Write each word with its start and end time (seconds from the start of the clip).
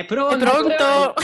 È 0.00 0.06
pronto! 0.06 0.34
È 0.34 0.38
pronto! 0.38 1.14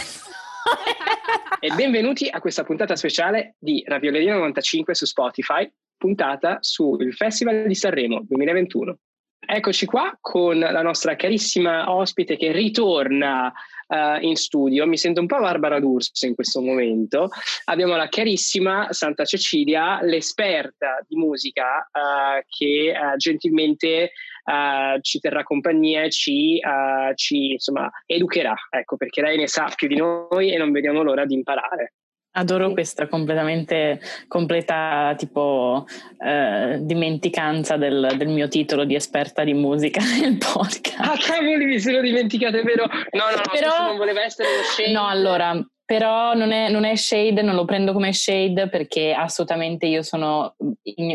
e 1.61 1.71
benvenuti 1.75 2.29
a 2.29 2.41
questa 2.41 2.63
puntata 2.63 2.95
speciale 2.95 3.54
di 3.59 3.83
Ravioleria 3.87 4.35
95 4.35 4.95
su 4.95 5.06
Spotify, 5.06 5.67
puntata 5.97 6.59
sul 6.60 7.15
Festival 7.15 7.67
di 7.67 7.74
Sanremo 7.74 8.21
2021. 8.28 8.99
Eccoci 9.49 9.87
qua 9.87 10.15
con 10.21 10.59
la 10.59 10.83
nostra 10.83 11.17
carissima 11.17 11.91
ospite 11.91 12.37
che 12.37 12.53
ritorna 12.53 13.51
uh, 13.88 14.22
in 14.22 14.37
studio. 14.37 14.87
Mi 14.87 14.96
sento 14.96 15.21
un 15.21 15.26
po' 15.26 15.38
Barbara 15.38 15.78
D'Urso 15.80 16.27
in 16.27 16.34
questo 16.34 16.60
momento. 16.60 17.28
Abbiamo 17.64 17.96
la 17.96 18.09
carissima 18.09 18.88
Santa 18.91 19.24
Cecilia, 19.24 20.00
l'esperta 20.02 20.98
di 21.06 21.16
musica 21.16 21.88
uh, 21.92 22.42
che 22.48 22.92
uh, 22.92 23.16
gentilmente 23.16 24.10
ci 25.00 25.18
terrà 25.18 25.42
compagnia 25.42 26.04
e 26.04 26.10
ci, 26.10 26.60
ci 27.16 27.50
insomma, 27.54 27.91
educherà, 28.06 28.54
ecco, 28.70 28.96
perché 28.96 29.20
lei 29.20 29.36
ne 29.36 29.48
sa 29.48 29.68
più 29.74 29.88
di 29.88 29.96
noi 29.96 30.52
e 30.52 30.56
non 30.56 30.70
vediamo 30.70 31.02
l'ora 31.02 31.27
di 31.27 31.34
imparare. 31.34 31.95
Adoro 32.38 32.72
questa 32.72 33.08
completamente 33.08 33.98
completa 34.28 35.14
tipo 35.16 35.86
eh, 36.18 36.78
dimenticanza 36.80 37.77
del, 37.77 38.14
del, 38.16 38.28
mio 38.28 38.48
titolo 38.48 38.84
di 38.84 38.94
esperta 38.94 39.42
di 39.42 39.54
musica 39.54 40.00
nel 40.20 40.36
podcast. 40.36 41.00
Ah, 41.00 41.16
cavoli, 41.18 41.64
mi 41.64 41.80
sono 41.80 42.00
dimenticato, 42.00 42.58
è 42.58 42.62
vero. 42.62 42.84
No, 42.86 43.24
no, 43.30 43.36
no, 43.36 43.42
Però, 43.50 43.86
non 43.86 43.96
voleva 43.96 44.22
essere 44.22 44.48
uno 44.48 44.62
shade. 44.64 44.92
No, 44.92 45.06
allora, 45.06 45.66
però 45.84 46.34
non 46.34 46.52
è, 46.52 46.68
non 46.68 46.84
è, 46.84 46.94
shade, 46.94 47.41
non 47.42 47.54
lo 47.54 47.64
prendo 47.64 47.92
come 47.92 48.12
shade 48.12 48.68
perché 48.68 49.12
assolutamente 49.12 49.86
io 49.86 50.02
sono 50.02 50.56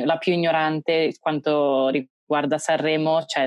la 0.06 0.18
più 0.18 0.34
ignorante 0.34 1.14
quanto 1.20 1.90
guarda 2.32 2.58
Sanremo, 2.58 3.26
cioè, 3.26 3.46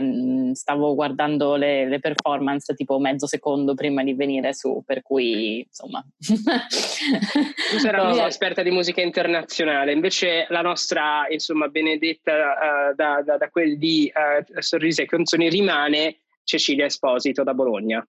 stavo 0.52 0.94
guardando 0.94 1.56
le, 1.56 1.88
le, 1.88 2.00
performance 2.00 2.74
tipo 2.74 2.98
mezzo 2.98 3.26
secondo 3.26 3.72
prima 3.72 4.04
di 4.04 4.12
venire 4.12 4.52
su, 4.52 4.82
per 4.84 5.00
cui 5.00 5.60
insomma. 5.60 6.04
tu 6.20 7.78
sarai 7.78 8.16
no. 8.18 8.26
esperta 8.26 8.62
di 8.62 8.70
musica 8.70 9.00
internazionale, 9.00 9.92
invece 9.92 10.44
la 10.50 10.60
nostra 10.60 11.26
insomma 11.30 11.68
benedetta 11.68 12.32
uh, 12.32 12.94
da, 12.94 13.22
da, 13.24 13.38
da, 13.38 13.48
quel 13.48 13.78
di 13.78 14.12
uh, 14.14 14.60
Sorrisi 14.60 15.00
e 15.00 15.06
Canzoni 15.06 15.48
rimane 15.48 16.18
Cecilia 16.42 16.84
Esposito 16.84 17.42
da 17.42 17.54
Bologna. 17.54 18.06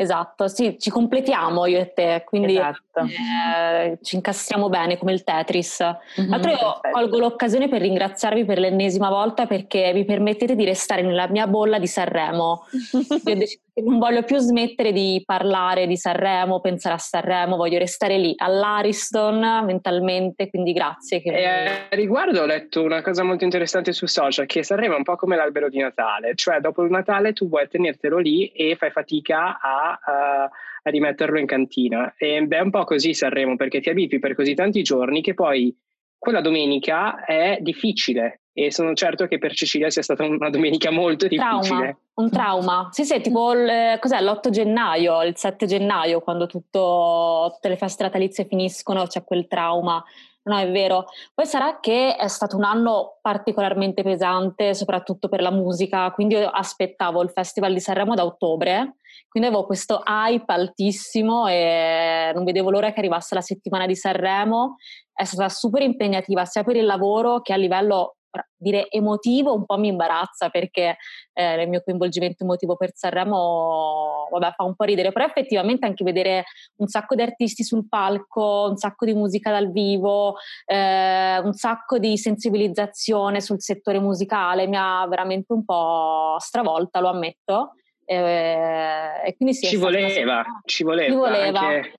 Esatto, 0.00 0.46
sì, 0.46 0.76
ci 0.78 0.90
completiamo 0.90 1.66
io 1.66 1.80
e 1.80 1.92
te, 1.92 2.22
quindi 2.24 2.52
esatto. 2.52 3.00
eh, 3.00 3.98
ci 4.00 4.14
incastriamo 4.14 4.68
bene 4.68 4.96
come 4.96 5.12
il 5.12 5.24
Tetris. 5.24 5.84
Mm-hmm, 6.20 6.32
Altro 6.32 6.50
io 6.52 6.80
colgo 6.92 7.18
l'occasione 7.18 7.68
per 7.68 7.80
ringraziarvi 7.80 8.44
per 8.44 8.60
l'ennesima 8.60 9.08
volta 9.08 9.46
perché 9.46 9.90
mi 9.92 10.04
permettete 10.04 10.54
di 10.54 10.64
restare 10.64 11.02
nella 11.02 11.26
mia 11.26 11.48
bolla 11.48 11.80
di 11.80 11.88
Sanremo. 11.88 12.66
io 13.24 13.32
ho 13.32 13.36
deciso 13.36 13.62
non 13.82 13.98
voglio 13.98 14.22
più 14.22 14.38
smettere 14.38 14.92
di 14.92 15.22
parlare 15.24 15.86
di 15.86 15.96
Sanremo, 15.96 16.60
pensare 16.60 16.94
a 16.94 16.98
Sanremo, 16.98 17.56
voglio 17.56 17.78
restare 17.78 18.18
lì 18.18 18.34
all'Ariston 18.36 19.64
mentalmente, 19.64 20.50
quindi 20.50 20.72
grazie. 20.72 21.20
Che... 21.20 21.30
Eh, 21.30 21.96
riguardo 21.96 22.42
ho 22.42 22.46
letto 22.46 22.82
una 22.82 23.02
cosa 23.02 23.22
molto 23.22 23.44
interessante 23.44 23.92
su 23.92 24.06
social, 24.06 24.46
che 24.46 24.62
Sanremo 24.62 24.94
è 24.94 24.98
un 24.98 25.04
po' 25.04 25.16
come 25.16 25.36
l'albero 25.36 25.68
di 25.68 25.78
Natale, 25.78 26.34
cioè 26.34 26.60
dopo 26.60 26.82
il 26.82 26.90
Natale 26.90 27.32
tu 27.32 27.48
vuoi 27.48 27.68
tenertelo 27.68 28.18
lì 28.18 28.46
e 28.48 28.76
fai 28.76 28.90
fatica 28.90 29.58
a 29.60 29.78
a, 29.78 30.42
a 30.82 30.90
rimetterlo 30.90 31.38
in 31.38 31.46
cantina. 31.46 32.14
E 32.16 32.46
è 32.48 32.60
un 32.60 32.70
po' 32.70 32.84
così 32.84 33.14
Sanremo, 33.14 33.56
perché 33.56 33.80
ti 33.80 33.90
abitui 33.90 34.18
per 34.18 34.34
così 34.34 34.54
tanti 34.54 34.82
giorni 34.82 35.22
che 35.22 35.34
poi 35.34 35.74
quella 36.18 36.40
domenica 36.40 37.24
è 37.24 37.58
difficile 37.60 38.42
e 38.58 38.72
sono 38.72 38.92
certo 38.92 39.28
che 39.28 39.38
per 39.38 39.54
Cecilia 39.54 39.88
sia 39.88 40.02
stata 40.02 40.24
una 40.24 40.50
domenica 40.50 40.90
molto 40.90 41.28
difficile. 41.28 41.60
Trauma, 41.60 41.98
un 42.14 42.30
trauma. 42.30 42.88
Sì, 42.90 43.04
sì, 43.04 43.20
tipo 43.20 43.52
il, 43.52 43.98
cos'è, 44.00 44.20
l'8 44.20 44.50
gennaio, 44.50 45.22
il 45.22 45.36
7 45.36 45.64
gennaio, 45.64 46.20
quando 46.20 46.46
tutto, 46.46 47.50
tutte 47.54 47.68
le 47.68 47.76
feste 47.76 48.02
natalizie 48.02 48.46
finiscono, 48.46 49.06
c'è 49.06 49.22
quel 49.22 49.46
trauma. 49.46 50.02
No, 50.42 50.58
è 50.58 50.68
vero. 50.72 51.04
Poi 51.34 51.46
sarà 51.46 51.78
che 51.78 52.16
è 52.16 52.26
stato 52.26 52.56
un 52.56 52.64
anno 52.64 53.18
particolarmente 53.22 54.02
pesante, 54.02 54.74
soprattutto 54.74 55.28
per 55.28 55.40
la 55.40 55.52
musica, 55.52 56.10
quindi 56.10 56.34
io 56.34 56.48
aspettavo 56.48 57.22
il 57.22 57.30
Festival 57.30 57.72
di 57.72 57.80
Sanremo 57.80 58.16
da 58.16 58.24
ottobre 58.24 58.94
quindi 59.28 59.48
avevo 59.48 59.66
questo 59.66 60.02
hype 60.06 60.50
altissimo 60.50 61.46
e 61.48 62.32
non 62.34 62.44
vedevo 62.44 62.70
l'ora 62.70 62.92
che 62.92 63.00
arrivasse 63.00 63.34
la 63.34 63.42
settimana 63.42 63.84
di 63.84 63.94
Sanremo. 63.94 64.76
È 65.12 65.24
stata 65.24 65.50
super 65.50 65.82
impegnativa 65.82 66.46
sia 66.46 66.64
per 66.64 66.76
il 66.76 66.86
lavoro 66.86 67.42
che 67.42 67.52
a 67.52 67.56
livello 67.56 68.17
dire 68.56 68.88
emotivo 68.90 69.54
un 69.54 69.64
po' 69.64 69.78
mi 69.78 69.88
imbarazza 69.88 70.48
perché 70.48 70.96
eh, 71.32 71.62
il 71.62 71.68
mio 71.68 71.82
coinvolgimento 71.82 72.44
emotivo 72.44 72.76
per 72.76 72.90
Sanremo 72.94 74.28
vabbè, 74.30 74.52
fa 74.54 74.64
un 74.64 74.74
po' 74.74 74.84
ridere, 74.84 75.12
però 75.12 75.24
effettivamente 75.24 75.86
anche 75.86 76.04
vedere 76.04 76.44
un 76.76 76.88
sacco 76.88 77.14
di 77.14 77.22
artisti 77.22 77.62
sul 77.62 77.88
palco, 77.88 78.66
un 78.68 78.76
sacco 78.76 79.04
di 79.04 79.14
musica 79.14 79.50
dal 79.50 79.70
vivo, 79.70 80.36
eh, 80.66 81.38
un 81.38 81.52
sacco 81.52 81.98
di 81.98 82.16
sensibilizzazione 82.16 83.40
sul 83.40 83.60
settore 83.60 83.98
musicale 83.98 84.66
mi 84.66 84.76
ha 84.76 85.06
veramente 85.08 85.52
un 85.52 85.64
po' 85.64 86.36
stravolta, 86.38 87.00
lo 87.00 87.08
ammetto. 87.08 87.72
Eh, 88.04 89.26
e 89.26 89.36
quindi 89.36 89.54
sì, 89.54 89.66
ci, 89.66 89.76
voleva, 89.76 90.42
ci 90.64 90.82
voleva, 90.82 91.10
ci 91.10 91.16
voleva, 91.16 91.60
anche, 91.60 91.92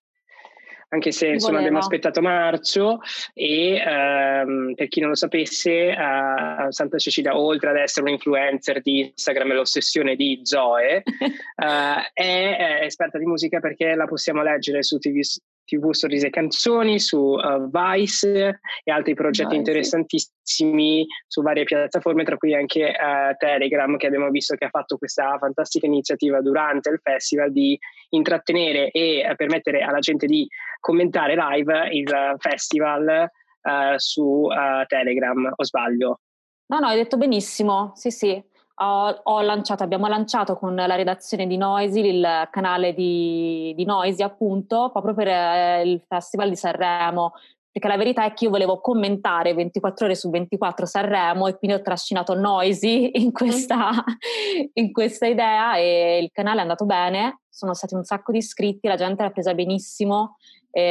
anche 0.90 1.12
se 1.12 1.28
insomma 1.28 1.60
abbiamo 1.60 1.78
aspettato 1.78 2.22
marzo 2.22 3.00
e 3.34 3.76
ehm, 3.76 4.74
per 4.76 4.88
chi 4.88 5.00
non 5.00 5.10
lo 5.10 5.16
sapesse 5.16 5.96
uh, 5.96 6.72
Santa 6.72 6.98
Cecilia 6.98 7.38
oltre 7.38 7.70
ad 7.70 7.78
essere 7.78 8.08
un 8.08 8.14
influencer 8.14 8.82
di 8.82 9.00
Instagram 9.00 9.52
e 9.52 9.54
l'ossessione 9.56 10.16
di 10.16 10.40
Zoe 10.44 11.04
uh, 11.06 11.64
è, 12.14 12.80
è, 12.82 12.86
esperta 12.86 13.18
di 13.18 13.26
musica 13.26 13.60
perché 13.60 13.94
la 13.94 14.06
possiamo 14.06 14.42
leggere 14.42 14.82
su 14.82 14.98
TV, 14.98 15.20
TV 15.70 15.92
Sorrisi 15.92 16.26
e 16.26 16.30
Canzoni, 16.32 17.00
su 17.00 17.18
uh, 17.18 17.70
Vice 17.70 18.60
e 18.84 18.92
altri 18.92 19.14
progetti 19.14 19.50
Vice. 19.50 19.60
interessantissimi 19.60 21.06
su 21.28 21.42
varie 21.42 21.64
piattaforme, 21.64 22.24
tra 22.24 22.38
cui 22.38 22.56
anche 22.56 22.86
uh, 22.86 23.36
Telegram, 23.38 23.96
che 23.98 24.08
abbiamo 24.08 24.30
visto 24.30 24.56
che 24.56 24.66
ha 24.66 24.70
fatto 24.70 24.98
questa 24.98 25.38
fantastica 25.38 25.86
iniziativa 25.86 26.42
durante 26.42 26.90
il 26.90 27.00
festival 27.02 27.52
di 27.52 27.78
intrattenere 28.10 28.90
e 28.90 29.28
uh, 29.30 29.36
permettere 29.36 29.82
alla 29.82 30.00
gente 30.00 30.26
di 30.26 30.48
commentare 30.80 31.36
live 31.36 31.90
il 31.92 32.36
festival 32.40 33.30
su 33.98 34.48
Telegram, 34.88 35.52
o 35.54 35.64
sbaglio? 35.64 36.22
No, 36.68 36.80
no, 36.80 36.88
hai 36.88 36.96
detto 36.96 37.18
benissimo, 37.18 37.92
sì, 37.94 38.10
sì 38.10 38.42
ho, 38.82 39.20
ho 39.24 39.42
lanciato, 39.42 39.84
abbiamo 39.84 40.08
lanciato 40.08 40.56
con 40.56 40.76
la 40.76 40.96
redazione 40.96 41.48
di 41.48 41.58
Noisy 41.58 42.00
il 42.00 42.48
canale 42.52 42.94
di, 42.94 43.74
di 43.76 43.86
Noisy 43.86 44.24
appunto 44.24 44.90
proprio 44.92 45.14
per 45.14 45.28
eh, 45.28 45.82
il 45.84 46.02
Festival 46.08 46.50
di 46.50 46.56
Sanremo. 46.56 47.34
Perché 47.72 47.88
la 47.88 47.98
verità 47.98 48.26
è 48.26 48.34
che 48.34 48.46
io 48.46 48.50
volevo 48.50 48.82
commentare 48.82 49.54
24 49.54 50.06
ore 50.06 50.16
su 50.16 50.30
24 50.30 50.86
Sanremo 50.88 51.48
e 51.48 51.58
quindi 51.58 51.78
ho 51.78 51.82
trascinato 51.82 52.34
Noisy 52.34 53.12
in 53.14 53.32
questa, 53.32 53.92
in 54.74 54.92
questa 54.92 55.28
idea 55.28 55.76
e 55.78 56.20
il 56.20 56.30
canale 56.32 56.60
è 56.60 56.62
andato 56.62 56.86
bene, 56.86 57.42
sono 57.60 57.74
stati 57.74 57.94
un 57.94 58.04
sacco 58.04 58.32
di 58.32 58.38
iscritti, 58.38 58.88
la 58.88 58.96
gente 58.96 59.22
l'ha 59.22 59.32
presa 59.32 59.54
benissimo 59.54 60.38
e, 60.72 60.82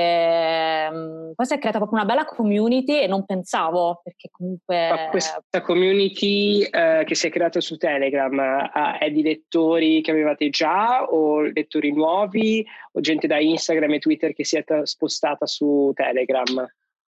ehm, 0.91 1.33
poi 1.35 1.47
si 1.47 1.55
è 1.55 1.59
creata 1.59 1.79
proprio 1.79 1.99
una 1.99 2.07
bella 2.07 2.25
community 2.25 3.01
e 3.01 3.07
non 3.07 3.25
pensavo 3.25 4.01
perché 4.03 4.29
comunque... 4.31 4.89
Ma 4.89 5.09
questa 5.09 5.63
community 5.63 6.63
eh, 6.63 7.05
che 7.07 7.15
si 7.15 7.29
è 7.29 7.31
creata 7.31 7.61
su 7.61 7.77
Telegram 7.77 8.39
eh, 8.39 8.99
è 8.99 9.11
di 9.11 9.23
lettori 9.23 10.01
che 10.03 10.11
avevate 10.11 10.51
già 10.51 11.05
o 11.05 11.43
lettori 11.43 11.93
nuovi 11.93 12.67
o 12.93 13.01
gente 13.01 13.27
da 13.27 13.39
Instagram 13.39 13.95
e 13.95 13.99
Twitter 13.99 14.35
che 14.35 14.45
si 14.45 14.57
è 14.57 14.65
spostata 14.83 15.47
su 15.47 15.93
Telegram? 15.95 16.69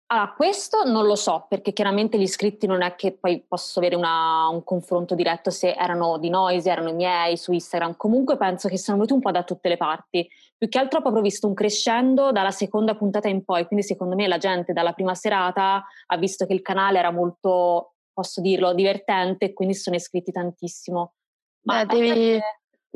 Allora, 0.09 0.31
questo 0.31 0.83
non 0.85 1.05
lo 1.05 1.15
so, 1.15 1.47
perché 1.49 1.73
chiaramente 1.73 2.17
gli 2.17 2.21
iscritti 2.21 2.65
non 2.65 2.81
è 2.81 2.95
che 2.95 3.11
poi 3.11 3.43
posso 3.45 3.79
avere 3.79 3.95
una, 3.95 4.47
un 4.47 4.63
confronto 4.63 5.15
diretto 5.15 5.49
se 5.49 5.73
erano 5.73 6.17
di 6.17 6.29
noi, 6.29 6.61
se 6.61 6.71
erano 6.71 6.89
i 6.89 6.93
miei 6.93 7.35
su 7.35 7.51
Instagram. 7.51 7.97
Comunque 7.97 8.37
penso 8.37 8.69
che 8.69 8.77
siano 8.77 8.99
venuti 8.99 9.13
un 9.13 9.19
po' 9.19 9.31
da 9.31 9.43
tutte 9.43 9.67
le 9.67 9.75
parti. 9.75 10.25
Più 10.57 10.69
che 10.69 10.79
altro 10.79 10.99
ho 10.99 11.01
proprio 11.01 11.21
visto 11.21 11.45
un 11.45 11.53
crescendo 11.53 12.31
dalla 12.31 12.51
seconda 12.51 12.95
puntata 12.95 13.27
in 13.27 13.43
poi, 13.43 13.65
quindi 13.65 13.85
secondo 13.85 14.15
me 14.15 14.29
la 14.29 14.37
gente 14.37 14.71
dalla 14.71 14.93
prima 14.93 15.13
serata 15.13 15.83
ha 16.05 16.17
visto 16.17 16.45
che 16.45 16.53
il 16.53 16.61
canale 16.61 16.99
era 16.99 17.11
molto, 17.11 17.95
posso 18.13 18.39
dirlo, 18.39 18.73
divertente 18.73 19.45
e 19.45 19.53
quindi 19.53 19.75
sono 19.75 19.97
iscritti 19.97 20.31
tantissimo. 20.31 21.15
Ma 21.63 21.83
Beh, 21.83 21.97
devi, 21.97 22.39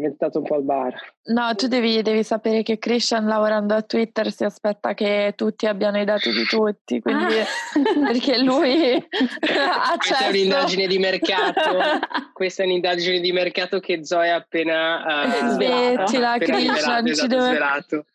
diventato 0.01 0.39
un 0.39 0.45
po' 0.45 0.57
il 0.57 0.63
bar. 0.63 0.93
No, 1.25 1.53
tu 1.55 1.67
devi, 1.67 2.01
devi, 2.01 2.23
sapere 2.23 2.63
che 2.63 2.79
Christian 2.79 3.27
lavorando 3.27 3.75
a 3.75 3.81
Twitter 3.83 4.31
si 4.31 4.43
aspetta 4.43 4.93
che 4.93 5.33
tutti 5.35 5.67
abbiano 5.67 5.99
i 5.99 6.05
dati 6.05 6.31
di 6.31 6.43
tutti, 6.45 6.99
quindi 6.99 7.39
ah. 7.39 7.45
perché 8.11 8.39
lui 8.39 8.95
ha 8.97 9.95
Questa 9.97 10.25
è 10.25 10.29
un'indagine 10.29 10.87
di 10.87 10.97
mercato, 10.97 11.77
questa 12.33 12.63
è 12.63 12.65
un'indagine 12.65 13.19
di 13.19 13.31
mercato 13.31 13.79
che 13.79 14.03
Zoe 14.03 14.31
ha 14.31 14.35
appena 14.35 15.25
uh, 15.25 15.49
Smettila, 15.51 16.37
Christian, 16.37 17.13
ci 17.13 17.27
deve... 17.27 17.43
svelato. 17.43 18.05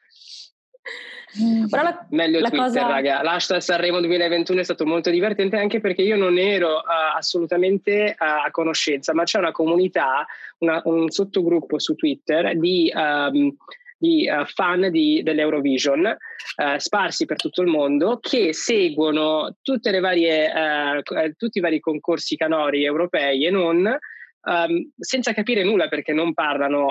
Mm. 1.43 1.67
Però 1.67 1.83
la, 1.83 2.07
Meglio 2.11 2.41
la 2.41 2.49
Twitter, 2.49 2.67
cosa... 2.67 2.87
raga. 2.87 3.23
L'hashtag 3.23 3.61
Sanremo 3.61 4.01
2021 4.01 4.61
è 4.61 4.65
stato 4.65 4.87
molto 4.87 5.11
divertente 5.11 5.57
anche 5.57 5.81
perché 5.81 6.03
io 6.03 6.17
non 6.17 6.39
ero 6.39 6.77
uh, 6.77 7.17
assolutamente 7.17 8.17
uh, 8.19 8.47
a 8.47 8.51
conoscenza, 8.51 9.13
ma 9.15 9.25
c'è 9.25 9.39
una 9.39 9.53
comunità, 9.53 10.27
una, 10.59 10.81
un 10.85 11.11
sottogruppo 11.11 11.79
su 11.79 11.95
Twitter 11.95 12.57
di 12.59 12.91
um, 12.95 13.55
di 13.99 14.29
uh, 14.29 14.45
fan 14.45 14.91
di, 14.91 15.23
dell'Eurovision 15.23 16.05
uh, 16.05 16.79
sparsi 16.79 17.25
per 17.25 17.37
tutto 17.37 17.63
il 17.63 17.69
mondo 17.69 18.19
che 18.21 18.53
seguono 18.53 19.57
varie, 20.01 20.53
uh, 20.99 21.33
tutti 21.37 21.59
i 21.59 21.61
vari 21.63 21.81
concorsi 21.81 22.37
canori 22.37 22.85
europei 22.85 23.47
e 23.47 23.51
non 23.51 23.87
um, 24.43 24.91
senza 24.99 25.33
capire 25.33 25.65
nulla 25.65 25.89
perché 25.89 26.13
non 26.13 26.35
parlano 26.35 26.89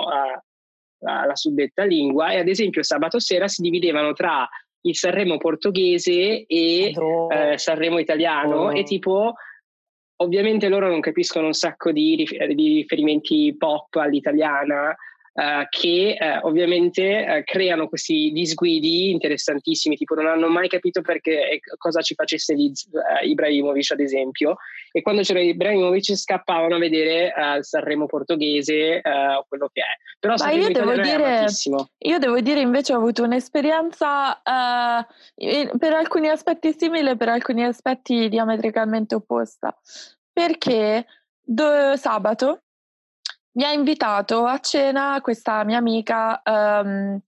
la, 0.98 1.24
la 1.26 1.36
suddetta 1.36 1.84
lingua 1.84 2.30
e 2.30 2.38
ad 2.38 2.48
esempio 2.48 2.82
sabato 2.82 3.18
sera 3.18 3.48
si 3.48 3.62
dividevano 3.62 4.12
tra 4.12 4.48
il 4.82 4.96
Sanremo 4.96 5.36
portoghese 5.36 6.46
e 6.46 6.92
oh. 6.96 7.28
Sanremo 7.56 7.98
italiano 7.98 8.56
oh. 8.66 8.72
e 8.72 8.84
tipo 8.84 9.34
ovviamente 10.18 10.68
loro 10.68 10.88
non 10.88 11.00
capiscono 11.00 11.46
un 11.46 11.52
sacco 11.52 11.92
di, 11.92 12.26
di 12.54 12.74
riferimenti 12.74 13.54
pop 13.56 13.94
all'italiana 13.96 14.96
Uh, 15.36 15.66
che 15.68 16.16
uh, 16.18 16.46
ovviamente 16.46 17.02
uh, 17.28 17.42
creano 17.44 17.88
questi 17.88 18.30
disguidi 18.32 19.10
interessantissimi, 19.10 19.94
tipo 19.94 20.14
non 20.14 20.28
hanno 20.28 20.48
mai 20.48 20.66
capito 20.66 21.02
perché 21.02 21.60
cosa 21.76 22.00
ci 22.00 22.14
facesse 22.14 22.54
lì, 22.54 22.72
Ibrahimovic 23.22 23.90
ad 23.90 24.00
esempio, 24.00 24.56
e 24.90 25.02
quando 25.02 25.20
c'era 25.20 25.40
Ibrahimovic 25.40 26.16
scappavano 26.16 26.76
a 26.76 26.78
vedere 26.78 27.34
il 27.58 27.64
Sanremo 27.66 28.06
portoghese 28.06 29.02
o 29.04 29.44
quello 29.46 29.68
che 29.70 29.82
è. 29.82 29.98
Però 30.18 30.36
Ma 30.38 30.52
io 30.52 30.70
devo, 30.70 30.94
dire, 30.94 31.44
io 31.98 32.18
devo 32.18 32.40
dire 32.40 32.60
invece 32.60 32.94
ho 32.94 32.96
avuto 32.96 33.22
un'esperienza 33.24 34.40
per 34.42 35.92
alcuni 35.92 36.30
aspetti 36.30 36.74
simile, 36.74 37.14
per 37.16 37.28
alcuni 37.28 37.62
aspetti 37.62 38.30
diametricalmente 38.30 39.16
opposta, 39.16 39.78
perché 40.32 41.04
do, 41.42 41.94
sabato 41.96 42.62
mi 43.56 43.64
ha 43.64 43.72
invitato 43.72 44.44
a 44.44 44.58
cena 44.60 45.20
questa 45.20 45.64
mia 45.64 45.78
amica 45.78 46.40
um, 46.44 47.18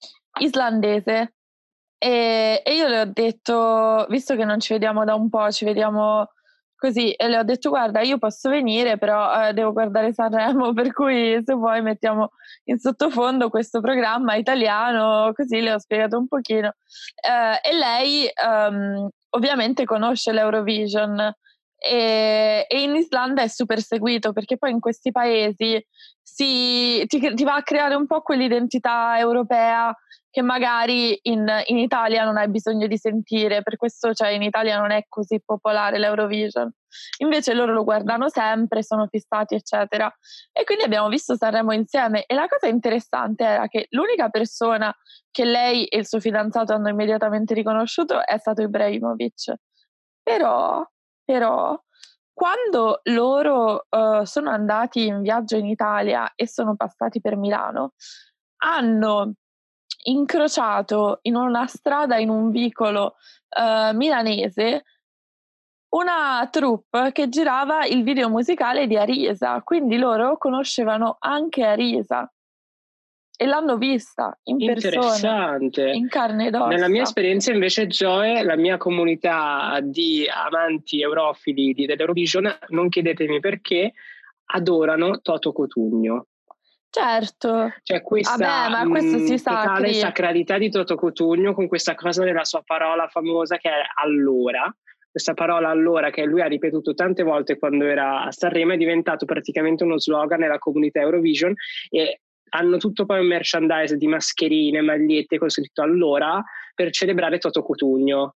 islandese 0.41 1.35
e, 1.99 2.63
e, 2.65 2.75
io 2.75 2.87
le 2.87 3.01
ho 3.01 3.05
detto, 3.07 4.07
visto 4.09 4.37
che 4.37 4.45
non 4.45 4.61
ci 4.61 4.73
vediamo 4.73 5.05
da 5.05 5.15
un 5.15 5.29
po', 5.29 5.51
ci 5.51 5.65
vediamo 5.65 6.31
così, 6.77 7.13
e 7.13 7.29
le 7.29 7.39
ho 7.39 7.43
detto 7.43 7.71
guarda 7.71 8.03
io 8.03 8.19
posso 8.19 8.49
venire 8.49 8.99
però 8.99 9.49
eh, 9.49 9.53
devo 9.53 9.73
guardare 9.73 10.13
Sanremo, 10.13 10.73
per 10.75 10.93
cui 10.93 11.43
se 11.45 11.55
vuoi 11.55 11.83
mettiamo 11.83 12.31
in 12.65 12.79
sottofondo 12.79 13.49
questo 13.51 13.81
programma 13.81 14.37
italiano, 14.37 15.33
così 15.35 15.61
le 15.61 15.73
ho 15.73 15.79
spiegato 15.79 16.19
un 16.19 16.29
pochino. 16.29 16.75
Eh, 17.21 17.69
e 17.71 17.75
lei 17.75 18.31
um, 18.47 19.09
ovviamente 19.31 19.85
conosce 19.85 20.33
l'Eurovision. 20.33 21.35
E, 21.81 22.67
e, 22.69 22.83
in 22.83 22.97
Islanda 22.97 23.43
è 23.43 23.49
super 23.49 23.81
seguito 23.81 24.33
perché 24.33 24.59
poi 24.59 24.73
in 24.73 24.81
questi 24.81 25.13
paesi 25.13 25.85
si, 26.21 27.05
ti, 27.07 27.35
ti, 27.35 27.45
va 27.45 27.55
a 27.55 27.63
creare 27.63 27.95
un 27.95 28.07
po' 28.07 28.21
quell'identità 28.21 29.17
europea 29.19 29.95
che 30.31 30.43
magari 30.43 31.19
in, 31.23 31.47
in, 31.67 31.79
Italia 31.79 32.25
non 32.25 32.37
hai 32.37 32.49
bisogno 32.49 32.87
di 32.87 32.99
sentire, 32.99 33.63
per 33.63 33.77
questo 33.77 34.13
cioè, 34.13 34.29
in 34.31 34.43
Italia 34.43 34.79
non 34.79 34.91
è 34.91 35.05
così 35.09 35.41
popolare 35.45 35.99
l'Eurovision. 35.99 36.71
Invece 37.19 37.55
loro 37.55 37.73
lo 37.73 37.85
guardano 37.85 38.29
sempre, 38.29 38.83
sono 38.83 39.07
fissati, 39.09 39.55
eccetera. 39.55 40.13
E 40.53 40.65
quindi 40.65 40.85
abbiamo 40.85 41.09
visto 41.09 41.37
Sanremo 41.37 41.73
insieme. 41.73 42.25
E 42.27 42.35
la 42.35 42.47
cosa 42.47 42.67
interessante 42.67 43.45
era 43.45 43.67
che 43.69 43.87
l'unica 43.91 44.29
persona 44.29 44.95
che 45.31 45.45
lei 45.45 45.87
e 45.87 45.99
il 45.99 46.07
suo 46.07 46.21
fidanzato 46.21 46.73
hanno 46.73 46.89
immediatamente 46.89 47.55
riconosciuto 47.55 48.25
è 48.25 48.39
stato 48.39 48.63
Ibrahimovic. 48.63 49.55
Però, 50.23 50.87
però 51.29 51.79
quando 52.33 53.01
loro 53.05 53.85
uh, 53.91 54.25
sono 54.25 54.49
andati 54.49 55.05
in 55.05 55.21
viaggio 55.21 55.57
in 55.57 55.67
Italia 55.67 56.33
e 56.35 56.49
sono 56.49 56.75
passati 56.75 57.21
per 57.21 57.37
Milano, 57.37 57.93
hanno 58.63 59.35
incrociato 60.05 61.19
in 61.23 61.37
una 61.37 61.67
strada, 61.67 62.17
in 62.17 62.31
un 62.31 62.51
vicolo 62.51 63.17
uh, 63.59 63.95
milanese, 63.95 64.85
una 65.91 66.49
troupe 66.51 67.13
che 67.13 67.29
girava 67.29 67.85
il 67.85 68.05
video 68.05 68.31
musicale 68.31 68.87
di 68.87 68.97
Arisa, 68.97 69.61
quindi 69.63 69.99
loro 69.99 70.39
conoscevano 70.39 71.17
anche 71.19 71.63
Arisa 71.63 72.33
e 73.41 73.47
l'hanno 73.47 73.77
vista 73.77 74.37
in 74.45 74.57
persona, 74.67 75.57
in 75.61 76.09
carne 76.09 76.49
ed 76.49 76.57
ossa. 76.57 76.67
Nella 76.67 76.89
mia 76.89 77.03
esperienza 77.03 77.53
invece 77.53 77.87
Joe, 77.87 78.43
la 78.43 78.57
mia 78.57 78.79
comunità 78.79 79.79
di 79.81 80.27
amanti 80.29 81.01
eurofili 81.01 81.73
di 81.73 81.87
dell'Eurovision, 81.87 82.53
non 82.71 82.89
chiedetemi 82.89 83.39
perché, 83.39 83.93
adorano 84.47 85.21
Toto 85.21 85.53
Cotugno. 85.53 86.27
Certo. 86.91 87.75
C'è 87.81 88.03
questa 88.03 88.37
Vabbè, 88.37 88.71
ma 88.71 88.89
questo 88.89 89.19
si 89.19 89.39
sa, 89.39 89.63
totale 89.63 89.93
sacralità 89.93 90.59
di 90.59 90.69
Toto 90.69 90.97
Cotugno 90.97 91.55
con 91.55 91.69
questa 91.69 91.95
cosa 91.95 92.25
della 92.25 92.45
sua 92.45 92.63
parola 92.67 93.07
famosa 93.07 93.57
che 93.59 93.69
è 93.69 93.83
allora. 94.03 94.69
Questa 95.09 95.35
parola 95.35 95.69
allora 95.69 96.11
che 96.11 96.25
lui 96.25 96.41
ha 96.41 96.47
ripetuto 96.47 96.93
tante 96.93 97.23
volte 97.23 97.57
quando 97.57 97.85
era 97.85 98.25
a 98.25 98.33
Sanremo 98.33 98.73
è 98.73 98.77
diventato 98.77 99.27
praticamente 99.27 99.85
uno 99.85 100.01
slogan 100.01 100.41
nella 100.41 100.59
comunità 100.59 100.99
Eurovision 100.99 101.55
e 101.89 102.23
hanno 102.51 102.77
tutto 102.77 103.05
poi 103.05 103.21
un 103.21 103.27
merchandise 103.27 103.97
di 103.97 104.07
mascherine, 104.07 104.81
magliette 104.81 105.39
con 105.39 105.49
scritto 105.49 105.83
allora 105.83 106.43
per 106.75 106.91
celebrare 106.91 107.39
Toto 107.39 107.63
Cutugno. 107.63 108.35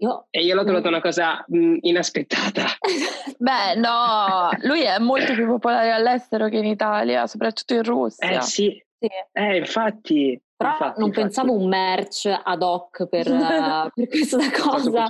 Io, 0.00 0.26
e 0.30 0.44
io 0.44 0.54
l'ho 0.54 0.62
trovata 0.62 0.88
una 0.88 1.00
cosa 1.00 1.44
mh, 1.46 1.78
inaspettata. 1.80 2.66
Beh, 3.36 3.74
no, 3.76 4.50
lui 4.62 4.82
è 4.82 4.98
molto 4.98 5.32
più 5.34 5.46
popolare 5.46 5.90
all'estero 5.90 6.48
che 6.48 6.58
in 6.58 6.66
Italia, 6.66 7.26
soprattutto 7.26 7.74
in 7.74 7.82
Russia. 7.82 8.28
Eh 8.28 8.40
sì, 8.42 8.80
sì. 8.96 9.08
Eh, 9.32 9.56
infatti. 9.56 10.40
Però 10.56 10.70
infatti, 10.70 10.98
non 11.00 11.08
infatti. 11.08 11.26
pensavo 11.26 11.52
un 11.52 11.68
merch 11.68 12.40
ad 12.42 12.62
hoc 12.62 13.06
per, 13.06 13.30
uh, 13.30 13.90
per 13.94 14.08
questa 14.08 14.50
cosa. 14.50 15.08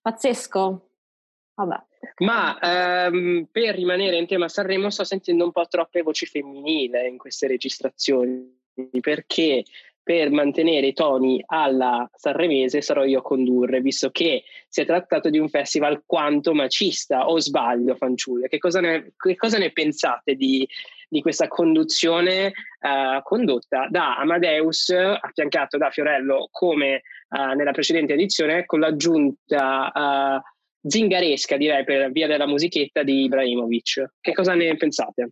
Pazzesco. 0.00 0.88
Vabbè. 1.54 1.84
Ma 2.18 2.58
ehm, 2.58 3.48
per 3.50 3.74
rimanere 3.74 4.16
in 4.16 4.26
tema 4.26 4.48
Sanremo 4.48 4.90
sto 4.90 5.04
sentendo 5.04 5.44
un 5.44 5.52
po' 5.52 5.66
troppe 5.66 6.02
voci 6.02 6.26
femminili 6.26 7.08
in 7.08 7.18
queste 7.18 7.46
registrazioni 7.46 8.54
perché 9.00 9.64
per 10.06 10.30
mantenere 10.30 10.86
i 10.86 10.92
toni 10.92 11.42
alla 11.46 12.08
sanremese 12.14 12.80
sarò 12.80 13.02
io 13.02 13.18
a 13.18 13.22
condurre, 13.22 13.80
visto 13.80 14.10
che 14.10 14.44
si 14.68 14.82
è 14.82 14.86
trattato 14.86 15.30
di 15.30 15.38
un 15.40 15.48
festival 15.48 16.04
quanto 16.06 16.54
macista, 16.54 17.26
o 17.26 17.40
sbaglio 17.40 17.96
fanciulle? 17.96 18.46
Che 18.46 18.58
cosa 18.58 18.78
ne, 18.78 19.14
che 19.16 19.34
cosa 19.34 19.58
ne 19.58 19.72
pensate 19.72 20.36
di, 20.36 20.64
di, 21.08 21.20
questa 21.20 21.48
conduzione 21.48 22.52
uh, 22.82 23.20
condotta 23.24 23.88
da 23.90 24.16
Amadeus, 24.16 24.90
affiancato 24.90 25.76
da 25.76 25.90
Fiorello 25.90 26.50
come 26.52 27.02
uh, 27.30 27.56
nella 27.56 27.72
precedente 27.72 28.12
edizione, 28.12 28.64
con 28.64 28.78
l'aggiunta... 28.78 29.90
Uh, 29.92 30.54
zingaresca, 30.86 31.56
direi, 31.56 31.84
per 31.84 32.10
via 32.12 32.26
della 32.26 32.46
musichetta 32.46 33.02
di 33.02 33.24
Ibrahimovic. 33.24 34.14
Che 34.20 34.32
cosa 34.32 34.54
ne 34.54 34.76
pensate? 34.76 35.28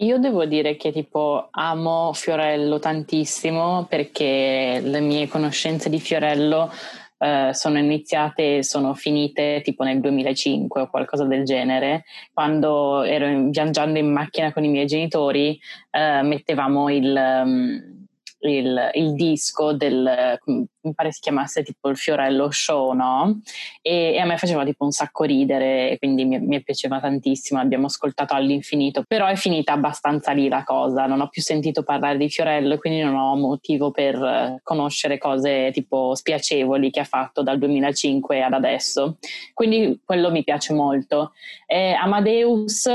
Io 0.00 0.18
devo 0.18 0.44
dire 0.44 0.76
che 0.76 0.92
tipo 0.92 1.48
amo 1.50 2.12
Fiorello 2.12 2.78
tantissimo 2.78 3.86
perché 3.88 4.80
le 4.80 5.00
mie 5.00 5.26
conoscenze 5.26 5.90
di 5.90 5.98
Fiorello 5.98 6.70
eh, 7.18 7.50
sono 7.52 7.78
iniziate 7.78 8.58
e 8.58 8.62
sono 8.62 8.94
finite 8.94 9.60
tipo 9.64 9.82
nel 9.82 10.00
2005 10.00 10.82
o 10.82 10.88
qualcosa 10.88 11.24
del 11.24 11.44
genere. 11.44 12.04
Quando 12.32 13.02
ero 13.02 13.50
viaggiando 13.50 13.98
in 13.98 14.12
macchina 14.12 14.52
con 14.52 14.62
i 14.62 14.68
miei 14.68 14.86
genitori 14.86 15.58
eh, 15.90 16.22
mettevamo 16.22 16.90
il... 16.90 17.42
Um, 17.44 18.06
il, 18.40 18.90
il, 18.94 19.14
disco 19.14 19.72
del, 19.72 20.38
mi 20.46 20.94
pare 20.94 21.12
si 21.12 21.20
chiamasse 21.20 21.62
tipo 21.62 21.88
il 21.88 21.96
Fiorello 21.96 22.50
Show, 22.50 22.92
no? 22.92 23.40
E, 23.82 24.12
e 24.14 24.18
a 24.18 24.24
me 24.24 24.36
faceva 24.36 24.64
tipo 24.64 24.84
un 24.84 24.92
sacco 24.92 25.24
ridere, 25.24 25.96
quindi 25.98 26.24
mi, 26.24 26.38
mi, 26.38 26.62
piaceva 26.62 27.00
tantissimo, 27.00 27.58
l'abbiamo 27.58 27.86
ascoltato 27.86 28.34
all'infinito, 28.34 29.02
però 29.06 29.26
è 29.26 29.34
finita 29.34 29.72
abbastanza 29.72 30.32
lì 30.32 30.48
la 30.48 30.62
cosa, 30.64 31.06
non 31.06 31.20
ho 31.20 31.28
più 31.28 31.42
sentito 31.42 31.82
parlare 31.82 32.16
di 32.18 32.28
Fiorello 32.28 32.76
quindi 32.78 33.00
non 33.00 33.14
ho 33.14 33.34
motivo 33.36 33.90
per 33.90 34.60
conoscere 34.62 35.18
cose 35.18 35.70
tipo 35.72 36.14
spiacevoli 36.14 36.90
che 36.90 37.00
ha 37.00 37.04
fatto 37.04 37.42
dal 37.42 37.58
2005 37.58 38.42
ad 38.42 38.52
adesso, 38.52 39.18
quindi 39.54 40.00
quello 40.04 40.30
mi 40.30 40.44
piace 40.44 40.74
molto. 40.74 41.32
Eh, 41.66 41.92
Amadeus... 41.92 42.88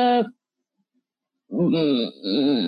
Mm, 1.54 2.08
mm, 2.26 2.68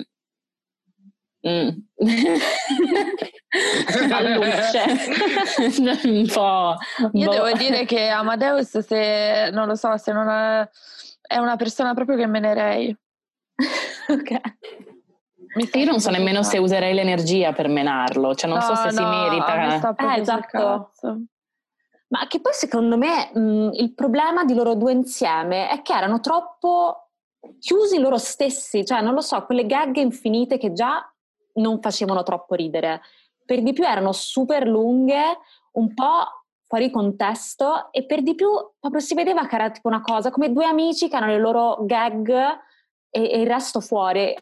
Mm. 1.46 1.68
un 6.04 6.26
po'. 6.32 6.74
Io 7.12 7.26
boh. 7.26 7.30
devo 7.30 7.52
dire 7.52 7.84
che 7.84 8.08
Amadeus, 8.08 8.78
se 8.78 9.50
non 9.52 9.68
lo 9.68 9.76
so, 9.76 9.96
se 9.96 10.12
non 10.12 10.28
è, 10.28 10.68
è 11.22 11.36
una 11.36 11.54
persona 11.56 11.94
proprio 11.94 12.16
che 12.16 12.26
menerei. 12.26 12.96
ok. 14.08 14.40
Io 15.74 15.84
non 15.86 16.00
so 16.00 16.10
nemmeno 16.10 16.42
se 16.42 16.58
userei 16.58 16.92
l'energia 16.92 17.52
per 17.52 17.68
menarlo, 17.68 18.34
cioè 18.34 18.50
non 18.50 18.58
no, 18.58 18.64
so 18.64 18.74
se 18.74 18.86
no, 18.86 18.90
si 18.90 19.02
merita. 19.02 19.94
Eh, 19.96 20.20
esatto. 20.20 20.90
Ma 22.08 22.26
che 22.28 22.40
poi 22.40 22.52
secondo 22.52 22.96
me 22.96 23.30
mh, 23.32 23.70
il 23.74 23.94
problema 23.94 24.44
di 24.44 24.54
loro 24.54 24.74
due 24.74 24.92
insieme 24.92 25.68
è 25.70 25.82
che 25.82 25.94
erano 25.94 26.20
troppo 26.20 27.06
chiusi 27.58 27.98
loro 27.98 28.18
stessi, 28.18 28.84
cioè 28.84 29.00
non 29.00 29.14
lo 29.14 29.20
so, 29.20 29.44
quelle 29.44 29.66
gag 29.66 29.96
infinite 29.96 30.58
che 30.58 30.72
già 30.72 31.04
non 31.56 31.80
facevano 31.80 32.22
troppo 32.22 32.54
ridere. 32.54 33.00
per 33.44 33.62
di 33.62 33.72
più 33.72 33.84
erano 33.84 34.12
super 34.12 34.66
lunghe, 34.66 35.38
un 35.72 35.94
po' 35.94 36.44
fuori 36.66 36.90
contesto 36.90 37.92
e 37.92 38.04
per 38.06 38.22
di 38.22 38.34
più 38.34 38.48
proprio 38.78 39.00
si 39.00 39.14
vedeva 39.14 39.46
che 39.46 39.54
era 39.54 39.70
tipo 39.70 39.88
una 39.88 40.00
cosa 40.00 40.30
come 40.30 40.52
due 40.52 40.64
amici 40.64 41.08
che 41.08 41.16
hanno 41.16 41.28
le 41.28 41.38
loro 41.38 41.84
gag 41.84 42.28
e, 42.28 43.30
e 43.30 43.40
il 43.40 43.46
resto 43.46 43.80
fuori. 43.80 44.36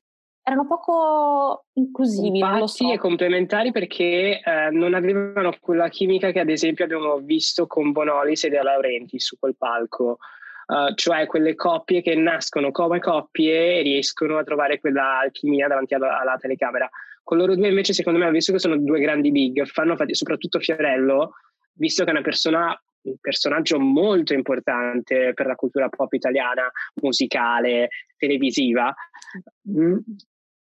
Erano 0.46 0.66
poco 0.66 1.66
inclusivi. 1.74 2.38
Infatti 2.38 2.84
so. 2.84 2.92
e 2.92 2.98
complementari 2.98 3.72
perché 3.72 4.40
eh, 4.42 4.70
non 4.70 4.92
avevano 4.92 5.54
quella 5.58 5.88
chimica 5.88 6.32
che 6.32 6.40
ad 6.40 6.50
esempio 6.50 6.84
abbiamo 6.84 7.16
visto 7.18 7.66
con 7.66 7.92
Bonolis 7.92 8.44
e 8.44 8.50
De 8.50 8.62
Laurenti 8.62 9.18
su 9.18 9.38
quel 9.38 9.56
palco. 9.56 10.18
Uh, 10.66 10.94
cioè 10.94 11.26
quelle 11.26 11.54
coppie 11.54 12.00
che 12.00 12.14
nascono 12.14 12.70
come 12.70 12.98
coppie 12.98 13.78
e 13.78 13.82
riescono 13.82 14.38
a 14.38 14.44
trovare 14.44 14.80
quella 14.80 15.18
alchimia 15.18 15.68
davanti 15.68 15.94
alla, 15.94 16.20
alla 16.20 16.36
telecamera. 16.36 16.88
Con 17.22 17.38
loro 17.38 17.54
due 17.54 17.68
invece 17.68 17.92
secondo 17.92 18.18
me, 18.18 18.30
visto 18.30 18.52
che 18.52 18.58
sono 18.58 18.76
due 18.78 19.00
grandi 19.00 19.30
big, 19.30 19.64
fanno 19.66 19.96
soprattutto 20.10 20.58
Fiorello, 20.58 21.32
visto 21.74 22.04
che 22.04 22.10
è 22.10 22.12
una 22.12 22.22
persona 22.22 22.78
un 23.04 23.16
personaggio 23.20 23.78
molto 23.78 24.32
importante 24.32 25.32
per 25.34 25.46
la 25.46 25.54
cultura 25.54 25.88
pop 25.88 26.12
italiana, 26.12 26.70
musicale, 27.02 27.88
televisiva. 28.16 28.94
Mm, 29.68 29.98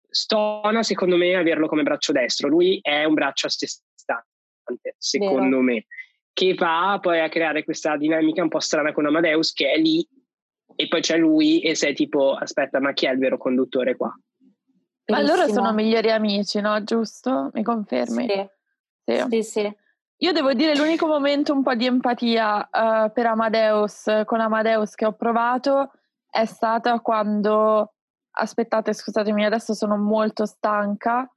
stona, 0.09 0.83
secondo 0.83 1.17
me, 1.17 1.35
averlo 1.35 1.67
come 1.67 1.83
braccio 1.83 2.11
destro. 2.11 2.47
Lui 2.47 2.79
è 2.81 3.03
un 3.03 3.13
braccio 3.13 3.47
a 3.47 3.49
sé 3.49 3.67
stante, 3.67 4.95
secondo 4.97 5.57
Vero. 5.57 5.61
me, 5.61 5.85
che 6.35 6.53
va 6.53 6.99
poi 7.01 7.21
a 7.21 7.29
creare 7.29 7.63
questa 7.63 7.95
dinamica 7.95 8.43
un 8.43 8.49
po' 8.49 8.59
strana 8.59 8.91
con 8.91 9.05
Amadeus 9.05 9.53
che 9.53 9.71
è 9.71 9.77
lì 9.77 10.05
e 10.75 10.87
poi 10.89 10.99
c'è 10.99 11.15
lui 11.15 11.61
e 11.61 11.75
sei 11.75 11.93
tipo, 11.93 12.33
aspetta, 12.33 12.81
ma 12.81 12.91
chi 12.91 13.05
è 13.05 13.11
il 13.11 13.19
vero 13.19 13.37
conduttore 13.37 13.95
qua? 13.95 14.13
Ma 15.05 15.21
loro 15.21 15.47
sono 15.47 15.71
migliori 15.71 16.11
amici, 16.11 16.59
no? 16.59 16.83
Giusto? 16.83 17.51
Mi 17.53 17.63
confermi? 17.63 18.27
Sì. 18.27 18.49
Sì, 19.05 19.23
sì. 19.29 19.43
sì. 19.43 19.77
Io 20.17 20.31
devo 20.33 20.53
dire 20.53 20.75
l'unico 20.75 21.07
momento 21.07 21.53
un 21.53 21.63
po' 21.63 21.73
di 21.73 21.85
empatia 21.85 22.69
uh, 22.69 23.11
per 23.13 23.27
Amadeus, 23.27 24.23
con 24.25 24.41
Amadeus 24.41 24.93
che 24.95 25.05
ho 25.05 25.13
provato 25.13 25.91
è 26.29 26.43
stata 26.43 26.99
quando, 26.99 27.93
aspettate 28.31 28.91
scusatemi 28.91 29.45
adesso 29.45 29.73
sono 29.73 29.97
molto 29.97 30.45
stanca, 30.45 31.29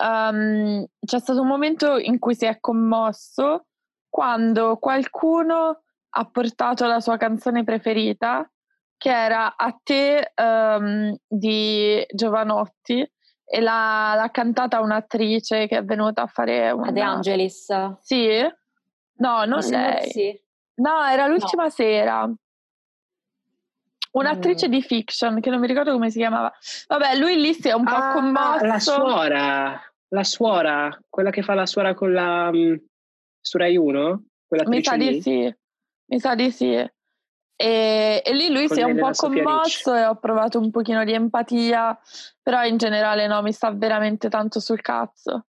um, 0.00 0.82
c'è 1.04 1.18
stato 1.18 1.42
un 1.42 1.46
momento 1.46 1.98
in 1.98 2.18
cui 2.18 2.34
si 2.34 2.46
è 2.46 2.58
commosso 2.58 3.66
quando 4.08 4.76
qualcuno 4.78 5.82
ha 6.08 6.24
portato 6.24 6.86
la 6.86 7.00
sua 7.00 7.16
canzone 7.16 7.64
preferita 7.64 8.50
che 8.96 9.10
era 9.10 9.56
A 9.56 9.78
te 9.82 10.32
um, 10.34 11.14
di 11.26 12.04
Giovanotti 12.12 13.08
e 13.44 13.60
l'ha, 13.60 14.14
l'ha 14.16 14.30
cantata 14.30 14.80
un'attrice 14.80 15.66
che 15.66 15.78
è 15.78 15.84
venuta 15.84 16.22
a 16.22 16.26
fare 16.26 16.70
una... 16.70 16.90
De 16.90 17.00
Angelis. 17.00 17.96
Sì? 18.00 18.40
No, 19.18 19.44
non 19.44 19.60
Mi 19.62 19.70
lei. 19.70 20.10
Sì. 20.10 20.40
No, 20.76 21.04
era 21.04 21.26
l'ultima 21.26 21.64
no. 21.64 21.70
sera. 21.70 22.30
Un'attrice 24.12 24.68
mm. 24.68 24.70
di 24.70 24.82
fiction 24.82 25.40
che 25.40 25.50
non 25.50 25.60
mi 25.60 25.66
ricordo 25.66 25.92
come 25.92 26.10
si 26.10 26.18
chiamava. 26.18 26.52
Vabbè, 26.88 27.16
lui 27.16 27.38
lì 27.40 27.52
si 27.52 27.68
è 27.68 27.72
un 27.72 27.84
po' 27.84 27.94
ah, 27.94 28.12
commosso. 28.12 28.64
La 28.64 28.78
suora, 28.78 29.80
la 30.08 30.24
suora, 30.24 30.98
quella 31.08 31.30
che 31.30 31.42
fa 31.42 31.54
la 31.54 31.66
suora 31.66 31.94
con 31.94 32.12
la 32.12 32.48
um, 32.52 32.80
su 33.46 33.58
Rai 33.58 33.76
1? 33.76 34.24
Mi 34.66 34.82
sa 34.82 34.96
di 34.96 35.22
sì. 35.22 35.56
Mi 36.06 36.18
sa 36.18 36.34
di 36.34 36.50
sì. 36.50 36.72
E, 37.58 38.22
e 38.24 38.34
lì 38.34 38.50
lui 38.50 38.68
si 38.68 38.80
è 38.80 38.82
un 38.82 38.98
po' 38.98 39.10
commosso 39.14 39.94
e 39.94 40.04
ho 40.04 40.16
provato 40.16 40.58
un 40.58 40.70
pochino 40.70 41.04
di 41.04 41.12
empatia, 41.12 41.98
però 42.42 42.64
in 42.64 42.76
generale 42.76 43.26
no, 43.28 43.40
mi 43.42 43.52
sta 43.52 43.70
veramente 43.70 44.28
tanto 44.28 44.58
sul 44.58 44.80
cazzo. 44.80 45.46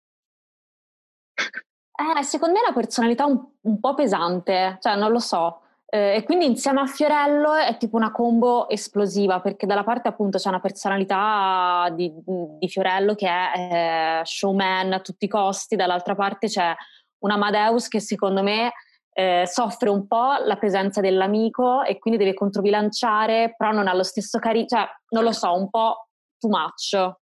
Eh, 1.36 2.24
secondo 2.24 2.54
me 2.56 2.62
è 2.62 2.68
una 2.68 2.74
personalità 2.74 3.26
un, 3.26 3.46
un 3.60 3.80
po' 3.80 3.94
pesante, 3.94 4.78
cioè 4.82 4.96
non 4.96 5.12
lo 5.12 5.20
so. 5.20 5.62
Eh, 5.86 6.16
e 6.16 6.24
quindi 6.24 6.46
insieme 6.46 6.80
a 6.80 6.86
Fiorello 6.86 7.54
è 7.54 7.76
tipo 7.76 7.98
una 7.98 8.12
combo 8.12 8.70
esplosiva, 8.70 9.42
perché 9.42 9.66
dalla 9.66 9.84
parte 9.84 10.08
appunto 10.08 10.38
c'è 10.38 10.48
una 10.48 10.62
personalità 10.62 11.90
di, 11.94 12.12
di 12.58 12.68
Fiorello 12.70 13.14
che 13.14 13.28
è 13.28 14.20
eh, 14.22 14.26
showman 14.26 14.94
a 14.94 15.02
tutti 15.02 15.26
i 15.26 15.28
costi, 15.28 15.76
dall'altra 15.76 16.16
parte 16.16 16.48
c'è 16.48 16.74
un 17.22 17.32
Amadeus 17.32 17.88
che 17.88 18.00
secondo 18.00 18.44
me 18.44 18.72
eh, 19.14 19.44
soffre 19.46 19.90
un 19.90 20.08
po' 20.08 20.36
la 20.46 20.56
presenza 20.56 21.02
dell'amico 21.02 21.84
e 21.84 22.00
quindi 22.00 22.20
deve 22.20 22.34
controbilanciare, 22.34 23.56
però 23.58 23.72
non 23.72 23.88
ha 23.88 23.94
lo 23.94 24.04
stesso 24.04 24.40
carisma, 24.40 24.80
cioè 24.80 24.90
non 25.10 25.24
lo 25.24 25.32
so, 25.32 25.54
un 25.54 25.70
po' 25.70 26.08
too 26.38 26.50
much 26.50 27.20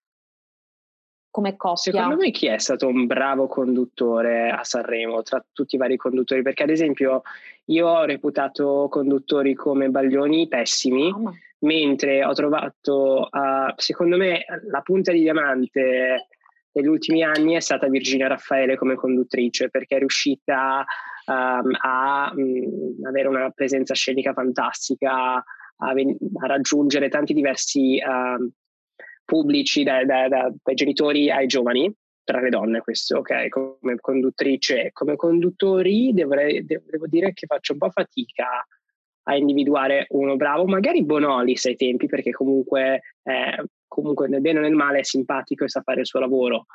come 1.30 1.56
coppia. 1.56 1.92
Secondo 1.92 2.16
me 2.16 2.32
chi 2.32 2.48
è 2.48 2.58
stato 2.58 2.88
un 2.88 3.06
bravo 3.06 3.48
conduttore 3.48 4.50
a 4.50 4.64
Sanremo 4.64 5.22
tra 5.22 5.44
tutti 5.52 5.76
i 5.76 5.78
vari 5.78 5.96
conduttori? 5.96 6.42
Perché 6.42 6.64
ad 6.64 6.72
esempio 6.72 7.22
io 7.66 7.88
ho 7.88 8.06
reputato 8.06 8.88
conduttori 8.90 9.54
come 9.54 9.90
Baglioni 9.90 10.48
pessimi, 10.48 11.12
oh, 11.12 11.34
mentre 11.60 12.26
ho 12.26 12.34
trovato, 12.34 13.30
uh, 13.32 13.72
secondo 13.76 14.18
me, 14.18 14.46
la 14.70 14.82
punta 14.82 15.12
di 15.12 15.20
diamante 15.20 16.28
negli 16.78 16.88
ultimi 16.88 17.24
anni 17.24 17.56
è 17.56 17.60
stata 17.60 17.88
Virginia 17.88 18.28
Raffaele 18.28 18.78
come 18.78 18.96
conduttrice 18.96 19.70
perché 19.70 19.96
è 19.96 20.00
riuscita 20.00 20.86
um, 21.26 21.72
a 21.82 22.32
um, 22.36 23.06
avere 23.06 23.28
una 23.28 23.50
presenza 23.50 23.96
scenica 23.96 24.34
fantastica, 24.34 25.44
a, 25.78 25.94
ven- 25.94 26.18
a 26.42 26.46
raggiungere 26.46 27.10
tanti 27.10 27.34
diversi 27.34 28.00
um, 28.06 28.50
pubblici 29.26 29.84
da, 29.84 30.06
da, 30.06 30.28
da, 30.28 30.54
dai 30.64 30.76
genitori 30.76 31.32
ai 31.32 31.48
giovani, 31.48 31.92
tra 32.24 32.40
le 32.40 32.50
donne 32.50 32.82
questo, 32.82 33.18
ok, 33.18 33.50
come 33.50 33.96
conduttrice, 34.00 34.92
come 34.94 35.16
conduttori 35.16 36.14
dovrei, 36.14 36.64
devo 36.66 37.08
dire 37.08 37.34
che 37.34 37.48
faccio 37.48 37.74
un 37.74 37.80
po' 37.80 37.90
fatica 37.90 38.66
a 39.30 39.36
individuare 39.36 40.06
uno 40.10 40.36
bravo, 40.36 40.66
magari 40.66 41.04
Bonolis 41.04 41.66
ai 41.66 41.76
tempi, 41.76 42.08
perché 42.08 42.32
comunque 42.32 43.02
eh, 43.24 43.64
comunque 43.98 44.28
nel 44.28 44.42
bene 44.42 44.60
o 44.60 44.62
nel 44.62 44.76
male 44.76 45.00
è 45.00 45.04
simpatico 45.04 45.64
e 45.64 45.70
sa 45.70 45.82
fare 45.82 46.02
il 46.02 46.06
suo 46.06 46.20
lavoro. 46.20 46.68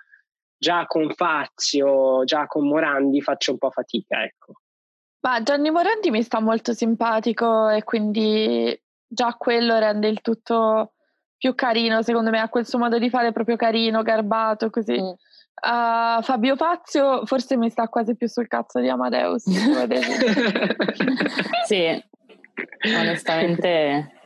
Già 0.58 0.86
con 0.86 1.08
Fazio, 1.10 2.24
già 2.24 2.46
con 2.46 2.66
Morandi 2.66 3.20
faccio 3.20 3.52
un 3.52 3.58
po' 3.58 3.70
fatica, 3.70 4.24
ecco. 4.24 4.54
Ma 5.20 5.40
Gianni 5.42 5.70
Morandi 5.70 6.10
mi 6.10 6.22
sta 6.22 6.40
molto 6.40 6.72
simpatico 6.72 7.68
e 7.68 7.84
quindi 7.84 8.76
già 9.06 9.36
quello 9.38 9.78
rende 9.78 10.08
il 10.08 10.20
tutto 10.20 10.94
più 11.36 11.54
carino, 11.54 12.02
secondo 12.02 12.30
me, 12.30 12.40
ha 12.40 12.48
quel 12.48 12.66
suo 12.66 12.80
modo 12.80 12.98
di 12.98 13.08
fare 13.08 13.30
proprio 13.30 13.54
carino, 13.54 14.02
garbato, 14.02 14.68
così. 14.70 15.00
Mm. 15.00 15.12
Uh, 15.62 16.20
Fabio 16.22 16.56
Fazio 16.56 17.24
forse 17.24 17.56
mi 17.56 17.70
sta 17.70 17.86
quasi 17.86 18.16
più 18.16 18.26
sul 18.26 18.48
cazzo 18.48 18.80
di 18.80 18.88
Amadeus. 18.88 19.44
sì, 21.66 22.04
onestamente 22.96 24.21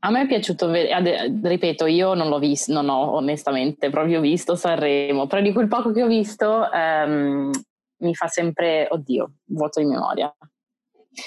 a 0.00 0.10
me 0.10 0.22
è 0.22 0.26
piaciuto 0.26 0.70
ripeto, 0.70 1.86
io 1.86 2.14
non 2.14 2.28
l'ho 2.28 2.38
visto, 2.38 2.72
non 2.72 2.88
ho 2.88 3.14
onestamente 3.14 3.90
proprio 3.90 4.20
visto 4.20 4.54
Sanremo, 4.54 5.26
però 5.26 5.42
di 5.42 5.52
quel 5.52 5.68
poco 5.68 5.92
che 5.92 6.02
ho 6.02 6.06
visto 6.06 6.70
ehm, 6.70 7.50
mi 7.98 8.14
fa 8.14 8.26
sempre, 8.28 8.86
oddio, 8.90 9.32
vuoto 9.46 9.80
di 9.80 9.86
memoria. 9.86 10.32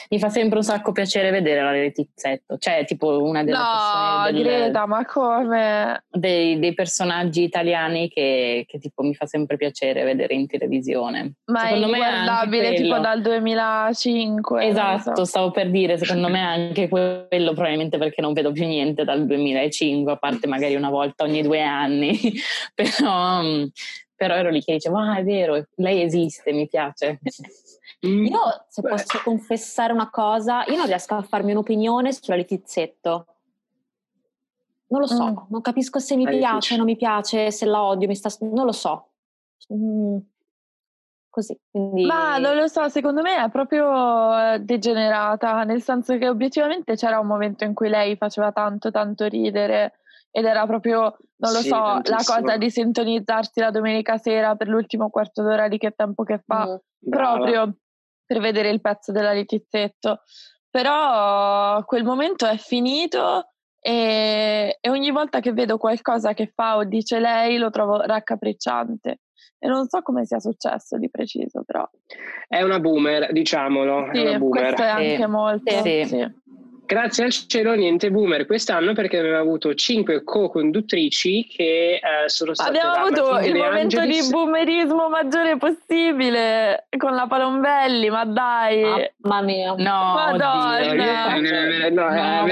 Mi 0.10 0.20
fa 0.20 0.30
sempre 0.30 0.58
un 0.58 0.64
sacco 0.64 0.92
piacere 0.92 1.32
vedere 1.32 1.62
la 1.62 1.72
Letizzetto, 1.72 2.58
cioè 2.58 2.86
tipo 2.86 3.22
una 3.24 3.44
delle 3.44 3.58
no, 3.58 4.32
del, 4.32 4.44
Greta, 4.44 4.86
ma 4.86 5.06
come? 5.06 6.04
Dei, 6.10 6.60
dei 6.60 6.74
personaggi 6.74 7.44
italiani 7.44 8.10
che, 8.10 8.66
che, 8.68 8.80
tipo 8.80 9.02
mi 9.04 9.16
fa 9.16 9.26
sempre 9.26 9.58
piacere 9.58 10.04
vedere 10.04 10.34
in 10.34 10.48
televisione. 10.48 11.34
Ma 11.46 11.68
secondo 11.68 11.94
è 11.94 11.98
guardabile 11.98 12.74
tipo 12.74 13.00
dal 13.00 13.22
2005. 13.22 14.66
Esatto, 14.66 15.16
so. 15.16 15.26
stavo 15.26 15.52
per 15.52 15.70
dire, 15.70 15.98
secondo 15.98 16.30
me 16.30 16.42
anche 16.42 16.88
quello 16.88 17.54
probabilmente 17.54 17.98
perché 17.98 18.22
non 18.22 18.34
vedo 18.34 18.52
più 18.52 18.66
niente 18.66 19.04
dal 19.04 19.26
2005, 19.26 20.12
a 20.12 20.18
parte 20.18 20.48
magari 20.48 20.76
una 20.76 20.90
volta 20.90 21.24
ogni 21.24 21.42
due 21.42 21.62
anni, 21.62 22.18
però, 22.74 23.42
però 24.16 24.36
ero 24.36 24.50
lì 24.50 24.62
che 24.64 24.74
dicevo, 24.74 24.98
ah 24.98 25.18
è 25.18 25.24
vero, 25.24 25.66
lei 25.76 26.02
esiste, 26.02 26.52
mi 26.52 26.68
piace. 26.68 27.20
Mm. 28.08 28.26
Io, 28.26 28.66
se 28.68 28.82
Beh. 28.82 28.90
posso 28.90 29.20
confessare 29.24 29.92
una 29.92 30.10
cosa, 30.10 30.64
io 30.66 30.78
non 30.78 30.86
riesco 30.86 31.16
a 31.16 31.22
farmi 31.22 31.52
un'opinione 31.52 32.14
sulla 32.14 32.38
Letizzetto. 32.38 33.26
Non 34.88 35.02
lo 35.02 35.08
so, 35.08 35.26
mm. 35.26 35.38
non 35.50 35.62
capisco 35.62 36.00
se 36.00 36.16
mi 36.16 36.26
È 36.26 36.30
piace, 36.30 36.54
difficile. 36.54 36.78
non 36.78 36.86
mi 36.86 36.96
piace, 36.96 37.52
se 37.52 37.66
la 37.66 37.84
odio, 37.84 38.08
mi 38.08 38.16
sta... 38.16 38.30
non 38.40 38.66
lo 38.66 38.72
so. 38.72 39.10
Mm. 39.74 40.18
Così, 41.30 41.60
quindi... 41.70 42.06
Ma 42.06 42.38
non 42.40 42.56
lo 42.56 42.68
so, 42.68 42.90
secondo 42.90 43.22
me 43.22 43.44
è 43.44 43.50
proprio 43.50 44.54
eh, 44.54 44.60
degenerata, 44.62 45.64
nel 45.64 45.82
senso 45.84 46.18
che 46.18 46.28
obiettivamente 46.28 46.96
c'era 46.96 47.20
un 47.20 47.28
momento 47.28 47.66
in 47.66 47.76
cui 47.76 47.88
lei 47.88 48.16
faceva 48.16 48.52
tanto, 48.52 48.90
tanto 48.90 49.28
ridere 49.28 50.00
ed 50.32 50.46
era 50.46 50.66
proprio, 50.66 51.18
non 51.36 51.52
lo 51.52 51.60
sì, 51.60 51.68
so, 51.68 51.76
tantissimo. 51.76 52.18
la 52.18 52.42
cosa 52.42 52.58
di 52.58 52.70
sintonizzarsi 52.72 53.60
la 53.60 53.72
domenica 53.72 54.18
sera 54.18 54.56
per 54.56 54.70
l'ultimo 54.70 55.10
quarto 55.10 55.44
d'ora 55.44 55.68
di 55.68 55.78
che 55.78 55.92
tempo 55.92 56.24
che 56.24 56.42
fa, 56.44 56.66
mm. 56.68 57.10
proprio 57.10 57.76
per 58.30 58.40
vedere 58.42 58.70
il 58.70 58.80
pezzo 58.80 59.12
della 59.12 59.34
Letizzetto. 59.34 60.22
Però 60.70 61.84
quel 61.86 62.04
momento 62.04 62.46
è 62.46 62.58
finito 62.58 63.54
e, 63.80 64.78
e, 64.80 64.90
ogni 64.92 65.10
volta 65.10 65.40
che 65.40 65.52
vedo 65.52 65.80
qualcosa 65.80 66.34
che 66.36 66.52
fa 66.54 66.78
o 66.78 66.84
dice 66.84 67.20
lei 67.20 67.58
lo 67.58 67.72
trovo 67.72 68.00
raccapricciante. 68.02 69.22
e 69.58 69.68
non 69.68 69.88
so 69.88 70.04
come 70.04 70.26
sia 70.26 70.40
successo 70.40 71.00
di 71.00 71.10
preciso, 71.10 71.64
però. 71.66 71.90
È 72.48 72.62
una 72.62 72.80
boomer, 72.80 73.32
diciamolo. 73.32 74.10
Sì, 74.14 74.22
è 74.22 74.30
una 74.30 74.38
boomer. 74.38 74.64
questo 74.64 74.84
è 74.84 74.88
anche 74.88 75.16
sì. 75.16 75.26
molto. 75.26 75.82
Sì. 75.82 76.06
sì. 76.06 76.34
Grazie 76.90 77.26
al 77.26 77.32
cielo 77.32 77.76
niente 77.76 78.10
boomer 78.10 78.48
quest'anno 78.48 78.94
perché 78.94 79.20
aveva 79.20 79.38
avuto 79.38 79.76
cinque 79.76 80.24
co-conduttrici 80.24 81.46
che 81.46 82.02
eh, 82.02 82.28
sono 82.28 82.56
state 82.56 82.80
Abbiamo 82.80 83.06
avuto 83.06 83.38
il 83.46 83.54
momento 83.54 84.00
Angelis. 84.00 84.26
di 84.26 84.32
boomerismo 84.32 85.08
maggiore 85.08 85.56
possibile 85.58 86.88
con 86.98 87.14
la 87.14 87.28
Palombelli, 87.28 88.10
ma 88.10 88.26
dai. 88.26 89.08
Mamma 89.18 89.42
mia. 89.44 89.76
No, 89.78 90.14
Madonna. 90.16 91.36
No, 91.90 92.10
no, 92.10 92.10
no, 92.10 92.48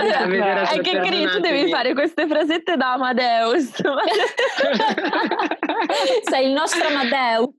è 0.65 0.81
che 0.81 0.99
Cri, 0.99 1.25
tu 1.25 1.39
devi 1.39 1.71
fare 1.71 1.95
queste 1.95 2.27
frasette 2.27 2.77
da 2.77 2.93
Amadeus. 2.93 3.71
Sei 6.29 6.45
il 6.45 6.51
nostro 6.51 6.87
Amadeus. 6.87 7.49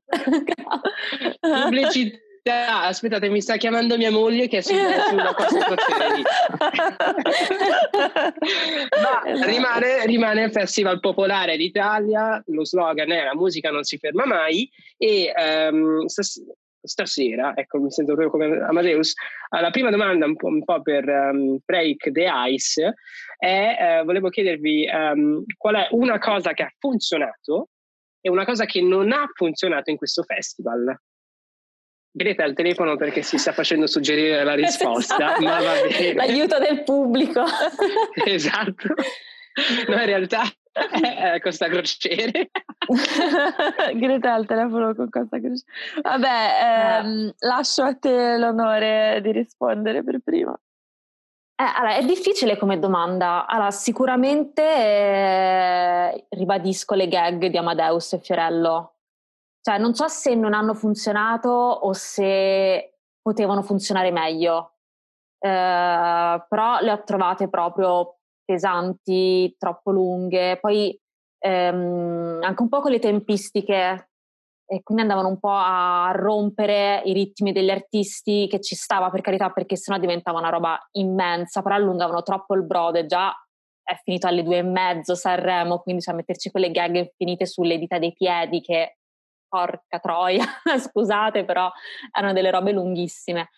Pubblicità 1.41 2.27
aspettate, 2.51 3.29
mi 3.29 3.41
sta 3.41 3.57
chiamando 3.57 3.97
mia 3.97 4.11
moglie 4.11 4.49
che 4.49 4.59
è 4.59 4.61
sulla 4.63 5.35
crocieri. 5.35 6.23
Ma 9.03 9.23
esatto. 9.25 9.51
rimane, 9.51 10.07
rimane, 10.07 10.45
il 10.45 10.51
Festival 10.51 11.01
Popolare 11.01 11.57
d'Italia, 11.57 12.43
lo 12.47 12.65
slogan 12.65 13.11
è 13.11 13.25
la 13.25 13.35
musica 13.35 13.71
non 13.71 13.85
si 13.85 13.99
ferma 13.99 14.27
mai 14.27 14.71
e 14.97 15.33
um, 15.71 16.07
stas- 16.07 16.43
stasera, 16.81 17.53
ecco 17.55 17.79
mi 17.79 17.91
sento 17.91 18.15
proprio 18.15 18.31
come 18.31 18.61
Amadeus, 18.61 19.15
la 19.51 19.71
prima 19.71 19.91
domanda 19.91 20.27
un 20.27 20.37
po', 20.37 20.47
un 20.47 20.65
po 20.65 20.81
per 20.83 21.09
um, 21.09 21.59
Break 21.65 22.11
the 22.13 22.29
Ice 22.49 22.95
è, 23.37 24.01
uh, 24.01 24.05
volevo 24.05 24.29
chiedervi 24.29 24.89
um, 24.93 25.45
qual 25.57 25.77
è 25.77 25.89
una 25.91 26.19
cosa 26.19 26.53
che 26.53 26.63
ha 26.63 26.73
funzionato 26.79 27.69
e 28.21 28.31
una 28.31 28.45
cosa 28.45 28.65
che 28.65 28.83
non 28.83 29.13
ha 29.13 29.27
funzionato 29.35 29.91
in 29.91 29.97
questo 29.97 30.23
festival. 30.23 30.99
Greta 32.19 32.43
al 32.43 32.55
telefono 32.55 32.97
perché 32.97 33.23
si 33.23 33.39
sta 33.39 33.53
facendo 33.53 33.87
suggerire 33.87 34.43
la 34.43 34.55
risposta, 34.55 35.15
esatto. 35.15 35.45
ma 35.45 35.63
va 35.63 35.73
bene. 35.89 36.15
L'aiuto 36.15 36.59
del 36.59 36.83
pubblico. 36.83 37.45
esatto. 38.27 38.89
No, 39.87 39.95
in 39.95 40.05
realtà 40.05 40.43
è 40.73 41.39
Costa 41.39 41.69
Crociere. 41.69 42.51
Greta 43.95 44.35
al 44.35 44.47
telefono 44.47 44.97
con 44.97 45.09
Costa 45.09 45.39
Crociere. 45.39 46.01
Vabbè, 46.03 47.03
ehm, 47.05 47.35
lascio 47.39 47.85
a 47.85 47.95
te 47.95 48.37
l'onore 48.37 49.21
di 49.23 49.31
rispondere 49.31 50.03
per 50.03 50.19
prima. 50.19 50.59
Eh, 51.55 51.65
allora, 51.77 51.95
è 51.95 52.05
difficile 52.05 52.57
come 52.57 52.81
domanda. 52.81 53.47
Allora, 53.47 53.71
sicuramente 53.71 54.63
eh, 54.63 56.27
ribadisco 56.31 56.97
le 56.97 57.07
gag 57.07 57.47
di 57.47 57.57
Amadeus 57.57 58.15
e 58.15 58.19
Fiorello 58.19 58.95
cioè, 59.69 59.77
non 59.77 59.95
so 59.95 60.09
se 60.09 60.35
non 60.35 60.55
hanno 60.55 60.73
funzionato 60.73 61.51
o 61.51 61.93
se 61.93 63.01
potevano 63.21 63.61
funzionare 63.61 64.11
meglio, 64.11 64.77
eh, 65.39 66.45
però 66.49 66.81
le 66.81 66.91
ho 66.91 67.03
trovate 67.05 67.51
proprio 67.51 68.17
pesanti, 68.47 69.55
troppo 69.59 69.91
lunghe, 69.91 70.57
poi 70.59 70.99
ehm, 71.41 72.39
anche 72.43 72.63
un 72.63 72.69
po' 72.71 72.81
con 72.81 72.93
le 72.93 72.99
tempistiche. 72.99 74.09
E 74.71 74.83
quindi 74.83 75.03
andavano 75.03 75.29
un 75.29 75.39
po' 75.39 75.53
a 75.53 76.13
rompere 76.15 77.03
i 77.05 77.13
ritmi 77.13 77.53
degli 77.53 77.71
artisti 77.71 78.47
che 78.49 78.61
ci 78.61 78.75
stava 78.75 79.11
per 79.11 79.23
carità 79.23 79.51
perché 79.51 79.77
sennò 79.77 79.99
diventava 79.99 80.39
una 80.39 80.51
roba 80.51 80.79
immensa, 80.93 81.61
però 81.63 81.75
allungavano 81.75 82.23
troppo 82.23 82.55
il 82.55 82.65
brode, 82.65 83.07
già 83.07 83.35
è 83.83 83.99
finito 84.03 84.27
alle 84.27 84.43
due 84.43 84.59
e 84.59 84.63
mezzo 84.63 85.15
Sanremo, 85.15 85.81
quindi 85.81 86.03
cioè 86.03 86.15
metterci 86.15 86.51
quelle 86.51 86.71
gag 86.71 86.97
infinite 86.97 87.47
sulle 87.47 87.79
dita 87.79 87.99
dei 87.99 88.13
piedi 88.13 88.61
che 88.61 88.99
porca 89.49 89.99
troia, 89.99 90.45
scusate, 90.79 91.45
però 91.45 91.71
erano 92.13 92.33
delle 92.33 92.51
robe 92.51 92.73
lunghissime. 92.73 93.49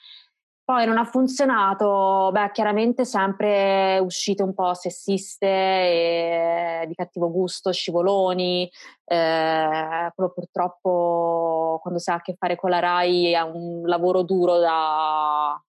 Poi 0.70 0.86
non 0.86 0.98
ha 0.98 1.04
funzionato, 1.04 2.30
beh, 2.32 2.52
chiaramente 2.52 3.04
sempre 3.04 3.98
uscite 3.98 4.44
un 4.44 4.54
po' 4.54 4.72
sessiste 4.72 5.48
e 5.48 6.84
di 6.86 6.94
cattivo 6.94 7.28
gusto, 7.28 7.72
scivoloni. 7.72 8.70
Eh, 9.04 10.12
quello 10.14 10.30
purtroppo 10.30 11.80
quando 11.82 11.98
si 11.98 12.10
ha 12.10 12.14
a 12.14 12.20
che 12.20 12.36
fare 12.38 12.54
con 12.54 12.70
la 12.70 12.78
RAI 12.78 13.32
è 13.32 13.40
un 13.40 13.82
lavoro 13.84 14.22
duro 14.22 14.58
da, 14.58 15.60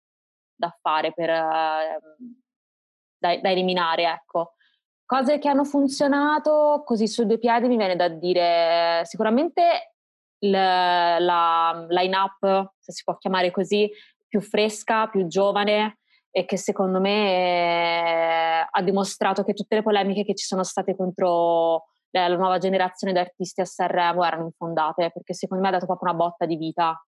da 0.53 0.77
fare, 0.79 1.13
per, 1.13 1.29
da, 1.29 1.97
da 3.17 3.49
eliminare, 3.49 4.03
ecco. 4.03 4.53
Cose 5.03 5.39
che 5.39 5.49
hanno 5.49 5.65
funzionato 5.65 6.83
così 6.85 7.07
su 7.07 7.25
due 7.25 7.39
piedi 7.39 7.67
mi 7.67 7.75
viene 7.75 7.95
da 7.95 8.07
dire 8.07 9.01
sicuramente 9.05 9.90
la, 10.41 11.19
la 11.19 11.85
line-up, 11.89 12.73
se 12.79 12.91
si 12.91 13.03
può 13.03 13.17
chiamare 13.17 13.51
così, 13.51 13.89
più 14.27 14.41
fresca, 14.41 15.07
più 15.07 15.27
giovane 15.27 15.97
e 16.31 16.45
che 16.45 16.57
secondo 16.57 17.01
me 17.01 18.61
eh, 18.61 18.67
ha 18.69 18.81
dimostrato 18.81 19.43
che 19.43 19.53
tutte 19.53 19.75
le 19.75 19.83
polemiche 19.83 20.23
che 20.23 20.35
ci 20.35 20.45
sono 20.45 20.63
state 20.63 20.95
contro 20.95 21.85
la 22.11 22.27
nuova 22.35 22.57
generazione 22.57 23.13
di 23.13 23.19
artisti 23.19 23.61
a 23.61 23.65
Sanremo 23.65 24.23
erano 24.23 24.45
infondate, 24.45 25.11
perché 25.11 25.33
secondo 25.33 25.63
me 25.63 25.69
ha 25.69 25.73
dato 25.73 25.85
proprio 25.85 26.09
una 26.11 26.17
botta 26.17 26.45
di 26.45 26.57
vita 26.57 27.01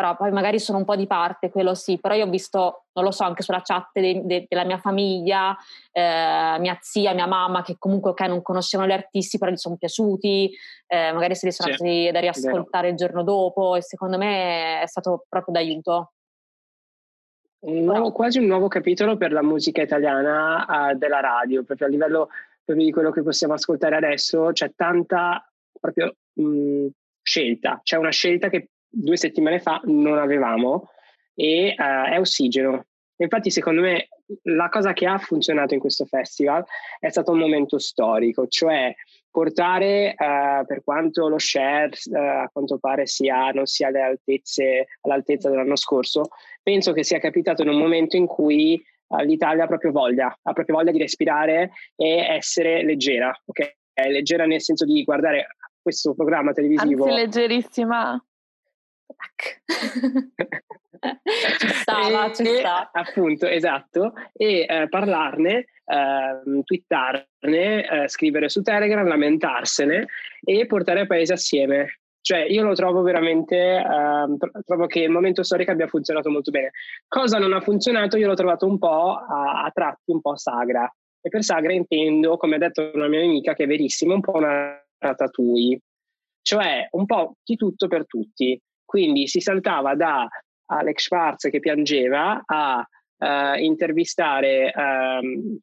Ora, 0.00 0.14
poi 0.14 0.30
magari 0.30 0.60
sono 0.60 0.78
un 0.78 0.84
po' 0.84 0.94
di 0.94 1.08
parte, 1.08 1.50
quello 1.50 1.74
sì, 1.74 1.98
però 1.98 2.14
io 2.14 2.24
ho 2.24 2.30
visto, 2.30 2.84
non 2.92 3.04
lo 3.04 3.10
so, 3.10 3.24
anche 3.24 3.42
sulla 3.42 3.62
chat 3.64 3.88
de, 3.94 4.22
de, 4.24 4.46
della 4.48 4.64
mia 4.64 4.78
famiglia, 4.78 5.56
eh, 5.90 6.56
mia 6.60 6.78
zia, 6.80 7.14
mia 7.14 7.26
mamma, 7.26 7.62
che 7.62 7.74
comunque 7.80 8.10
okay, 8.10 8.28
non 8.28 8.40
conoscevano 8.40 8.88
gli 8.88 8.94
artisti, 8.94 9.38
però 9.38 9.50
gli 9.50 9.56
sono 9.56 9.76
piaciuti, 9.76 10.52
eh, 10.86 11.12
magari 11.12 11.34
se 11.34 11.46
li 11.46 11.52
sono 11.52 11.74
sì, 11.74 12.10
da 12.12 12.20
riascoltare 12.20 12.90
il 12.90 12.94
giorno 12.94 13.24
dopo. 13.24 13.74
E 13.74 13.82
secondo 13.82 14.18
me 14.18 14.80
è 14.82 14.86
stato 14.86 15.24
proprio 15.28 15.54
d'aiuto. 15.54 16.12
Un 17.60 17.82
nuovo, 17.82 18.12
quasi 18.12 18.38
un 18.38 18.46
nuovo 18.46 18.68
capitolo 18.68 19.16
per 19.16 19.32
la 19.32 19.42
musica 19.42 19.82
italiana 19.82 20.92
uh, 20.92 20.96
della 20.96 21.18
radio, 21.18 21.64
proprio 21.64 21.88
a 21.88 21.90
livello 21.90 22.28
proprio 22.64 22.86
di 22.86 22.92
quello 22.92 23.10
che 23.10 23.22
possiamo 23.22 23.54
ascoltare 23.54 23.96
adesso, 23.96 24.50
c'è 24.52 24.72
tanta 24.76 25.44
proprio 25.80 26.14
mh, 26.34 26.86
scelta, 27.20 27.80
c'è 27.82 27.96
una 27.96 28.10
scelta 28.10 28.48
che 28.48 28.68
due 28.88 29.16
settimane 29.16 29.60
fa 29.60 29.80
non 29.84 30.18
avevamo 30.18 30.90
e 31.34 31.74
uh, 31.76 32.10
è 32.10 32.18
ossigeno. 32.18 32.84
Infatti, 33.20 33.50
secondo 33.50 33.80
me, 33.80 34.08
la 34.44 34.68
cosa 34.68 34.92
che 34.92 35.06
ha 35.06 35.18
funzionato 35.18 35.74
in 35.74 35.80
questo 35.80 36.04
festival 36.04 36.64
è 37.00 37.08
stato 37.08 37.32
un 37.32 37.38
momento 37.38 37.78
storico, 37.78 38.46
cioè 38.46 38.94
portare, 39.30 40.14
uh, 40.16 40.64
per 40.64 40.82
quanto 40.84 41.28
lo 41.28 41.38
share 41.38 41.90
uh, 42.10 42.16
a 42.16 42.50
quanto 42.52 42.78
pare 42.78 43.06
sia, 43.06 43.50
non 43.50 43.66
sia 43.66 43.88
alle 43.88 44.02
altezze, 44.02 44.86
all'altezza 45.00 45.50
dell'anno 45.50 45.76
scorso, 45.76 46.28
penso 46.62 46.92
che 46.92 47.02
sia 47.02 47.18
capitato 47.18 47.62
in 47.62 47.68
un 47.68 47.78
momento 47.78 48.16
in 48.16 48.26
cui 48.26 48.80
l'Italia 49.24 49.64
ha 49.64 49.66
proprio 49.66 49.90
voglia, 49.90 50.26
ha 50.26 50.52
proprio 50.52 50.76
voglia 50.76 50.92
di 50.92 50.98
respirare 50.98 51.70
e 51.96 52.18
essere 52.18 52.84
leggera, 52.84 53.34
ok? 53.46 53.76
Leggera 54.08 54.44
nel 54.44 54.60
senso 54.60 54.84
di 54.84 55.02
guardare 55.02 55.56
questo 55.80 56.14
programma 56.14 56.52
televisivo. 56.52 57.04
Anzi, 57.04 57.16
leggerissima 57.16 58.22
ci 61.58 61.68
stava, 61.68 62.32
ci 62.32 62.44
sta. 62.44 62.90
Appunto, 62.92 63.46
esatto. 63.46 64.12
E 64.32 64.66
eh, 64.68 64.88
parlarne, 64.88 65.66
eh, 65.84 66.62
twittarne, 66.64 67.88
eh, 67.88 68.08
scrivere 68.08 68.48
su 68.48 68.62
Telegram, 68.62 69.06
lamentarsene 69.06 70.06
e 70.44 70.66
portare 70.66 71.02
il 71.02 71.06
paese 71.06 71.34
assieme. 71.34 72.00
Cioè, 72.20 72.40
io 72.40 72.62
lo 72.62 72.74
trovo 72.74 73.02
veramente, 73.02 73.56
ehm, 73.56 74.36
trovo 74.66 74.86
che 74.86 75.00
il 75.00 75.10
momento 75.10 75.42
storico 75.42 75.70
abbia 75.70 75.86
funzionato 75.86 76.30
molto 76.30 76.50
bene. 76.50 76.72
Cosa 77.06 77.38
non 77.38 77.54
ha 77.54 77.60
funzionato, 77.60 78.18
io 78.18 78.26
l'ho 78.26 78.34
trovato 78.34 78.66
un 78.66 78.78
po' 78.78 79.14
a, 79.14 79.64
a 79.64 79.70
tratti, 79.72 80.10
un 80.10 80.20
po' 80.20 80.36
sagra. 80.36 80.92
E 81.20 81.28
per 81.30 81.42
sagra 81.42 81.72
intendo, 81.72 82.36
come 82.36 82.56
ha 82.56 82.58
detto 82.58 82.90
una 82.92 83.08
mia 83.08 83.20
amica, 83.20 83.54
che 83.54 83.64
è 83.64 83.66
verissimo, 83.66 84.14
un 84.14 84.20
po' 84.20 84.36
una 84.36 84.78
ratatouille. 84.98 85.80
Cioè, 86.42 86.88
un 86.92 87.06
po' 87.06 87.36
di 87.42 87.56
tutto 87.56 87.88
per 87.88 88.06
tutti 88.06 88.60
quindi 88.88 89.26
si 89.26 89.40
saltava 89.40 89.94
da 89.94 90.26
Alex 90.70 91.02
Schwarz 91.02 91.50
che 91.50 91.60
piangeva 91.60 92.42
a 92.46 92.78
uh, 93.18 93.62
intervistare 93.62 94.72
um, 94.74 95.58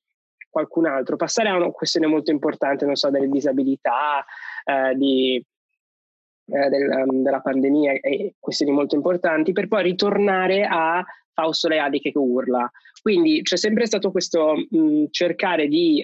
qualcun 0.48 0.86
altro, 0.86 1.16
passare 1.16 1.50
a 1.50 1.56
una 1.56 1.72
questione 1.72 2.06
molto 2.06 2.30
importante, 2.30 2.86
non 2.86 2.94
so, 2.94 3.10
delle 3.10 3.28
disabilità, 3.28 4.24
uh, 4.66 4.96
di, 4.96 5.44
uh, 6.46 6.70
del, 6.70 6.88
um, 6.88 7.24
della 7.24 7.42
pandemia 7.42 7.94
e 7.94 8.36
questioni 8.40 8.72
molto 8.72 8.94
importanti, 8.94 9.54
per 9.54 9.68
poi 9.68 9.82
ritornare 9.82 10.68
a 10.70 11.04
Fausto 11.34 11.68
Leali 11.68 12.00
che 12.00 12.12
urla. 12.14 12.70
Quindi 13.02 13.42
c'è 13.42 13.58
sempre 13.58 13.88
stato 13.88 14.12
questo 14.12 14.54
mh, 14.70 15.06
cercare 15.10 15.68
di 15.68 16.04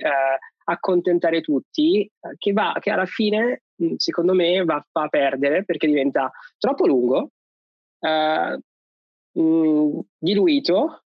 accontentare 0.63 1.41
tutti, 1.41 2.10
che, 2.38 2.51
va, 2.51 2.75
che 2.79 2.89
alla 2.89 3.05
fine 3.05 3.62
secondo 3.97 4.33
me 4.33 4.63
va, 4.63 4.85
va, 4.91 5.03
a 5.03 5.07
perdere 5.07 5.63
perché 5.63 5.87
diventa 5.87 6.31
troppo 6.57 6.85
lungo, 6.85 7.31
eh, 7.99 8.59
mh, 9.31 9.41
mm, 9.41 9.99
diluito 10.17 11.03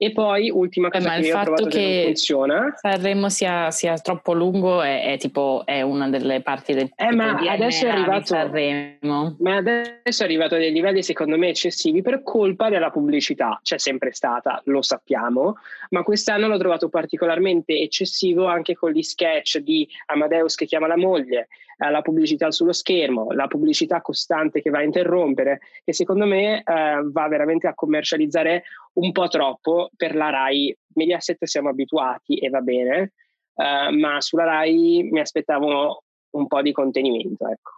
E 0.00 0.12
poi, 0.12 0.48
ultima 0.48 0.90
cosa 0.90 1.16
eh, 1.16 1.20
che 1.20 1.26
io 1.26 1.36
ho 1.36 1.42
trovato 1.42 1.64
che, 1.64 1.78
che 1.78 2.02
funziona. 2.04 2.72
Sanremo 2.76 3.28
sia, 3.28 3.72
sia 3.72 3.94
troppo 3.98 4.32
lungo 4.32 4.80
è, 4.80 5.02
è, 5.02 5.18
tipo, 5.18 5.62
è 5.64 5.82
una 5.82 6.08
delle 6.08 6.40
parti 6.40 6.72
del 6.72 6.88
eh, 6.94 7.12
ma 7.12 7.36
adesso 7.36 7.84
è 7.84 7.88
arrivato 7.88 8.26
Sanremo. 8.26 9.36
Ma 9.40 9.56
adesso 9.56 10.22
è 10.22 10.24
arrivato 10.24 10.54
a 10.54 10.58
dei 10.58 10.70
livelli 10.70 11.02
secondo 11.02 11.36
me 11.36 11.48
eccessivi 11.48 12.00
per 12.00 12.22
colpa 12.22 12.68
della 12.68 12.90
pubblicità. 12.90 13.58
C'è 13.60 13.78
sempre 13.78 14.12
stata, 14.12 14.62
lo 14.66 14.82
sappiamo, 14.82 15.56
ma 15.90 16.04
quest'anno 16.04 16.46
l'ho 16.46 16.58
trovato 16.58 16.88
particolarmente 16.88 17.76
eccessivo 17.76 18.46
anche 18.46 18.74
con 18.74 18.92
gli 18.92 19.02
sketch 19.02 19.58
di 19.58 19.88
Amadeus 20.06 20.54
che 20.54 20.66
chiama 20.66 20.86
la 20.86 20.96
moglie, 20.96 21.48
eh, 21.76 21.90
la 21.90 22.02
pubblicità 22.02 22.52
sullo 22.52 22.72
schermo, 22.72 23.32
la 23.32 23.48
pubblicità 23.48 24.00
costante 24.00 24.62
che 24.62 24.70
va 24.70 24.78
a 24.78 24.82
interrompere, 24.82 25.60
che 25.84 25.92
secondo 25.92 26.24
me 26.24 26.58
eh, 26.58 27.00
va 27.04 27.28
veramente 27.28 27.66
a 27.66 27.74
commercializzare 27.74 28.62
un 28.98 29.12
po' 29.12 29.28
troppo 29.28 29.90
per 29.96 30.14
la 30.14 30.30
RAI. 30.30 30.76
Mediaset 30.94 31.44
siamo 31.44 31.68
abituati 31.68 32.36
e 32.36 32.48
va 32.48 32.60
bene, 32.60 33.12
eh, 33.54 33.90
ma 33.90 34.20
sulla 34.20 34.44
RAI 34.44 35.08
mi 35.10 35.20
aspettavo 35.20 36.02
un 36.30 36.46
po' 36.46 36.62
di 36.62 36.72
contenimento. 36.72 37.46
Ecco. 37.48 37.70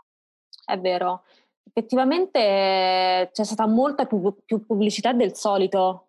È 0.65 0.79
vero, 0.79 1.25
effettivamente 1.65 3.31
c'è 3.33 3.45
stata 3.45 3.67
molta 3.67 4.07
più, 4.07 4.35
più 4.45 4.65
pubblicità 4.65 5.13
del 5.13 5.35
solito 5.35 6.07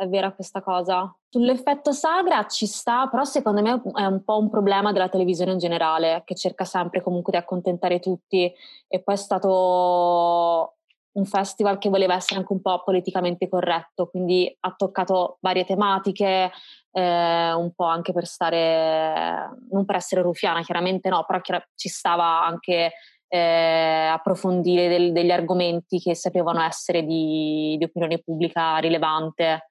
è 0.00 0.08
vera 0.08 0.32
questa 0.32 0.62
cosa. 0.62 1.14
Sull'effetto 1.28 1.92
sagra 1.92 2.46
ci 2.46 2.66
sta, 2.66 3.06
però 3.08 3.24
secondo 3.24 3.60
me 3.60 3.82
è 3.94 4.06
un 4.06 4.24
po' 4.24 4.38
un 4.38 4.48
problema 4.48 4.92
della 4.92 5.10
televisione 5.10 5.52
in 5.52 5.58
generale, 5.58 6.22
che 6.24 6.34
cerca 6.34 6.64
sempre 6.64 7.02
comunque 7.02 7.32
di 7.32 7.38
accontentare 7.38 8.00
tutti 8.00 8.50
e 8.88 9.00
poi 9.00 9.14
è 9.14 9.18
stato 9.18 10.76
un 11.12 11.24
festival 11.24 11.78
che 11.78 11.88
voleva 11.88 12.14
essere 12.14 12.40
anche 12.40 12.52
un 12.52 12.60
po' 12.60 12.82
politicamente 12.84 13.48
corretto, 13.48 14.08
quindi 14.08 14.54
ha 14.60 14.72
toccato 14.76 15.38
varie 15.40 15.64
tematiche, 15.64 16.50
eh, 16.92 17.52
un 17.52 17.72
po' 17.74 17.84
anche 17.84 18.12
per 18.12 18.26
stare, 18.26 19.50
non 19.70 19.84
per 19.84 19.96
essere 19.96 20.22
rufiana, 20.22 20.62
chiaramente 20.62 21.08
no, 21.08 21.24
però 21.26 21.40
ci 21.74 21.88
stava 21.88 22.44
anche 22.44 22.92
eh, 23.28 24.08
approfondire 24.12 24.88
del, 24.88 25.12
degli 25.12 25.30
argomenti 25.30 25.98
che 26.00 26.14
sapevano 26.14 26.62
essere 26.62 27.04
di, 27.04 27.76
di 27.78 27.84
opinione 27.84 28.18
pubblica 28.18 28.78
rilevante. 28.78 29.70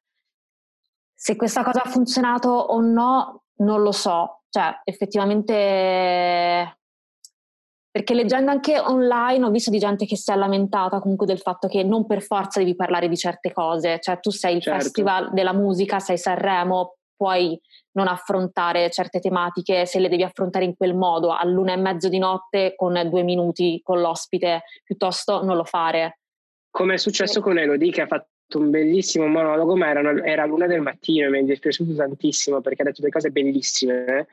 Se 1.13 1.35
questa 1.35 1.63
cosa 1.63 1.81
ha 1.83 1.89
funzionato 1.89 2.49
o 2.49 2.79
no, 2.79 3.43
non 3.57 3.81
lo 3.81 3.91
so. 3.91 4.43
Cioè, 4.49 4.81
effettivamente 4.85 6.78
perché 7.91 8.13
leggendo 8.13 8.51
anche 8.51 8.79
online 8.79 9.45
ho 9.45 9.49
visto 9.49 9.71
di 9.71 9.79
gente 9.79 10.05
che 10.05 10.15
si 10.15 10.31
è 10.31 10.35
lamentata 10.35 10.99
comunque 10.99 11.25
del 11.25 11.39
fatto 11.39 11.67
che 11.67 11.83
non 11.83 12.05
per 12.05 12.21
forza 12.21 12.59
devi 12.59 12.75
parlare 12.75 13.07
di 13.07 13.17
certe 13.17 13.51
cose, 13.51 13.99
cioè 13.99 14.19
tu 14.19 14.29
sei 14.29 14.57
il 14.57 14.61
certo. 14.61 14.83
festival 14.83 15.33
della 15.33 15.53
musica, 15.53 15.99
sei 15.99 16.17
Sanremo, 16.17 16.97
puoi 17.15 17.59
non 17.93 18.07
affrontare 18.07 18.89
certe 18.91 19.19
tematiche 19.19 19.85
se 19.85 19.99
le 19.99 20.07
devi 20.07 20.23
affrontare 20.23 20.65
in 20.65 20.75
quel 20.75 20.95
modo, 20.95 21.35
all'una 21.35 21.73
e 21.73 21.77
mezzo 21.77 22.09
di 22.09 22.19
notte 22.19 22.73
con 22.75 23.01
due 23.09 23.23
minuti 23.23 23.81
con 23.83 23.99
l'ospite, 23.99 24.63
piuttosto 24.83 25.43
non 25.43 25.57
lo 25.57 25.63
fare. 25.63 26.19
Come 26.69 26.93
è 26.93 26.97
successo 26.97 27.41
con 27.41 27.57
Elodie 27.57 27.91
che 27.91 28.01
ha 28.01 28.07
fatto 28.07 28.59
un 28.59 28.69
bellissimo 28.69 29.25
monologo, 29.25 29.75
ma 29.75 29.89
era, 29.89 29.99
una, 29.99 30.23
era 30.23 30.45
l'una 30.45 30.67
del 30.67 30.81
mattino 30.81 31.25
e 31.25 31.29
mi 31.29 31.39
è 31.39 31.43
dispiaciuto 31.43 31.95
tantissimo 31.95 32.61
perché 32.61 32.83
ha 32.83 32.85
detto 32.85 33.01
delle 33.01 33.11
cose 33.11 33.31
bellissime 33.31 34.27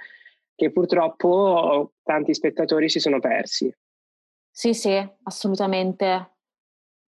che 0.56 0.72
purtroppo 0.72 1.92
tanti 2.02 2.34
spettatori 2.34 2.88
si 2.88 2.98
sono 2.98 3.20
persi. 3.20 3.72
Sì, 4.50 4.72
sì, 4.74 5.08
assolutamente. 5.24 6.32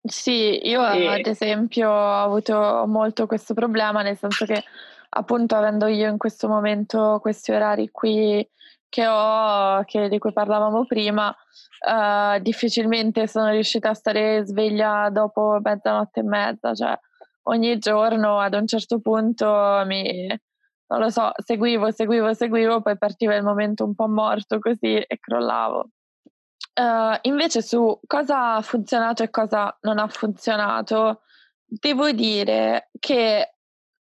Sì, 0.03 0.69
io 0.69 0.87
e... 0.89 1.07
ad 1.07 1.27
esempio 1.27 1.91
ho 1.91 2.23
avuto 2.23 2.85
molto 2.87 3.27
questo 3.27 3.55
problema, 3.55 4.03
nel 4.03 4.19
senso 4.19 4.45
che 4.45 4.63
appunto 5.11 5.57
avendo 5.57 5.87
io 5.87 6.09
in 6.11 6.19
questo 6.19 6.47
momento 6.47 7.19
questi 7.21 7.51
orari 7.51 7.91
qui 7.91 8.47
che 8.91 9.07
ho, 9.07 9.83
che, 9.85 10.09
di 10.09 10.19
cui 10.19 10.33
parlavamo 10.33 10.87
prima, 10.87 11.29
uh, 11.29 12.39
difficilmente 12.41 13.27
sono 13.27 13.51
riuscita 13.51 13.91
a 13.91 13.95
stare 13.95 14.45
sveglia 14.45 15.09
dopo 15.11 15.59
mezzanotte 15.63 16.21
e 16.21 16.25
mezza, 16.25 16.75
cioè 16.75 16.99
ogni 17.45 17.79
giorno 17.79 18.39
ad 18.39 18.55
un 18.55 18.67
certo 18.67 19.01
punto 19.01 19.83
mi, 19.87 20.27
non 20.89 21.01
lo 21.01 21.11
so, 21.11 21.33
seguivo, 21.45 21.91
seguivo, 21.91 22.33
seguivo, 22.33 22.81
poi 22.81 22.97
partiva 22.97 23.35
il 23.35 23.43
momento 23.43 23.85
un 23.85 23.95
po' 23.95 24.09
morto 24.09 24.59
così 24.59 24.97
e 24.97 25.19
crollavo. 25.19 25.91
Uh, 26.79 27.19
invece 27.23 27.61
su 27.61 27.99
cosa 28.07 28.55
ha 28.55 28.63
funzionato 28.63 29.23
e 29.23 29.31
cosa 29.31 29.77
non 29.83 29.99
ha 29.99 30.07
funzionato, 30.09 31.23
devo 31.65 32.13
dire 32.13 32.91
che 32.99 33.55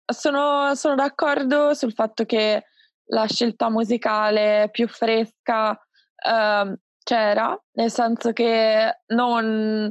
sono, 0.05 0.75
sono 0.75 0.95
d'accordo 0.95 1.75
sul 1.75 1.93
fatto 1.93 2.25
che 2.25 2.67
la 3.07 3.27
scelta 3.27 3.71
musicale 3.71 4.69
più 4.71 4.87
fresca 4.87 5.71
uh, 5.71 6.79
c'era, 7.03 7.61
nel 7.73 7.91
senso 7.91 8.33
che 8.33 9.01
non, 9.07 9.91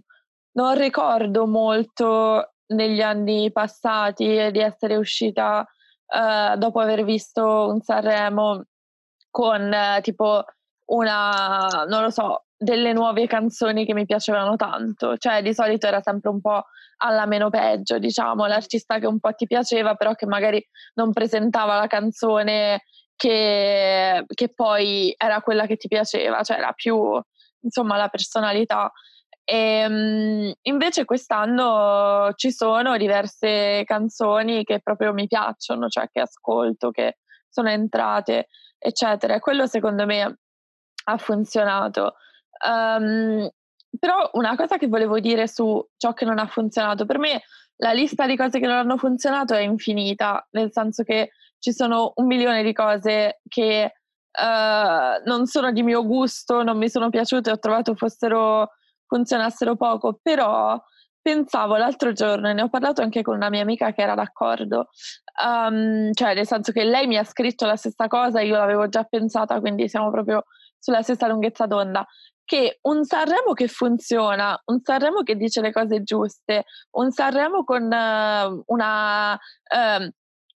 non 0.51 0.77
ricordo 0.77 1.45
molto 1.47 2.53
negli 2.67 3.01
anni 3.01 3.51
passati 3.51 4.51
di 4.51 4.59
essere 4.59 4.95
uscita 4.95 5.67
uh, 6.09 6.57
dopo 6.57 6.79
aver 6.79 7.03
visto 7.03 7.69
un 7.69 7.81
Sanremo 7.81 8.63
con 9.29 9.71
uh, 9.71 10.01
tipo 10.01 10.43
una, 10.85 11.85
non 11.87 12.03
lo 12.03 12.09
so, 12.09 12.45
delle 12.57 12.93
nuove 12.93 13.25
canzoni 13.27 13.85
che 13.85 13.93
mi 13.93 14.05
piacevano 14.05 14.55
tanto, 14.55 15.17
cioè 15.17 15.41
di 15.41 15.53
solito 15.53 15.87
era 15.87 16.01
sempre 16.01 16.29
un 16.29 16.41
po' 16.41 16.65
alla 16.97 17.25
meno 17.25 17.49
peggio, 17.49 17.97
diciamo, 17.99 18.45
l'artista 18.45 18.99
che 18.99 19.07
un 19.07 19.19
po' 19.19 19.31
ti 19.33 19.47
piaceva, 19.47 19.95
però 19.95 20.13
che 20.15 20.25
magari 20.25 20.61
non 20.95 21.13
presentava 21.13 21.77
la 21.77 21.87
canzone 21.87 22.83
che, 23.15 24.25
che 24.27 24.53
poi 24.53 25.13
era 25.17 25.41
quella 25.41 25.65
che 25.65 25.77
ti 25.77 25.87
piaceva, 25.87 26.43
cioè 26.43 26.57
era 26.57 26.73
più 26.73 26.97
insomma 27.61 27.97
la 27.97 28.09
personalità. 28.09 28.91
E, 29.49 29.57
ehm, 29.57 30.53
invece 30.61 31.05
quest'anno 31.05 32.33
ci 32.35 32.51
sono 32.51 32.97
diverse 32.97 33.81
canzoni 33.83 34.63
che 34.63 34.79
proprio 34.79 35.11
mi 35.11 35.25
piacciono, 35.25 35.87
cioè 35.87 36.07
che 36.11 36.19
ascolto, 36.21 36.91
che 36.91 37.17
sono 37.49 37.69
entrate, 37.69 38.47
eccetera. 38.77 39.39
Quello 39.39 39.65
secondo 39.65 40.05
me 40.05 40.39
ha 41.05 41.17
funzionato. 41.17 42.15
Um, 42.63 43.49
però 43.97 44.29
una 44.33 44.55
cosa 44.55 44.77
che 44.77 44.87
volevo 44.87 45.19
dire 45.19 45.47
su 45.47 45.83
ciò 45.97 46.13
che 46.13 46.25
non 46.25 46.37
ha 46.37 46.45
funzionato, 46.45 47.05
per 47.05 47.17
me 47.17 47.41
la 47.77 47.91
lista 47.91 48.27
di 48.27 48.37
cose 48.37 48.59
che 48.59 48.67
non 48.67 48.75
hanno 48.77 48.97
funzionato 48.97 49.55
è 49.55 49.61
infinita, 49.61 50.45
nel 50.51 50.71
senso 50.71 51.01
che 51.03 51.31
ci 51.57 51.73
sono 51.73 52.11
un 52.17 52.27
milione 52.27 52.61
di 52.61 52.73
cose 52.73 53.41
che 53.47 53.93
uh, 54.31 55.27
non 55.27 55.47
sono 55.47 55.71
di 55.71 55.81
mio 55.81 56.05
gusto, 56.05 56.61
non 56.61 56.77
mi 56.77 56.89
sono 56.89 57.09
piaciute, 57.09 57.49
ho 57.49 57.57
trovato 57.57 57.95
fossero 57.95 58.69
funzionassero 59.09 59.75
poco, 59.75 60.19
però 60.21 60.79
pensavo 61.19 61.75
l'altro 61.75 62.13
giorno, 62.13 62.49
e 62.49 62.53
ne 62.53 62.61
ho 62.61 62.69
parlato 62.69 63.01
anche 63.01 63.23
con 63.23 63.35
una 63.35 63.49
mia 63.49 63.61
amica 63.61 63.91
che 63.91 64.01
era 64.03 64.13
d'accordo, 64.13 64.89
um, 65.43 66.13
cioè 66.13 66.35
nel 66.35 66.45
senso 66.45 66.71
che 66.71 66.83
lei 66.83 67.07
mi 67.07 67.17
ha 67.17 67.23
scritto 67.23 67.65
la 67.65 67.75
stessa 67.75 68.07
cosa, 68.07 68.41
io 68.41 68.55
l'avevo 68.55 68.87
già 68.87 69.03
pensata, 69.03 69.59
quindi 69.59 69.89
siamo 69.89 70.11
proprio 70.11 70.43
sulla 70.77 71.01
stessa 71.01 71.27
lunghezza 71.27 71.65
d'onda, 71.65 72.05
che 72.45 72.77
un 72.83 73.03
Sanremo 73.03 73.53
che 73.53 73.67
funziona, 73.67 74.59
un 74.65 74.79
Sanremo 74.81 75.23
che 75.23 75.35
dice 75.35 75.61
le 75.61 75.71
cose 75.71 76.03
giuste, 76.03 76.65
un 76.91 77.11
Sanremo 77.11 77.63
con 77.63 77.83
uh, 77.83 78.63
una... 78.67 79.33
Uh, 79.33 80.09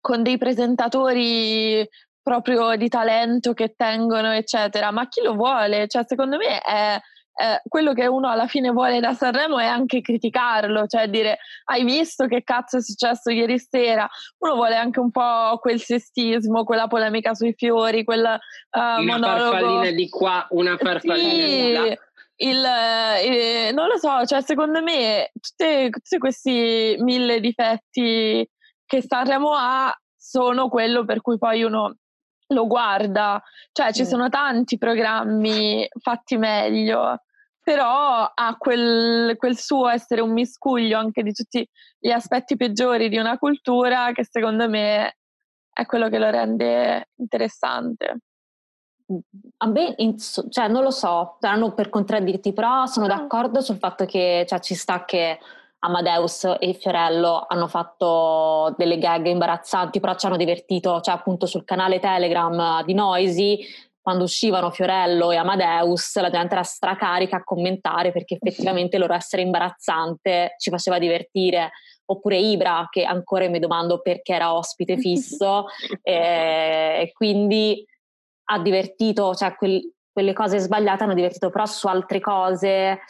con 0.02 0.24
dei 0.24 0.36
presentatori 0.36 1.88
proprio 2.20 2.74
di 2.74 2.88
talento 2.88 3.52
che 3.52 3.74
tengono, 3.76 4.32
eccetera, 4.32 4.90
ma 4.90 5.06
chi 5.06 5.22
lo 5.22 5.34
vuole? 5.34 5.86
Cioè, 5.86 6.02
secondo 6.04 6.38
me 6.38 6.58
è 6.60 7.00
eh, 7.34 7.62
quello 7.66 7.94
che 7.94 8.06
uno 8.06 8.28
alla 8.28 8.46
fine 8.46 8.70
vuole 8.70 9.00
da 9.00 9.14
Sanremo 9.14 9.58
è 9.58 9.64
anche 9.64 10.00
criticarlo, 10.00 10.86
cioè 10.86 11.08
dire 11.08 11.38
hai 11.64 11.84
visto 11.84 12.26
che 12.26 12.42
cazzo 12.42 12.76
è 12.76 12.82
successo 12.82 13.30
ieri 13.30 13.58
sera? 13.58 14.08
Uno 14.38 14.54
vuole 14.54 14.76
anche 14.76 15.00
un 15.00 15.10
po' 15.10 15.58
quel 15.60 15.80
sestismo, 15.80 16.64
quella 16.64 16.88
polemica 16.88 17.34
sui 17.34 17.54
fiori, 17.56 18.04
quel 18.04 18.38
uh, 18.70 18.78
una 18.78 19.00
monologo. 19.00 19.50
farfallina 19.50 19.90
di 19.90 20.08
qua, 20.08 20.46
una 20.50 20.76
farfallina 20.76 21.30
sì. 21.30 21.60
di 21.60 21.72
là. 21.72 21.96
Il, 22.34 22.64
eh, 22.64 23.70
non 23.72 23.86
lo 23.88 23.98
so, 23.98 24.26
cioè 24.26 24.42
secondo 24.42 24.82
me 24.82 25.30
tutti 25.40 26.18
questi 26.18 26.96
mille 26.98 27.40
difetti 27.40 28.48
che 28.84 29.02
Sanremo 29.02 29.54
ha 29.54 29.94
sono 30.16 30.68
quello 30.68 31.04
per 31.04 31.20
cui 31.20 31.38
poi 31.38 31.62
uno 31.62 31.96
lo 32.52 32.66
guarda, 32.66 33.42
cioè 33.72 33.92
ci 33.92 34.04
sono 34.04 34.28
tanti 34.28 34.78
programmi 34.78 35.86
fatti 36.00 36.36
meglio, 36.36 37.22
però 37.62 38.30
ha 38.34 38.56
quel, 38.58 39.36
quel, 39.36 39.56
suo 39.56 39.88
essere 39.88 40.20
un 40.20 40.32
miscuglio 40.32 40.98
anche 40.98 41.22
di 41.22 41.32
tutti 41.32 41.66
gli 41.98 42.10
aspetti 42.10 42.56
peggiori 42.56 43.08
di 43.08 43.18
una 43.18 43.38
cultura 43.38 44.12
che 44.12 44.24
secondo 44.24 44.68
me 44.68 45.16
è 45.72 45.86
quello 45.86 46.08
che 46.08 46.18
lo 46.18 46.30
rende 46.30 47.10
interessante. 47.16 48.18
A 49.58 49.66
me, 49.66 49.94
cioè, 50.50 50.68
non 50.68 50.82
lo 50.82 50.90
so, 50.90 51.38
non 51.40 51.74
per 51.74 51.88
contraddirti, 51.88 52.52
però 52.52 52.86
sono 52.86 53.06
ah. 53.06 53.08
d'accordo 53.08 53.60
sul 53.60 53.78
fatto 53.78 54.04
che 54.06 54.44
cioè, 54.48 54.60
ci 54.60 54.74
sta 54.74 55.04
che 55.04 55.38
Amadeus 55.84 56.44
e 56.60 56.74
Fiorello 56.74 57.44
hanno 57.48 57.66
fatto 57.66 58.72
delle 58.76 58.98
gag 58.98 59.26
imbarazzanti, 59.26 59.98
però 59.98 60.14
ci 60.14 60.26
hanno 60.26 60.36
divertito, 60.36 61.00
cioè 61.00 61.14
appunto 61.14 61.46
sul 61.46 61.64
canale 61.64 61.98
Telegram 61.98 62.84
di 62.84 62.94
Noisy, 62.94 63.58
quando 64.00 64.24
uscivano 64.24 64.70
Fiorello 64.70 65.30
e 65.32 65.36
Amadeus, 65.36 66.20
la 66.20 66.30
gente 66.30 66.54
era 66.54 66.62
stracarica 66.62 67.36
a 67.36 67.44
commentare 67.44 68.12
perché 68.12 68.34
effettivamente 68.40 68.98
loro 68.98 69.14
essere 69.14 69.42
imbarazzante 69.42 70.54
ci 70.58 70.70
faceva 70.70 70.98
divertire. 70.98 71.70
Oppure 72.04 72.36
Ibra, 72.36 72.88
che 72.90 73.04
ancora 73.04 73.48
mi 73.48 73.58
domando 73.58 74.00
perché 74.00 74.34
era 74.34 74.54
ospite 74.54 74.98
fisso, 74.98 75.66
e 76.02 77.10
quindi 77.12 77.84
ha 78.50 78.58
divertito, 78.58 79.34
cioè 79.34 79.54
quel, 79.54 79.80
quelle 80.12 80.32
cose 80.32 80.58
sbagliate 80.58 81.04
hanno 81.04 81.14
divertito, 81.14 81.50
però 81.50 81.64
su 81.66 81.86
altre 81.86 82.20
cose 82.20 83.00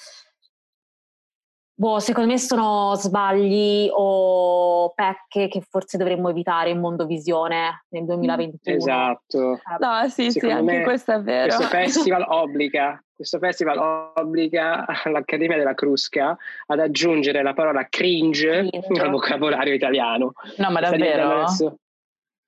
Boh, 1.75 2.01
secondo 2.01 2.31
me 2.31 2.39
sono 2.39 2.95
sbagli 2.95 3.89
o 3.91 4.93
pecche 4.95 5.49
che 5.49 5.63
forse 5.63 5.97
dovremmo 5.97 6.29
evitare 6.29 6.71
in 6.71 6.79
Mondovisione 6.79 7.85
nel 7.89 8.05
2021. 8.05 8.77
Esatto. 8.77 9.61
No, 9.79 10.09
sì, 10.09 10.31
secondo 10.31 10.55
sì, 10.55 10.61
anche 10.61 10.83
questo 10.85 11.13
è 11.13 11.21
vero. 11.21 11.57
Questo 11.57 11.67
festival 11.75 12.27
obbliga, 12.29 13.03
questo 13.15 13.39
festival 13.39 14.13
obbliga 14.15 14.85
l'Accademia 15.05 15.57
della 15.57 15.75
Crusca 15.75 16.37
ad 16.67 16.79
aggiungere 16.79 17.43
la 17.43 17.55
parola 17.55 17.87
cringe, 17.89 18.69
al 19.01 19.11
vocabolario 19.11 19.73
italiano. 19.73 20.33
No, 20.59 20.71
ma 20.71 20.81
davvero? 20.81 21.47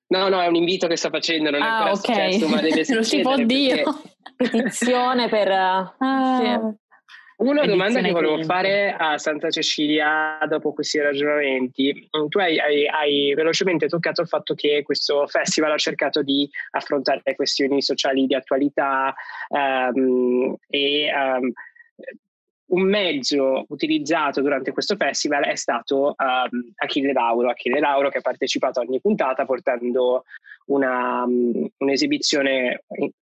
No, 0.07 0.29
no, 0.29 0.39
è 0.39 0.45
un 0.45 0.55
invito 0.55 0.85
che 0.87 0.97
sto 0.97 1.09
facendo, 1.09 1.49
non 1.49 1.61
è 1.61 1.65
ah, 1.65 1.77
ancora 1.77 1.91
okay. 1.93 2.33
successo, 2.33 2.47
ma 2.53 2.61
deve 2.61 2.85
Non 2.93 3.03
si 3.03 3.21
può 3.21 3.35
dire. 3.37 3.83
Petizione 4.35 5.29
per... 5.29 5.49
Ah, 5.49 6.37
sì. 6.39 6.83
Una 7.37 7.65
domanda 7.65 7.99
che 7.99 8.11
volevo 8.11 8.41
fare 8.43 8.95
a 8.97 9.17
Santa 9.17 9.49
Cecilia 9.49 10.39
dopo 10.47 10.71
questi 10.71 10.99
ragionamenti, 10.99 12.07
tu 12.29 12.39
hai, 12.39 12.57
hai, 12.57 12.87
hai, 12.87 13.33
velocemente 13.33 13.87
toccato 13.87 14.21
il 14.21 14.29
fatto 14.29 14.53
che 14.53 14.83
questo 14.83 15.27
festival 15.27 15.73
ha 15.73 15.77
cercato 15.77 16.21
di 16.21 16.49
affrontare 16.71 17.35
questioni 17.35 17.81
sociali 17.81 18.25
di 18.25 18.35
attualità 18.35 19.13
um, 19.49 20.55
e 20.69 21.11
um, 21.13 21.51
un 22.67 22.81
mezzo 22.83 23.65
utilizzato 23.67 24.41
durante 24.41 24.71
questo 24.71 24.95
festival 24.95 25.43
è 25.43 25.55
stato 25.55 26.15
um, 26.17 26.71
Achille 26.75 27.11
Lauro, 27.11 27.49
Achille 27.49 27.81
Lauro 27.81 28.07
che 28.09 28.19
ha 28.19 28.21
partecipato 28.21 28.79
a 28.79 28.83
ogni 28.83 29.01
puntata 29.01 29.43
portando 29.43 30.23
una, 30.67 31.23
um, 31.23 31.67
un'esibizione 31.79 32.83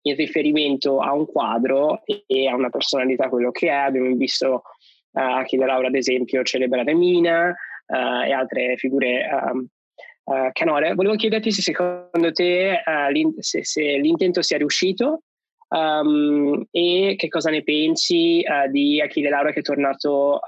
in 0.08 0.16
riferimento 0.16 1.00
a 1.00 1.12
un 1.12 1.26
quadro 1.26 2.02
e 2.04 2.48
a 2.48 2.54
una 2.54 2.70
personalità 2.70 3.28
quello 3.28 3.50
che 3.50 3.68
è. 3.68 3.74
Abbiamo 3.74 4.14
visto 4.14 4.62
uh, 5.12 5.20
Achille 5.20 5.66
Laura, 5.66 5.88
ad 5.88 5.94
esempio, 5.94 6.42
celebrare 6.42 6.94
Mina 6.94 7.54
uh, 7.86 8.22
e 8.24 8.32
altre 8.32 8.76
figure 8.76 9.28
um, 9.30 9.66
uh, 10.24 10.50
canore. 10.52 10.94
Volevo 10.94 11.16
chiederti 11.16 11.50
se 11.50 11.62
secondo 11.62 12.32
te 12.32 12.82
uh, 12.84 13.34
se, 13.38 13.64
se, 13.64 13.82
l'intento 13.82 14.42
sia 14.42 14.58
riuscito 14.58 15.22
um, 15.68 16.64
e 16.70 17.14
che 17.16 17.28
cosa 17.28 17.50
ne 17.50 17.62
pensi 17.62 18.42
di 18.70 19.00
Achille 19.00 19.30
Laura 19.30 19.52
che 19.52 19.60
è 19.60 19.62
tornato 19.62 20.40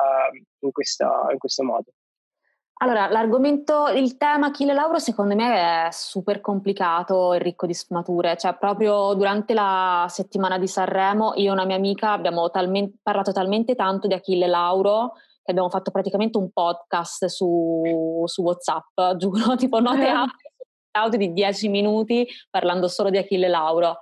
in, 0.61 0.71
questa, 0.71 1.29
in 1.31 1.39
questo 1.39 1.63
modo. 1.65 1.93
Allora, 2.83 3.09
l'argomento, 3.09 3.89
il 3.89 4.17
tema 4.17 4.47
Achille 4.47 4.73
Lauro 4.73 4.99
secondo 4.99 5.35
me 5.35 5.87
è 5.87 5.89
super 5.91 6.41
complicato 6.41 7.35
e 7.35 7.39
ricco 7.39 7.67
di 7.67 7.75
sfumature, 7.75 8.39
cioè 8.39 8.57
proprio 8.57 9.13
durante 9.13 9.53
la 9.53 10.07
settimana 10.09 10.57
di 10.57 10.67
Sanremo 10.67 11.35
io 11.35 11.51
e 11.51 11.53
una 11.53 11.67
mia 11.67 11.77
amica 11.77 12.13
abbiamo 12.13 12.49
talmente, 12.51 12.97
parlato 13.03 13.33
talmente 13.33 13.75
tanto 13.75 14.07
di 14.07 14.15
Achille 14.15 14.47
Lauro 14.47 15.13
che 15.43 15.51
abbiamo 15.51 15.69
fatto 15.69 15.91
praticamente 15.91 16.39
un 16.39 16.51
podcast 16.53 17.27
su, 17.27 18.23
su 18.25 18.43
Whatsapp, 18.43 19.13
giuro, 19.19 19.57
tipo 19.57 19.79
note 19.79 20.11
audio 20.93 21.19
di 21.19 21.35
10 21.35 21.69
minuti 21.69 22.27
parlando 22.49 22.89
solo 22.89 23.11
di 23.11 23.19
Achille 23.19 23.49
Lauro. 23.49 23.99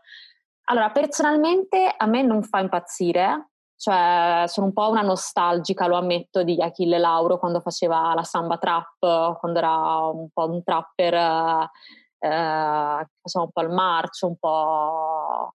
Allora, 0.71 0.91
personalmente 0.91 1.93
a 1.97 2.07
me 2.07 2.23
non 2.23 2.45
fa 2.45 2.61
impazzire, 2.61 3.49
cioè, 3.79 4.43
sono 4.49 4.67
un 4.67 4.73
po' 4.73 4.91
una 4.91 5.03
nostalgica, 5.03 5.87
lo 5.87 5.97
ammetto, 5.97 6.43
di 6.43 6.61
Achille 6.61 6.99
Lauro 6.99 7.39
quando 7.39 7.61
faceva 7.61 8.13
la 8.13 8.25
samba 8.25 8.59
trap, 8.59 9.39
quando 9.39 9.59
era 9.59 9.99
un 9.99 10.29
po' 10.31 10.49
un 10.49 10.65
trapper, 10.65 11.15
eh, 11.15 11.69
faceva 12.19 13.45
un 13.45 13.51
po' 13.53 13.61
il 13.61 13.71
marcio, 13.71 14.27
un 14.27 14.37
po' 14.37 15.55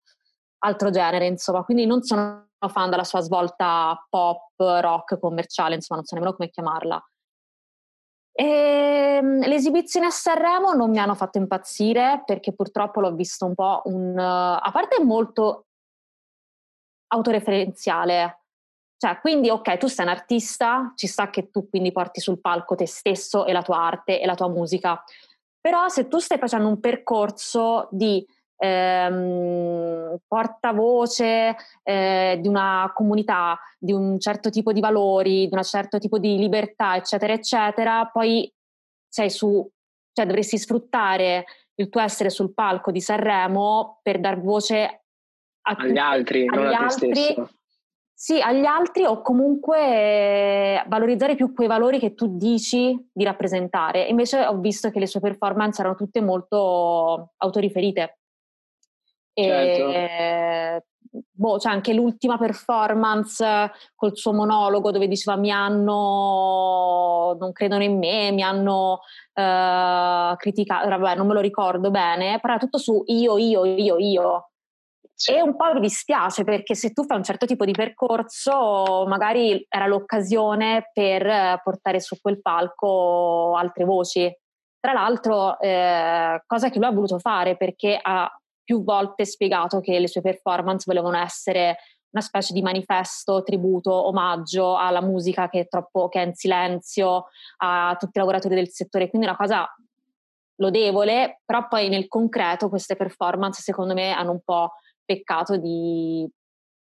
altro 0.58 0.90
genere, 0.90 1.26
insomma. 1.26 1.64
Quindi 1.64 1.85
non 1.85 2.02
sono 2.02 2.46
fan 2.68 2.90
della 2.90 3.02
sua 3.02 3.20
svolta 3.22 4.00
pop, 4.08 4.52
rock, 4.56 5.18
commerciale, 5.18 5.74
insomma, 5.74 5.98
non 5.98 6.06
so 6.06 6.14
nemmeno 6.14 6.37
come 6.37 6.48
chiamarla. 6.48 7.04
E, 8.35 8.44
ehm, 8.44 9.40
le 9.40 9.54
esibizioni 9.56 10.06
a 10.06 10.11
Sanremo 10.11 10.74
non 10.74 10.90
mi 10.90 11.00
hanno 11.00 11.16
fatto 11.16 11.38
impazzire 11.38 12.22
perché 12.24 12.54
purtroppo 12.54 13.00
l'ho 13.00 13.14
visto 13.14 13.46
un 13.46 13.54
po' 13.54 13.82
un... 13.87 14.16
a 14.16 14.70
parte 14.72 15.02
molto 15.02 15.66
autoreferenziale. 17.12 18.40
Cioè, 18.96 19.18
quindi, 19.20 19.51
ok, 19.51 19.77
tu 19.79 19.87
sei 19.88 20.07
un 20.07 20.12
artista, 20.12 20.92
ci 20.96 21.07
sta 21.07 21.31
che 21.31 21.51
tu 21.51 21.68
quindi 21.68 21.92
porti 21.92 22.20
sul 22.20 22.40
palco 22.40 22.75
te 22.75 22.87
stesso 22.87 23.46
e 23.46 23.53
la 23.53 23.62
tua 23.62 23.79
arte 23.79 24.20
e 24.20 24.27
la 24.27 24.35
tua 24.35 24.48
musica. 24.48 25.03
Però 25.61 25.88
se 25.88 26.09
tu 26.09 26.18
stai 26.18 26.38
facendo 26.38 26.68
un 26.68 26.81
percorso 26.81 27.88
di 27.90 28.25
ehm, 28.57 30.18
portavoce 30.27 31.57
eh, 31.83 32.38
di 32.40 32.48
una 32.48 32.90
comunità, 32.94 33.59
di 33.79 33.92
un 33.92 34.18
certo 34.20 34.51
tipo 34.51 34.72
di 34.72 34.81
valori, 34.81 35.48
di 35.48 35.55
un 35.55 35.62
certo 35.62 35.98
tipo 35.98 36.18
di 36.18 36.38
libertà, 36.38 36.96
eccetera, 36.96 37.33
eccetera, 37.33 38.07
poi 38.07 38.53
sei 39.09 39.31
su, 39.31 39.68
cioè 40.12 40.27
dovresti 40.27 40.59
sfruttare 40.59 41.44
il 41.75 41.88
tuo 41.88 42.01
essere 42.01 42.31
sul 42.31 42.55
palco 42.55 42.90
di 42.90 43.01
Sanremo 43.01 43.98
per 44.03 44.20
dar 44.20 44.40
voce 44.40 45.02
agli 45.62 45.98
altri, 45.98 46.46
agli 46.46 46.59
non 46.59 46.66
a 46.66 46.79
altri, 46.79 47.09
te 47.09 47.14
stesso. 47.14 47.51
Sì, 48.22 48.40
agli 48.40 48.64
altri 48.64 49.05
o 49.05 49.20
comunque 49.20 50.85
valorizzare 50.87 51.35
più 51.35 51.53
quei 51.53 51.66
valori 51.66 51.98
che 51.98 52.14
tu 52.14 52.37
dici 52.37 52.96
di 53.12 53.25
rappresentare. 53.25 54.05
Invece 54.05 54.46
ho 54.46 54.59
visto 54.59 54.90
che 54.90 55.01
le 55.01 55.09
sue 55.09 55.18
performance 55.18 55.81
erano 55.81 55.96
tutte 55.96 56.20
molto 56.20 57.33
autoriferite. 57.37 58.18
Certo. 59.35 59.88
E, 59.88 60.85
boh, 61.11 61.57
c'è 61.57 61.68
anche 61.68 61.92
l'ultima 61.94 62.38
performance 62.38 63.72
col 63.96 64.16
suo 64.16 64.33
monologo 64.33 64.92
dove 64.92 65.09
diceva 65.09 65.37
mi 65.37 65.51
hanno, 65.51 67.37
non 67.40 67.51
credono 67.51 67.83
in 67.83 67.98
me, 67.98 68.31
mi 68.31 68.42
hanno 68.42 69.01
uh, 69.35 70.37
criticato, 70.37 70.88
vabbè 70.88 71.16
non 71.16 71.27
me 71.27 71.35
lo 71.35 71.40
ricordo 71.40 71.90
bene, 71.90 72.38
però 72.40 72.53
era 72.55 72.62
tutto 72.62 72.79
su 72.79 73.03
io, 73.07 73.37
io, 73.37 73.64
io, 73.64 73.96
io. 73.98 74.52
E 75.30 75.40
un 75.40 75.56
po' 75.56 75.72
mi 75.74 75.80
dispiace 75.80 76.42
perché 76.44 76.74
se 76.74 76.92
tu 76.92 77.04
fai 77.04 77.16
un 77.16 77.22
certo 77.22 77.46
tipo 77.46 77.64
di 77.64 77.72
percorso, 77.72 79.04
magari 79.06 79.64
era 79.68 79.87
l'occasione 79.87 80.90
per 80.92 81.61
portare 81.62 82.00
su 82.00 82.20
quel 82.20 82.40
palco 82.40 83.54
altre 83.56 83.85
voci. 83.85 84.35
Tra 84.80 84.92
l'altro, 84.92 85.61
eh, 85.61 86.42
cosa 86.44 86.70
che 86.70 86.78
lui 86.78 86.88
ha 86.88 86.92
voluto 86.92 87.18
fare 87.18 87.56
perché 87.56 87.98
ha 88.00 88.28
più 88.64 88.82
volte 88.82 89.24
spiegato 89.24 89.80
che 89.80 89.98
le 89.98 90.08
sue 90.08 90.22
performance 90.22 90.85
volevano 90.87 91.18
essere 91.18 91.76
una 92.11 92.22
specie 92.22 92.52
di 92.52 92.62
manifesto, 92.62 93.42
tributo, 93.42 93.92
omaggio 93.92 94.76
alla 94.76 95.00
musica 95.00 95.48
che 95.48 95.61
è 95.61 95.68
troppo 95.68 96.08
che 96.08 96.22
è 96.22 96.26
in 96.26 96.35
silenzio, 96.35 97.26
a 97.58 97.96
tutti 97.98 98.16
i 98.16 98.20
lavoratori 98.20 98.54
del 98.54 98.70
settore. 98.70 99.08
Quindi 99.08 99.26
una 99.26 99.37
cosa 99.37 99.66
lodevole, 100.56 101.40
però 101.44 101.66
poi 101.68 101.88
nel 101.88 102.08
concreto 102.08 102.68
queste 102.68 102.96
performance 102.96 103.62
secondo 103.62 103.94
me 103.94 104.12
hanno 104.12 104.32
un 104.32 104.40
po' 104.44 104.72
peccato 105.05 105.57
di... 105.57 106.29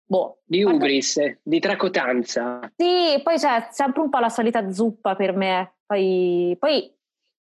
Boh, 0.08 0.40
di 0.44 0.64
ubris, 0.64 1.16
parte... 1.16 1.40
di 1.44 1.60
tracotanza. 1.60 2.60
Sì, 2.76 3.20
poi 3.24 3.38
c'è 3.38 3.68
sempre 3.72 4.02
un 4.02 4.10
po' 4.10 4.20
la 4.20 4.30
solita 4.30 4.72
zuppa 4.72 5.16
per 5.16 5.36
me. 5.36 5.78
Poi, 5.86 6.56
poi 6.60 6.96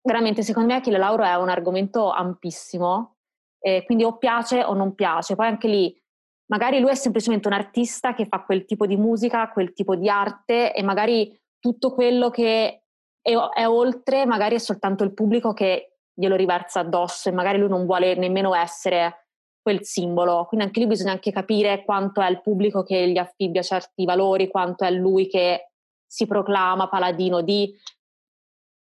veramente 0.01 0.43
secondo 0.43 0.71
me 0.71 0.79
Achille 0.79 0.97
Lauro 0.97 1.23
è 1.23 1.35
un 1.35 1.49
argomento 1.49 2.11
ampissimo, 2.11 3.17
eh, 3.59 3.83
quindi 3.85 4.03
o 4.03 4.17
piace 4.17 4.63
o 4.63 4.73
non 4.73 4.95
piace. 4.95 5.35
Poi 5.35 5.47
anche 5.47 5.67
lì, 5.67 6.03
magari 6.47 6.79
lui 6.79 6.91
è 6.91 6.95
semplicemente 6.95 7.47
un 7.47 7.53
artista 7.53 8.13
che 8.13 8.25
fa 8.25 8.43
quel 8.43 8.65
tipo 8.65 8.85
di 8.85 8.95
musica, 8.95 9.49
quel 9.49 9.73
tipo 9.73 9.95
di 9.95 10.07
arte 10.07 10.73
e 10.73 10.81
magari 10.83 11.37
tutto 11.59 11.93
quello 11.93 12.29
che 12.29 12.81
è, 13.21 13.33
è 13.53 13.67
oltre, 13.67 14.25
magari 14.25 14.55
è 14.55 14.59
soltanto 14.59 15.03
il 15.03 15.13
pubblico 15.13 15.53
che 15.53 15.97
glielo 16.13 16.35
riversa 16.35 16.79
addosso 16.79 17.27
e 17.27 17.33
magari 17.33 17.57
lui 17.57 17.67
non 17.67 17.85
vuole 17.85 18.15
nemmeno 18.15 18.53
essere 18.55 19.24
quel 19.65 19.83
simbolo. 19.83 20.45
Quindi 20.45 20.67
anche 20.67 20.79
lì 20.79 20.85
bisogna 20.85 21.13
anche 21.13 21.31
capire 21.31 21.83
quanto 21.83 22.21
è 22.21 22.29
il 22.29 22.39
pubblico 22.39 22.83
che 22.83 23.09
gli 23.09 23.17
affibbia 23.17 23.63
certi 23.63 24.05
valori, 24.05 24.47
quanto 24.47 24.83
è 24.85 24.91
lui 24.91 25.27
che 25.27 25.71
si 26.05 26.27
proclama 26.27 26.87
paladino 26.87 27.41
di. 27.41 27.75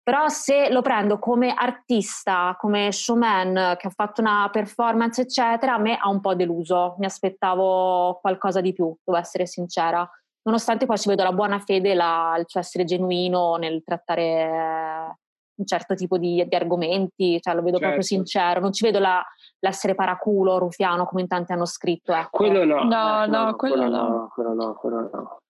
Però 0.02 0.28
se 0.28 0.70
lo 0.70 0.82
prendo 0.82 1.18
come 1.18 1.54
artista, 1.54 2.54
come 2.60 2.92
showman 2.92 3.76
che 3.78 3.86
ha 3.86 3.90
fatto 3.90 4.20
una 4.20 4.50
performance, 4.52 5.22
eccetera, 5.22 5.74
a 5.74 5.78
me 5.78 5.96
ha 5.96 6.10
un 6.10 6.20
po' 6.20 6.34
deluso. 6.34 6.96
Mi 6.98 7.06
aspettavo 7.06 8.18
qualcosa 8.20 8.60
di 8.60 8.74
più, 8.74 8.94
devo 9.02 9.18
essere 9.18 9.46
sincera. 9.46 10.06
nonostante 10.42 10.84
poi 10.84 10.98
ci 10.98 11.08
vedo 11.08 11.22
la 11.22 11.32
buona 11.32 11.58
fede, 11.58 11.94
la, 11.94 12.38
suo 12.44 12.60
essere 12.60 12.84
genuino 12.84 13.56
nel 13.56 13.82
trattare 13.82 15.20
un 15.56 15.66
certo 15.66 15.94
tipo 15.94 16.18
di, 16.18 16.44
di 16.46 16.54
argomenti, 16.54 17.40
cioè 17.40 17.54
lo 17.54 17.60
vedo 17.62 17.78
certo. 17.78 17.94
proprio 17.94 18.02
sincero, 18.02 18.60
non 18.60 18.72
ci 18.72 18.84
vedo 18.84 18.98
la, 18.98 19.24
l'essere 19.60 19.94
paraculo, 19.94 20.58
rufiano 20.58 21.06
come 21.06 21.22
in 21.22 21.28
tanti 21.28 21.52
hanno 21.52 21.66
scritto. 21.66 22.12
Ecco. 22.12 22.36
Quello 22.36 22.64
no. 22.64 22.84
No, 22.84 23.26
no, 23.26 23.44
no 23.44 23.56
quello, 23.56 23.76
quello, 23.76 23.96
no. 23.96 24.30
quello 24.32 24.54
no, 24.54 24.74
quello 24.74 25.10
no. 25.12 25.40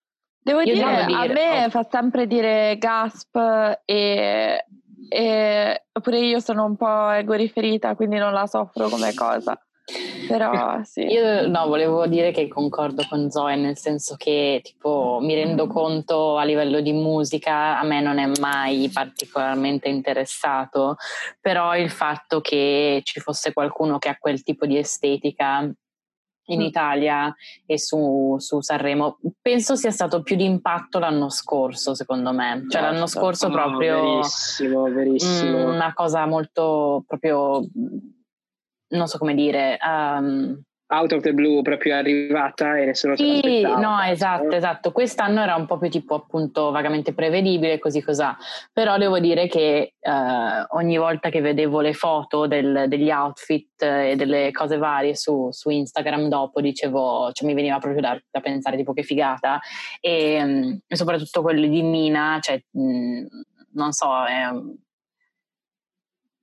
Devo 0.47 0.63
dire, 0.63 1.07
dire, 1.07 1.13
a 1.13 1.27
me 1.27 1.65
oh. 1.65 1.71
fa 1.71 1.83
sempre 1.91 2.29
dire 2.29 2.79
gasp 2.79 3.37
e, 3.85 4.65
e 5.09 5.83
pure 6.01 6.19
io 6.21 6.39
sono 6.39 6.65
un 6.65 6.77
po' 6.77 7.11
ego 7.11 7.35
riferita, 7.35 7.97
quindi 7.97 8.17
non 8.19 8.33
la 8.33 8.47
soffro 8.47 8.89
come 8.89 9.13
cosa. 9.13 9.59
Però 10.27 10.83
sì. 10.83 11.03
Io 11.03 11.47
no, 11.47 11.67
volevo 11.69 12.07
dire 12.09 12.33
che 12.33 12.49
concordo 12.49 13.05
con 13.09 13.31
Zoe, 13.31 13.55
nel 13.55 13.79
senso 13.79 14.17
che 14.17 14.61
tipo 14.65 15.19
mi 15.21 15.35
rendo 15.35 15.69
conto 15.69 16.37
a 16.37 16.45
livello 16.45 16.81
di 16.81 16.93
musica 16.93 17.79
a 17.79 17.85
me 17.85 18.01
non 18.01 18.19
è 18.19 18.29
mai 18.41 18.91
particolarmente 18.93 19.89
interessato, 19.89 20.97
però 21.41 21.77
il 21.77 21.91
fatto 21.91 22.41
che 22.41 23.01
ci 23.05 23.21
fosse 23.21 23.53
qualcuno 23.53 23.99
che 23.99 24.09
ha 24.09 24.17
quel 24.19 24.43
tipo 24.43 24.67
di 24.67 24.77
estetica 24.77 25.71
in 26.49 26.61
mm. 26.61 26.65
Italia 26.65 27.35
e 27.65 27.79
su, 27.79 28.37
su, 28.39 28.61
Sanremo. 28.61 29.19
Penso 29.41 29.77
sia 29.77 29.91
stato 29.91 30.23
più 30.23 30.37
di 30.37 30.45
impatto 30.45 30.99
l'anno 30.99 31.29
scorso, 31.29 31.95
secondo 31.95 32.33
me. 32.33 32.65
Cioè, 32.69 32.81
certo. 32.81 32.87
l'anno 32.91 33.07
scorso 33.07 33.49
no, 33.49 33.55
proprio. 33.55 34.01
Verissimo, 34.03 34.83
verissimo. 34.85 35.71
Una 35.71 35.93
cosa 35.95 36.27
molto 36.27 37.05
proprio 37.07 37.65
non 38.89 39.07
so 39.07 39.19
come 39.19 39.35
dire, 39.35 39.79
um, 39.85 40.63
out 40.89 41.13
of 41.13 41.23
the 41.23 41.33
blue 41.33 41.63
proprio 41.63 41.97
arrivata 41.97 42.79
e 42.79 42.85
nessuno 42.85 43.17
sì, 43.17 43.41
se 43.43 43.61
no 43.63 44.01
esatto 44.03 44.51
esatto. 44.51 44.93
Quest'anno 44.93 45.43
era 45.43 45.57
un 45.57 45.67
po' 45.67 45.79
più 45.79 45.89
tipo 45.91 46.15
appunto 46.15 46.71
vagamente 46.71 47.13
prevedibile 47.13 47.79
così 47.79 48.03
cos'ha. 48.03 48.37
Però 48.73 48.97
devo 48.97 49.19
dire 49.19 49.49
che 49.49 49.95
uh, 49.99 50.77
ogni 50.77 50.97
volta 50.97 51.29
che 51.29 51.41
vedevo 51.41 51.81
le 51.81 51.93
foto 51.93 52.47
del, 52.47 52.85
degli 52.89 53.11
outfit 53.11 53.83
e 53.83 54.15
delle 54.17 54.51
cose 54.53 54.77
varie 54.77 55.17
su, 55.17 55.49
su 55.51 55.71
Instagram 55.71 56.29
dopo 56.29 56.61
dicevo 56.61 57.31
cioè 57.33 57.49
mi 57.49 57.55
veniva 57.55 57.79
proprio 57.79 58.01
da, 58.01 58.21
da 58.31 58.41
pensare 58.41 58.77
tipo 58.77 58.93
che 58.93 59.03
figata. 59.03 59.61
E, 60.01 60.43
um, 60.43 60.79
e 60.87 60.97
soprattutto 60.97 61.43
quelli 61.43 61.69
di 61.69 61.83
Mina 61.83 62.39
cioè 62.41 62.63
mh, 62.71 62.81
mm, 62.81 63.27
non 63.73 63.93
so 63.93 64.25
è, 64.25 64.49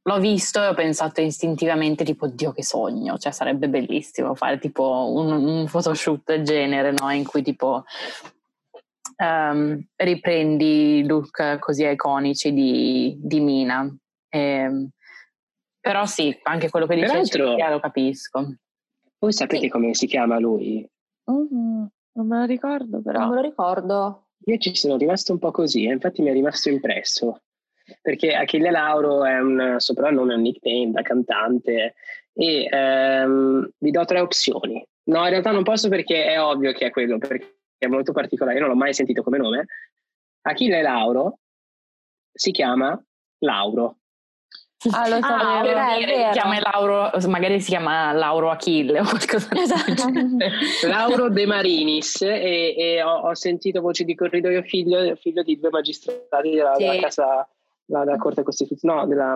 l'ho 0.06 0.20
visto 0.20 0.62
e 0.62 0.68
ho 0.68 0.74
pensato 0.74 1.22
istintivamente 1.22 2.04
tipo 2.04 2.28
Dio 2.28 2.52
che 2.52 2.64
sogno, 2.64 3.18
cioè 3.18 3.32
sarebbe 3.32 3.70
bellissimo 3.70 4.36
fare 4.36 4.60
tipo 4.60 5.12
un, 5.14 5.32
un 5.32 5.68
photoshoot 5.68 6.24
del 6.26 6.44
genere, 6.44 6.92
no? 6.92 7.10
In 7.12 7.26
cui 7.26 7.42
tipo 7.42 7.86
um, 9.18 9.82
riprendi 9.96 11.06
look 11.06 11.60
così 11.60 11.86
iconici 11.86 12.54
di, 12.54 13.18
di 13.20 13.40
Mina. 13.40 13.96
E, 14.30 14.40
ehm, 14.40 14.90
però 15.80 16.06
sì, 16.06 16.38
anche 16.44 16.70
quello 16.70 16.86
che 16.86 16.96
dice 16.96 17.26
Cecilia 17.26 17.70
lo 17.70 17.80
capisco. 17.80 18.56
Voi 19.20 19.34
sapete 19.34 19.64
sì. 19.64 19.70
come 19.70 19.94
si 19.94 20.08
chiama 20.08 20.40
lui? 20.40 20.86
Mm-hmm. 21.32 21.86
Non 22.16 22.28
me 22.28 22.40
lo 22.40 22.46
ricordo 22.46 23.02
però. 23.02 23.20
Non 23.20 23.30
me 23.30 23.36
lo 23.36 23.42
ricordo. 23.42 24.28
Io 24.46 24.58
ci 24.58 24.76
sono 24.76 24.98
rimasto 24.98 25.32
un 25.32 25.40
po' 25.40 25.52
così, 25.52 25.86
eh, 25.86 25.94
infatti 25.94 26.22
mi 26.22 26.30
è 26.30 26.34
rimasto 26.34 26.70
impresso 26.70 27.44
perché 28.02 28.34
Achille 28.34 28.72
Lauro 28.72 29.26
è 29.26 29.40
un 29.40 29.76
soprannome, 29.78 30.36
un 30.36 30.42
nickname 30.42 30.92
da 30.92 31.02
cantante 31.02 31.96
e 32.34 32.68
ehm, 32.70 33.70
vi 33.78 33.92
do 33.92 34.06
tre 34.06 34.20
opzioni. 34.20 34.86
No, 35.06 35.24
in 35.24 35.30
realtà 35.30 35.52
non 35.52 35.64
posso 35.64 35.90
perché 35.90 36.26
è 36.26 36.42
ovvio 36.42 36.72
che 36.72 36.88
è 36.88 36.90
quello, 36.90 37.18
perché 37.18 37.58
è 37.78 37.88
molto 37.88 38.14
particolare, 38.14 38.56
io 38.58 38.62
non 38.62 38.74
l'ho 38.74 38.80
mai 38.80 38.94
sentito 38.94 39.22
come 39.22 39.38
nome. 39.38 39.66
Achille 40.42 40.82
Lauro 40.82 41.40
si 42.32 42.52
chiama 42.52 43.02
Lauro. 43.40 43.98
Ah, 44.92 45.08
lo 45.08 45.16
so, 45.22 45.28
ah, 45.28 45.62
vero, 45.62 45.98
dire, 45.98 46.30
chiama 46.34 46.60
Lauro, 46.60 47.10
magari 47.30 47.62
si 47.62 47.70
chiama 47.70 48.12
Lauro 48.12 48.50
Achille 48.50 49.00
o 49.00 49.06
qualcosa 49.06 49.48
esatto. 49.56 50.12
Lauro 50.88 51.30
De 51.30 51.46
Marinis 51.46 52.22
e, 52.22 52.76
e 52.78 53.02
ho, 53.02 53.30
ho, 53.30 53.34
sentito 53.34 53.80
voci 53.80 54.04
di 54.04 54.14
corridoio 54.14 54.62
figlio, 54.64 55.16
figlio 55.16 55.42
di 55.42 55.58
due 55.58 55.70
magistrati 55.70 56.50
della, 56.50 56.76
sì. 56.76 56.84
della 56.84 57.00
casa 57.00 57.50
la, 57.86 58.04
la 58.04 58.18
Corte 58.18 58.44
Costituzionale, 58.44 59.02
no, 59.02 59.08
della, 59.08 59.36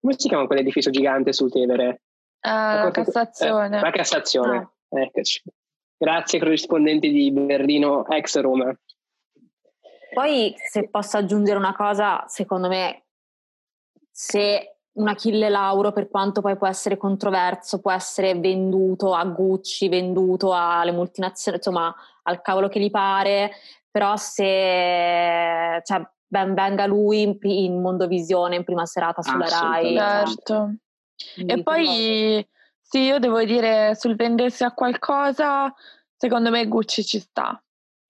come 0.00 0.14
si 0.16 0.28
chiama 0.28 0.46
quell'edificio 0.46 0.90
gigante 0.90 1.32
sul 1.32 1.50
Tevere? 1.50 2.02
Uh, 2.42 2.84
la 2.84 2.90
Cassazione. 2.92 3.78
Eh, 3.78 3.80
la 3.80 3.90
Cassazione, 3.90 4.56
ah. 4.88 5.00
eccoci. 5.00 5.42
Grazie 5.96 6.38
corrispondenti 6.38 7.10
di 7.10 7.30
Berlino 7.30 8.06
ex 8.08 8.40
Roma. 8.40 8.74
Poi 10.14 10.54
se 10.56 10.88
posso 10.88 11.18
aggiungere 11.18 11.58
una 11.58 11.76
cosa, 11.76 12.24
secondo 12.26 12.68
me 12.68 13.04
se 14.10 14.76
un 14.92 15.08
Achille 15.08 15.48
Lauro, 15.48 15.92
per 15.92 16.08
quanto 16.08 16.40
poi 16.40 16.56
può 16.56 16.66
essere 16.66 16.96
controverso, 16.96 17.80
può 17.80 17.92
essere 17.92 18.34
venduto 18.34 19.14
a 19.14 19.24
Gucci, 19.24 19.88
venduto 19.88 20.52
alle 20.52 20.92
multinazionali, 20.92 21.62
insomma 21.62 21.94
al 22.22 22.40
cavolo 22.40 22.68
che 22.68 22.80
gli 22.80 22.90
pare, 22.90 23.52
però 23.90 24.16
se 24.16 24.42
cioè, 25.84 26.08
ben 26.30 26.54
venga 26.54 26.86
lui 26.86 27.22
in, 27.22 27.36
in 27.40 27.80
Mondovisione 27.80 28.54
in 28.54 28.64
prima 28.64 28.86
serata 28.86 29.20
sulla 29.20 29.48
Rai. 29.48 29.96
Certo. 29.96 30.74
E 31.34 31.62
poi 31.62 32.46
sì, 32.80 33.00
io 33.00 33.18
devo 33.18 33.42
dire 33.44 33.94
sul 33.96 34.14
vendersi 34.14 34.62
a 34.62 34.72
qualcosa, 34.72 35.72
secondo 36.16 36.50
me 36.50 36.66
Gucci 36.66 37.04
ci 37.04 37.18
sta. 37.18 37.60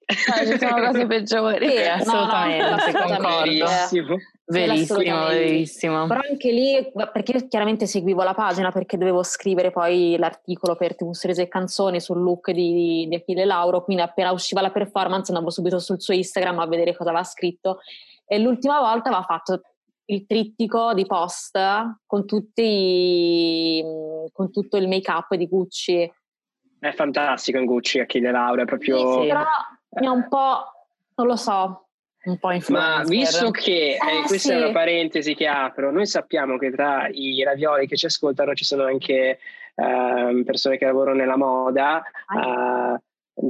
Cioè, 0.05 0.47
ci 0.47 0.59
sono 0.59 0.87
cose 0.87 1.07
peggiori. 1.07 1.69
Sì, 1.69 1.83
assolutamente, 1.83 2.63
no, 2.63 2.69
no, 2.69 2.75
assolutamente. 2.77 4.25
Verissimo, 4.51 5.27
verissimo. 5.29 6.07
Però 6.09 6.21
anche 6.29 6.51
lì, 6.51 6.91
perché 7.13 7.47
chiaramente 7.47 7.87
seguivo 7.87 8.25
la 8.25 8.35
pagina 8.35 8.73
perché 8.73 8.97
dovevo 8.97 9.23
scrivere 9.23 9.71
poi 9.71 10.17
l'articolo 10.19 10.75
per 10.75 10.97
TV 10.97 11.13
Series 11.13 11.39
e 11.39 11.47
Canzoni 11.47 12.01
sul 12.01 12.21
look 12.21 12.51
di, 12.51 13.07
di 13.09 13.15
Achille 13.15 13.45
Lauro, 13.45 13.85
quindi 13.85 14.03
appena 14.03 14.33
usciva 14.33 14.61
la 14.61 14.73
performance 14.73 15.31
andavo 15.31 15.51
subito 15.51 15.79
sul 15.79 16.01
suo 16.01 16.15
Instagram 16.15 16.59
a 16.59 16.67
vedere 16.67 16.97
cosa 16.97 17.11
aveva 17.11 17.25
scritto 17.25 17.79
e 18.33 18.39
l'ultima 18.39 18.79
volta 18.79 19.09
aveva 19.09 19.25
fatto 19.25 19.61
il 20.05 20.25
trittico 20.25 20.95
di 20.95 21.05
post 21.05 21.59
con, 22.07 22.27
tutti, 22.27 23.83
con 24.33 24.53
tutto 24.53 24.77
il 24.77 24.87
make 24.87 25.11
up 25.11 25.35
di 25.35 25.49
Gucci. 25.49 26.13
È 26.79 26.93
fantastico 26.93 27.59
in 27.59 27.65
Gucci 27.65 27.99
Achille 27.99 28.31
Laura, 28.31 28.63
è 28.63 28.67
proprio... 28.67 29.23
Sì, 29.23 29.27
però 29.27 29.45
mi 30.01 30.07
ha 30.07 30.13
un 30.13 30.29
po', 30.29 30.63
non 31.17 31.27
lo 31.27 31.35
so, 31.35 31.89
un 32.23 32.39
po' 32.39 32.53
influencer. 32.53 32.99
Ma 32.99 33.03
visto 33.05 33.51
che, 33.51 33.97
eh, 34.01 34.19
eh, 34.19 34.23
questa 34.25 34.51
sì. 34.51 34.53
è 34.53 34.59
una 34.59 34.71
parentesi 34.71 35.35
che 35.35 35.49
apro, 35.49 35.91
noi 35.91 36.07
sappiamo 36.07 36.57
che 36.57 36.71
tra 36.71 37.09
i 37.09 37.43
ravioli 37.43 37.89
che 37.89 37.97
ci 37.97 38.07
ascoltano 38.07 38.55
ci 38.55 38.65
sono 38.65 38.85
anche 38.85 39.41
uh, 39.75 40.45
persone 40.45 40.79
che 40.79 40.85
lavorano 40.85 41.17
nella 41.17 41.37
moda, 41.37 42.01
uh, 42.29 42.80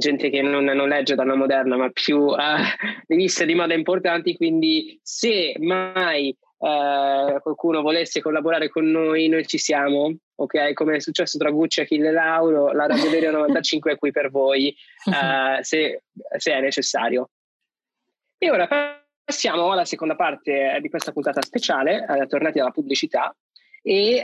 gente 0.01 0.29
che 0.29 0.41
non, 0.41 0.65
non, 0.65 0.89
legge 0.89 1.15
dalla 1.15 1.35
moderna 1.35 1.77
ma 1.77 1.89
più 1.91 2.17
uh, 2.17 2.35
riviste 3.07 3.45
di 3.45 3.53
moda 3.53 3.75
importanti, 3.75 4.35
quindi 4.35 4.99
se 5.01 5.53
mai 5.59 6.35
uh, 6.57 7.39
qualcuno 7.39 7.81
volesse 7.81 8.19
collaborare 8.19 8.69
con 8.69 8.89
noi, 8.89 9.27
noi 9.27 9.45
ci 9.45 9.59
siamo, 9.59 10.13
ok? 10.35 10.73
Come 10.73 10.95
è 10.95 10.99
successo 10.99 11.37
tra 11.37 11.51
Gucci 11.51 11.79
e 11.79 11.83
Achille 11.83 12.11
Lauro, 12.11 12.71
la 12.73 12.87
Radio 12.87 13.05
Valerio 13.05 13.31
95 13.31 13.91
è 13.93 13.97
qui 13.97 14.11
per 14.11 14.31
voi 14.31 14.75
uh, 15.05 15.61
se, 15.61 16.03
se, 16.37 16.51
è 16.51 16.59
necessario. 16.59 17.29
E 18.39 18.49
ora 18.49 18.67
passiamo 19.23 19.71
alla 19.71 19.85
seconda 19.85 20.15
parte 20.15 20.79
di 20.81 20.89
questa 20.89 21.11
puntata 21.11 21.41
speciale, 21.43 22.03
uh, 22.07 22.25
tornati 22.25 22.59
alla 22.59 22.71
pubblicità, 22.71 23.33
e 23.83 24.23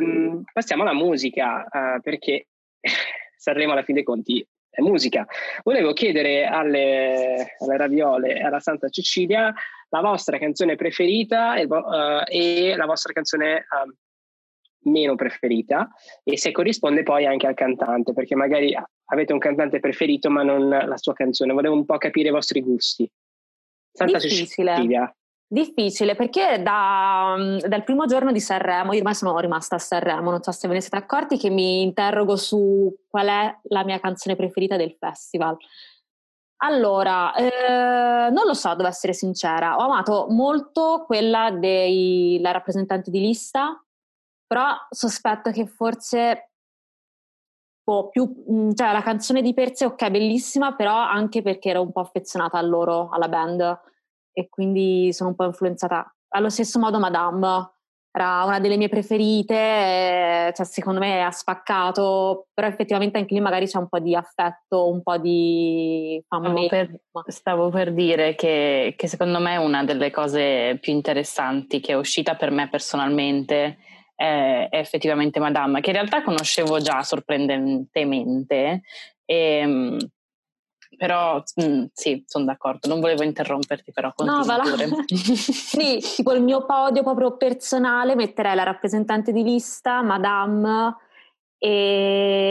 um, 0.00 0.42
passiamo 0.52 0.82
alla 0.82 0.94
musica, 0.94 1.66
perché 2.00 2.46
Sanremo 3.36 3.72
alla 3.72 3.82
fine 3.82 3.98
dei 3.98 4.04
conti 4.04 4.46
musica. 4.82 5.26
Volevo 5.62 5.92
chiedere 5.92 6.44
alle, 6.44 7.54
alle 7.58 7.76
Raviole 7.76 8.36
e 8.36 8.42
alla 8.42 8.60
Santa 8.60 8.88
Cecilia 8.88 9.52
la 9.88 10.00
vostra 10.00 10.38
canzone 10.38 10.76
preferita 10.76 11.56
e, 11.56 11.64
uh, 11.64 12.22
e 12.26 12.74
la 12.76 12.86
vostra 12.86 13.12
canzone 13.12 13.66
uh, 13.68 14.90
meno 14.90 15.14
preferita 15.14 15.88
e 16.22 16.38
se 16.38 16.52
corrisponde 16.52 17.02
poi 17.02 17.26
anche 17.26 17.46
al 17.46 17.54
cantante, 17.54 18.12
perché 18.12 18.34
magari 18.34 18.76
avete 19.06 19.32
un 19.32 19.38
cantante 19.38 19.80
preferito 19.80 20.30
ma 20.30 20.42
non 20.42 20.68
la 20.68 20.96
sua 20.96 21.12
canzone. 21.12 21.52
Volevo 21.52 21.74
un 21.74 21.84
po' 21.84 21.98
capire 21.98 22.28
i 22.28 22.32
vostri 22.32 22.60
gusti. 22.60 23.10
Santa 23.92 24.18
Difficile. 24.18 24.74
Cecilia. 24.74 25.16
Difficile 25.48 26.16
perché 26.16 26.60
da, 26.60 27.36
mm, 27.38 27.58
dal 27.68 27.84
primo 27.84 28.06
giorno 28.06 28.32
di 28.32 28.40
Sanremo, 28.40 28.92
io 28.92 28.98
ormai 28.98 29.14
sono 29.14 29.38
rimasta 29.38 29.76
a 29.76 29.78
Sanremo, 29.78 30.30
non 30.30 30.42
so 30.42 30.50
se 30.50 30.66
ve 30.66 30.74
ne 30.74 30.80
siete 30.80 30.96
accorti, 30.96 31.38
che 31.38 31.50
mi 31.50 31.82
interrogo 31.82 32.34
su 32.36 32.92
qual 33.08 33.28
è 33.28 33.58
la 33.68 33.84
mia 33.84 34.00
canzone 34.00 34.34
preferita 34.34 34.76
del 34.76 34.96
festival. 34.98 35.56
Allora, 36.58 37.34
eh, 37.34 38.30
non 38.30 38.46
lo 38.46 38.54
so, 38.54 38.74
devo 38.74 38.88
essere 38.88 39.12
sincera, 39.12 39.76
ho 39.76 39.82
amato 39.82 40.26
molto 40.30 41.04
quella 41.06 41.50
della 41.50 42.50
rappresentante 42.50 43.10
di 43.10 43.20
lista, 43.20 43.80
però 44.46 44.74
sospetto 44.90 45.50
che 45.52 45.66
forse 45.66 46.50
po' 47.86 48.08
più, 48.08 48.44
mm, 48.50 48.72
cioè 48.72 48.90
la 48.90 49.00
canzone 49.02 49.42
di 49.42 49.54
per 49.54 49.76
sé 49.76 49.84
ok, 49.84 50.10
bellissima, 50.10 50.74
però 50.74 50.96
anche 50.96 51.40
perché 51.40 51.70
ero 51.70 51.82
un 51.82 51.92
po' 51.92 52.00
affezionata 52.00 52.58
a 52.58 52.62
loro, 52.62 53.10
alla 53.10 53.28
band, 53.28 53.80
e 54.38 54.50
quindi 54.50 55.14
sono 55.14 55.30
un 55.30 55.34
po' 55.34 55.46
influenzata. 55.46 56.14
Allo 56.28 56.50
stesso 56.50 56.78
modo 56.78 56.98
Madame, 56.98 57.70
era 58.12 58.44
una 58.44 58.60
delle 58.60 58.76
mie 58.76 58.90
preferite, 58.90 59.54
eh, 59.54 60.52
cioè 60.54 60.66
secondo 60.66 61.00
me 61.00 61.22
ha 61.22 61.30
spaccato, 61.30 62.48
però 62.52 62.66
effettivamente 62.66 63.16
anche 63.16 63.32
lì 63.32 63.40
magari 63.40 63.66
c'è 63.66 63.78
un 63.78 63.88
po' 63.88 63.98
di 63.98 64.14
affetto, 64.14 64.90
un 64.90 65.02
po' 65.02 65.16
di 65.16 66.22
stavo 66.26 66.66
per, 66.66 67.00
stavo 67.28 67.70
per 67.70 67.94
dire 67.94 68.34
che, 68.34 68.94
che, 68.94 69.06
secondo 69.06 69.38
me 69.40 69.56
una 69.56 69.84
delle 69.84 70.10
cose 70.10 70.76
più 70.80 70.92
interessanti 70.92 71.80
che 71.80 71.92
è 71.92 71.96
uscita 71.96 72.34
per 72.36 72.50
me 72.50 72.68
personalmente 72.68 73.78
è, 74.14 74.68
è 74.70 74.78
effettivamente 74.78 75.40
Madame, 75.40 75.80
che 75.80 75.90
in 75.90 75.96
realtà 75.96 76.22
conoscevo 76.22 76.78
già 76.80 77.02
sorprendentemente. 77.02 78.82
E, 79.24 79.34
ehm, 79.34 79.98
però 80.96 81.42
mh, 81.54 81.64
mm, 81.64 81.84
sì, 81.92 82.24
sono 82.26 82.44
d'accordo, 82.44 82.88
non 82.88 83.00
volevo 83.00 83.22
interromperti, 83.22 83.92
però 83.92 84.12
no, 84.18 84.42
pure. 84.42 84.88
sì, 85.08 85.98
tipo 85.98 86.32
il 86.32 86.42
mio 86.42 86.64
podio 86.64 87.02
proprio 87.02 87.36
personale 87.36 88.14
metterei 88.14 88.54
la 88.54 88.62
rappresentante 88.62 89.32
di 89.32 89.42
lista, 89.42 90.02
Madame, 90.02 90.96
e 91.58 92.46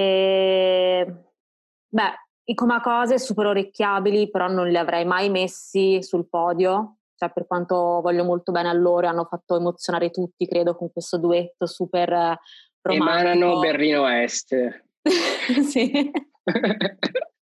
beh, 1.88 2.14
i 2.46 2.54
Coma 2.54 2.82
Cose 2.82 3.20
super 3.20 3.48
orecchiabili, 3.48 4.30
però 4.30 4.48
non 4.48 4.68
li 4.68 4.78
avrei 4.78 5.06
mai 5.06 5.30
messi 5.30 6.02
sul 6.04 6.28
podio, 6.28 6.98
cioè 7.16 7.32
per 7.32 7.48
quanto 7.48 8.02
voglio 8.02 8.24
molto 8.24 8.52
bene 8.52 8.70
a 8.70 8.74
loro, 8.74 9.08
hanno 9.08 9.26
fatto 9.26 9.56
emozionare 9.58 10.12
tutti, 10.12 10.48
credo, 10.48 10.76
con 10.76 10.92
questo 10.92 11.18
duetto 11.18 11.66
super 11.66 12.12
eh, 12.12 12.40
romantico. 12.82 13.20
Emanano 13.20 13.60
Berlino 13.60 14.08
Est. 14.08 14.56
sì. 15.64 16.12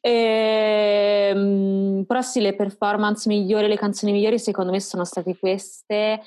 e, 0.00 1.28
ehm, 1.30 2.04
però 2.06 2.22
sì, 2.22 2.40
le 2.40 2.54
performance 2.54 3.28
migliori, 3.28 3.68
le 3.68 3.76
canzoni 3.76 4.12
migliori 4.12 4.38
secondo 4.38 4.70
me 4.72 4.80
sono 4.80 5.04
state 5.04 5.36
queste. 5.38 6.20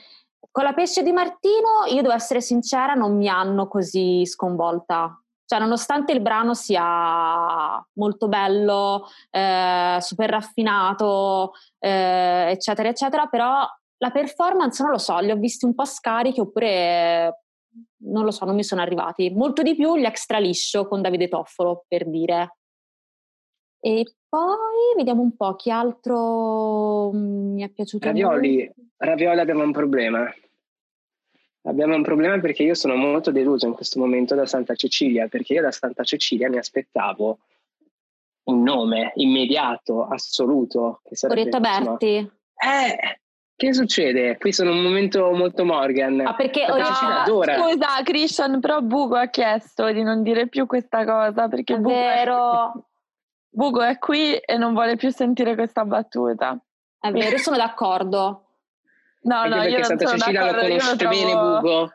Con 0.52 0.64
la 0.64 0.74
pesce 0.74 1.04
di 1.04 1.12
Martino, 1.12 1.86
io 1.88 2.02
devo 2.02 2.14
essere 2.14 2.42
sincera, 2.42 2.94
non 2.94 3.16
mi 3.16 3.28
hanno 3.30 3.68
così 3.68 4.26
sconvolta. 4.26 5.16
Cioè, 5.46 5.60
nonostante 5.60 6.14
il 6.14 6.22
brano 6.22 6.54
sia 6.54 7.86
molto 7.94 8.28
bello, 8.28 9.08
eh, 9.30 9.98
super 10.00 10.30
raffinato, 10.30 11.52
eh, 11.78 12.52
eccetera, 12.52 12.88
eccetera, 12.90 13.26
però 13.28 13.68
la 13.98 14.10
performance 14.12 14.82
non 14.82 14.94
lo 14.94 14.98
so, 14.98 15.20
li 15.20 15.30
ho 15.30 15.36
visti 15.36 15.66
un 15.66 15.76
po' 15.76 15.86
scarichi 15.86 16.40
oppure 16.40 17.44
non 18.04 18.24
lo 18.24 18.32
so, 18.32 18.46
non 18.46 18.56
mi 18.56 18.64
sono 18.64 18.82
arrivati. 18.82 19.30
Molto 19.30 19.62
di 19.62 19.76
più 19.76 19.96
gli 19.96 20.06
extra 20.06 20.40
liscio 20.40 20.88
con 20.88 21.02
Davide 21.02 21.28
Toffolo, 21.28 21.86
per 21.88 22.10
dire. 22.10 22.58
E 23.80 24.06
poi 24.30 24.96
vediamo 24.96 25.22
un 25.22 25.36
po' 25.36 25.56
chi 25.56 25.72
altro 25.72 27.12
mm, 27.14 27.54
mi 27.54 27.64
è 27.64 27.70
piaciuto. 27.70 28.08
Ravioli, 28.08 28.72
Ravioli 28.98 29.40
abbiamo 29.40 29.64
un 29.64 29.72
problema. 29.72 30.32
Abbiamo 31.64 31.96
un 31.96 32.04
problema 32.04 32.40
perché 32.40 32.64
io 32.64 32.74
sono 32.74 32.96
molto 32.96 33.32
deluso 33.32 33.68
in 33.68 33.74
questo 33.74 34.00
momento 34.00 34.34
da 34.34 34.46
Santa 34.46 34.74
Cecilia, 34.76 35.28
perché 35.28 35.54
io 35.54 35.62
da 35.62 35.72
Santa 35.72 36.04
Cecilia 36.04 36.50
mi 36.50 36.58
aspettavo 36.58 37.40
un 38.44 38.64
nome 38.64 39.12
immediato, 39.16 40.06
assoluto. 40.06 41.02
Orietta 41.28 41.60
Berti. 41.60 42.16
Eh, 42.16 43.21
che 43.68 43.74
succede? 43.76 44.40
Qui 44.40 44.52
sono 44.52 44.72
un 44.72 44.82
momento 44.82 45.30
molto 45.34 45.64
Morgan. 45.64 46.16
Ma 46.16 46.34
perché 46.34 46.66
no, 46.66 46.84
scusa, 46.84 48.02
Christian, 48.04 48.60
però 48.60 48.82
Bugo 48.82 49.18
ha 49.18 49.28
chiesto 49.28 49.92
di 49.92 50.02
non 50.02 50.24
dire 50.24 50.48
più 50.48 50.66
questa 50.66 51.06
cosa 51.06 51.48
perché 51.48 51.78
Bugo 51.78 51.94
è, 51.94 52.26
Bugo 53.50 53.84
è 53.84 54.00
qui 54.00 54.36
e 54.36 54.58
non 54.58 54.74
vuole 54.74 54.96
più 54.96 55.12
sentire 55.12 55.54
questa 55.54 55.86
battuta. 55.86 56.58
È 57.00 57.12
vero, 57.12 57.38
sono 57.38 57.56
d'accordo. 57.56 58.48
No, 59.24 59.46
no, 59.46 59.58
perché 59.58 59.84
Santa 59.84 60.08
Cecilia 60.08 60.52
lo 60.52 60.62
conosce 60.62 60.96
trovo... 60.96 61.16
bene 61.16 61.34
Bugo, 61.34 61.94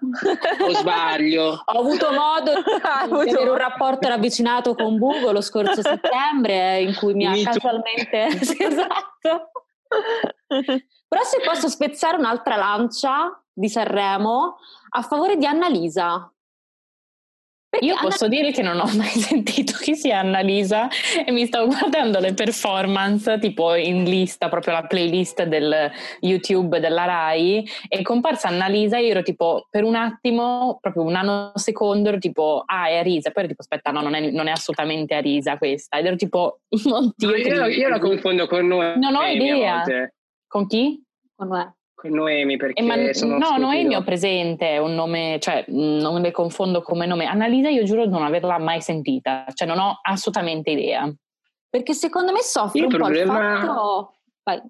o 0.60 0.72
sbaglio? 0.74 1.62
Ho 1.66 1.80
avuto 1.80 2.12
modo 2.12 2.52
di 3.24 3.30
avere 3.34 3.50
un 3.50 3.56
rapporto 3.56 4.06
ravvicinato 4.06 4.76
con 4.76 4.96
Bugo 4.98 5.32
lo 5.32 5.40
scorso 5.40 5.82
settembre 5.82 6.78
in 6.78 6.94
cui 6.94 7.14
mi 7.14 7.26
ha 7.26 7.32
casualmente... 7.42 8.26
esatto. 8.26 9.50
Però 11.09 11.22
se 11.22 11.40
posso 11.44 11.68
spezzare 11.68 12.16
un'altra 12.16 12.57
lancia 12.57 13.40
di 13.52 13.68
Sanremo 13.68 14.57
a 14.90 15.02
favore 15.02 15.36
di 15.36 15.46
Annalisa. 15.46 16.30
Perché 17.68 17.86
Io 17.86 17.94
Anna... 17.94 18.09
posso 18.09 18.28
dire 18.28 18.52
che 18.52 18.62
non 18.62 18.78
ho 18.78 18.88
mai 18.96 19.09
sentito 19.18 19.74
chi 19.80 19.94
sia 19.94 20.20
Annalisa 20.20 20.88
e 21.24 21.30
mi 21.32 21.46
stavo 21.46 21.66
guardando 21.66 22.18
le 22.20 22.32
performance 22.32 23.38
tipo 23.38 23.74
in 23.74 24.04
lista, 24.04 24.48
proprio 24.48 24.74
la 24.74 24.86
playlist 24.86 25.42
del 25.44 25.90
YouTube 26.20 26.80
della 26.80 27.04
Rai 27.04 27.68
e 27.88 28.02
comparsa 28.02 28.48
Annalisa 28.48 28.98
e 28.98 29.04
io 29.04 29.11
ero 29.11 29.22
tipo 29.22 29.66
per 29.70 29.84
un 29.84 29.94
attimo, 29.94 30.78
proprio 30.80 31.02
un 31.02 31.12
nanosecondo 31.12 32.09
ero 32.09 32.18
tipo 32.18 32.62
ah 32.64 32.88
è 32.88 32.98
Arisa, 32.98 33.30
poi 33.30 33.44
ero 33.44 33.48
tipo 33.48 33.62
aspetta 33.62 33.90
no 33.90 34.00
non 34.00 34.14
è, 34.14 34.30
non 34.30 34.46
è 34.46 34.52
assolutamente 34.52 35.14
Arisa 35.14 35.59
questa 35.59 35.98
ed 35.98 36.07
ero 36.07 36.16
tipo 36.16 36.61
oddio. 36.70 37.28
No, 37.28 37.36
io, 37.36 37.66
io 37.66 37.88
la 37.88 37.98
confondo 37.98 38.46
con 38.46 38.66
noi. 38.66 38.98
Non 38.98 39.14
ho 39.14 39.24
idea. 39.24 39.82
Con 40.47 40.66
chi? 40.66 41.03
Con 41.34 41.49
Noè. 41.49 41.70
Con 41.94 42.11
Noemi 42.11 42.57
perché 42.57 42.82
ma, 42.82 43.12
sono 43.14 43.38
No, 43.38 43.57
Noemi 43.57 43.94
ho 43.94 44.03
presente, 44.03 44.72
è 44.72 44.78
un 44.78 44.94
nome, 44.94 45.38
cioè 45.40 45.64
non 45.68 46.20
le 46.20 46.30
confondo 46.30 46.82
come 46.82 47.07
nome. 47.07 47.24
Annalisa 47.24 47.70
io 47.70 47.84
giuro 47.84 48.05
di 48.05 48.12
non 48.12 48.22
averla 48.22 48.59
mai 48.59 48.82
sentita, 48.82 49.47
cioè 49.55 49.66
non 49.66 49.78
ho 49.78 49.99
assolutamente 50.03 50.70
idea. 50.70 51.11
Perché 51.68 51.94
secondo 51.94 52.32
me 52.32 52.42
soffre 52.42 52.80
il 52.80 52.84
un 52.84 52.90
problema... 52.90 53.32
po' 53.32 53.40
il 53.40 53.57
fatto... 53.57 54.14
Vai. 54.42 54.62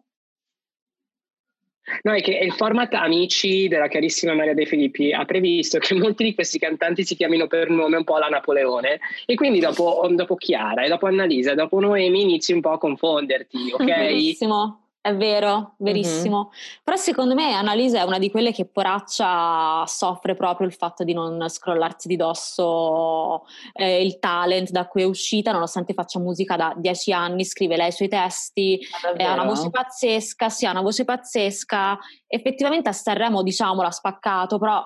No, 2.03 2.13
è 2.13 2.21
che 2.21 2.33
il 2.33 2.53
format 2.53 2.93
Amici 2.95 3.69
della 3.69 3.87
carissima 3.87 4.35
Maria 4.35 4.55
De 4.55 4.67
Filippi 4.67 5.13
ha 5.13 5.25
previsto 5.25 5.79
che 5.79 5.95
molti 5.95 6.25
di 6.25 6.35
questi 6.35 6.59
cantanti 6.59 7.05
si 7.05 7.15
chiamino 7.15 7.47
per 7.47 7.71
nome 7.71 7.97
un 7.97 8.05
po' 8.05 8.17
alla 8.17 8.27
Napoleone 8.27 8.99
e 9.25 9.35
quindi 9.35 9.61
dopo, 9.61 10.05
dopo 10.11 10.35
Chiara 10.35 10.83
e 10.83 10.89
dopo 10.89 11.07
Annalisa 11.07 11.53
e 11.53 11.55
dopo 11.55 11.79
Noemi 11.79 12.23
inizi 12.23 12.53
un 12.53 12.61
po' 12.61 12.71
a 12.71 12.79
confonderti, 12.79 13.71
ok? 13.73 13.85
Benissimo. 13.85 14.86
È 15.07 15.15
vero, 15.15 15.75
verissimo. 15.77 16.51
Mm-hmm. 16.51 16.81
Però 16.83 16.97
secondo 16.97 17.35
me 17.35 17.53
Annalisa 17.53 18.01
è 18.01 18.03
una 18.03 18.19
di 18.19 18.29
quelle 18.29 18.51
che 18.51 18.65
poraccia 18.65 19.87
soffre 19.87 20.35
proprio 20.35 20.67
il 20.67 20.73
fatto 20.73 21.05
di 21.05 21.13
non 21.13 21.49
scrollarsi 21.49 22.09
di 22.09 22.17
dosso 22.17 23.45
eh, 23.73 24.05
il 24.05 24.19
talent 24.19 24.71
da 24.71 24.89
cui 24.89 25.03
è 25.03 25.05
uscita, 25.05 25.53
nonostante 25.53 25.95
faccia 25.95 26.19
musica 26.19 26.57
da 26.57 26.75
dieci 26.77 27.13
anni, 27.13 27.45
scrive 27.45 27.77
lei 27.77 27.91
i 27.91 27.93
suoi 27.93 28.09
testi, 28.09 28.81
eh, 29.17 29.23
ha 29.23 29.35
una 29.35 29.45
voce 29.45 29.71
pazzesca, 29.71 30.49
sì, 30.49 30.67
ha 30.67 30.73
una 30.73 30.83
voce 30.83 31.05
pazzesca. 31.05 31.97
Effettivamente 32.27 32.89
a 32.89 32.93
Sanremo, 32.93 33.45
diciamo, 33.45 33.83
l'ha 33.83 33.93
spaccato, 33.93 34.59
però 34.59 34.85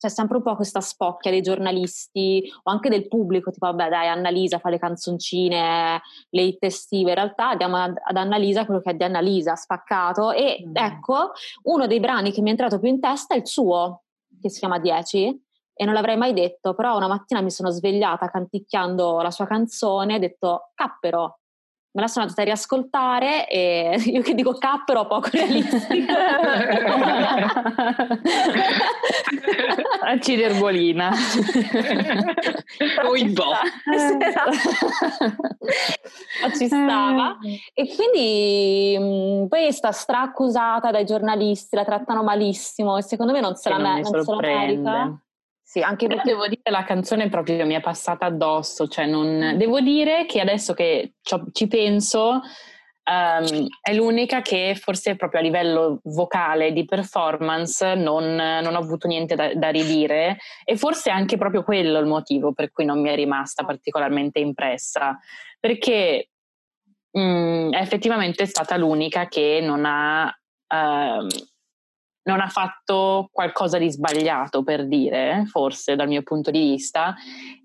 c'è 0.00 0.08
sempre 0.08 0.38
un 0.38 0.42
po' 0.42 0.56
questa 0.56 0.80
spocchia 0.80 1.30
dei 1.30 1.42
giornalisti 1.42 2.50
o 2.62 2.70
anche 2.70 2.88
del 2.88 3.06
pubblico, 3.06 3.50
tipo 3.50 3.66
vabbè 3.66 3.90
dai 3.90 4.08
Annalisa 4.08 4.58
fa 4.58 4.70
le 4.70 4.78
canzoncine, 4.78 6.00
le 6.30 6.42
hit 6.42 6.64
estive, 6.64 7.10
in 7.10 7.16
realtà 7.16 7.54
diamo 7.54 7.76
ad, 7.76 7.98
ad 8.02 8.16
Annalisa 8.16 8.64
quello 8.64 8.80
che 8.80 8.92
è 8.92 8.94
di 8.94 9.04
Annalisa, 9.04 9.56
spaccato 9.56 10.32
e 10.32 10.64
mm. 10.66 10.74
ecco 10.74 11.32
uno 11.64 11.86
dei 11.86 12.00
brani 12.00 12.32
che 12.32 12.40
mi 12.40 12.48
è 12.48 12.52
entrato 12.52 12.78
più 12.78 12.88
in 12.88 12.98
testa 12.98 13.34
è 13.34 13.36
il 13.36 13.46
suo, 13.46 14.04
che 14.40 14.48
si 14.48 14.60
chiama 14.60 14.78
10 14.78 15.42
e 15.74 15.84
non 15.84 15.92
l'avrei 15.92 16.16
mai 16.16 16.32
detto, 16.32 16.72
però 16.74 16.96
una 16.96 17.06
mattina 17.06 17.42
mi 17.42 17.50
sono 17.50 17.68
svegliata 17.68 18.30
canticchiando 18.30 19.20
la 19.20 19.30
sua 19.30 19.46
canzone 19.46 20.14
e 20.14 20.16
ho 20.16 20.20
detto 20.20 20.70
cappero, 20.74 21.39
me 21.92 22.02
la 22.02 22.06
sono 22.08 22.24
andata 22.24 22.42
a 22.42 22.44
riascoltare 22.44 23.48
e 23.48 23.96
io 24.06 24.22
che 24.22 24.34
dico 24.34 24.52
K 24.54 24.84
però 24.84 25.06
poco 25.06 25.28
realistica 25.32 26.14
Ciderbolina 30.20 31.10
o 33.04 33.16
il 33.16 33.32
bo. 33.32 33.44
ci 36.56 36.66
stava. 36.66 37.38
E 37.74 37.94
quindi 37.94 38.96
mh, 38.98 39.48
poi 39.48 39.66
è 39.66 39.72
stata 39.72 39.92
straccusata 39.92 40.90
dai 40.90 41.04
giornalisti 41.04 41.74
la 41.74 41.84
trattano 41.84 42.22
malissimo 42.22 42.96
e 42.96 43.02
secondo 43.02 43.32
me 43.32 43.40
non 43.40 43.56
se 43.56 43.68
la, 43.68 43.78
me- 43.78 44.00
non 44.00 44.22
se 44.22 44.32
la 44.32 44.40
merita 44.40 45.20
sì, 45.70 45.82
anche 45.82 46.08
perché 46.08 46.30
devo 46.30 46.48
dire 46.48 46.68
la 46.68 46.82
canzone 46.82 47.28
proprio 47.28 47.64
mi 47.64 47.74
è 47.74 47.80
passata 47.80 48.26
addosso, 48.26 48.88
cioè 48.88 49.06
non... 49.06 49.54
devo 49.56 49.80
dire 49.80 50.26
che 50.26 50.40
adesso 50.40 50.74
che 50.74 51.12
ci 51.52 51.68
penso 51.68 52.40
um, 53.04 53.66
è 53.80 53.94
l'unica 53.94 54.42
che 54.42 54.76
forse 54.76 55.14
proprio 55.14 55.38
a 55.38 55.44
livello 55.44 56.00
vocale 56.02 56.72
di 56.72 56.84
performance 56.84 57.94
non, 57.94 58.34
non 58.34 58.74
ho 58.74 58.78
avuto 58.78 59.06
niente 59.06 59.36
da, 59.36 59.54
da, 59.54 59.68
ridire 59.68 60.38
e 60.64 60.76
forse 60.76 61.08
anche 61.08 61.36
proprio 61.36 61.62
quello 61.62 62.00
il 62.00 62.06
motivo 62.06 62.52
per 62.52 62.72
cui 62.72 62.84
non 62.84 63.00
mi 63.00 63.10
è 63.10 63.14
rimasta 63.14 63.62
particolarmente 63.62 64.40
impressa, 64.40 65.16
perché 65.60 66.30
um, 67.12 67.72
è 67.72 67.80
effettivamente 67.80 68.44
stata 68.44 68.76
l'unica 68.76 69.28
che 69.28 69.60
non 69.62 69.84
ha... 69.84 70.36
Um, 70.74 71.28
non 72.22 72.40
ha 72.40 72.48
fatto 72.48 73.28
qualcosa 73.32 73.78
di 73.78 73.90
sbagliato 73.90 74.62
per 74.62 74.86
dire, 74.86 75.44
forse 75.46 75.96
dal 75.96 76.08
mio 76.08 76.22
punto 76.22 76.50
di 76.50 76.60
vista, 76.60 77.14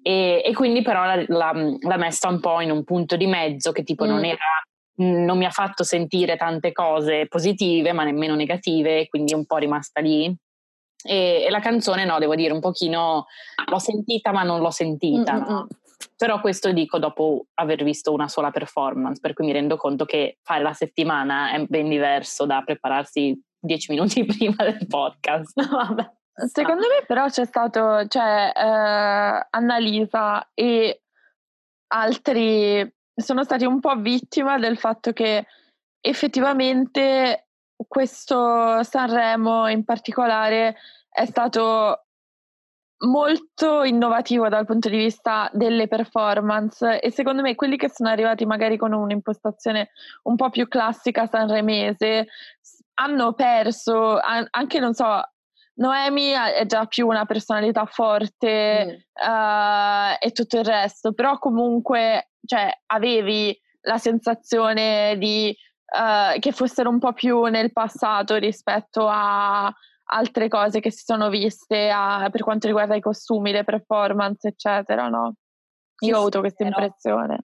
e, 0.01 0.41
e 0.43 0.53
quindi 0.53 0.81
però 0.81 1.03
l'ha, 1.03 1.23
l'ha, 1.27 1.97
messa 1.97 2.29
un 2.29 2.39
po' 2.39 2.61
in 2.61 2.71
un 2.71 2.83
punto 2.83 3.17
di 3.17 3.27
mezzo 3.27 3.71
che 3.71 3.83
tipo 3.83 4.05
mm. 4.05 4.07
non 4.07 4.25
era 4.25 4.63
non 4.97 5.37
mi 5.37 5.43
ha 5.43 5.49
fatto 5.49 5.83
sentire 5.83 6.37
tante 6.37 6.71
cose 6.71 7.27
positive 7.27 7.91
ma 7.91 8.05
nemmeno 8.05 8.33
negative 8.33 9.09
quindi 9.09 9.33
è 9.33 9.35
un 9.35 9.45
po' 9.45 9.57
rimasta 9.57 9.99
lì 9.99 10.33
e, 11.03 11.43
e, 11.45 11.49
la 11.49 11.59
canzone 11.59 12.05
no 12.05 12.17
devo 12.17 12.33
dire 12.33 12.53
un 12.53 12.61
pochino 12.61 13.25
l'ho 13.65 13.79
sentita 13.79 14.31
ma 14.31 14.43
non 14.43 14.61
l'ho 14.61 14.71
sentita 14.71 15.33
no? 15.33 15.67
però 16.15 16.39
questo 16.39 16.71
dico 16.71 16.97
dopo 16.97 17.47
aver 17.55 17.83
visto 17.83 18.13
una 18.13 18.29
sola 18.29 18.51
performance 18.51 19.19
per 19.19 19.33
cui 19.33 19.45
mi 19.45 19.51
rendo 19.51 19.75
conto 19.75 20.05
che 20.05 20.37
fare 20.41 20.63
la 20.63 20.73
settimana 20.73 21.51
è 21.51 21.65
ben 21.65 21.89
diverso 21.89 22.45
da 22.45 22.61
prepararsi 22.63 23.37
dieci 23.65 23.91
minuti 23.91 24.23
prima 24.25 24.63
del 24.63 24.85
podcast. 24.87 25.53
Vabbè. 25.69 26.11
Secondo 26.47 26.81
me 26.81 27.05
però 27.07 27.27
c'è 27.27 27.45
stato, 27.45 28.05
cioè 28.07 28.51
eh, 28.53 29.47
Annalisa 29.49 30.49
e 30.53 31.01
altri 31.87 32.93
sono 33.15 33.43
stati 33.43 33.65
un 33.65 33.79
po' 33.79 33.95
vittima 33.95 34.57
del 34.57 34.77
fatto 34.77 35.13
che 35.13 35.45
effettivamente 36.01 37.47
questo 37.87 38.83
Sanremo 38.83 39.67
in 39.69 39.85
particolare 39.85 40.75
è 41.09 41.25
stato 41.25 42.05
molto 43.05 43.83
innovativo 43.83 44.47
dal 44.47 44.65
punto 44.65 44.87
di 44.89 44.97
vista 44.97 45.49
delle 45.53 45.87
performance 45.87 46.99
e 46.99 47.11
secondo 47.11 47.41
me 47.41 47.55
quelli 47.55 47.75
che 47.77 47.89
sono 47.89 48.09
arrivati 48.09 48.45
magari 48.45 48.77
con 48.77 48.93
un'impostazione 48.93 49.89
un 50.23 50.35
po' 50.35 50.49
più 50.49 50.67
classica 50.67 51.27
sanremese 51.27 52.27
hanno 52.95 53.33
perso 53.33 54.19
anche 54.19 54.79
non 54.79 54.93
so 54.93 55.21
Noemi 55.77 56.29
è 56.29 56.65
già 56.65 56.85
più 56.85 57.07
una 57.07 57.25
personalità 57.25 57.85
forte 57.85 58.85
mm. 58.85 59.29
uh, 59.29 60.15
e 60.19 60.31
tutto 60.31 60.57
il 60.57 60.65
resto 60.65 61.13
però 61.13 61.37
comunque 61.37 62.29
cioè, 62.45 62.71
avevi 62.87 63.57
la 63.81 63.97
sensazione 63.97 65.17
di 65.17 65.55
uh, 65.93 66.39
che 66.39 66.51
fossero 66.51 66.89
un 66.89 66.99
po' 66.99 67.13
più 67.13 67.43
nel 67.45 67.71
passato 67.71 68.35
rispetto 68.35 69.07
a 69.09 69.71
altre 70.07 70.47
cose 70.47 70.79
che 70.79 70.91
si 70.91 71.03
sono 71.03 71.29
viste 71.29 71.89
a, 71.89 72.29
per 72.31 72.43
quanto 72.43 72.67
riguarda 72.67 72.95
i 72.95 73.01
costumi, 73.01 73.51
le 73.51 73.63
performance, 73.63 74.47
eccetera, 74.47 75.07
no? 75.07 75.35
Io 76.01 76.07
sì, 76.07 76.11
ho 76.11 76.19
avuto 76.19 76.39
questa 76.41 76.63
impressione. 76.63 77.39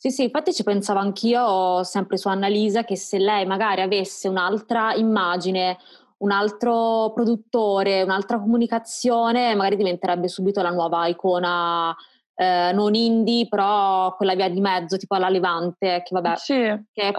Sì, 0.00 0.12
sì, 0.12 0.22
infatti 0.22 0.52
ci 0.52 0.62
pensavo 0.62 1.00
anch'io 1.00 1.82
sempre 1.82 2.18
su 2.18 2.28
Annalisa 2.28 2.84
che 2.84 2.96
se 2.96 3.18
lei 3.18 3.44
magari 3.46 3.80
avesse 3.80 4.28
un'altra 4.28 4.94
immagine, 4.94 5.76
un 6.18 6.30
altro 6.30 7.10
produttore, 7.12 8.02
un'altra 8.02 8.38
comunicazione, 8.38 9.56
magari 9.56 9.74
diventerebbe 9.74 10.28
subito 10.28 10.62
la 10.62 10.70
nuova 10.70 11.08
icona 11.08 11.96
eh, 12.40 12.70
non 12.72 12.94
indie, 12.94 13.48
però 13.48 14.14
quella 14.14 14.36
via 14.36 14.48
di 14.48 14.60
mezzo, 14.60 14.96
tipo 14.96 15.16
alla 15.16 15.28
Levante, 15.28 16.02
che 16.04 16.10
vabbè, 16.12 16.36
sì, 16.36 16.54
che 16.92 17.08
è, 17.08 17.12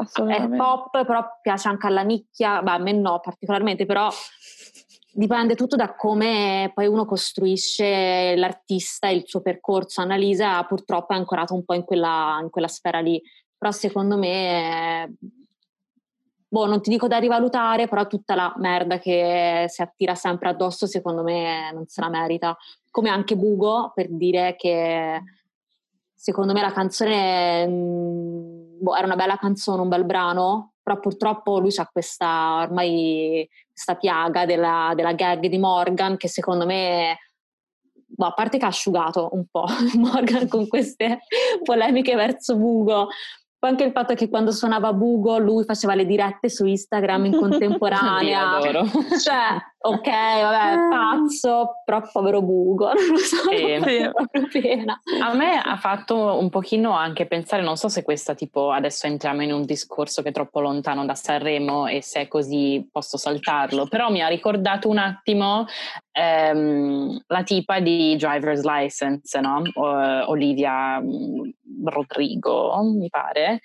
pop, 0.56 1.06
però 1.06 1.26
piace 1.42 1.68
anche 1.68 1.88
alla 1.88 2.04
nicchia, 2.04 2.62
beh, 2.62 2.72
a 2.72 2.78
me 2.78 2.94
no 2.94 3.20
particolarmente, 3.20 3.86
però 3.86 4.08
dipende 5.20 5.56
tutto 5.56 5.76
da 5.76 5.96
come 5.96 6.72
poi 6.74 6.88
uno 6.88 7.04
costruisce 7.04 8.38
l'artista, 8.38 9.10
il 9.10 9.24
suo 9.26 9.42
percorso. 9.42 10.00
Annalisa 10.00 10.64
purtroppo 10.64 11.12
è 11.14 11.18
ancorato 11.18 11.54
un 11.54 11.66
po' 11.66 11.74
in 11.74 11.84
quella, 11.84 12.40
in 12.42 12.50
quella 12.50 12.70
sfera 12.70 13.00
lì, 13.00 13.22
però 13.58 13.72
secondo 13.72 14.18
me... 14.18 15.14
boh, 16.48 16.66
non 16.68 16.82
ti 16.82 16.90
dico 16.90 17.08
da 17.08 17.18
rivalutare, 17.18 17.90
però 17.90 18.08
tutta 18.08 18.34
la 18.34 18.54
merda 18.60 18.98
che 18.98 19.66
si 19.68 19.82
attira 19.82 20.16
sempre 20.16 20.48
addosso, 20.48 20.88
secondo 20.88 21.22
me 21.22 21.70
non 21.74 21.86
se 21.88 22.00
la 22.00 22.10
merita 22.10 22.58
come 22.90 23.10
anche 23.10 23.36
Bugo 23.36 23.92
per 23.94 24.08
dire 24.10 24.56
che 24.56 25.22
secondo 26.14 26.54
me 26.54 26.62
la 26.62 26.72
canzone 26.72 27.68
mm, 27.68 28.80
boh, 28.80 28.96
era 28.96 29.06
una 29.06 29.18
bella 29.18 29.36
canzone, 29.36 29.82
un 29.82 29.90
bel 29.90 30.06
brano, 30.06 30.69
però 30.90 31.00
purtroppo 31.00 31.60
lui 31.60 31.72
ha 31.76 31.88
questa 31.92 32.62
ormai 32.62 33.48
questa 33.72 33.96
piaga 33.96 34.48
della, 34.48 34.94
della 34.96 35.14
gag 35.14 35.46
di 35.46 35.60
Morgan 35.60 36.18
che 36.18 36.28
secondo 36.28 36.66
me 36.66 37.20
boh, 38.08 38.26
a 38.26 38.34
parte 38.34 38.58
che 38.58 38.66
ha 38.66 38.70
asciugato 38.70 39.30
un 39.34 39.46
po' 39.52 39.66
Morgan 39.98 40.48
con 40.48 40.68
queste 40.68 41.20
polemiche 41.64 42.16
verso 42.16 42.58
Bugo, 42.58 43.10
poi 43.60 43.72
anche 43.72 43.84
il 43.84 43.92
fatto 43.92 44.14
che 44.14 44.30
quando 44.30 44.52
suonava 44.52 44.94
Bugo 44.94 45.38
lui 45.38 45.66
faceva 45.66 45.94
le 45.94 46.06
dirette 46.06 46.50
su 46.50 46.66
Instagram 46.66 47.26
in 47.26 47.36
contemporanea. 47.38 48.56
adoro. 48.56 48.86
Cioè, 48.86 49.58
ok, 49.82 50.08
vabbè, 50.08 50.72
ah. 50.72 50.88
pazzo, 50.90 51.82
però 51.84 52.02
povero 52.10 52.42
Bugo, 52.42 52.86
non 52.96 53.08
lo 53.10 53.18
so, 53.18 53.50
pena. 54.50 54.98
A 55.22 55.34
me 55.34 55.60
ha 55.60 55.76
fatto 55.76 56.40
un 56.40 56.50
pochino 56.50 56.92
anche 56.92 57.26
pensare, 57.26 57.62
non 57.62 57.76
so 57.76 57.90
se 57.90 58.02
questa 58.02 58.34
tipo, 58.34 58.72
adesso 58.72 59.08
entriamo 59.08 59.44
in 59.44 59.52
un 59.52 59.66
discorso 59.66 60.22
che 60.22 60.30
è 60.30 60.32
troppo 60.32 60.62
lontano 60.62 61.06
da 61.06 61.16
Sanremo 61.16 61.88
e 61.88 62.02
se 62.02 62.22
è 62.22 62.28
così 62.30 62.88
posso 62.90 63.18
saltarlo, 63.18 63.88
però 63.88 64.10
mi 64.10 64.22
ha 64.22 64.28
ricordato 64.30 64.88
un 64.88 65.00
attimo 65.00 65.66
ehm, 66.14 67.24
la 67.28 67.44
tipa 67.44 67.80
di 67.80 68.16
Driver's 68.16 68.64
License, 68.64 69.40
no? 69.40 69.62
O, 69.74 70.30
Olivia 70.30 71.00
mm, 71.02 71.50
Rodrigo, 71.86 72.82
mi 72.84 73.10
pare, 73.10 73.62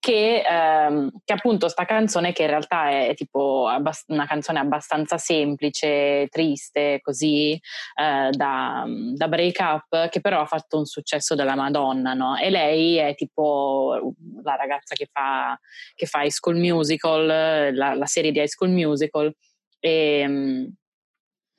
che, 0.00 0.42
ehm, 0.48 1.10
che, 1.24 1.32
appunto 1.32 1.68
sta 1.68 1.84
canzone 1.84 2.32
che 2.32 2.42
in 2.42 2.48
realtà 2.48 2.88
è, 2.88 3.14
tipo 3.14 3.66
abbast- 3.66 4.08
una 4.10 4.26
canzone 4.26 4.60
abbastanza 4.60 5.18
semplice, 5.18 6.28
triste, 6.30 7.00
così 7.02 7.52
eh, 7.52 8.30
da, 8.30 8.84
da, 9.14 9.28
break 9.28 9.58
up, 9.60 10.08
che 10.08 10.20
però 10.20 10.40
ha 10.40 10.46
fatto 10.46 10.78
un 10.78 10.84
successo 10.86 11.34
della 11.34 11.56
Madonna, 11.56 12.14
no? 12.14 12.36
E 12.36 12.48
lei 12.50 12.96
è 12.96 13.14
tipo 13.14 14.14
la 14.42 14.54
ragazza 14.54 14.94
che 14.94 15.08
fa, 15.10 15.58
che 15.94 16.06
fa 16.06 16.22
High 16.22 16.30
School 16.30 16.56
Musical, 16.56 17.26
la, 17.74 17.94
la 17.94 18.06
serie 18.06 18.30
di 18.30 18.38
High 18.38 18.46
School 18.46 18.70
Musical. 18.70 19.34
E, 19.80 20.20
ehm, 20.20 20.74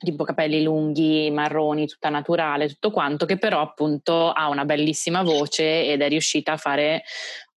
tipo 0.04 0.24
capelli 0.24 0.62
lunghi, 0.62 1.30
marroni, 1.30 1.86
tutta 1.86 2.08
naturale, 2.08 2.68
tutto 2.68 2.90
quanto, 2.90 3.26
che 3.26 3.38
però 3.38 3.60
appunto 3.60 4.30
ha 4.30 4.48
una 4.48 4.64
bellissima 4.64 5.22
voce 5.22 5.84
ed 5.86 6.00
è 6.00 6.08
riuscita 6.08 6.52
a 6.52 6.56
fare 6.56 7.02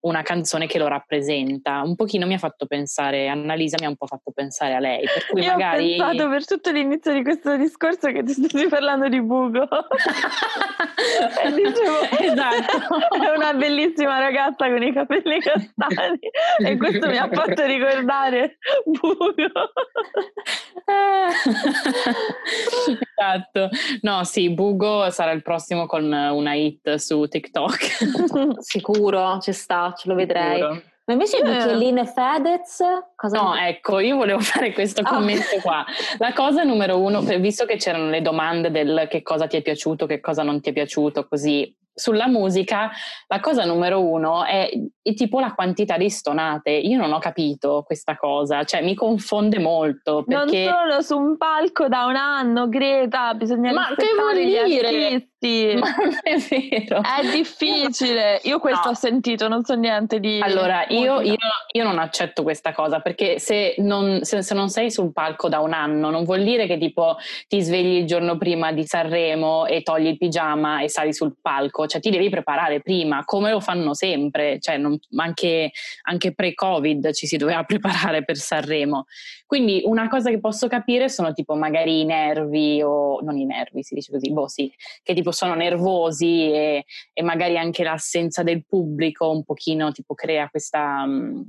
una 0.04 0.22
canzone 0.22 0.66
che 0.66 0.78
lo 0.78 0.88
rappresenta. 0.88 1.82
Un 1.82 1.96
pochino 1.96 2.26
mi 2.26 2.34
ha 2.34 2.38
fatto 2.38 2.66
pensare, 2.66 3.28
Annalisa 3.28 3.76
mi 3.80 3.86
ha 3.86 3.88
un 3.88 3.96
po' 3.96 4.06
fatto 4.06 4.32
pensare 4.32 4.74
a 4.74 4.78
lei. 4.78 5.04
Per 5.04 5.26
cui 5.26 5.42
Io 5.42 5.52
magari... 5.52 5.94
ho 5.94 5.96
pensato 6.04 6.28
per 6.28 6.46
tutto 6.46 6.70
l'inizio 6.70 7.12
di 7.12 7.22
questo 7.22 7.56
discorso 7.56 8.08
che 8.08 8.22
ti 8.22 8.32
stessi 8.32 8.66
parlando 8.68 9.08
di 9.08 9.22
Bugo. 9.22 9.66
e 11.44 11.52
dicevo, 11.52 12.00
esatto. 12.18 13.22
è 13.22 13.30
una 13.36 13.54
bellissima 13.54 14.18
ragazza 14.18 14.68
con 14.68 14.82
i 14.82 14.92
capelli 14.92 15.40
castani 15.40 16.18
e 16.58 16.76
questo 16.76 17.08
mi 17.08 17.16
ha 17.16 17.28
fatto 17.30 17.64
ricordare 17.64 18.58
Bugo. 18.84 19.32
esatto. 23.16 23.68
No, 24.02 24.24
sì, 24.24 24.50
Bugo 24.50 25.10
sarà 25.10 25.32
il 25.32 25.42
prossimo 25.42 25.86
con 25.86 26.04
una 26.04 26.54
hit 26.54 26.94
su 26.94 27.26
TikTok. 27.26 28.58
Sicuro, 28.60 29.38
ci 29.40 29.52
sta 29.52 29.92
ce 29.96 30.08
lo 30.08 30.14
vedrei. 30.14 30.56
Sicuro. 30.56 30.82
Ma 31.06 31.12
invece 31.12 31.42
di 31.42 31.50
Chiellin 31.50 31.98
e 31.98 32.06
Fedez, 32.06 32.78
cosa 33.14 33.38
No, 33.38 33.54
ecco, 33.54 33.98
io 33.98 34.16
volevo 34.16 34.40
fare 34.40 34.72
questo 34.72 35.02
ah. 35.02 35.10
commento 35.10 35.60
qua. 35.60 35.84
La 36.16 36.32
cosa 36.32 36.62
numero 36.62 36.98
uno, 36.98 37.20
visto 37.20 37.66
che 37.66 37.76
c'erano 37.76 38.08
le 38.08 38.22
domande 38.22 38.70
del 38.70 39.06
che 39.10 39.20
cosa 39.20 39.46
ti 39.46 39.58
è 39.58 39.62
piaciuto, 39.62 40.06
che 40.06 40.20
cosa 40.20 40.42
non 40.42 40.62
ti 40.62 40.70
è 40.70 40.72
piaciuto, 40.72 41.28
così 41.28 41.76
sulla 41.94 42.26
musica, 42.26 42.90
la 43.28 43.40
cosa 43.40 43.64
numero 43.64 44.02
uno 44.02 44.44
è, 44.44 44.68
è, 45.00 45.14
tipo 45.14 45.38
la 45.38 45.54
quantità 45.54 45.96
di 45.96 46.10
stonate. 46.10 46.70
Io 46.70 46.98
non 46.98 47.12
ho 47.12 47.18
capito 47.18 47.84
questa 47.86 48.16
cosa, 48.16 48.64
cioè 48.64 48.82
mi 48.82 48.94
confonde 48.94 49.58
molto. 49.58 50.24
Perché... 50.26 50.64
Non 50.64 50.74
solo 50.74 51.00
su 51.02 51.16
un 51.16 51.36
palco 51.36 51.88
da 51.88 52.06
un 52.06 52.16
anno, 52.16 52.68
Greta, 52.68 53.34
bisogna 53.34 53.72
Ma 53.72 53.94
che 53.96 54.08
vuol 54.18 54.34
dire? 54.36 55.28
Ma 55.78 55.94
non 55.98 56.18
è 56.22 56.36
vero. 56.38 57.02
È 57.02 57.30
difficile. 57.30 58.40
Io 58.44 58.58
questo 58.58 58.86
no. 58.86 58.90
ho 58.92 58.94
sentito, 58.94 59.46
non 59.46 59.62
so 59.62 59.74
niente 59.74 60.18
di. 60.18 60.40
Allora, 60.40 60.86
io, 60.88 61.20
io, 61.20 61.36
io, 61.72 61.84
non 61.84 61.98
accetto 61.98 62.42
questa 62.42 62.72
cosa 62.72 63.00
perché 63.00 63.38
se 63.38 63.74
non, 63.78 64.20
se, 64.22 64.42
se 64.42 64.54
non, 64.54 64.70
sei 64.70 64.90
sul 64.90 65.12
palco 65.12 65.48
da 65.48 65.60
un 65.60 65.74
anno, 65.74 66.10
non 66.10 66.24
vuol 66.24 66.42
dire 66.42 66.66
che 66.66 66.78
tipo 66.78 67.16
ti 67.46 67.60
svegli 67.60 67.98
il 67.98 68.06
giorno 68.06 68.38
prima 68.38 68.72
di 68.72 68.86
Sanremo 68.86 69.66
e 69.66 69.82
togli 69.82 70.06
il 70.06 70.16
pigiama 70.16 70.80
e 70.80 70.88
sali 70.88 71.12
sul 71.12 71.34
palco. 71.40 71.83
Cioè, 71.86 72.00
ti 72.00 72.10
devi 72.10 72.28
preparare 72.28 72.80
prima, 72.80 73.24
come 73.24 73.50
lo 73.50 73.60
fanno 73.60 73.94
sempre. 73.94 74.58
Cioè, 74.60 74.76
non, 74.76 74.98
anche, 75.16 75.70
anche 76.02 76.34
pre-Covid 76.34 77.12
ci 77.12 77.26
si 77.26 77.36
doveva 77.36 77.62
preparare 77.64 78.24
per 78.24 78.36
Sanremo. 78.36 79.06
Quindi, 79.46 79.82
una 79.84 80.08
cosa 80.08 80.30
che 80.30 80.40
posso 80.40 80.68
capire 80.68 81.08
sono 81.08 81.32
tipo 81.32 81.54
magari 81.54 82.00
i 82.00 82.04
nervi 82.04 82.82
o 82.82 83.20
non 83.20 83.36
i 83.36 83.44
nervi, 83.44 83.82
si 83.82 83.94
dice 83.94 84.10
così, 84.10 84.32
boh, 84.32 84.48
sì, 84.48 84.72
che 85.02 85.14
tipo 85.14 85.32
sono 85.32 85.54
nervosi 85.54 86.50
e, 86.50 86.84
e, 87.12 87.22
magari 87.22 87.58
anche 87.58 87.84
l'assenza 87.84 88.42
del 88.42 88.64
pubblico 88.66 89.30
un 89.30 89.44
pochino 89.44 89.92
tipo 89.92 90.14
crea 90.14 90.48
questa, 90.48 91.04
mm, 91.06 91.42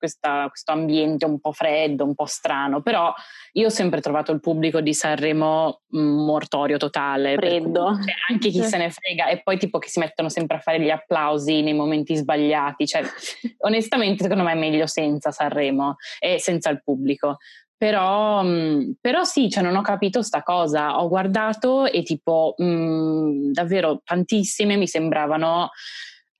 questa, 0.00 0.48
questo 0.48 0.72
ambiente 0.72 1.26
un 1.26 1.38
po' 1.38 1.52
freddo, 1.52 2.04
un 2.04 2.14
po' 2.14 2.24
strano, 2.24 2.80
però 2.80 3.12
io 3.52 3.66
ho 3.66 3.70
sempre 3.70 4.00
trovato 4.00 4.32
il 4.32 4.40
pubblico 4.40 4.80
di 4.80 4.94
Sanremo 4.94 5.82
mm, 5.94 6.24
mortorio 6.24 6.78
totale. 6.78 7.34
Freddo. 7.34 7.84
Cui, 7.84 8.04
cioè, 8.04 8.14
anche 8.30 8.48
chi 8.48 8.62
se 8.62 8.78
ne 8.78 8.90
frega 8.90 9.28
e 9.28 9.42
poi 9.42 9.58
tipo 9.58 9.78
che 9.78 9.88
si 9.88 10.00
mettono 10.00 10.30
sempre 10.30 10.56
a 10.56 10.60
fare 10.60 10.80
gli 10.80 10.88
applausi 10.88 11.60
nei 11.60 11.74
momenti 11.74 12.16
sbagliati, 12.16 12.86
cioè 12.86 13.02
onestamente 13.60 14.22
secondo 14.22 14.42
me 14.42 14.52
è 14.52 14.58
meglio 14.58 14.86
senza 14.86 15.30
Sanremo 15.30 15.96
e 16.18 16.40
senza 16.40 16.70
il 16.70 16.82
pubblico. 16.82 17.36
Però, 17.76 18.42
mm, 18.42 18.92
però, 19.00 19.22
sì, 19.24 19.50
cioè 19.50 19.62
non 19.62 19.76
ho 19.76 19.82
capito 19.82 20.22
sta 20.22 20.42
cosa. 20.42 20.98
Ho 21.00 21.08
guardato 21.08 21.84
e 21.84 22.02
tipo 22.02 22.54
mh, 22.56 22.64
mm, 22.64 23.52
davvero 23.52 24.00
tantissime 24.02 24.76
mi 24.76 24.88
sembravano 24.88 25.70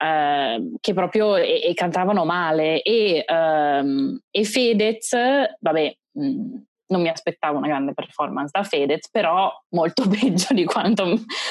eh, 0.03 0.70
che 0.80 0.94
proprio 0.94 1.36
e, 1.36 1.61
e, 1.62 1.74
cantavano 1.74 2.24
male 2.24 2.80
e, 2.80 3.22
ehm, 3.26 4.18
e 4.30 4.44
Fedez, 4.44 5.14
vabbè, 5.61 5.96
mh, 6.12 6.57
non 6.90 7.03
mi 7.03 7.09
aspettavo 7.09 7.59
una 7.59 7.66
grande 7.66 7.92
performance 7.92 8.51
da 8.53 8.64
Fedez, 8.64 9.11
però 9.11 9.53
molto 9.70 10.05
peggio 10.09 10.55
di 10.55 10.64
quanto 10.64 11.05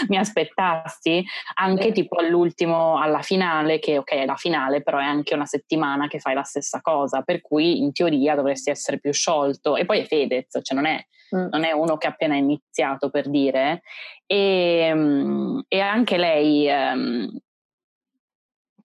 mi 0.08 0.18
aspettassi, 0.18 1.24
anche 1.56 1.91
tipo 1.91 2.18
all'ultimo, 2.18 3.00
alla 3.00 3.22
finale, 3.22 3.80
che 3.80 3.97
ok 3.97 4.12
è 4.14 4.26
la 4.26 4.36
finale, 4.36 4.82
però 4.82 4.97
è 4.97 5.06
anche 5.06 5.36
una 5.36 5.45
settimana 5.45 6.08
che 6.08 6.20
fai 6.20 6.34
la 6.34 6.43
stessa 6.43 6.82
cosa, 6.82 7.22
per 7.22 7.41
cui 7.41 7.80
in 7.80 7.91
teoria 7.91 8.36
dovresti 8.36 8.70
essere 8.70 9.00
più 9.00 9.14
sciolto. 9.14 9.76
E 9.76 9.86
poi 9.86 10.00
è 10.00 10.06
Fedez, 10.06 10.60
cioè 10.62 10.76
non 10.76 10.86
è, 10.86 11.00
mm. 11.36 11.47
non 11.52 11.64
è 11.64 11.72
uno 11.72 11.97
che 11.97 12.08
ha 12.08 12.12
appena 12.12 12.36
iniziato 12.36 13.10
per 13.10 13.30
dire. 13.30 13.82
E, 14.26 14.88
ehm, 14.89 15.64
e 15.68 15.80
anche 15.80 16.18
lei... 16.18 16.68
Um, 16.68 17.39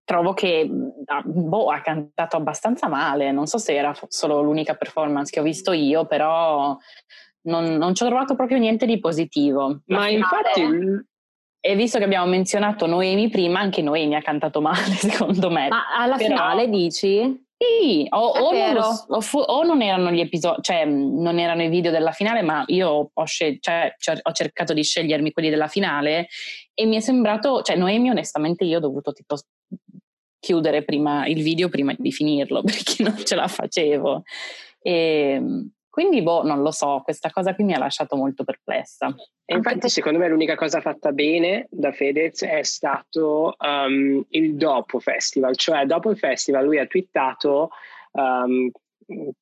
trovo 0.04 0.34
che 0.34 0.68
boh, 0.68 1.70
ha 1.70 1.80
cantato 1.80 2.36
abbastanza 2.36 2.88
male, 2.88 3.32
non 3.32 3.46
so 3.46 3.58
se 3.58 3.74
era 3.74 3.94
solo 4.08 4.42
l'unica 4.42 4.74
performance 4.74 5.30
che 5.30 5.40
ho 5.40 5.42
visto 5.42 5.72
io, 5.72 6.06
però 6.06 6.76
non, 7.42 7.74
non 7.76 7.94
ci 7.94 8.02
ho 8.02 8.06
trovato 8.06 8.34
proprio 8.34 8.58
niente 8.58 8.86
di 8.86 8.98
positivo. 9.00 9.80
La 9.86 9.98
Ma 9.98 10.08
infatti... 10.08 11.12
E 11.66 11.76
visto 11.76 11.96
che 11.96 12.04
abbiamo 12.04 12.26
menzionato 12.26 12.84
Noemi 12.84 13.30
prima, 13.30 13.58
anche 13.58 13.80
Noemi 13.80 14.16
ha 14.16 14.20
cantato 14.20 14.60
male, 14.60 14.92
secondo 15.00 15.50
me. 15.50 15.68
Ma 15.68 15.84
alla 15.96 16.16
però... 16.16 16.28
finale 16.28 16.68
dici? 16.68 17.42
Sì, 17.56 18.06
o, 18.10 18.18
o, 18.18 18.52
non, 18.52 18.82
o, 19.08 19.20
fu, 19.22 19.38
o, 19.38 19.62
non, 19.62 19.80
erano 19.80 20.10
gli 20.10 20.20
episodi, 20.20 20.60
cioè 20.60 20.84
non 20.84 21.38
erano 21.38 21.62
i 21.62 21.68
video 21.68 21.90
della 21.90 22.10
finale, 22.10 22.42
ma 22.42 22.64
io 22.66 23.10
ho, 23.12 23.24
scel- 23.24 23.58
cioè, 23.60 23.94
ho, 24.20 24.32
cercato 24.32 24.74
di 24.74 24.82
scegliermi 24.82 25.32
quelli 25.32 25.48
della 25.48 25.68
finale 25.68 26.26
e 26.74 26.84
mi 26.84 26.96
è 26.96 27.00
sembrato, 27.00 27.62
cioè 27.62 27.76
Noemi 27.76 28.10
onestamente 28.10 28.64
io 28.64 28.76
ho 28.76 28.80
dovuto 28.80 29.12
tipo 29.12 29.36
chiudere 30.44 30.84
prima 30.84 31.26
il 31.26 31.42
video 31.42 31.70
prima 31.70 31.94
di 31.96 32.12
finirlo 32.12 32.60
perché 32.62 33.02
non 33.02 33.16
ce 33.24 33.34
la 33.34 33.48
facevo. 33.48 34.22
E, 34.82 34.92
ehm, 34.92 35.70
quindi, 35.88 36.22
boh, 36.22 36.42
non 36.42 36.60
lo 36.60 36.72
so, 36.72 37.00
questa 37.04 37.30
cosa 37.30 37.54
qui 37.54 37.62
mi 37.62 37.72
ha 37.72 37.78
lasciato 37.78 38.16
molto 38.16 38.42
perplessa. 38.42 39.14
E 39.44 39.54
infatti, 39.54 39.88
secondo 39.88 40.18
me, 40.18 40.28
l'unica 40.28 40.56
cosa 40.56 40.80
fatta 40.80 41.12
bene 41.12 41.68
da 41.70 41.92
Fedez 41.92 42.42
è 42.42 42.64
stato 42.64 43.54
um, 43.58 44.24
il 44.30 44.56
dopo 44.56 44.98
festival, 44.98 45.56
cioè 45.56 45.86
dopo 45.86 46.10
il 46.10 46.18
festival 46.18 46.64
lui 46.64 46.80
ha 46.80 46.86
twittato 46.86 47.70
um, 48.10 48.72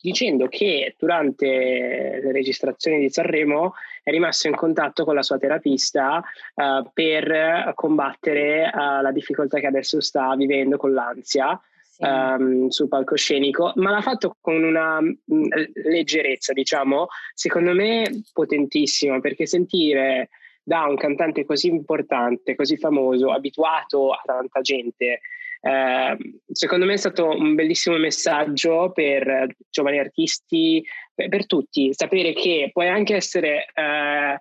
dicendo 0.01 0.49
che 0.49 0.95
durante 0.99 2.21
le 2.23 2.33
registrazioni 2.33 2.99
di 2.99 3.11
Sanremo 3.11 3.75
è 4.03 4.11
rimasto 4.11 4.49
in 4.49 4.55
contatto 4.55 5.05
con 5.05 5.15
la 5.15 5.23
sua 5.23 5.39
terapista 5.39 6.23
uh, 6.55 6.91
per 6.93 7.73
combattere 7.75 8.71
uh, 8.73 9.03
la 9.03 9.13
difficoltà 9.13 9.61
che 9.61 9.67
adesso 9.67 10.01
sta 10.01 10.35
vivendo 10.35 10.77
con 10.77 10.93
l'ansia 10.93 11.61
sì. 11.81 12.05
um, 12.05 12.69
sul 12.69 12.89
palcoscenico, 12.89 13.73
ma 13.77 13.91
l'ha 13.91 14.01
fatto 14.01 14.37
con 14.41 14.63
una 14.63 15.01
mh, 15.01 15.17
mm, 15.33 15.45
leggerezza, 15.85 16.53
diciamo, 16.53 17.07
secondo 17.35 17.75
me 17.75 18.23
potentissima, 18.33 19.21
perché 19.21 19.47
sentire 19.47 20.31
da 20.63 20.85
un 20.85 20.97
cantante 20.97 21.45
così 21.45 21.69
importante, 21.69 22.55
così 22.55 22.77
famoso, 22.77 23.33
abituato 23.33 24.13
a 24.13 24.23
tanta 24.25 24.61
gente, 24.61 25.21
eh, 25.65 26.17
secondo 26.51 26.85
me 26.85 26.95
è 26.95 26.97
stato 26.97 27.29
un 27.29 27.55
bellissimo 27.55 27.97
messaggio 27.97 28.91
per 28.91 29.47
giovani 29.71 30.01
artisti, 30.01 30.85
per, 31.15 31.29
per 31.29 31.47
tutti, 31.47 31.95
sapere 31.95 32.33
che 32.33 32.71
puoi 32.73 32.89
anche 32.89 33.15
essere 33.15 33.67
eh, 33.73 34.41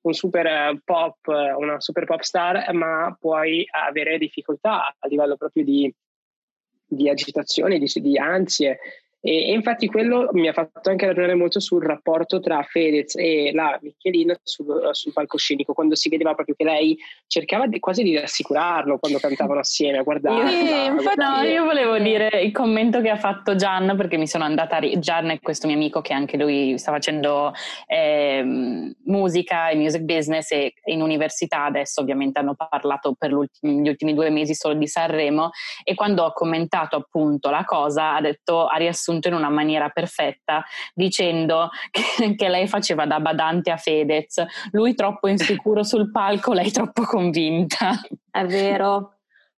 un 0.00 0.12
super 0.14 0.80
pop, 0.82 1.26
una 1.26 1.80
super 1.80 2.06
pop 2.06 2.22
star, 2.22 2.72
ma 2.72 3.14
puoi 3.20 3.66
avere 3.70 4.16
difficoltà 4.16 4.94
a 4.98 5.06
livello 5.06 5.36
proprio 5.36 5.64
di, 5.64 5.94
di 6.86 7.10
agitazione, 7.10 7.78
di, 7.78 7.90
di 7.96 8.18
ansie 8.18 8.78
e, 9.26 9.48
e, 9.48 9.52
infatti 9.52 9.86
quello 9.86 10.28
mi 10.32 10.48
ha 10.48 10.52
fatto 10.52 10.90
anche 10.90 11.06
ragionare 11.06 11.34
molto 11.34 11.58
sul 11.58 11.82
rapporto 11.82 12.40
tra 12.40 12.62
Fedez 12.62 13.16
e 13.16 13.52
la 13.54 13.78
Michelin 13.80 14.36
sul, 14.42 14.90
sul 14.92 15.14
palcoscenico, 15.14 15.72
quando 15.72 15.94
si 15.94 16.10
vedeva 16.10 16.34
proprio 16.34 16.54
che 16.54 16.64
lei 16.64 16.94
cercava 17.26 17.66
di, 17.66 17.78
quasi 17.78 18.02
di 18.02 18.18
rassicurarlo 18.18 18.98
quando 18.98 19.18
cantavano 19.18 19.60
assieme 19.60 19.96
a 19.96 20.02
guardare. 20.02 20.46
Sì, 20.48 20.84
infatti 20.84 21.16
no, 21.16 21.40
io 21.40 21.64
volevo 21.64 21.98
dire 21.98 22.42
il 22.42 22.52
commento 22.52 23.00
che 23.00 23.08
ha 23.08 23.16
fatto 23.16 23.54
Gian, 23.54 23.96
perché 23.96 24.18
mi 24.18 24.26
sono 24.26 24.44
andata, 24.44 24.76
a, 24.76 24.98
Gian 24.98 25.30
è 25.30 25.40
questo 25.40 25.68
mio 25.68 25.76
amico 25.76 26.02
che 26.02 26.12
anche 26.12 26.36
lui 26.36 26.76
sta 26.76 26.92
facendo 26.92 27.54
eh, 27.86 28.44
musica 29.06 29.70
e 29.70 29.76
music 29.76 30.02
business 30.02 30.50
e 30.50 30.74
in 30.84 31.00
università 31.00 31.64
adesso 31.64 32.02
ovviamente 32.02 32.40
hanno 32.40 32.54
parlato 32.54 33.14
per 33.16 33.30
gli 33.30 33.88
ultimi 33.88 34.12
due 34.12 34.28
mesi 34.28 34.54
solo 34.54 34.74
di 34.74 34.86
Sanremo 34.86 35.48
e 35.82 35.94
quando 35.94 36.24
ho 36.24 36.32
commentato 36.34 36.96
appunto 36.96 37.48
la 37.48 37.64
cosa 37.64 38.16
ha 38.16 38.20
detto, 38.20 38.66
ha 38.66 38.76
riassunto 38.76 39.12
riassunto 39.14 39.28
in 39.28 39.34
una 39.34 39.48
maniera 39.48 39.88
perfetta, 39.88 40.64
dicendo 40.94 41.70
che, 41.90 42.02
che 42.36 42.48
lei 42.48 42.66
faceva 42.66 43.06
da 43.06 43.20
badante 43.20 43.70
a 43.70 43.76
Fedez, 43.76 44.44
lui 44.72 44.94
troppo 44.94 45.28
insicuro 45.28 45.82
sul 45.84 46.10
palco, 46.10 46.52
lei 46.52 46.70
troppo 46.70 47.02
convinta. 47.04 48.00
È 48.30 48.44
vero. 48.44 49.10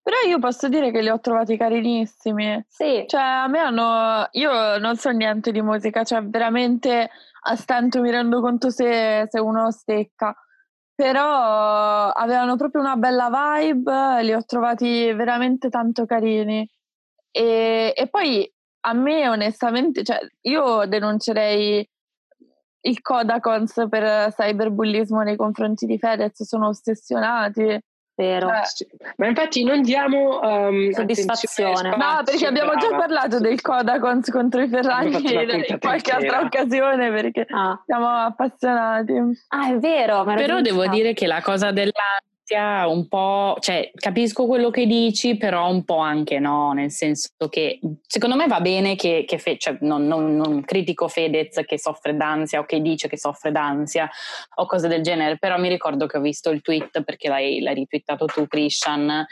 Però 0.02 0.16
io 0.28 0.38
posso 0.38 0.68
dire 0.68 0.92
che 0.92 1.00
li 1.00 1.08
ho 1.08 1.18
trovati 1.18 1.56
carinissimi. 1.56 2.64
Sì. 2.68 3.04
Cioè, 3.08 3.20
a 3.20 3.48
me 3.48 3.58
hanno. 3.58 4.28
Io 4.32 4.78
non 4.78 4.96
so 4.96 5.10
niente 5.10 5.50
di 5.50 5.60
musica, 5.60 6.04
cioè, 6.04 6.22
veramente 6.22 7.10
a 7.48 7.56
stento 7.56 8.00
mi 8.00 8.10
rendo 8.12 8.40
conto 8.40 8.70
se, 8.70 9.26
se 9.28 9.40
uno 9.40 9.72
stecca. 9.72 10.32
Però 10.94 12.08
avevano 12.10 12.54
proprio 12.56 12.82
una 12.82 12.96
bella 12.96 13.30
vibe, 13.30 14.22
li 14.22 14.32
ho 14.32 14.44
trovati 14.44 15.12
veramente 15.12 15.70
tanto 15.70 16.06
carini. 16.06 16.68
E, 17.32 17.92
e 17.94 18.06
poi 18.08 18.50
a 18.88 18.92
me 18.92 19.28
onestamente, 19.28 20.02
cioè, 20.04 20.18
io 20.42 20.86
denuncerei 20.86 21.88
il 22.80 23.00
Codacons 23.02 23.86
per 23.88 24.32
cyberbullismo 24.32 25.22
nei 25.22 25.36
confronti 25.36 25.86
di 25.86 25.98
Fedez, 25.98 26.42
sono 26.44 26.68
ossessionati. 26.68 27.80
Vero. 28.18 28.48
Eh, 28.48 29.12
ma 29.16 29.26
infatti 29.26 29.62
non 29.62 29.82
diamo 29.82 30.40
um, 30.40 30.90
soddisfazione. 30.90 31.90
No, 31.90 32.22
perché 32.24 32.46
abbiamo 32.46 32.74
già 32.76 32.88
parlato 32.96 33.40
del 33.40 33.60
Codacons 33.60 34.30
contro 34.30 34.62
i 34.62 34.68
Ferragni 34.68 35.16
in 35.68 35.78
qualche 35.78 36.12
altra 36.12 36.40
occasione 36.40 37.10
perché 37.10 37.44
ah. 37.50 37.78
siamo 37.84 38.08
appassionati. 38.08 39.12
Ah, 39.48 39.70
è 39.70 39.78
vero. 39.78 40.24
Però 40.24 40.62
devo 40.62 40.86
dire 40.86 41.12
che 41.12 41.26
la 41.26 41.42
cosa 41.42 41.72
della 41.72 41.92
sia 42.46 42.86
un 42.86 43.08
po', 43.08 43.56
cioè 43.58 43.90
capisco 43.92 44.46
quello 44.46 44.70
che 44.70 44.86
dici, 44.86 45.36
però 45.36 45.68
un 45.68 45.84
po' 45.84 45.98
anche 45.98 46.38
no, 46.38 46.72
nel 46.72 46.92
senso 46.92 47.30
che 47.50 47.80
secondo 48.06 48.36
me 48.36 48.46
va 48.46 48.60
bene 48.60 48.94
che, 48.94 49.24
che 49.26 49.38
fe, 49.38 49.58
cioè, 49.58 49.78
non, 49.80 50.06
non, 50.06 50.36
non, 50.36 50.62
critico 50.62 51.08
Fedez 51.08 51.60
che 51.66 51.76
soffre 51.76 52.16
d'ansia 52.16 52.60
o 52.60 52.64
che 52.64 52.80
dice 52.80 53.08
che 53.08 53.18
soffre 53.18 53.50
d'ansia 53.50 54.08
o 54.54 54.66
cose 54.66 54.86
del 54.86 55.02
genere, 55.02 55.38
però 55.38 55.58
mi 55.58 55.68
ricordo 55.68 56.06
che 56.06 56.18
ho 56.18 56.20
visto 56.20 56.50
il 56.50 56.62
tweet 56.62 57.02
perché 57.02 57.28
l'hai, 57.28 57.58
l'hai 57.60 57.74
retweetato 57.74 58.26
tu 58.26 58.46
Christian 58.46 59.26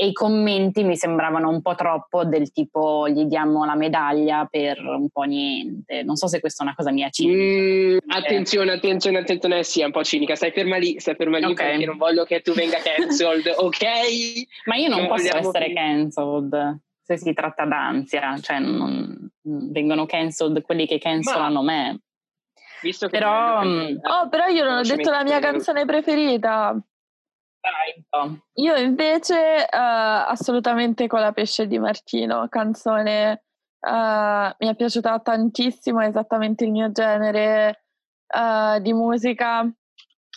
e 0.00 0.06
i 0.06 0.12
commenti 0.14 0.82
mi 0.82 0.96
sembravano 0.96 1.50
un 1.50 1.60
po' 1.60 1.74
troppo 1.74 2.24
del 2.24 2.52
tipo 2.52 3.06
gli 3.06 3.24
diamo 3.24 3.66
la 3.66 3.74
medaglia 3.74 4.46
per 4.50 4.78
un 4.78 5.10
po' 5.10 5.24
niente, 5.24 6.02
non 6.04 6.16
so 6.16 6.26
se 6.26 6.40
questa 6.40 6.62
è 6.62 6.66
una 6.66 6.74
cosa 6.74 6.90
mia 6.90 7.10
cinica. 7.10 7.36
Mm, 7.36 7.98
attenzione, 8.06 8.72
attenzione, 8.72 9.18
attenzione, 9.18 9.62
sì, 9.62 9.82
è 9.82 9.84
un 9.84 9.90
po' 9.90 10.02
cinica, 10.02 10.36
stai 10.36 10.52
ferma 10.52 10.78
lì, 10.78 10.98
stai 10.98 11.16
ferma 11.16 11.36
lì 11.36 11.44
okay. 11.44 11.72
perché 11.72 11.84
non 11.84 11.98
voglio 11.98 12.24
che 12.24 12.40
tu 12.40 12.54
venga 12.54 12.78
cancelled, 12.78 13.52
ok? 13.54 13.84
Ma 14.64 14.76
io 14.76 14.88
non, 14.88 15.00
non 15.00 15.08
posso 15.08 15.36
essere 15.36 15.66
più. 15.66 15.74
cancelled 15.74 16.78
se 17.02 17.18
si 17.18 17.34
tratta 17.34 17.66
d'ansia, 17.66 18.38
cioè 18.40 18.58
non, 18.58 19.30
vengono 19.42 20.06
cancelled 20.06 20.62
quelli 20.62 20.86
che 20.86 20.96
cancellano 20.96 21.62
Ma, 21.62 21.72
me. 21.72 22.00
Visto 22.80 23.06
che 23.08 23.18
però, 23.18 23.62
mm, 23.62 23.96
oh, 24.00 24.28
però 24.30 24.46
io 24.46 24.64
non 24.64 24.78
ho 24.78 24.82
detto 24.82 25.10
la 25.10 25.24
mia 25.24 25.40
canzone 25.40 25.84
preferita. 25.84 26.74
Dai, 27.60 28.32
io 28.54 28.76
invece 28.76 29.66
uh, 29.70 29.76
assolutamente 30.26 31.06
con 31.06 31.20
la 31.20 31.32
pesce 31.32 31.66
di 31.66 31.78
Martino, 31.78 32.48
canzone 32.48 33.44
uh, 33.80 34.54
mi 34.58 34.68
è 34.68 34.74
piaciuta 34.74 35.18
tantissimo, 35.20 36.00
è 36.00 36.06
esattamente 36.06 36.64
il 36.64 36.70
mio 36.70 36.90
genere 36.90 37.84
uh, 38.34 38.80
di 38.80 38.92
musica 38.94 39.70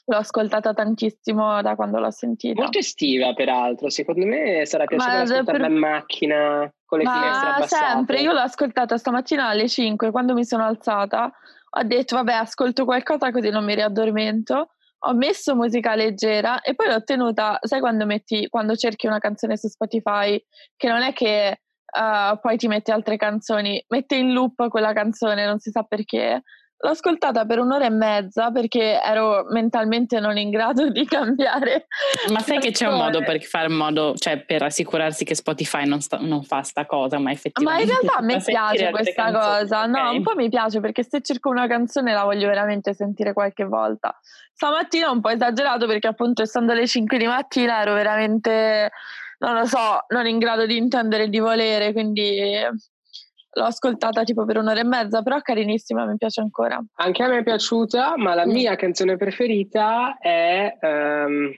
L'ho 0.05 0.17
ascoltata 0.17 0.73
tantissimo 0.73 1.61
da 1.61 1.75
quando 1.75 1.97
l'ho 1.97 2.11
sentita. 2.11 2.61
Molto 2.61 2.77
estiva, 2.77 3.33
peraltro. 3.33 3.89
Secondo 3.89 4.25
me 4.25 4.65
sarà 4.65 4.83
piaciuta 4.83 5.21
ascoltarla 5.21 5.61
per... 5.61 5.71
in 5.71 5.77
macchina 5.77 6.73
con 6.83 6.97
le 6.97 7.05
Ma 7.05 7.13
finestre 7.13 7.49
abbassate. 7.49 7.91
sempre, 7.91 8.19
io 8.19 8.33
l'ho 8.33 8.41
ascoltata 8.41 8.97
stamattina 8.97 9.47
alle 9.47 9.69
5 9.69 10.11
quando 10.11 10.33
mi 10.33 10.43
sono 10.43 10.65
alzata. 10.65 11.31
Ho 11.75 11.83
detto, 11.83 12.15
vabbè, 12.15 12.33
ascolto 12.33 12.83
qualcosa 12.83 13.31
così 13.31 13.49
non 13.49 13.63
mi 13.63 13.75
riaddormento. 13.75 14.72
Ho 15.05 15.13
messo 15.13 15.55
musica 15.55 15.95
leggera 15.95 16.61
e 16.61 16.75
poi 16.75 16.87
l'ho 16.87 17.03
tenuta, 17.03 17.59
sai 17.61 17.81
quando 17.81 18.05
metti, 18.05 18.47
quando 18.47 18.75
cerchi 18.75 19.07
una 19.07 19.19
canzone 19.19 19.57
su 19.57 19.67
Spotify, 19.67 20.41
che 20.77 20.87
non 20.87 21.01
è 21.01 21.11
che 21.11 21.61
uh, 21.93 22.39
poi 22.39 22.57
ti 22.57 22.67
metti 22.67 22.91
altre 22.91 23.17
canzoni, 23.17 23.83
mette 23.89 24.15
in 24.15 24.31
loop 24.31 24.69
quella 24.69 24.93
canzone, 24.93 25.45
non 25.45 25.59
si 25.59 25.71
sa 25.71 25.83
perché 25.83 26.41
L'ho 26.83 26.89
ascoltata 26.89 27.45
per 27.45 27.59
un'ora 27.59 27.85
e 27.85 27.89
mezza 27.89 28.51
perché 28.51 29.01
ero 29.01 29.45
mentalmente 29.49 30.19
non 30.19 30.37
in 30.37 30.49
grado 30.49 30.89
di 30.89 31.05
cambiare. 31.05 31.87
Ma 32.29 32.39
sai 32.39 32.59
che 32.59 32.71
c'è 32.71 32.87
un 32.87 32.97
modo 32.97 33.23
per 33.23 33.41
fare 33.41 33.69
modo, 33.69 34.15
cioè 34.17 34.43
per 34.43 34.63
assicurarsi 34.63 35.23
che 35.23 35.33
Spotify 35.33 35.85
non, 35.85 36.01
sta, 36.01 36.17
non 36.17 36.43
fa 36.43 36.61
sta 36.61 36.85
cosa, 36.85 37.19
ma 37.19 37.31
effettivamente. 37.31 37.85
Ma 37.85 37.93
in 37.93 38.01
realtà 38.01 38.19
a 38.19 38.21
me 38.27 38.41
piace 38.43 38.89
questa 38.89 39.31
cosa. 39.31 39.85
No, 39.85 40.11
un 40.11 40.23
po' 40.23 40.35
mi 40.35 40.49
piace 40.49 40.81
perché 40.81 41.05
se 41.05 41.21
cerco 41.21 41.49
una 41.49 41.67
canzone 41.67 42.11
la 42.11 42.25
voglio 42.25 42.49
veramente 42.49 42.93
sentire 42.93 43.31
qualche 43.31 43.63
volta. 43.63 44.19
Stamattina 44.51 45.07
ho 45.07 45.13
un 45.13 45.21
po' 45.21 45.29
esagerato 45.29 45.87
perché 45.87 46.07
appunto 46.07 46.41
essendo 46.41 46.73
le 46.73 46.85
5 46.85 47.17
di 47.17 47.27
mattina 47.27 47.79
ero 47.79 47.93
veramente, 47.93 48.91
non 49.39 49.55
lo 49.55 49.65
so, 49.65 50.03
non 50.09 50.27
in 50.27 50.37
grado 50.37 50.65
di 50.65 50.75
intendere 50.75 51.23
e 51.23 51.29
di 51.29 51.39
volere, 51.39 51.93
quindi 51.93 52.59
l'ho 53.53 53.63
ascoltata 53.63 54.23
tipo 54.23 54.45
per 54.45 54.57
un'ora 54.57 54.79
e 54.79 54.83
mezza, 54.83 55.21
però 55.21 55.39
carinissima, 55.41 56.05
mi 56.05 56.17
piace 56.17 56.41
ancora. 56.41 56.83
Anche 56.95 57.23
a 57.23 57.27
me 57.27 57.39
è 57.39 57.43
piaciuta, 57.43 58.15
ma 58.17 58.33
la 58.33 58.45
mm. 58.45 58.51
mia 58.51 58.75
canzone 58.75 59.17
preferita 59.17 60.17
è 60.17 60.77
um, 60.81 61.51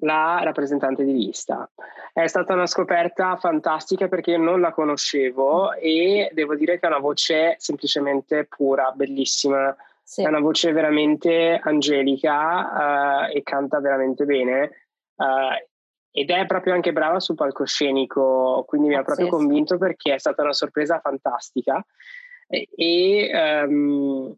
La 0.00 0.40
rappresentante 0.42 1.04
di 1.04 1.12
lista. 1.12 1.70
È 2.12 2.26
stata 2.26 2.52
una 2.54 2.66
scoperta 2.66 3.36
fantastica 3.36 4.08
perché 4.08 4.32
io 4.32 4.38
non 4.38 4.60
la 4.60 4.72
conoscevo 4.72 5.72
e 5.72 6.30
devo 6.32 6.54
dire 6.54 6.78
che 6.78 6.86
ha 6.86 6.90
una 6.90 6.98
voce 6.98 7.56
semplicemente 7.58 8.44
pura, 8.44 8.92
bellissima. 8.94 9.74
Sì. 10.02 10.22
È 10.22 10.28
una 10.28 10.40
voce 10.40 10.72
veramente 10.72 11.58
angelica 11.62 13.26
uh, 13.28 13.36
e 13.36 13.42
canta 13.42 13.80
veramente 13.80 14.24
bene. 14.24 14.70
Uh, 15.16 15.56
ed 16.18 16.30
è 16.30 16.46
proprio 16.46 16.72
anche 16.72 16.94
brava 16.94 17.20
sul 17.20 17.34
palcoscenico, 17.34 18.64
quindi 18.66 18.88
mi 18.88 18.94
ha 18.94 19.02
proprio 19.02 19.28
convinto 19.28 19.76
perché 19.76 20.14
è 20.14 20.18
stata 20.18 20.40
una 20.40 20.54
sorpresa 20.54 20.98
fantastica. 20.98 21.84
E, 22.48 22.68
e, 22.74 23.64
um, 23.66 24.34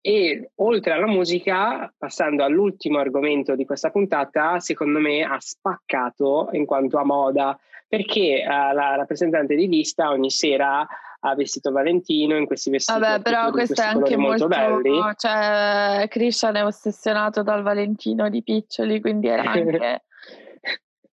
e, 0.00 0.50
oltre 0.56 0.92
alla 0.94 1.06
musica, 1.06 1.94
passando 1.96 2.42
all'ultimo 2.42 2.98
argomento 2.98 3.54
di 3.54 3.64
questa 3.64 3.90
puntata, 3.90 4.58
secondo 4.58 4.98
me 4.98 5.22
ha 5.22 5.36
spaccato 5.38 6.48
in 6.50 6.66
quanto 6.66 6.98
a 6.98 7.04
moda, 7.04 7.56
perché 7.86 8.42
uh, 8.44 8.74
la 8.74 8.96
rappresentante 8.96 9.54
di 9.54 9.68
lista 9.68 10.10
ogni 10.10 10.30
sera 10.30 10.84
ha 11.20 11.34
vestito 11.36 11.70
Valentino 11.70 12.36
in 12.36 12.46
questi 12.46 12.70
vestiti. 12.70 12.98
Vabbè, 12.98 13.22
però 13.22 13.52
questo 13.52 13.80
è 13.80 13.84
anche 13.84 14.16
molto, 14.16 14.48
molto 14.48 14.80
belli. 14.80 15.00
Cioè, 15.14 16.06
Christian 16.08 16.56
è 16.56 16.64
ossessionato 16.64 17.44
dal 17.44 17.62
Valentino 17.62 18.28
di 18.28 18.42
Piccioli, 18.42 19.00
quindi 19.00 19.28
era 19.28 19.42
anche 19.52 20.02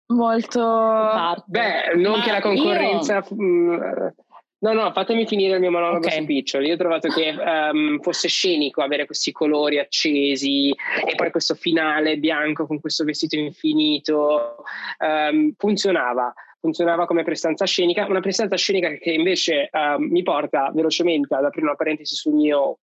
molto... 0.07 1.43
Beh, 1.47 1.95
non 1.97 2.19
Ma 2.19 2.23
che 2.23 2.31
la 2.31 2.41
concorrenza... 2.41 3.25
Io... 3.29 3.37
Mm, 3.43 3.83
no, 4.59 4.73
no, 4.73 4.93
fatemi 4.93 5.27
finire 5.27 5.55
il 5.55 5.61
mio 5.61 5.71
monologo 5.71 6.07
okay. 6.07 6.21
su 6.21 6.25
Piccioli. 6.25 6.69
Io 6.69 6.75
ho 6.75 6.79
trovato 6.79 7.09
che 7.09 7.35
um, 7.39 8.01
fosse 8.01 8.29
scenico 8.29 8.83
avere 8.83 9.07
questi 9.07 9.33
colori 9.33 9.79
accesi 9.79 10.71
e 10.71 11.15
poi 11.15 11.31
questo 11.31 11.55
finale 11.55 12.19
bianco 12.19 12.67
con 12.67 12.81
questo 12.81 13.05
vestito 13.05 13.37
infinito. 13.37 14.65
Um, 14.99 15.53
funzionava, 15.57 16.33
funzionava 16.61 17.07
come 17.07 17.25
prestanza 17.25 17.67
scenica, 17.67 18.07
una 18.07 18.21
prestanza 18.21 18.57
scenica 18.57 18.89
che 18.91 19.11
invece 19.11 19.69
um, 19.73 20.05
mi 20.11 20.23
porta 20.23 20.71
velocemente 20.75 21.35
ad 21.35 21.45
aprire 21.45 21.67
una 21.67 21.77
parentesi 21.77 22.15
sul 22.15 22.35
mio 22.35 22.79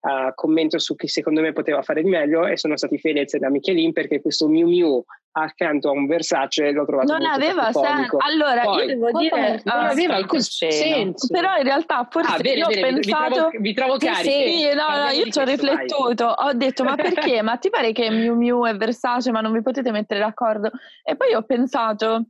uh, 0.00 0.34
commento 0.34 0.78
su 0.78 0.94
chi 0.94 1.08
secondo 1.08 1.40
me 1.40 1.52
poteva 1.52 1.82
fare 1.82 2.02
di 2.02 2.08
meglio 2.08 2.46
e 2.46 2.56
sono 2.56 2.76
stati 2.76 2.98
Fedez 2.98 3.34
e 3.34 3.38
da 3.38 3.50
Michelin 3.50 3.92
perché 3.92 4.20
questo 4.20 4.48
Miu 4.48 4.66
Miu 4.68 5.04
accanto 5.32 5.88
a 5.88 5.92
un 5.92 6.06
Versace 6.06 6.70
l'ho 6.72 6.84
trovato 6.84 7.12
non 7.12 7.26
aveva 7.26 7.72
senso 7.72 8.16
allora 8.18 8.62
Poi, 8.62 8.80
io 8.80 8.86
devo 8.86 9.18
dire 9.18 9.60
non 9.64 9.84
uh, 9.84 9.88
aveva 9.88 10.14
alcun 10.14 10.40
senso. 10.40 11.26
però 11.28 11.56
in 11.56 11.64
realtà 11.64 12.06
forse 12.10 12.34
ah, 12.34 12.38
bene, 12.38 12.58
io 12.58 12.66
bene, 12.66 12.80
ho 12.80 12.92
pensato 12.92 13.28
vi 13.28 13.32
trovo, 13.32 13.58
vi 13.58 13.74
trovo 13.74 13.96
carichi 13.96 14.58
sì, 14.58 14.74
no, 14.74 15.04
no, 15.04 15.10
io 15.10 15.30
ci 15.30 15.38
ho 15.38 15.44
riflettuto 15.44 16.24
vai. 16.24 16.48
ho 16.48 16.52
detto 16.54 16.84
ma 16.84 16.94
perché? 16.94 17.42
Ma 17.42 17.56
ti 17.56 17.70
pare 17.70 17.92
che 17.92 18.10
Miu 18.10 18.34
Miu 18.34 18.64
è 18.64 18.76
Versace 18.76 19.30
ma 19.30 19.40
non 19.40 19.52
vi 19.52 19.62
potete 19.62 19.90
mettere 19.90 20.20
d'accordo? 20.20 20.70
E 21.04 21.16
poi 21.16 21.34
ho 21.34 21.42
pensato 21.42 22.26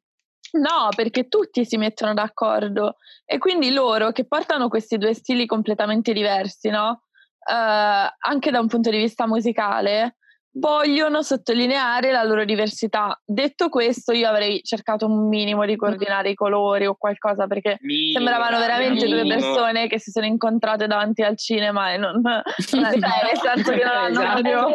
No, 0.50 0.88
perché 0.96 1.28
tutti 1.28 1.66
si 1.66 1.76
mettono 1.76 2.14
d'accordo. 2.14 2.96
E 3.26 3.36
quindi 3.36 3.70
loro 3.70 4.12
che 4.12 4.24
portano 4.24 4.68
questi 4.68 4.96
due 4.96 5.12
stili 5.12 5.44
completamente 5.44 6.14
diversi, 6.14 6.70
no? 6.70 7.02
Eh, 7.48 8.14
anche 8.18 8.50
da 8.50 8.60
un 8.60 8.68
punto 8.68 8.90
di 8.90 8.98
vista 8.98 9.26
musicale, 9.26 10.16
vogliono 10.58 11.22
sottolineare 11.22 12.10
la 12.10 12.22
loro 12.22 12.44
diversità. 12.44 13.18
Detto 13.24 13.68
questo, 13.68 14.12
io 14.12 14.28
avrei 14.28 14.60
cercato 14.62 15.06
un 15.06 15.28
minimo 15.28 15.64
di 15.64 15.76
coordinare 15.76 16.30
i 16.30 16.34
colori 16.34 16.86
o 16.86 16.96
qualcosa 16.96 17.46
perché 17.46 17.78
minimo, 17.80 18.18
sembravano 18.18 18.58
veramente 18.58 19.04
minimo. 19.04 19.22
due 19.22 19.34
persone 19.34 19.88
che 19.88 19.98
si 19.98 20.10
sono 20.10 20.26
incontrate 20.26 20.86
davanti 20.86 21.22
al 21.22 21.36
cinema 21.36 21.92
e 21.92 21.96
non, 21.96 22.20
non 22.20 22.42
cioè, 22.56 22.80
nel 22.98 23.38
senso 23.40 23.72
che 23.72 23.84
non 23.84 23.96
hanno 23.96 24.20
esatto. 24.20 24.68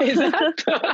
esatto. 0.04 0.86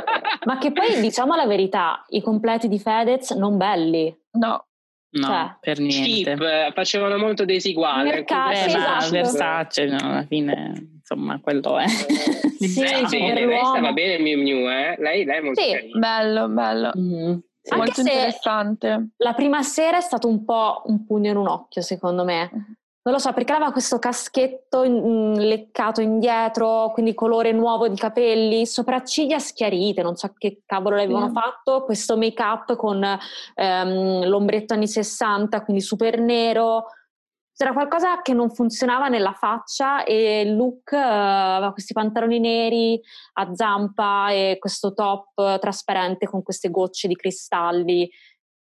Ma 0.45 0.59
che 0.59 0.72
poi 0.72 1.01
diciamo 1.01 1.34
la 1.34 1.47
verità, 1.47 2.05
i 2.09 2.22
completi 2.22 2.68
di 2.68 2.78
Fedez 2.78 3.30
non 3.32 3.57
belli. 3.57 4.14
No. 4.32 4.64
No, 5.09 5.28
cioè, 5.28 5.57
per 5.61 5.78
niente. 5.78 6.34
Cheap, 6.34 6.74
facevano 6.74 7.16
molto 7.16 7.47
desiguale. 7.47 8.11
Mercato, 8.11 8.51
eh, 8.51 8.64
esatto. 8.66 9.11
Versace, 9.11 9.87
no, 9.87 9.97
alla 10.03 10.24
fine, 10.24 10.96
insomma, 11.09 11.39
quello 11.41 11.79
è. 11.79 11.87
sì, 11.87 12.69
sì, 13.07 13.19
bene, 13.19 13.47
lei 13.47 13.65
stava 13.65 13.93
bene 13.93 14.15
il 14.15 14.23
Miu 14.23 14.43
Miu, 14.43 14.69
eh? 14.69 14.97
Lei, 14.99 15.25
lei 15.25 15.39
è 15.39 15.41
molto 15.41 15.61
Sì, 15.61 15.71
carina. 15.71 15.99
bello, 15.99 16.49
bello. 16.49 16.93
Mm-hmm. 16.99 17.39
Molto 17.77 18.01
interessante. 18.01 19.09
La 19.17 19.35
prima 19.35 19.63
sera 19.63 19.97
è 19.97 20.01
stato 20.01 20.29
un 20.29 20.45
po' 20.45 20.83
un 20.87 21.05
pugno 21.05 21.31
in 21.31 21.37
un 21.37 21.49
occhio, 21.49 21.83
secondo 21.83 22.25
me. 22.25 22.51
Mm-hmm. 22.53 22.65
Non 23.07 23.15
lo 23.15 23.21
so, 23.21 23.33
perché 23.33 23.53
aveva 23.53 23.71
questo 23.71 24.01
caschetto 24.01 24.83
in, 24.83 24.95
mm, 24.95 25.35
leccato 25.35 26.01
indietro, 26.01 26.91
quindi 26.93 27.15
colore 27.15 27.53
nuovo 27.53 27.87
di 27.87 27.97
capelli, 27.97 28.67
sopracciglia 28.67 29.39
schiarite, 29.39 30.03
non 30.03 30.17
so 30.17 30.33
che 30.37 30.63
cavolo 30.67 30.97
l'avevano 30.97 31.29
mm. 31.29 31.33
fatto, 31.33 31.85
questo 31.85 32.17
make 32.17 32.43
up 32.43 32.75
con 32.75 33.01
ehm, 33.55 34.27
l'ombretto 34.27 34.75
anni 34.75 34.89
60, 34.89 35.63
quindi 35.63 35.83
super 35.83 36.19
nero. 36.19 36.87
C'era 37.57 37.73
qualcosa 37.73 38.21
che 38.21 38.35
non 38.35 38.51
funzionava 38.51 39.09
nella 39.09 39.33
faccia 39.33 40.05
e 40.05 40.43
il 40.43 40.57
look 40.57 40.93
eh, 40.93 40.99
aveva 40.99 41.73
questi 41.73 41.95
pantaloni 41.95 42.39
neri 42.39 43.01
a 43.35 43.55
zampa 43.55 44.31
e 44.31 44.59
questo 44.61 44.93
top 44.93 45.59
trasparente 45.59 46.27
con 46.27 46.43
queste 46.43 46.71
gocce 46.71 47.09
di 47.09 47.17
cristalli 47.17 48.11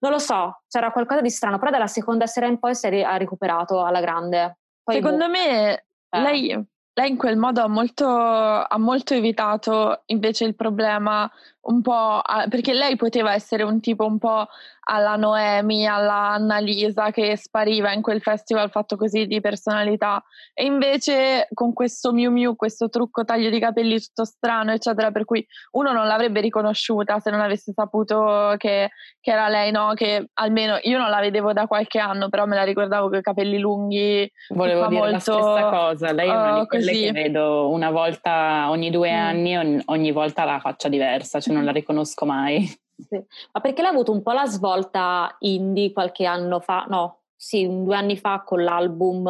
non 0.06 0.12
lo 0.12 0.20
so, 0.20 0.62
c'era 0.68 0.92
qualcosa 0.92 1.22
di 1.22 1.32
strano, 1.32 1.58
però 1.58 1.72
dalla 1.72 1.88
seconda 1.88 2.28
sera 2.28 2.46
in 2.46 2.60
poi 2.60 2.76
si 2.76 2.86
è 2.86 3.18
recuperato 3.18 3.84
alla 3.84 4.02
grande. 4.02 4.60
Poi 4.84 4.96
Secondo 4.96 5.26
boh. 5.26 5.32
me 5.32 5.74
eh. 6.10 6.22
lei, 6.22 6.66
lei, 6.94 7.10
in 7.10 7.18
quel 7.18 7.38
modo 7.38 7.62
ha 7.64 7.68
molto, 7.68 8.08
ha 8.08 8.78
molto 8.78 9.16
evitato 9.16 10.04
invece 10.08 10.46
il 10.46 10.56
problema 10.56 11.30
un 11.62 11.82
po', 11.82 12.22
perché 12.50 12.74
lei 12.74 12.96
poteva 12.96 13.34
essere 13.34 13.64
un 13.64 13.80
tipo 13.80 14.06
un 14.06 14.20
po' 14.20 14.48
alla 14.88 15.16
Noemi, 15.16 15.88
alla 15.88 16.32
Annalisa 16.32 17.12
che 17.12 17.36
spariva 17.38 17.92
in 17.92 18.02
quel 18.02 18.22
festival 18.22 18.70
fatto 18.70 18.96
così 18.96 19.26
di 19.26 19.42
personalità 19.42 20.24
e 20.54 20.66
invece 20.66 21.48
con 21.54 21.74
questo 21.74 22.12
Miu 22.12 22.32
Miu, 22.32 22.56
questo 22.56 22.90
trucco 22.90 23.24
taglio 23.24 23.50
di 23.50 23.60
capelli 23.60 24.00
tutto 24.00 24.26
strano 24.26 24.72
eccetera 24.72 25.12
per 25.12 25.26
cui 25.26 25.46
uno 25.72 25.92
non 25.92 26.06
l'avrebbe 26.06 26.40
riconosciuta 26.40 27.20
se 27.20 27.32
non 27.32 27.42
avesse 27.42 27.74
saputo 27.74 28.54
che, 28.58 28.90
che 29.20 29.32
era 29.32 29.48
lei, 29.48 29.72
no? 29.72 29.94
Che 29.96 30.30
almeno 30.34 30.78
io 30.84 30.98
non 31.00 31.10
la 31.10 31.20
vedevo 31.20 31.52
da 31.54 31.66
qualche 31.66 32.00
anno 32.00 32.30
però 32.30 32.46
me 32.46 32.56
la 32.56 32.64
ricordavo 32.64 33.10
con 33.10 33.18
i 33.18 33.22
capelli 33.22 33.58
lunghi 33.58 34.32
Volevo 34.50 34.88
dire 34.88 35.00
molto, 35.00 35.14
la 35.14 35.20
stessa 35.20 35.70
cosa, 35.70 36.12
lei 36.12 36.30
è 36.30 36.32
una 36.32 36.60
di 36.60 36.68
quelle 36.68 36.92
così. 36.92 37.04
che 37.06 37.12
vedo 37.12 37.70
una 37.70 37.90
volta 37.90 38.70
ogni 38.70 38.92
due 38.92 39.12
mm. 39.12 39.16
anni 39.16 39.82
ogni 39.86 40.12
volta 40.12 40.44
la 40.44 40.60
faccia 40.60 40.90
diversa, 40.90 41.40
cioè 41.40 41.54
non 41.54 41.66
la 41.66 41.72
riconosco 41.72 42.26
mai. 42.26 42.84
Sì. 42.98 43.22
Ma 43.52 43.60
perché 43.62 43.82
l'ha 43.82 43.90
avuto 43.90 44.12
un 44.12 44.22
po' 44.22 44.32
la 44.32 44.46
svolta 44.46 45.36
indie 45.40 45.92
qualche 45.92 46.26
anno 46.26 46.60
fa? 46.60 46.86
No, 46.88 47.24
sì, 47.36 47.68
due 47.68 47.96
anni 47.96 48.18
fa 48.18 48.42
con 48.44 48.64
l'album 48.64 49.28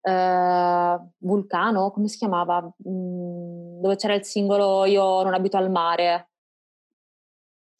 eh, 0.00 0.98
Vulcano, 1.18 1.90
come 1.90 2.08
si 2.08 2.16
chiamava? 2.18 2.62
Mm, 2.88 3.80
dove 3.80 3.96
c'era 3.96 4.14
il 4.14 4.24
singolo 4.24 4.84
Io 4.86 5.22
non 5.22 5.34
abito 5.34 5.56
al 5.56 5.70
mare. 5.70 6.28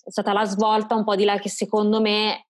È 0.05 0.11
stata 0.11 0.33
la 0.33 0.45
svolta 0.45 0.95
un 0.95 1.05
po' 1.05 1.17
di 1.17 1.25
lei 1.25 1.41
che 1.41 1.49
secondo 1.49 2.01
me 2.01 2.46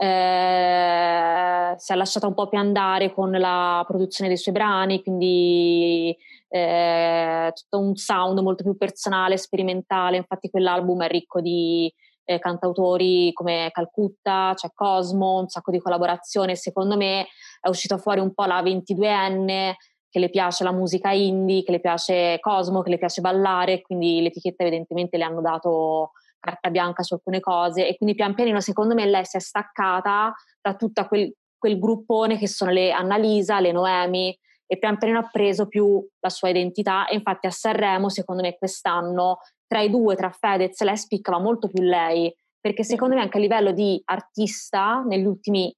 eh, 0.00 1.74
si 1.76 1.92
è 1.92 1.96
lasciata 1.96 2.28
un 2.28 2.34
po' 2.34 2.48
più 2.48 2.56
andare 2.56 3.12
con 3.12 3.32
la 3.32 3.84
produzione 3.86 4.28
dei 4.28 4.38
suoi 4.38 4.54
brani, 4.54 5.02
quindi 5.02 6.16
eh, 6.48 7.52
tutto 7.52 7.78
un 7.80 7.96
sound 7.96 8.38
molto 8.38 8.62
più 8.62 8.76
personale, 8.76 9.36
sperimentale, 9.36 10.16
infatti 10.16 10.50
quell'album 10.50 11.02
è 11.02 11.08
ricco 11.08 11.40
di 11.40 11.92
eh, 12.24 12.38
cantautori 12.38 13.32
come 13.32 13.70
Calcutta, 13.72 14.52
c'è 14.54 14.68
Cosmo, 14.72 15.40
un 15.40 15.48
sacco 15.48 15.72
di 15.72 15.80
collaborazioni, 15.80 16.54
secondo 16.54 16.96
me 16.96 17.26
è 17.60 17.68
uscita 17.68 17.98
fuori 17.98 18.20
un 18.20 18.32
po' 18.32 18.44
la 18.44 18.62
22enne 18.62 19.72
che 20.10 20.18
le 20.20 20.30
piace 20.30 20.62
la 20.62 20.72
musica 20.72 21.10
indie, 21.10 21.64
che 21.64 21.72
le 21.72 21.80
piace 21.80 22.38
Cosmo, 22.40 22.82
che 22.82 22.90
le 22.90 22.98
piace 22.98 23.20
ballare, 23.20 23.82
quindi 23.82 24.22
l'etichetta 24.22 24.62
evidentemente 24.62 25.16
le 25.16 25.24
hanno 25.24 25.40
dato 25.40 26.12
carta 26.38 26.70
bianca 26.70 27.02
su 27.02 27.14
alcune 27.14 27.40
cose 27.40 27.86
e 27.86 27.96
quindi 27.96 28.14
pian 28.14 28.34
pianino 28.34 28.60
secondo 28.60 28.94
me 28.94 29.06
lei 29.06 29.24
si 29.24 29.36
è 29.36 29.40
staccata 29.40 30.34
da 30.60 30.74
tutto 30.74 31.06
quel, 31.06 31.32
quel 31.56 31.78
gruppone 31.78 32.38
che 32.38 32.48
sono 32.48 32.70
le 32.70 32.92
Annalisa, 32.92 33.60
le 33.60 33.72
Noemi 33.72 34.36
e 34.66 34.78
pian 34.78 34.98
pianino 34.98 35.20
ha 35.20 35.28
preso 35.30 35.66
più 35.66 36.06
la 36.20 36.28
sua 36.28 36.50
identità 36.50 37.06
e 37.06 37.14
infatti 37.14 37.46
a 37.46 37.50
Sanremo 37.50 38.08
secondo 38.08 38.42
me 38.42 38.56
quest'anno 38.56 39.38
tra 39.66 39.80
i 39.80 39.90
due, 39.90 40.16
tra 40.16 40.30
Fedez 40.30 40.80
lei 40.82 40.96
spiccava 40.96 41.38
molto 41.38 41.68
più 41.68 41.82
lei 41.82 42.34
perché 42.60 42.84
secondo 42.84 43.14
me 43.14 43.20
anche 43.20 43.38
a 43.38 43.40
livello 43.40 43.72
di 43.72 44.00
artista 44.04 45.02
negli 45.06 45.24
ultimi 45.24 45.74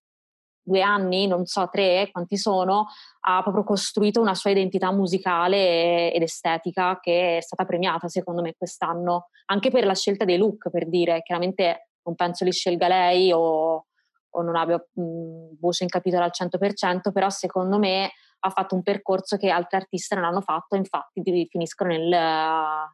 due 0.63 0.83
anni, 0.83 1.27
non 1.27 1.47
so 1.47 1.69
tre 1.71 2.09
quanti 2.13 2.37
sono, 2.37 2.87
ha 3.21 3.43
proprio 3.43 3.65
costruito 3.65 4.21
una 4.21 4.35
sua 4.35 4.51
identità 4.51 4.93
musicale 4.93 6.13
ed 6.13 6.23
estetica 6.23 6.99
che 7.01 7.39
è 7.39 7.41
stata 7.41 7.65
premiata 7.65 8.09
secondo 8.09 8.43
me 8.43 8.55
quest'anno, 8.57 9.29
anche 9.47 9.71
per 9.71 9.85
la 9.85 9.95
scelta 9.95 10.25
dei 10.25 10.37
look, 10.37 10.71
per 10.71 10.89
dire, 10.89 11.23
chiaramente 11.23 11.89
non 12.05 12.15
penso 12.15 12.45
li 12.45 12.53
scelga 12.53 12.89
lei 12.89 13.33
o, 13.33 13.87
o 14.31 14.43
non 14.43 14.57
abbia 14.57 14.77
mh, 14.77 15.59
voce 15.59 15.85
in 15.85 15.91
capitolo 15.91 16.25
al 16.25 16.33
100%, 16.33 17.13
però 17.13 17.29
secondo 17.31 17.79
me 17.79 18.11
ha 18.43 18.51
fatto 18.51 18.75
un 18.75 18.83
percorso 18.83 19.37
che 19.37 19.51
altri 19.51 19.77
artisti 19.77 20.15
non 20.15 20.25
hanno 20.25 20.41
fatto, 20.41 20.77
infatti 20.77 21.23
finiscono 21.49 21.91
nel, 21.91 22.13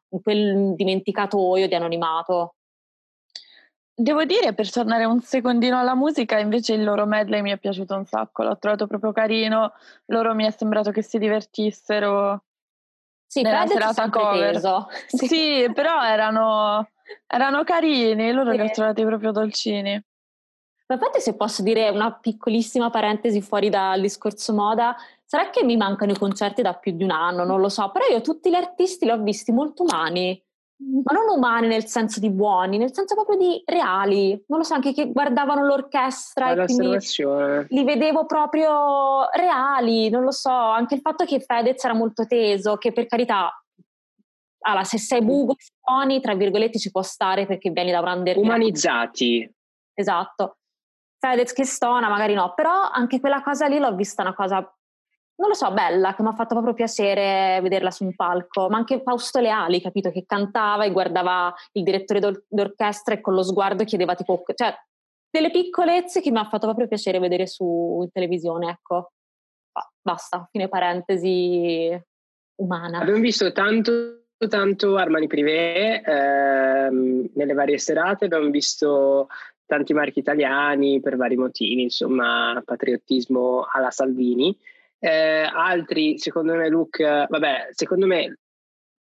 in 0.08 0.20
quel 0.22 0.74
dimenticatoio 0.74 1.68
di 1.68 1.74
anonimato. 1.74 2.54
Devo 3.98 4.26
dire, 4.26 4.52
per 4.52 4.70
tornare 4.70 5.06
un 5.06 5.22
secondino 5.22 5.78
alla 5.78 5.94
musica, 5.94 6.38
invece 6.38 6.74
il 6.74 6.84
loro 6.84 7.06
medley 7.06 7.40
mi 7.40 7.50
è 7.50 7.56
piaciuto 7.56 7.94
un 7.94 8.04
sacco, 8.04 8.42
l'ho 8.42 8.58
trovato 8.58 8.86
proprio 8.86 9.10
carino, 9.10 9.72
loro 10.06 10.34
mi 10.34 10.44
è 10.44 10.50
sembrato 10.50 10.90
che 10.90 11.00
si 11.00 11.18
divertissero 11.18 12.44
sì, 13.26 13.40
nella 13.40 13.66
serata 13.66 14.10
cover. 14.10 14.60
Sì. 15.06 15.26
sì. 15.26 15.70
però 15.72 16.04
erano, 16.04 16.90
erano 17.26 17.64
carini, 17.64 18.32
loro 18.32 18.50
sì. 18.50 18.56
li 18.58 18.62
ho 18.64 18.70
trovati 18.70 19.02
proprio 19.02 19.32
dolcini. 19.32 20.04
Ma 20.88 20.94
infatti 20.94 21.20
se 21.20 21.34
posso 21.34 21.62
dire 21.62 21.88
una 21.88 22.12
piccolissima 22.12 22.90
parentesi 22.90 23.40
fuori 23.40 23.70
dal 23.70 24.02
discorso 24.02 24.52
moda, 24.52 24.94
sarà 25.24 25.48
che 25.48 25.64
mi 25.64 25.78
mancano 25.78 26.12
i 26.12 26.18
concerti 26.18 26.60
da 26.60 26.74
più 26.74 26.92
di 26.92 27.02
un 27.02 27.12
anno, 27.12 27.44
non 27.44 27.60
lo 27.60 27.70
so, 27.70 27.90
però 27.90 28.04
io 28.08 28.20
tutti 28.20 28.50
gli 28.50 28.54
artisti 28.54 29.06
li 29.06 29.10
ho 29.10 29.22
visti 29.22 29.52
molto 29.52 29.84
umani 29.84 30.38
ma 30.78 31.12
non 31.12 31.36
umani 31.36 31.68
nel 31.68 31.86
senso 31.86 32.20
di 32.20 32.30
buoni, 32.30 32.76
nel 32.76 32.92
senso 32.92 33.14
proprio 33.14 33.38
di 33.38 33.62
reali. 33.64 34.30
Non 34.48 34.58
lo 34.58 34.64
so, 34.64 34.74
anche 34.74 34.92
che 34.92 35.10
guardavano 35.10 35.64
l'orchestra 35.64 36.50
e 36.52 36.64
quindi 36.66 36.98
li 37.68 37.84
vedevo 37.84 38.26
proprio 38.26 39.28
reali, 39.32 40.10
non 40.10 40.22
lo 40.22 40.32
so. 40.32 40.50
Anche 40.50 40.94
il 40.94 41.00
fatto 41.00 41.24
che 41.24 41.40
Fedez 41.40 41.82
era 41.82 41.94
molto 41.94 42.26
teso, 42.26 42.76
che 42.76 42.92
per 42.92 43.06
carità, 43.06 43.50
allora, 44.60 44.84
se 44.84 44.98
sei 44.98 45.22
bugo 45.22 45.52
e 45.52 45.64
buoni, 45.80 46.20
tra 46.20 46.34
virgolette, 46.34 46.78
ci 46.78 46.90
può 46.90 47.02
stare 47.02 47.46
perché 47.46 47.70
vieni 47.70 47.90
da 47.90 48.00
un 48.00 48.08
under. 48.08 48.36
Umanizzati. 48.36 49.50
Esatto. 49.94 50.58
Fedez 51.18 51.52
che 51.52 51.64
stona, 51.64 52.08
magari 52.08 52.34
no, 52.34 52.52
però 52.54 52.90
anche 52.92 53.18
quella 53.20 53.42
cosa 53.42 53.66
lì 53.66 53.78
l'ho 53.78 53.94
vista 53.94 54.22
una 54.22 54.34
cosa 54.34 54.70
non 55.36 55.48
lo 55.48 55.54
so, 55.54 55.70
bella, 55.72 56.14
che 56.14 56.22
mi 56.22 56.28
ha 56.28 56.34
fatto 56.34 56.54
proprio 56.54 56.74
piacere 56.74 57.60
vederla 57.60 57.90
su 57.90 58.04
un 58.04 58.14
palco, 58.14 58.68
ma 58.68 58.78
anche 58.78 59.02
Fausto 59.02 59.40
Leali, 59.40 59.80
capito, 59.80 60.10
che 60.10 60.24
cantava 60.26 60.84
e 60.84 60.92
guardava 60.92 61.54
il 61.72 61.82
direttore 61.82 62.44
d'orchestra 62.48 63.14
e 63.14 63.20
con 63.20 63.34
lo 63.34 63.42
sguardo 63.42 63.84
chiedeva 63.84 64.14
tipo, 64.14 64.42
cioè, 64.54 64.74
delle 65.30 65.50
piccolezze 65.50 66.20
che 66.20 66.30
mi 66.30 66.38
ha 66.38 66.44
fatto 66.44 66.66
proprio 66.66 66.88
piacere 66.88 67.18
vedere 67.18 67.46
su 67.46 68.00
in 68.02 68.10
televisione, 68.10 68.70
ecco. 68.70 69.12
Basta, 70.00 70.48
fine 70.50 70.68
parentesi 70.68 72.00
umana. 72.56 73.00
Abbiamo 73.00 73.20
visto 73.20 73.52
tanto 73.52 74.22
tanto 74.48 74.96
Armani 74.96 75.26
Privé 75.26 76.02
ehm, 76.02 77.30
nelle 77.34 77.54
varie 77.54 77.78
serate, 77.78 78.26
abbiamo 78.26 78.50
visto 78.50 79.28
tanti 79.64 79.94
marchi 79.94 80.18
italiani 80.18 81.00
per 81.00 81.16
vari 81.16 81.36
motivi, 81.36 81.82
insomma, 81.82 82.62
patriottismo 82.64 83.66
alla 83.72 83.90
Salvini. 83.90 84.56
Eh, 84.98 85.50
altri, 85.52 86.18
secondo 86.18 86.54
me, 86.54 86.68
look, 86.68 87.02
vabbè, 87.02 87.68
secondo 87.72 88.06
me, 88.06 88.38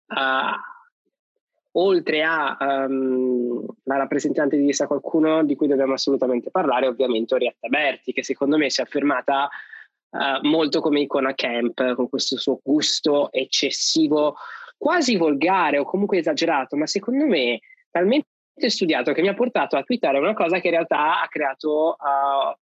uh, 0.06 0.70
oltre 1.72 2.22
a 2.22 2.56
um, 2.60 3.64
la 3.84 3.96
rappresentante 3.96 4.56
di 4.56 4.72
Sa 4.72 4.86
Qualcuno, 4.86 5.44
di 5.44 5.54
cui 5.54 5.68
dobbiamo 5.68 5.94
assolutamente 5.94 6.50
parlare, 6.50 6.86
ovviamente 6.86 7.34
Orietta 7.34 7.68
Berti, 7.68 8.12
che 8.12 8.24
secondo 8.24 8.56
me 8.56 8.70
si 8.70 8.80
è 8.80 8.84
affermata 8.84 9.48
uh, 10.10 10.46
molto 10.46 10.80
come 10.80 11.00
icona 11.00 11.34
camp, 11.34 11.94
con 11.94 12.08
questo 12.08 12.38
suo 12.38 12.60
gusto 12.62 13.30
eccessivo, 13.32 14.36
quasi 14.76 15.16
volgare 15.16 15.78
o 15.78 15.84
comunque 15.84 16.18
esagerato, 16.18 16.76
ma 16.76 16.86
secondo 16.86 17.26
me 17.26 17.60
talmente 17.90 18.26
studiato 18.66 19.12
che 19.12 19.22
mi 19.22 19.28
ha 19.28 19.34
portato 19.34 19.76
a 19.76 19.82
twittare 19.82 20.18
una 20.18 20.34
cosa 20.34 20.58
che 20.58 20.68
in 20.68 20.74
realtà 20.74 21.22
ha 21.22 21.28
creato 21.28 21.96
uh, 21.98 22.54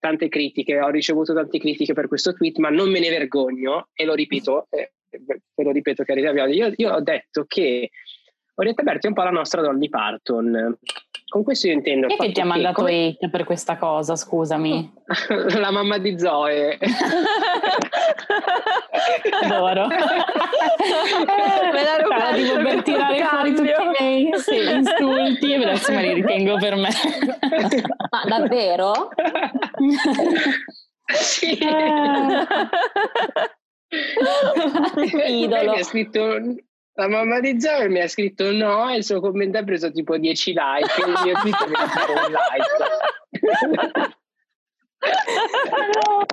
tante 0.00 0.28
critiche, 0.28 0.80
ho 0.80 0.88
ricevuto 0.88 1.32
tante 1.32 1.58
critiche 1.58 1.92
per 1.92 2.08
questo 2.08 2.32
tweet, 2.32 2.58
ma 2.58 2.70
non 2.70 2.90
me 2.90 2.98
ne 2.98 3.10
vergogno 3.10 3.88
e 3.92 4.04
lo 4.04 4.14
ripeto, 4.14 4.66
eh, 4.70 4.92
ve 5.10 5.62
lo 5.62 5.70
ripeto 5.70 6.02
carina 6.02 6.30
io, 6.46 6.72
io 6.74 6.92
ho 6.92 7.00
detto 7.00 7.44
che 7.46 7.90
Orietta 8.54 8.82
Berti 8.82 9.06
è 9.06 9.08
un 9.08 9.14
po' 9.14 9.22
la 9.22 9.30
nostra 9.30 9.62
Dolly 9.62 9.88
Parton. 9.88 10.76
Con 11.30 11.42
questo 11.44 11.68
io 11.68 11.74
intendo. 11.74 12.08
Chi 12.08 12.16
che 12.16 12.32
ti 12.32 12.40
ha 12.40 12.44
mandato 12.44 12.82
come... 12.82 13.10
hate 13.10 13.30
per 13.30 13.44
questa 13.44 13.76
cosa, 13.76 14.16
scusami? 14.16 14.92
la 15.60 15.70
mamma 15.70 15.98
di 15.98 16.18
Zoe. 16.18 16.76
Adoro. 19.42 19.84
eh, 19.84 21.70
me 21.72 21.84
la 21.84 21.98
rubato 22.02 22.44
cioè, 22.44 22.60
per 22.64 22.82
tirare 22.82 23.22
fuori 23.22 23.54
tutti 23.54 23.70
i 23.70 23.90
miei 24.00 24.32
sì, 24.38 24.56
insulti 24.56 25.52
e 25.52 25.54
adesso 25.54 25.92
me 25.92 26.02
li 26.02 26.14
ritengo 26.14 26.56
per 26.56 26.74
me. 26.74 26.88
Ma 28.10 28.24
davvero? 28.26 29.10
sì. 31.14 31.58
Eh. 31.58 32.46
Idolo. 35.28 35.70
Mi 35.70 35.78
ha 35.78 35.84
scritto 35.84 36.40
la 37.00 37.08
mamma 37.08 37.40
di 37.40 37.58
Zoe 37.58 37.88
mi 37.88 38.00
ha 38.00 38.08
scritto 38.08 38.52
no 38.52 38.90
e 38.90 38.96
il 38.96 39.04
suo 39.04 39.20
commento 39.20 39.56
ha 39.56 39.64
preso 39.64 39.90
tipo 39.90 40.18
10 40.18 40.52
like 40.52 41.02
e 41.02 41.06
il 41.06 41.18
mio 41.24 41.34
tweet 41.40 41.66
mi 41.66 41.74
ha 41.74 41.88
fatto 41.88 42.12
un 42.12 42.30
like. 42.30 42.68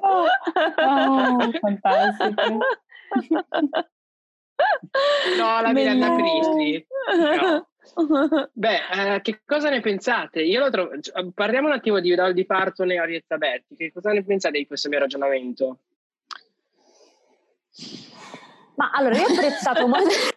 oh, 0.02 1.52
fantastico. 1.62 2.58
No, 5.38 5.62
la 5.62 5.72
Miranda 5.72 6.14
Pristi. 6.16 6.86
No. 7.16 7.70
Beh, 8.52 9.16
eh, 9.16 9.22
che 9.22 9.42
cosa 9.46 9.70
ne 9.70 9.80
pensate? 9.80 10.42
Io 10.42 10.60
lo 10.60 10.70
trovo. 10.70 11.00
Cioè, 11.00 11.32
parliamo 11.34 11.68
un 11.68 11.74
attimo 11.76 12.02
di 12.02 12.12
Udal 12.12 12.34
di 12.34 12.46
Parton 12.46 12.92
e 12.92 12.98
Arietta 12.98 13.38
Berti. 13.38 13.78
Che 13.78 13.94
cosa 13.94 14.12
ne 14.12 14.26
pensate 14.26 14.58
di 14.58 14.68
questo 14.68 14.90
mio 14.90 15.00
ragionamento? 15.00 15.80
Ma 18.76 18.92
allora, 18.92 19.16
io 19.16 19.28
ho 19.28 19.32
apprezzato 19.32 19.88
molto. 19.88 20.36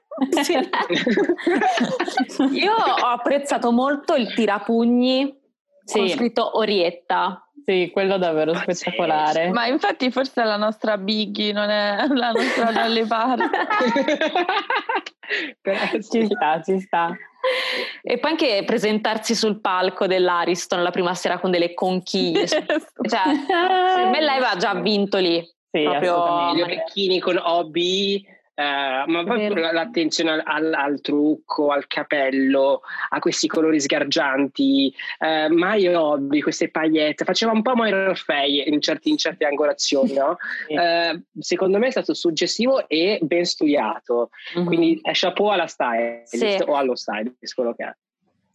Io 2.53 2.75
ho 2.75 3.07
apprezzato 3.07 3.71
molto 3.73 4.15
il 4.15 4.33
tirapugni 4.35 5.39
sì. 5.85 5.99
con 5.99 6.09
scritto 6.09 6.59
Orietta. 6.59 7.45
Sì, 7.65 7.91
quello 7.93 8.19
davvero 8.19 8.55
spettacolare. 8.55 9.47
Sì, 9.47 9.51
Ma 9.51 9.67
infatti 9.67 10.11
forse 10.11 10.43
è 10.43 10.45
la 10.45 10.57
nostra 10.57 10.97
Biggie, 10.97 11.53
non 11.53 11.69
è 11.69 12.07
la 12.09 12.33
nostra 12.33 12.73
Dolly 12.83 13.07
Parton. 13.07 13.51
ci 16.11 16.27
sta, 16.27 16.63
ci 16.63 16.81
sta. 16.81 17.17
E 18.03 18.19
poi 18.19 18.31
anche 18.31 18.63
presentarsi 18.67 19.35
sul 19.35 19.61
palco 19.61 20.07
dell'Ariston 20.07 20.83
la 20.83 20.91
prima 20.91 21.15
sera 21.15 21.39
con 21.39 21.51
delle 21.51 21.75
conchiglie. 21.75 22.47
cioè, 22.49 22.63
per 22.67 24.07
me 24.11 24.21
lei 24.21 24.37
aveva 24.37 24.57
già 24.57 24.75
vinto 24.75 25.19
lì. 25.19 25.41
Sì, 25.71 25.85
proprio 25.85 26.53
gli 26.55 26.63
orecchini 26.63 27.21
con 27.21 27.39
hobby 27.41 28.25
eh, 28.61 29.05
ma 29.07 29.25
proprio 29.25 29.55
l'attenzione 29.55 30.43
al, 30.45 30.75
al, 30.75 31.01
trucco, 31.01 31.71
al 31.71 31.87
capello, 31.87 32.83
a 33.09 33.19
questi 33.19 33.47
colori 33.47 33.81
sgargianti, 33.81 34.95
eh, 35.19 35.49
mai 35.49 35.87
hobby, 35.89 36.43
queste 36.43 36.71
pagliette, 36.71 37.25
faceva 37.25 37.53
un 37.53 37.63
po' 37.63 37.75
Moira 37.75 38.11
Orfei 38.11 38.69
in, 38.69 38.79
in 39.05 39.17
certe 39.17 39.47
angolazioni, 39.47 40.13
no? 40.13 40.37
eh, 40.67 41.23
secondo 41.39 41.79
me 41.79 41.87
è 41.87 41.91
stato 41.91 42.13
suggestivo 42.13 42.87
e 42.87 43.19
ben 43.23 43.47
studiato, 43.47 44.29
mm-hmm. 44.55 44.67
quindi 44.67 44.99
è 45.01 45.13
chapeau 45.15 45.49
alla 45.49 45.67
stylist 45.67 46.37
sì. 46.37 46.63
o 46.67 46.75
allo 46.75 46.95
stylist, 46.97 47.55
quello 47.55 47.73
che 47.73 47.85
è. 47.85 47.95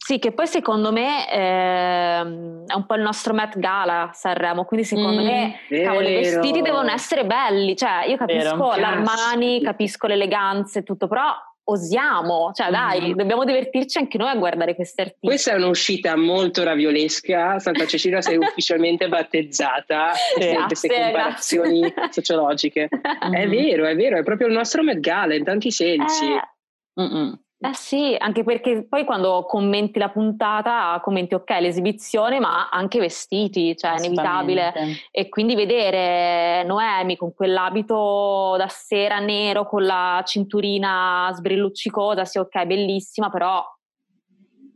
Sì, 0.06 0.20
che 0.20 0.30
poi 0.30 0.46
secondo 0.46 0.92
me 0.92 1.28
eh, 1.28 2.20
è 2.20 2.74
un 2.74 2.86
po' 2.86 2.94
il 2.94 3.02
nostro 3.02 3.34
Met 3.34 3.58
Gala 3.58 4.10
Sanremo, 4.12 4.64
quindi 4.64 4.86
secondo 4.86 5.20
mm, 5.20 5.24
me 5.24 5.56
cavolo, 5.82 6.06
i 6.06 6.14
vestiti 6.14 6.62
devono 6.62 6.92
essere 6.92 7.26
belli, 7.26 7.74
cioè 7.74 8.04
io 8.06 8.16
capisco 8.16 8.68
vero. 8.68 8.76
l'Armani, 8.76 9.60
capisco 9.60 10.06
l'eleganza 10.06 10.78
e 10.78 10.84
tutto, 10.84 11.08
però 11.08 11.24
osiamo, 11.64 12.52
cioè 12.54 12.70
dai, 12.70 13.14
mm. 13.14 13.16
dobbiamo 13.16 13.44
divertirci 13.44 13.98
anche 13.98 14.16
noi 14.16 14.28
a 14.28 14.36
guardare 14.36 14.76
questi 14.76 15.00
artisti. 15.00 15.26
Questa 15.26 15.50
è 15.50 15.56
un'uscita 15.56 16.16
molto 16.16 16.62
raviolesca, 16.62 17.58
Santa 17.58 17.84
Cecilia 17.84 18.20
sei 18.20 18.36
ufficialmente 18.38 19.08
battezzata 19.08 20.12
per 20.38 20.66
queste 20.66 20.86
comparazioni 20.86 21.80
grazie. 21.80 22.12
sociologiche. 22.12 22.88
Mm. 23.26 23.34
È 23.34 23.48
vero, 23.48 23.86
è 23.86 23.96
vero, 23.96 24.18
è 24.18 24.22
proprio 24.22 24.46
il 24.46 24.52
nostro 24.52 24.84
Met 24.84 25.00
Gala 25.00 25.34
in 25.34 25.42
tanti 25.42 25.72
sensi. 25.72 26.26
Eh. 26.26 27.44
Eh 27.58 27.74
sì, 27.74 28.14
anche 28.18 28.44
perché 28.44 28.86
poi 28.86 29.06
quando 29.06 29.46
commenti 29.46 29.98
la 29.98 30.10
puntata 30.10 31.00
commenti 31.02 31.34
ok 31.34 31.48
l'esibizione 31.58 32.38
ma 32.38 32.68
anche 32.68 33.00
vestiti, 33.00 33.74
cioè 33.74 33.94
è 33.94 33.98
inevitabile 33.98 34.74
e 35.10 35.30
quindi 35.30 35.54
vedere 35.54 36.64
Noemi 36.64 37.16
con 37.16 37.32
quell'abito 37.32 38.56
da 38.58 38.68
sera 38.68 39.20
nero 39.20 39.66
con 39.66 39.84
la 39.84 40.22
cinturina 40.26 41.30
sbrilluccicosa, 41.32 42.26
sì 42.26 42.36
ok 42.36 42.66
bellissima 42.66 43.30
però 43.30 43.64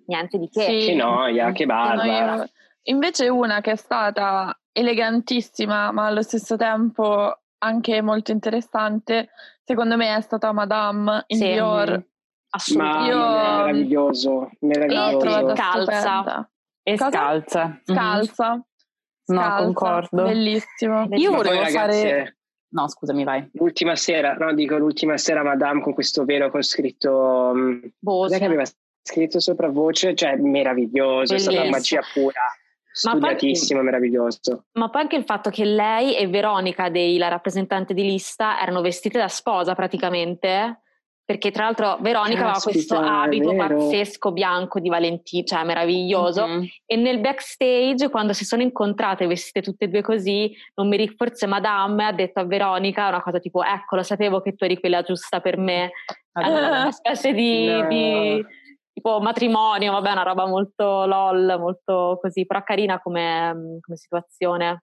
niente 0.06 0.38
di 0.38 0.48
che. 0.48 0.62
Sì. 0.62 0.86
Che 0.86 0.94
noia, 0.94 1.52
che 1.52 1.66
barba. 1.66 2.48
Invece 2.84 3.28
una 3.28 3.60
che 3.60 3.72
è 3.72 3.76
stata 3.76 4.58
elegantissima 4.72 5.92
ma 5.92 6.06
allo 6.06 6.22
stesso 6.22 6.56
tempo 6.56 7.40
anche 7.58 8.00
molto 8.00 8.32
interessante, 8.32 9.28
secondo 9.62 9.98
me 9.98 10.16
è 10.16 10.20
stata 10.22 10.50
Madame 10.52 11.24
in 11.26 11.36
sì. 11.36 11.52
Dior 11.52 12.08
Assolutamente. 12.50 13.14
Ma 13.14 13.62
meraviglioso, 13.62 14.50
meraviglioso. 14.60 15.50
E 15.50 15.54
scalza. 15.54 16.50
E 16.82 16.96
scalza. 16.96 17.80
Scalza. 17.84 18.64
Mm-hmm. 19.32 19.40
No, 19.40 19.56
concordo. 19.56 20.24
Bellissimo. 20.24 21.06
Io 21.12 21.30
volevo 21.30 21.62
poi, 21.62 21.70
fare... 21.70 22.36
No, 22.72 22.88
scusami, 22.88 23.24
vai. 23.24 23.48
L'ultima 23.52 23.96
sera, 23.96 24.34
no, 24.34 24.52
dico 24.54 24.76
l'ultima 24.76 25.16
sera 25.16 25.42
Madame 25.42 25.82
con 25.82 25.94
questo 25.94 26.24
velo 26.24 26.50
con 26.50 26.62
scritto... 26.62 27.52
Mm, 27.54 27.80
Cos'è 28.02 28.38
che 28.38 28.44
aveva 28.44 28.64
scritto 29.02 29.40
sopra 29.40 29.68
voce? 29.68 30.14
Cioè, 30.14 30.36
meraviglioso, 30.36 31.34
Bellissimo. 31.34 31.52
è 31.52 31.54
stata 31.54 31.70
magia 31.70 32.00
pura. 32.12 32.40
Studiatissimo, 32.92 33.80
ma 33.80 33.84
poi, 33.84 33.92
meraviglioso. 33.92 34.64
Ma 34.72 34.90
poi 34.90 35.02
anche 35.02 35.16
il 35.16 35.24
fatto 35.24 35.50
che 35.50 35.64
lei 35.64 36.16
e 36.16 36.26
Veronica, 36.26 36.88
dei, 36.90 37.18
la 37.18 37.28
rappresentante 37.28 37.94
di 37.94 38.02
lista, 38.02 38.60
erano 38.60 38.80
vestite 38.80 39.18
da 39.18 39.28
sposa 39.28 39.74
praticamente 39.74 40.80
perché 41.24 41.52
tra 41.52 41.64
l'altro 41.64 41.98
Veronica 42.00 42.42
aveva 42.42 42.58
questo 42.60 42.96
abito 42.96 43.54
pazzesco 43.54 44.32
bianco 44.32 44.80
di 44.80 44.88
Valentino, 44.88 45.44
cioè 45.44 45.62
meraviglioso, 45.62 46.46
mm-hmm. 46.46 46.64
e 46.86 46.96
nel 46.96 47.20
backstage 47.20 48.08
quando 48.10 48.32
si 48.32 48.44
sono 48.44 48.62
incontrate 48.62 49.26
vestite 49.28 49.62
tutte 49.62 49.84
e 49.84 49.88
due 49.88 50.02
così, 50.02 50.52
non 50.74 50.88
mi 50.88 50.96
ricordo, 50.96 51.18
forse 51.30 51.46
Madame 51.46 52.06
ha 52.06 52.12
detto 52.12 52.40
a 52.40 52.44
Veronica 52.44 53.08
una 53.08 53.22
cosa 53.22 53.38
tipo 53.38 53.62
ecco 53.62 53.96
lo 53.96 54.02
sapevo 54.02 54.40
che 54.40 54.54
tu 54.54 54.64
eri 54.64 54.80
quella 54.80 55.02
giusta 55.02 55.40
per 55.40 55.56
me, 55.56 55.92
allora, 56.32 56.80
una 56.80 56.92
specie 56.92 57.32
di, 57.32 57.66
no. 57.66 57.86
di 57.86 58.44
tipo 58.92 59.20
matrimonio, 59.20 59.92
vabbè 59.92 60.10
una 60.10 60.22
roba 60.22 60.46
molto 60.46 61.06
lol, 61.06 61.56
molto 61.58 62.18
così, 62.20 62.44
però 62.44 62.62
carina 62.62 63.00
come, 63.00 63.78
come 63.80 63.96
situazione. 63.96 64.82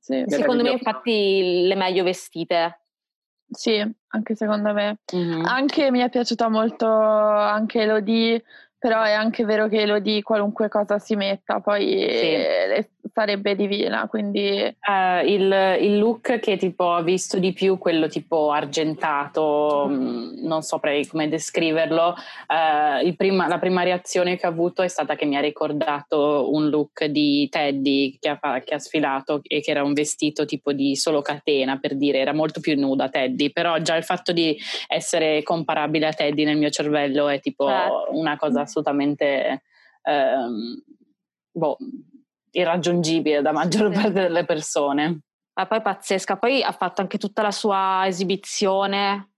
Sì. 0.00 0.24
Secondo 0.28 0.62
me 0.62 0.70
infatti 0.70 1.66
le 1.66 1.74
meglio 1.74 2.04
vestite 2.04 2.81
sì, 3.52 3.84
anche 4.08 4.34
secondo 4.34 4.72
me. 4.72 4.98
Mm-hmm. 5.14 5.44
Anche 5.44 5.90
mi 5.90 6.00
è 6.00 6.08
piaciuta 6.08 6.48
molto 6.48 6.86
anche 6.86 7.82
Elodie, 7.82 8.42
però 8.78 9.02
è 9.02 9.12
anche 9.12 9.44
vero 9.44 9.68
che 9.68 9.82
Elodie 9.82 10.22
qualunque 10.22 10.68
cosa 10.68 10.98
si 10.98 11.14
metta 11.14 11.60
poi 11.60 12.06
sì. 12.10 12.86
Sarebbe 13.12 13.54
divina, 13.56 14.06
quindi... 14.06 14.76
Uh, 14.86 15.26
il, 15.26 15.78
il, 15.80 15.98
look 15.98 16.38
che 16.38 16.56
tipo 16.56 16.84
ho 16.84 17.02
visto 17.02 17.38
di 17.38 17.52
più, 17.52 17.78
quello 17.78 18.08
tipo 18.08 18.50
argentato, 18.50 19.86
mm. 19.88 20.44
non 20.44 20.62
saprei 20.62 21.06
come 21.06 21.28
descriverlo, 21.28 22.14
uh, 22.14 23.14
prima, 23.14 23.48
la 23.48 23.58
prima 23.58 23.82
reazione 23.82 24.36
che 24.36 24.46
ho 24.46 24.50
avuto 24.50 24.82
è 24.82 24.88
stata 24.88 25.16
che 25.16 25.24
mi 25.24 25.36
ha 25.36 25.40
ricordato 25.40 26.52
un 26.52 26.68
look 26.68 27.04
di 27.06 27.48
Teddy 27.48 28.18
che 28.18 28.28
ha, 28.28 28.60
che 28.60 28.74
ha 28.74 28.78
sfilato 28.78 29.40
e 29.42 29.60
che 29.60 29.70
era 29.70 29.82
un 29.82 29.92
vestito 29.92 30.44
tipo 30.44 30.72
di 30.72 30.96
solo 30.96 31.22
catena, 31.22 31.78
per 31.78 31.96
dire, 31.96 32.18
era 32.18 32.32
molto 32.32 32.60
più 32.60 32.78
nuda 32.78 33.08
Teddy, 33.08 33.50
però 33.50 33.78
già 33.78 33.96
il 33.96 34.04
fatto 34.04 34.32
di 34.32 34.56
essere 34.86 35.42
comparabile 35.42 36.06
a 36.06 36.12
Teddy 36.12 36.44
nel 36.44 36.56
mio 36.56 36.70
cervello 36.70 37.28
è 37.28 37.40
tipo 37.40 37.66
certo. 37.66 38.08
una 38.12 38.36
cosa 38.36 38.62
assolutamente... 38.62 39.62
Um, 40.04 40.82
boh, 41.52 41.76
irraggiungibile 42.52 43.42
da 43.42 43.52
maggior 43.52 43.92
sì. 43.92 44.00
parte 44.00 44.20
delle 44.20 44.44
persone. 44.44 45.20
Ma 45.54 45.66
poi 45.66 45.82
pazzesca, 45.82 46.36
poi 46.36 46.62
ha 46.62 46.72
fatto 46.72 47.00
anche 47.02 47.18
tutta 47.18 47.42
la 47.42 47.50
sua 47.50 48.04
esibizione, 48.06 49.32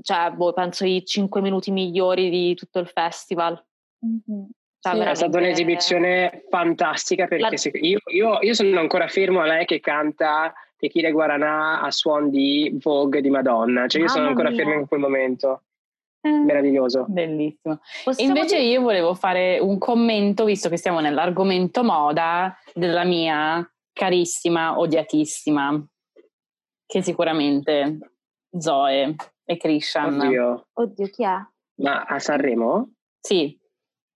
cioè 0.00 0.30
boh, 0.30 0.52
penso 0.52 0.86
i 0.86 1.04
5 1.04 1.40
minuti 1.42 1.70
migliori 1.70 2.30
di 2.30 2.54
tutto 2.54 2.78
il 2.78 2.88
festival. 2.88 3.62
Mm-hmm. 4.04 4.44
Cioè, 4.78 4.92
sì, 4.92 4.98
veramente... 4.98 5.10
È 5.10 5.14
stata 5.14 5.38
un'esibizione 5.38 6.44
fantastica 6.48 7.26
perché 7.26 7.50
la... 7.50 7.56
se... 7.56 7.70
io, 7.74 7.98
io, 8.06 8.38
io, 8.40 8.54
sono 8.54 8.78
ancora 8.78 9.08
fermo 9.08 9.40
a 9.40 9.46
lei 9.46 9.66
che 9.66 9.80
canta 9.80 10.54
Tequila 10.76 11.10
Guaranà 11.10 11.82
a 11.82 11.90
suon 11.90 12.30
di 12.30 12.74
Vogue 12.80 13.20
di 13.20 13.30
Madonna, 13.30 13.86
cioè 13.86 14.00
io 14.00 14.06
Mamma 14.06 14.18
sono 14.18 14.28
ancora 14.28 14.50
mia. 14.50 14.64
fermo 14.64 14.80
in 14.80 14.86
quel 14.86 15.00
momento. 15.00 15.62
Meraviglioso. 16.30 17.04
Bellissimo. 17.08 17.80
Possiamo 18.04 18.34
Invece 18.34 18.56
dire... 18.56 18.68
io 18.68 18.80
volevo 18.80 19.14
fare 19.14 19.58
un 19.58 19.78
commento, 19.78 20.44
visto 20.44 20.68
che 20.68 20.76
siamo 20.76 21.00
nell'argomento 21.00 21.82
moda, 21.82 22.56
della 22.74 23.04
mia 23.04 23.68
carissima, 23.92 24.78
odiatissima, 24.78 25.86
che 26.86 27.02
sicuramente 27.02 27.98
Zoe 28.58 29.14
e 29.44 29.56
Krishan. 29.56 30.20
Oddio. 30.20 30.68
Oddio, 30.72 31.06
chi 31.06 31.24
è? 31.24 31.36
Ma 31.82 32.04
a 32.04 32.18
Sanremo? 32.18 32.92
Sì, 33.20 33.58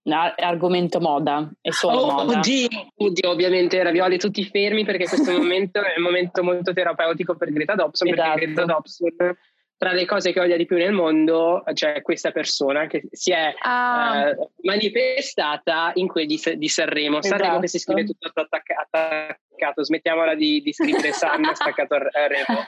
argomento 0.09 0.99
moda 0.99 1.51
e 1.61 1.71
solo 1.71 1.99
oh, 1.99 2.11
moda. 2.11 2.39
Oddio, 2.39 2.67
oddio, 2.95 3.29
ovviamente 3.29 3.81
ravioli 3.83 4.17
tutti 4.17 4.43
fermi 4.45 4.83
perché 4.83 5.05
questo 5.05 5.31
momento 5.37 5.79
è 5.79 5.93
un 5.97 6.03
momento 6.03 6.43
molto 6.43 6.73
terapeutico 6.73 7.35
per 7.35 7.51
Greta 7.51 7.75
Dobson, 7.75 8.07
esatto. 8.07 8.29
perché 8.29 8.45
Greta 8.45 8.65
Dobson 8.65 9.35
tra 9.81 9.93
le 9.93 10.05
cose 10.05 10.31
che 10.31 10.39
odia 10.39 10.57
di 10.57 10.67
più 10.67 10.77
nel 10.77 10.91
mondo 10.91 11.63
c'è 11.73 12.03
questa 12.03 12.29
persona 12.29 12.85
che 12.85 13.01
si 13.09 13.31
è 13.31 13.51
ah. 13.61 14.27
eh, 14.27 14.37
manifestata 14.61 15.89
in 15.95 16.07
quelli 16.07 16.39
di 16.55 16.69
Sanremo. 16.69 17.17
Esatto. 17.17 17.35
Sanremo 17.35 17.59
che 17.61 17.67
si 17.67 17.79
scrive 17.79 18.03
tutto 18.03 18.41
attaccato, 18.41 19.83
smettiamola 19.83 20.35
di, 20.35 20.61
di 20.61 20.71
scrivere 20.71 21.11
San 21.13 21.49
staccato 21.55 21.95
a 21.95 22.27
Remo. 22.27 22.67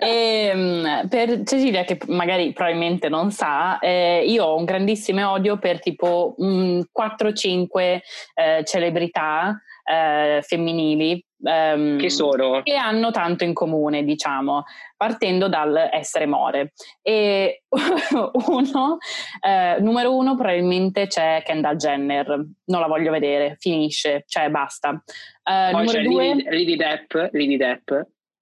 E, 0.00 0.50
ehm, 0.50 1.08
per 1.08 1.44
Cecilia, 1.44 1.84
che 1.84 1.96
magari 2.08 2.52
probabilmente 2.52 3.08
non 3.08 3.30
sa, 3.30 3.78
eh, 3.78 4.24
io 4.26 4.46
ho 4.46 4.56
un 4.56 4.64
grandissimo 4.64 5.30
odio 5.30 5.58
per 5.58 5.78
tipo 5.78 6.34
mh, 6.38 6.80
4-5 6.92 8.00
eh, 8.34 8.64
celebrità 8.64 9.62
eh, 9.84 10.42
femminili 10.42 11.24
ehm, 11.42 11.98
che 11.98 12.10
sono 12.10 12.62
che 12.62 12.74
hanno 12.74 13.10
tanto 13.10 13.44
in 13.44 13.52
comune, 13.52 14.04
diciamo, 14.04 14.64
partendo 14.96 15.48
dal 15.48 15.88
essere 15.92 16.26
more. 16.26 16.72
E 17.02 17.64
uno, 18.48 18.98
eh, 19.40 19.76
numero 19.80 20.14
uno, 20.16 20.34
probabilmente 20.34 21.06
c'è 21.06 21.42
Kendall 21.44 21.76
Jenner, 21.76 22.26
non 22.64 22.80
la 22.80 22.86
voglio 22.86 23.10
vedere, 23.10 23.56
finisce, 23.58 24.24
cioè 24.26 24.48
basta. 24.50 25.02
Eh, 25.42 25.68
Poi 25.70 25.84
numero 25.84 26.02
due, 26.02 26.34
Lily, 26.48 26.76
Depp, 26.76 27.14
Lily 27.32 27.56
Depp. 27.56 27.90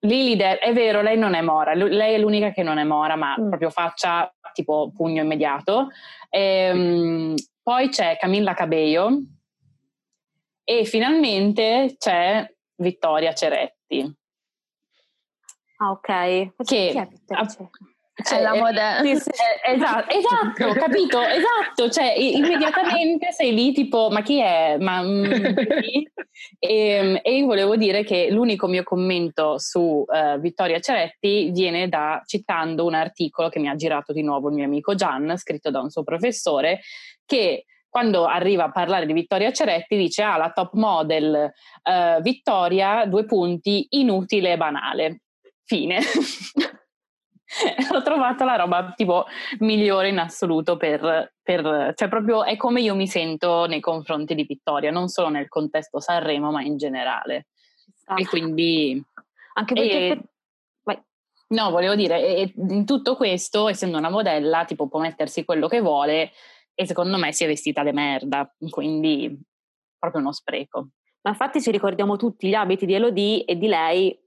Lily 0.00 0.36
Depp, 0.36 0.60
è 0.60 0.72
vero, 0.72 1.00
lei 1.00 1.16
non 1.16 1.34
è 1.34 1.40
mora, 1.40 1.72
lei 1.74 2.14
è 2.14 2.18
l'unica 2.18 2.50
che 2.50 2.62
non 2.62 2.78
è 2.78 2.84
mora, 2.84 3.16
ma 3.16 3.36
mm. 3.38 3.48
proprio 3.48 3.70
faccia 3.70 4.30
tipo 4.52 4.92
pugno 4.94 5.22
immediato. 5.22 5.88
E, 6.28 6.40
ehm, 6.40 7.34
poi 7.62 7.88
c'è 7.88 8.18
Camilla 8.18 8.52
Cabello 8.52 9.22
e 10.62 10.84
finalmente 10.84 11.96
c'è 11.98 12.46
Vittoria 12.76 13.32
Ceretti. 13.32 14.12
Ah, 15.78 15.90
ok. 15.90 16.54
Che, 16.64 17.08
è 18.16 18.22
cioè, 18.22 18.40
la 18.40 18.54
moda. 18.54 19.02
Eh, 19.02 19.10
esatto, 19.74 20.14
esatto, 20.14 20.72
capito, 20.74 21.20
esatto, 21.20 21.90
cioè 21.90 22.14
immediatamente 22.16 23.32
sei 23.32 23.52
lì 23.52 23.72
tipo 23.72 24.08
ma 24.08 24.22
chi 24.22 24.38
è? 24.40 24.76
Ma, 24.78 25.02
mm, 25.02 25.24
e, 25.24 26.10
ehm, 26.60 27.20
e, 27.22 27.36
io 27.36 27.46
volevo 27.46 27.76
dire 27.76 28.04
che 28.04 28.28
l'unico 28.30 28.68
mio 28.68 28.84
commento 28.84 29.58
su 29.58 30.04
uh, 30.06 30.38
Vittoria 30.38 30.78
Ceretti 30.78 31.50
viene 31.50 31.88
da 31.88 32.22
citando 32.24 32.84
un 32.84 32.94
articolo 32.94 33.48
che 33.48 33.58
mi 33.58 33.68
ha 33.68 33.74
girato 33.74 34.12
di 34.12 34.22
nuovo 34.22 34.48
il 34.48 34.54
mio 34.54 34.64
amico 34.64 34.94
Gian, 34.94 35.36
scritto 35.36 35.72
da 35.72 35.80
un 35.80 35.90
suo 35.90 36.04
professore, 36.04 36.82
che 37.26 37.64
quando 37.94 38.24
arriva 38.24 38.64
a 38.64 38.72
parlare 38.72 39.06
di 39.06 39.12
Vittoria 39.12 39.52
Ceretti 39.52 39.96
dice 39.96 40.24
ah 40.24 40.36
la 40.36 40.50
top 40.50 40.72
model 40.72 41.52
uh, 41.84 42.20
Vittoria, 42.22 43.06
due 43.06 43.24
punti, 43.24 43.86
inutile 43.90 44.54
e 44.54 44.56
banale. 44.56 45.20
Fine. 45.62 46.00
ho 47.94 48.02
trovato 48.02 48.44
la 48.44 48.56
roba 48.56 48.92
tipo 48.96 49.26
migliore 49.60 50.08
in 50.08 50.18
assoluto 50.18 50.76
per, 50.76 51.34
per, 51.40 51.92
cioè 51.94 52.08
proprio 52.08 52.42
è 52.42 52.56
come 52.56 52.80
io 52.80 52.96
mi 52.96 53.06
sento 53.06 53.66
nei 53.66 53.78
confronti 53.78 54.34
di 54.34 54.42
Vittoria, 54.42 54.90
non 54.90 55.06
solo 55.06 55.28
nel 55.28 55.46
contesto 55.46 56.00
Sanremo, 56.00 56.50
ma 56.50 56.62
in 56.62 56.76
generale. 56.76 57.46
Ah. 58.06 58.16
E 58.18 58.26
quindi 58.26 59.00
anche 59.52 59.72
perché 59.72 59.96
e, 59.96 60.28
No, 61.46 61.70
volevo 61.70 61.94
dire, 61.94 62.52
in 62.56 62.84
tutto 62.84 63.14
questo, 63.14 63.68
essendo 63.68 63.98
una 63.98 64.10
modella, 64.10 64.64
tipo 64.64 64.88
può 64.88 64.98
mettersi 64.98 65.44
quello 65.44 65.68
che 65.68 65.80
vuole 65.80 66.32
e 66.74 66.86
secondo 66.86 67.16
me 67.18 67.32
si 67.32 67.44
è 67.44 67.46
vestita 67.46 67.82
di 67.82 67.92
merda, 67.92 68.52
quindi 68.70 69.40
proprio 69.98 70.20
uno 70.20 70.32
spreco. 70.32 70.88
Ma 71.22 71.30
infatti 71.30 71.62
ci 71.62 71.70
ricordiamo 71.70 72.16
tutti 72.16 72.48
gli 72.48 72.54
abiti 72.54 72.84
di 72.84 72.94
Elodie 72.94 73.44
e 73.44 73.56
di 73.56 73.66
lei 73.66 74.18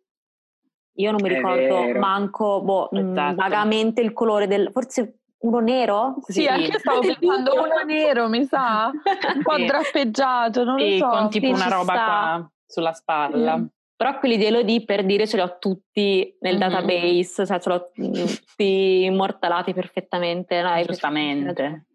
io 1.00 1.12
non 1.12 1.20
mi 1.22 1.30
ricordo 1.30 2.00
manco 2.00 2.62
boh, 2.62 2.90
mm, 2.94 3.12
esatto. 3.12 3.36
vagamente 3.36 4.02
il 4.02 4.14
colore 4.14 4.48
del 4.48 4.72
forse 4.72 5.20
uno 5.40 5.60
nero? 5.60 6.16
Sì, 6.26 6.42
sì. 6.42 6.48
anche 6.48 6.80
stavo 6.80 7.02
pensando 7.02 7.54
uno 7.54 7.84
nero, 7.86 8.28
mi 8.28 8.44
sa, 8.46 8.92
un 8.92 9.42
po' 9.44 9.56
sì. 9.56 9.66
drappeggiato, 9.66 10.64
non 10.64 10.80
sì, 10.80 10.98
lo 10.98 11.06
so. 11.06 11.10
con 11.10 11.30
tipo 11.30 11.50
una 11.50 11.68
roba 11.68 11.94
sta. 11.94 12.06
qua 12.06 12.52
sulla 12.66 12.94
spalla. 12.94 13.58
Mm. 13.58 13.66
Però 13.96 14.20
quelli 14.20 14.38
di 14.38 14.46
Elodie 14.46 14.86
per 14.86 15.06
dire 15.06 15.28
ce 15.28 15.38
li 15.38 15.44
ho 15.44 15.58
tutti 15.60 16.36
nel 16.40 16.58
mm-hmm. 16.58 16.70
database, 16.70 17.46
cioè 17.46 17.60
ce 17.60 17.70
l'ho 17.70 17.92
tutti 17.94 19.04
immortalati 19.04 19.74
perfettamente. 19.74 20.62
No, 20.62 20.84
Giustamente. 20.84 21.86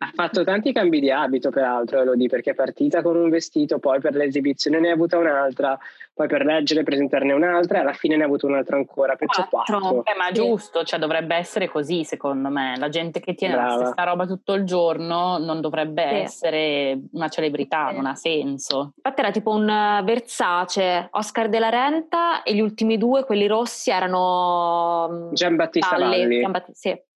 Ha 0.00 0.10
fatto 0.14 0.44
tanti 0.44 0.72
cambi 0.72 1.00
di 1.00 1.10
abito, 1.10 1.50
peraltro, 1.50 2.00
Elodie, 2.00 2.28
perché 2.28 2.50
è 2.52 2.54
partita 2.54 3.02
con 3.02 3.16
un 3.16 3.28
vestito, 3.28 3.80
poi 3.80 4.00
per 4.00 4.14
l'esibizione 4.14 4.78
ne 4.78 4.90
ha 4.90 4.92
avuta 4.92 5.18
un'altra, 5.18 5.76
poi 6.14 6.28
per 6.28 6.44
leggere 6.44 6.84
presentarne 6.84 7.32
un'altra 7.32 7.78
e 7.78 7.80
alla 7.80 7.92
fine 7.92 8.16
ne 8.16 8.22
ha 8.22 8.26
avuto 8.26 8.46
un'altra 8.46 8.76
ancora, 8.76 9.16
quattro. 9.16 9.46
quattro. 9.48 10.04
Eh, 10.04 10.16
ma 10.16 10.30
giusto, 10.30 10.84
cioè 10.84 11.00
dovrebbe 11.00 11.34
essere 11.34 11.68
così 11.68 12.04
secondo 12.04 12.48
me. 12.48 12.76
La 12.78 12.88
gente 12.88 13.18
che 13.18 13.34
tiene 13.34 13.54
Brava. 13.54 13.74
la 13.74 13.86
stessa 13.86 14.04
roba 14.04 14.26
tutto 14.26 14.54
il 14.54 14.64
giorno 14.64 15.38
non 15.38 15.60
dovrebbe 15.60 16.08
sì. 16.08 16.14
essere 16.14 17.00
una 17.12 17.28
celebrità, 17.28 17.88
sì. 17.88 17.94
non 17.96 18.06
ha 18.06 18.14
senso. 18.14 18.92
Infatti 18.96 19.20
era 19.20 19.30
tipo 19.32 19.50
un 19.50 19.66
Versace, 20.04 21.08
Oscar 21.10 21.48
della 21.48 21.70
Renta 21.70 22.42
e 22.42 22.54
gli 22.54 22.60
ultimi 22.60 22.98
due, 22.98 23.24
quelli 23.24 23.46
rossi, 23.46 23.90
erano... 23.90 25.30
Giambattista 25.32 25.96
Valli. 25.96 26.40
Giambattista, 26.40 26.90
sì. 26.90 27.06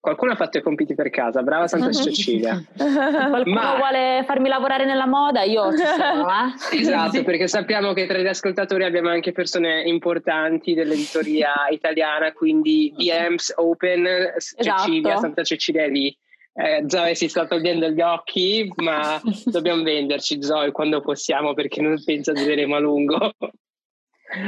Qualcuno 0.00 0.32
ha 0.32 0.36
fatto 0.36 0.58
i 0.58 0.62
compiti 0.62 0.94
per 0.94 1.10
casa, 1.10 1.42
brava 1.42 1.66
Santa 1.66 1.92
Cecilia. 1.92 2.62
Qualcuno 2.72 3.54
Ma... 3.54 3.76
vuole 3.76 4.22
farmi 4.24 4.48
lavorare 4.48 4.84
nella 4.84 5.06
moda, 5.06 5.42
io 5.42 5.76
ci 5.76 5.82
sono, 5.84 6.28
eh? 6.30 6.78
Esatto, 6.80 7.24
perché 7.24 7.48
sappiamo 7.48 7.92
che 7.92 8.06
tra 8.06 8.18
gli 8.18 8.26
ascoltatori 8.26 8.84
abbiamo 8.84 9.08
anche 9.08 9.32
persone 9.32 9.82
importanti 9.82 10.74
dell'editoria 10.74 11.52
italiana, 11.72 12.32
quindi 12.32 12.94
BMs 12.96 13.54
Open, 13.56 14.06
esatto. 14.36 14.62
Cecilia, 14.62 15.16
Santa 15.16 15.42
Cecilia 15.42 15.82
è 15.82 15.88
lì. 15.88 16.16
Eh, 16.54 16.84
Zoe 16.86 17.14
si 17.14 17.28
sta 17.28 17.46
togliendo 17.46 17.88
gli 17.88 18.00
occhi, 18.00 18.72
ma 18.76 19.20
dobbiamo 19.46 19.82
venderci 19.82 20.42
Zoe 20.42 20.72
quando 20.72 21.00
possiamo 21.00 21.54
perché 21.54 21.80
non 21.80 22.00
penso 22.04 22.32
dureremo 22.32 22.76
a 22.76 22.80
lungo. 22.80 23.32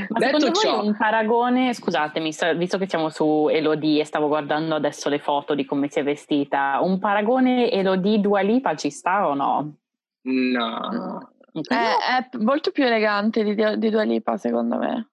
Ma 0.08 0.18
Detto 0.18 0.50
ciò, 0.52 0.84
un 0.84 0.94
paragone, 0.96 1.72
scusatemi, 1.72 2.34
visto 2.56 2.76
che 2.76 2.88
siamo 2.88 3.08
su 3.08 3.48
Elodie 3.50 4.02
e 4.02 4.04
stavo 4.04 4.28
guardando 4.28 4.74
adesso 4.74 5.08
le 5.08 5.18
foto 5.18 5.54
di 5.54 5.64
come 5.64 5.88
si 5.88 6.00
è 6.00 6.02
vestita, 6.02 6.78
un 6.82 6.98
paragone 6.98 7.70
Elodie 7.70 8.20
Dua 8.20 8.40
Lipa 8.40 8.74
ci 8.76 8.90
sta 8.90 9.26
o 9.26 9.34
no? 9.34 9.76
No. 10.22 11.32
È, 11.52 11.74
è, 11.74 12.36
molto 12.38 12.70
più 12.72 12.84
elegante 12.84 13.42
di, 13.42 13.54
di 13.54 13.90
Dua 13.90 14.02
Lipa 14.02 14.36
secondo 14.36 14.76
me. 14.76 15.08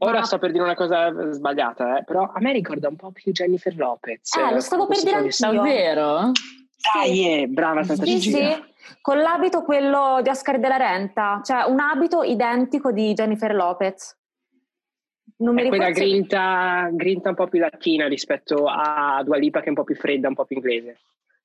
Ora 0.00 0.22
sto 0.22 0.38
per 0.38 0.52
dire 0.52 0.62
una 0.62 0.76
cosa 0.76 1.12
sbagliata, 1.32 1.98
eh, 1.98 2.04
però 2.04 2.30
a 2.32 2.40
me 2.40 2.52
ricorda 2.52 2.88
un 2.88 2.96
po' 2.96 3.10
più 3.10 3.32
Jennifer 3.32 3.74
Lopez. 3.76 4.34
Eh, 4.36 4.52
lo 4.52 4.60
stavo 4.60 4.86
per 4.86 5.02
dire 5.02 5.16
anch'io. 5.16 5.52
Davvero? 5.52 6.32
Dai, 6.94 7.14
sì. 7.14 7.30
eh, 7.30 7.46
brava 7.48 7.82
Santa 7.82 8.04
sì, 8.04 8.20
Cecilia. 8.20 8.54
Sì 8.54 8.67
con 9.08 9.20
l'abito 9.20 9.62
quello 9.62 10.20
di 10.22 10.28
Oscar 10.28 10.58
della 10.58 10.76
Renta, 10.76 11.40
cioè 11.42 11.62
un 11.62 11.80
abito 11.80 12.22
identico 12.22 12.92
di 12.92 13.14
Jennifer 13.14 13.54
Lopez. 13.54 14.14
Non 15.38 15.54
mi 15.54 15.62
è 15.62 15.68
quella 15.68 15.88
grinta, 15.88 16.90
grinta, 16.92 17.30
un 17.30 17.34
po' 17.34 17.46
più 17.46 17.58
latina 17.58 18.06
rispetto 18.06 18.66
a 18.66 19.22
Dua 19.24 19.38
Lipa 19.38 19.60
che 19.60 19.66
è 19.66 19.68
un 19.70 19.76
po' 19.76 19.84
più 19.84 19.94
fredda, 19.94 20.28
un 20.28 20.34
po' 20.34 20.44
più 20.44 20.56
inglese. 20.56 20.98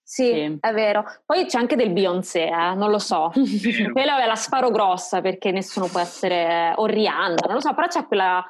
Sì, 0.04 0.26
sì. 0.26 0.58
è 0.60 0.74
vero. 0.74 1.06
Poi 1.26 1.46
c'è 1.46 1.58
anche 1.58 1.78
del 1.78 1.94
Beyoncé, 1.94 2.48
eh? 2.48 2.76
non 2.76 2.90
lo 2.90 3.00
so. 3.00 3.32
quella 3.94 4.22
è 4.22 4.28
la 4.28 4.36
sparo 4.36 4.70
grossa 4.70 5.22
perché 5.22 5.52
nessuno 5.52 5.88
può 5.88 6.02
essere... 6.02 6.74
o 6.76 6.86
Rihanna, 6.86 7.46
non 7.46 7.54
lo 7.54 7.62
so, 7.62 7.74
però 7.74 7.88
c'è 7.88 8.06
quella 8.08 8.44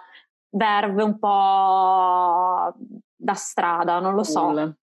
verve 0.50 1.04
un 1.04 1.20
po' 1.20 2.74
da 3.16 3.34
strada, 3.36 4.00
non 4.00 4.16
lo 4.16 4.24
so. 4.24 4.42
Cool. 4.42 4.76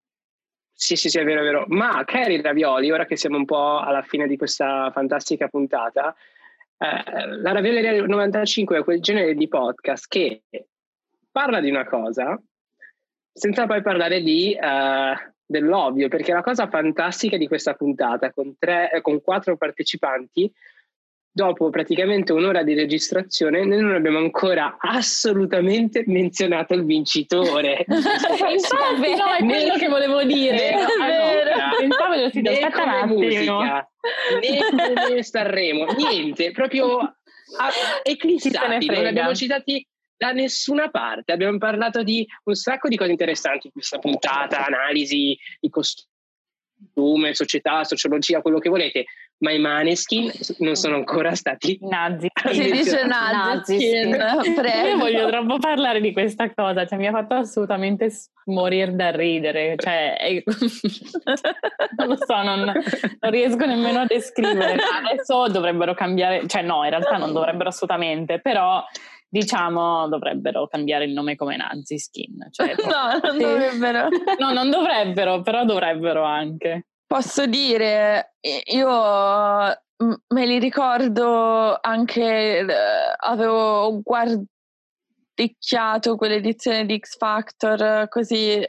Sì, 0.82 0.96
sì, 0.96 1.10
sì, 1.10 1.18
è 1.18 1.24
vero, 1.24 1.40
è 1.40 1.44
vero. 1.44 1.64
Ma 1.68 2.02
Cari 2.06 2.40
Ravioli, 2.40 2.90
ora 2.90 3.04
che 3.04 3.14
siamo 3.14 3.36
un 3.36 3.44
po' 3.44 3.80
alla 3.80 4.00
fine 4.00 4.26
di 4.26 4.38
questa 4.38 4.90
fantastica 4.90 5.46
puntata, 5.46 6.16
eh, 6.78 7.26
la 7.26 7.52
Ravioleria 7.52 8.02
95 8.02 8.78
è 8.78 8.82
quel 8.82 9.02
genere 9.02 9.34
di 9.34 9.46
podcast 9.46 10.06
che 10.08 10.42
parla 11.30 11.60
di 11.60 11.68
una 11.68 11.84
cosa 11.84 12.40
senza 13.30 13.66
poi 13.66 13.82
parlare 13.82 14.22
di, 14.22 14.56
uh, 14.58 15.32
dell'ovvio, 15.44 16.08
perché 16.08 16.32
la 16.32 16.42
cosa 16.42 16.66
fantastica 16.66 17.36
di 17.36 17.46
questa 17.46 17.74
puntata 17.74 18.32
con, 18.32 18.56
tre, 18.58 18.90
eh, 18.90 19.02
con 19.02 19.20
quattro 19.20 19.58
partecipanti 19.58 20.50
dopo 21.32 21.70
praticamente 21.70 22.32
un'ora 22.32 22.62
di 22.62 22.74
registrazione, 22.74 23.64
noi 23.64 23.80
non 23.80 23.94
abbiamo 23.94 24.18
ancora 24.18 24.76
assolutamente 24.78 26.02
menzionato 26.06 26.74
il 26.74 26.84
vincitore. 26.84 27.84
Infatti, 27.88 29.14
no, 29.14 29.34
è 29.34 29.44
quello 29.44 29.76
che 29.76 29.88
volevo 29.88 30.24
dire. 30.24 30.72
Allora, 30.72 31.70
pensavo 31.78 32.14
dello 32.14 32.28
studio, 32.28 32.50
aspetta 32.50 32.82
un 32.82 32.88
attimo. 32.88 33.14
Musica, 33.14 33.90
né 34.40 35.04
come 35.06 35.22
Sanremo, 35.22 35.84
niente, 35.92 36.50
proprio 36.50 37.16
eclissati, 38.02 38.86
non 38.86 39.06
abbiamo 39.06 39.34
citati 39.34 39.86
da 40.16 40.32
nessuna 40.32 40.90
parte. 40.90 41.32
Abbiamo 41.32 41.58
parlato 41.58 42.02
di 42.02 42.26
un 42.44 42.54
sacco 42.54 42.88
di 42.88 42.96
cose 42.96 43.10
interessanti 43.10 43.68
in 43.68 43.72
questa 43.72 43.98
puntata, 43.98 44.66
analisi 44.66 45.38
di 45.60 45.70
costume, 45.70 47.34
società, 47.34 47.84
sociologia, 47.84 48.42
quello 48.42 48.58
che 48.58 48.68
volete 48.68 49.06
ma 49.40 49.52
i 49.52 49.58
Maneskin 49.58 50.30
non 50.58 50.74
sono 50.76 50.96
ancora 50.96 51.34
stati 51.34 51.78
nazi. 51.82 52.28
Si 52.50 52.70
dice 52.70 53.04
Naziskin. 53.04 54.14
Io 54.88 54.98
voglio 54.98 55.28
troppo 55.28 55.58
parlare 55.58 56.00
di 56.00 56.12
questa 56.12 56.52
cosa, 56.52 56.86
cioè 56.86 56.98
mi 56.98 57.06
ha 57.06 57.12
fatto 57.12 57.34
assolutamente 57.34 58.10
morire 58.46 58.94
da 58.94 59.10
ridere, 59.10 59.74
cioè 59.76 60.16
è... 60.16 60.42
non 61.96 62.08
lo 62.08 62.16
so, 62.16 62.42
non, 62.42 62.64
non, 62.64 63.30
riesco 63.30 63.64
nemmeno 63.66 64.00
a 64.00 64.06
descrivere. 64.06 64.76
Adesso 65.04 65.48
dovrebbero 65.48 65.94
cambiare, 65.94 66.46
cioè 66.46 66.62
no, 66.62 66.84
in 66.84 66.90
realtà 66.90 67.16
non 67.16 67.32
dovrebbero 67.32 67.68
assolutamente, 67.68 68.40
però 68.40 68.82
diciamo 69.28 70.08
dovrebbero 70.08 70.66
cambiare 70.66 71.04
il 71.04 71.12
nome 71.12 71.36
come 71.36 71.56
Naziskin. 71.56 72.48
Cioè, 72.50 72.74
no, 72.76 73.20
non 73.22 73.38
dovrebbero. 73.38 74.08
No, 74.38 74.52
non 74.52 74.70
dovrebbero, 74.70 75.40
però 75.42 75.64
dovrebbero 75.64 76.24
anche. 76.24 76.86
Posso 77.10 77.44
dire, 77.46 78.34
io 78.66 78.88
me 78.88 80.46
li 80.46 80.60
ricordo 80.60 81.76
anche, 81.80 82.64
avevo 83.16 84.00
guardicchiato 84.00 86.14
quell'edizione 86.14 86.86
di 86.86 87.00
X 87.00 87.16
Factor, 87.16 88.06
così 88.08 88.64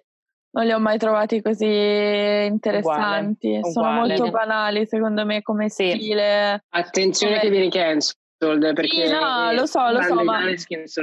non 0.53 0.65
li 0.65 0.71
ho 0.71 0.79
mai 0.79 0.97
trovati 0.97 1.39
così 1.43 1.67
interessanti. 1.67 3.57
Uguale, 3.57 3.71
Sono 3.71 3.89
uguale. 3.89 4.17
molto 4.17 4.31
banali 4.31 4.87
secondo 4.87 5.23
me 5.23 5.43
come 5.43 5.69
sì. 5.69 5.91
stile. 5.91 6.63
Attenzione 6.69 7.35
come... 7.35 7.43
che 7.43 7.49
vieni 7.51 7.69
cancelled 7.69 8.73
perché 8.73 9.05
sì, 9.05 9.13
no, 9.13 9.51
lo 9.51 9.67
so, 9.67 9.87
lo 9.91 10.01
so, 10.01 10.15
ma, 10.23 10.39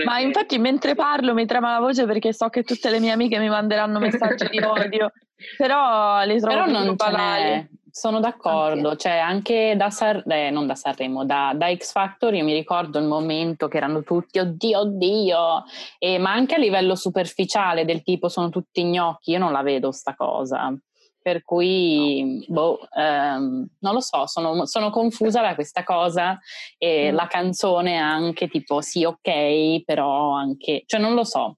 ma 0.05 0.19
infatti 0.19 0.59
mentre 0.59 0.97
parlo 0.97 1.35
mi 1.35 1.47
trema 1.47 1.75
la 1.75 1.79
voce 1.79 2.05
perché 2.05 2.33
so 2.33 2.49
che 2.49 2.65
tutte 2.65 2.91
le 2.91 2.99
mie 2.99 3.13
amiche 3.13 3.39
mi 3.39 3.49
manderanno 3.49 4.01
messaggi 4.01 4.49
di 4.49 4.59
odio. 4.67 5.13
Però 5.57 6.25
le 6.25 6.39
trovo 6.39 6.65
Però 6.65 6.67
non 6.67 6.95
banali. 6.95 7.77
Sono 7.91 8.21
d'accordo, 8.21 8.91
anche. 8.91 9.01
cioè 9.01 9.19
anche 9.19 9.75
da, 9.77 9.91
San, 9.91 10.23
eh, 10.29 10.51
non 10.51 10.69
da 10.69 10.77
Sanremo, 10.77 11.25
da, 11.25 11.53
da, 11.57 11.75
X 11.75 11.91
Factor 11.91 12.33
io 12.33 12.45
mi 12.45 12.53
ricordo 12.53 13.01
il 13.01 13.07
momento 13.07 13.67
che 13.67 13.77
erano 13.77 14.05
tutti 14.05 14.39
oddio, 14.39 14.79
oddio, 14.79 15.65
e, 15.99 16.19
ma 16.19 16.33
anche 16.33 16.55
a 16.55 16.59
livello 16.59 16.95
superficiale 16.95 17.85
del 17.85 18.05
tipo 18.05 18.29
sono 18.29 18.51
tutti 18.51 18.85
gnocchi, 18.85 19.33
io 19.33 19.41
non 19.41 19.51
la 19.51 19.63
vedo 19.63 19.91
sta 19.91 20.15
cosa. 20.15 20.73
Per 21.21 21.43
cui, 21.43 22.45
no. 22.47 22.55
boh, 22.55 22.89
ehm, 22.97 23.67
non 23.81 23.95
lo 23.95 24.01
so, 24.01 24.27
sono, 24.29 24.65
sono, 24.67 24.91
confusa 24.91 25.41
da 25.41 25.55
questa 25.55 25.83
cosa 25.83 26.39
e 26.79 27.11
mm. 27.11 27.15
la 27.15 27.27
canzone 27.27 27.97
anche 27.97 28.47
tipo 28.47 28.81
sì, 28.81 29.05
ok, 29.05 29.83
però 29.85 30.31
anche, 30.31 30.85
cioè 30.87 31.01
non 31.01 31.15
lo 31.15 31.25
so, 31.25 31.58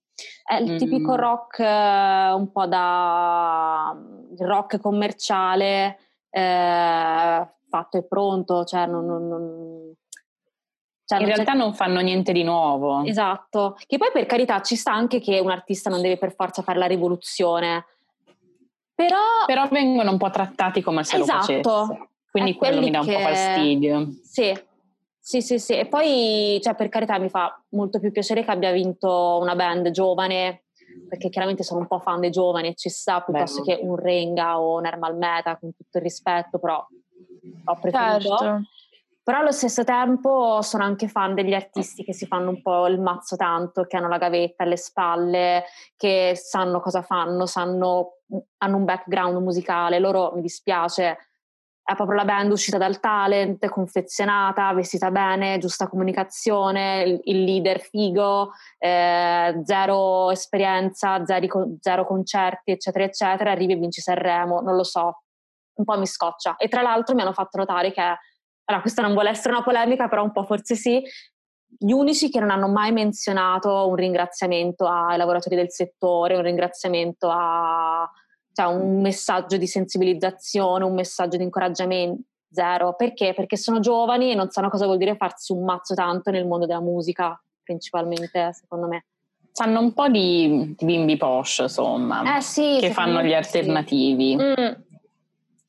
è 0.51 0.61
il 0.61 0.77
tipico 0.79 1.13
mm. 1.13 1.17
rock 1.17 1.59
eh, 1.61 2.33
un 2.33 2.51
po' 2.51 2.67
da 2.67 3.97
rock 4.39 4.81
commerciale, 4.81 5.97
eh, 6.29 7.49
fatto 7.69 7.97
e 7.97 8.03
pronto, 8.03 8.65
cioè 8.65 8.87
non, 8.87 9.07
non, 9.07 9.29
non, 9.29 9.95
Cioè, 11.05 11.21
in 11.21 11.27
realtà 11.27 11.53
non 11.53 11.73
fanno 11.73 12.01
niente 12.01 12.33
di 12.33 12.43
nuovo. 12.43 13.05
Esatto, 13.05 13.77
che 13.87 13.97
poi 13.97 14.11
per 14.13 14.27
carità 14.27 14.61
ci 14.61 14.75
sta 14.75 14.93
anche 14.93 15.21
che 15.21 15.39
un 15.39 15.51
artista 15.51 15.89
non 15.89 16.03
deve 16.03 16.19
per 16.19 16.35
forza 16.35 16.63
fare 16.63 16.81
la 16.81 16.87
rivoluzione, 16.87 17.85
però... 18.93 19.45
Però 19.47 19.69
vengono 19.69 20.11
un 20.11 20.19
po' 20.19 20.31
trattati 20.31 20.83
come 20.83 21.05
se 21.05 21.19
esatto. 21.19 21.53
lo 21.53 21.63
facesse. 21.63 22.09
Quindi 22.29 22.55
quello 22.57 22.81
mi 22.81 22.91
dà 22.91 23.01
un 23.01 23.07
che... 23.07 23.13
po' 23.13 23.21
fastidio. 23.21 24.09
Sì, 24.25 24.53
sì, 25.31 25.43
sì, 25.43 25.61
sì. 25.61 25.79
E 25.79 25.87
poi, 25.87 26.59
cioè, 26.61 26.75
per 26.75 26.89
carità, 26.89 27.17
mi 27.19 27.29
fa 27.29 27.57
molto 27.69 28.01
più 28.01 28.11
piacere 28.11 28.43
che 28.43 28.51
abbia 28.51 28.73
vinto 28.73 29.39
una 29.41 29.55
band 29.55 29.91
giovane, 29.91 30.65
perché 31.09 31.29
chiaramente 31.29 31.63
sono 31.63 31.79
un 31.79 31.87
po' 31.87 32.01
fan 32.01 32.19
dei 32.19 32.31
giovani 32.31 32.67
e 32.67 32.75
ci 32.75 32.89
sta, 32.89 33.21
piuttosto 33.21 33.63
Bello. 33.63 33.79
che 33.79 33.87
un 33.87 33.95
Renga 33.95 34.61
o 34.61 34.79
un 34.79 34.87
Ermal 34.87 35.17
Meta, 35.17 35.57
con 35.57 35.73
tutto 35.73 35.99
il 35.99 36.03
rispetto, 36.03 36.59
però 36.59 36.85
ho 37.65 37.79
preferito. 37.81 38.37
Certo. 38.37 38.63
Però 39.23 39.39
allo 39.39 39.53
stesso 39.53 39.85
tempo 39.85 40.63
sono 40.63 40.83
anche 40.83 41.07
fan 41.07 41.37
degli 41.37 41.55
artisti 41.55 42.03
che 42.03 42.13
si 42.13 42.27
fanno 42.27 42.51
un 42.51 42.61
po' 42.61 42.89
il 42.89 43.01
mazzo 43.01 43.37
tanto, 43.37 43.85
che 43.85 43.97
hanno 43.97 44.09
la 44.09 44.19
gavetta 44.19 44.65
alle 44.65 44.77
spalle, 44.77 45.63
che 45.95 46.33
sanno 46.35 46.81
cosa 46.81 47.03
fanno, 47.03 47.47
sanno, 47.47 48.15
hanno 48.57 48.77
un 48.77 48.85
background 48.85 49.41
musicale. 49.41 50.01
Loro, 50.01 50.33
mi 50.35 50.41
dispiace, 50.41 51.30
è 51.91 51.97
proprio 51.97 52.17
la 52.17 52.25
band 52.25 52.53
uscita 52.53 52.79
dal 52.79 53.01
talent, 53.01 53.69
confezionata, 53.69 54.73
vestita 54.73 55.11
bene, 55.11 55.59
giusta 55.59 55.89
comunicazione, 55.89 57.21
il, 57.25 57.43
leader 57.43 57.81
figo, 57.81 58.53
eh, 58.79 59.61
zero 59.65 60.31
esperienza, 60.31 61.25
zero, 61.25 61.77
zero 61.81 62.07
concerti, 62.07 62.71
eccetera, 62.71 63.05
eccetera. 63.05 63.51
Arrivi 63.51 63.73
e 63.73 63.77
vinci 63.77 64.01
Sanremo, 64.01 64.61
non 64.61 64.77
lo 64.77 64.85
so, 64.85 65.23
un 65.75 65.85
po' 65.85 65.99
mi 65.99 66.07
scoccia. 66.07 66.55
E 66.57 66.69
tra 66.69 66.83
l'altro 66.83 67.17
mi 67.17 67.23
hanno 67.23 67.33
fatto 67.33 67.59
notare 67.59 67.91
che 67.91 68.01
allora 68.01 68.83
questa 68.83 69.03
non 69.03 69.13
vuole 69.13 69.31
essere 69.31 69.53
una 69.53 69.65
polemica, 69.65 70.07
però 70.07 70.23
un 70.23 70.31
po' 70.31 70.45
forse 70.45 70.77
sì, 70.77 71.03
gli 71.67 71.91
unici 71.91 72.31
che 72.31 72.39
non 72.39 72.51
hanno 72.51 72.69
mai 72.69 72.93
menzionato 72.93 73.89
un 73.89 73.97
ringraziamento 73.97 74.87
ai 74.87 75.17
lavoratori 75.17 75.57
del 75.57 75.73
settore, 75.73 76.37
un 76.37 76.43
ringraziamento 76.43 77.29
a 77.29 78.09
cioè 78.53 78.67
un 78.67 79.01
messaggio 79.01 79.57
di 79.57 79.67
sensibilizzazione, 79.67 80.85
un 80.85 80.95
messaggio 80.95 81.37
di 81.37 81.45
incoraggiamento, 81.45 82.23
zero. 82.51 82.95
Perché? 82.95 83.33
Perché 83.35 83.57
sono 83.57 83.81
giovani 83.81 84.33
e 84.33 84.35
non 84.35 84.51
sanno 84.51 84.69
cosa 84.69 84.87
vuol 84.87 84.99
dire 84.99 85.17
farsi 85.17 85.53
un 85.53 85.65
mazzo 85.65 85.95
tanto 85.95 86.31
nel 86.31 86.47
mondo 86.47 86.67
della 86.67 86.81
musica, 86.81 87.41
principalmente, 87.63 88.53
secondo 88.53 88.87
me. 88.87 89.07
Sanno 89.53 89.81
un 89.81 89.93
po' 89.93 90.09
di, 90.09 90.75
di 90.77 90.85
bimbi 90.85 91.17
posh, 91.17 91.59
insomma, 91.63 92.37
eh 92.37 92.41
sì, 92.41 92.79
che 92.81 92.93
fanno 92.93 93.23
gli 93.23 93.35
alternativi. 93.35 94.37
Sì. 94.39 94.45
Mm. 94.45 94.90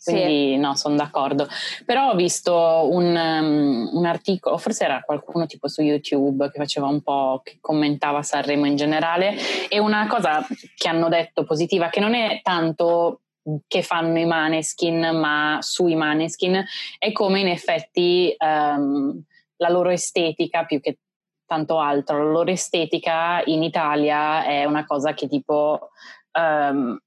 Quindi 0.03 0.53
sì. 0.53 0.57
no, 0.57 0.75
sono 0.75 0.95
d'accordo. 0.95 1.47
Però 1.85 2.09
ho 2.09 2.15
visto 2.15 2.53
un, 2.53 3.15
um, 3.15 3.89
un, 3.93 4.05
articolo, 4.05 4.57
forse 4.57 4.85
era 4.85 5.03
qualcuno 5.03 5.45
tipo 5.45 5.67
su 5.67 5.81
YouTube 5.81 6.49
che 6.49 6.57
faceva 6.57 6.87
un 6.87 7.01
po', 7.01 7.41
che 7.43 7.57
commentava 7.61 8.23
Sanremo 8.23 8.65
in 8.65 8.75
generale, 8.75 9.35
e 9.69 9.79
una 9.79 10.07
cosa 10.07 10.45
che 10.75 10.87
hanno 10.87 11.07
detto 11.07 11.43
positiva, 11.43 11.89
che 11.89 11.99
non 11.99 12.15
è 12.15 12.39
tanto 12.41 13.21
che 13.67 13.81
fanno 13.83 14.17
i 14.19 14.25
maneskin, 14.25 15.17
ma 15.17 15.57
sui 15.61 15.95
maneskin, 15.95 16.63
è 16.97 17.11
come 17.11 17.39
in 17.39 17.47
effetti 17.47 18.35
um, 18.37 19.21
la 19.57 19.69
loro 19.69 19.89
estetica 19.89 20.65
più 20.65 20.79
che 20.79 20.97
tanto 21.45 21.79
altro, 21.79 22.23
la 22.23 22.31
loro 22.31 22.49
estetica 22.49 23.41
in 23.45 23.61
Italia 23.61 24.45
è 24.45 24.65
una 24.65 24.85
cosa 24.85 25.13
che 25.13 25.27
tipo... 25.27 25.89
Um, 26.33 26.99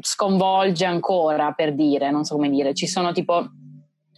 sconvolge 0.00 0.84
ancora 0.84 1.52
per 1.52 1.74
dire, 1.74 2.10
non 2.10 2.24
so 2.24 2.34
come 2.34 2.50
dire, 2.50 2.74
ci 2.74 2.86
sono 2.86 3.12
tipo 3.12 3.48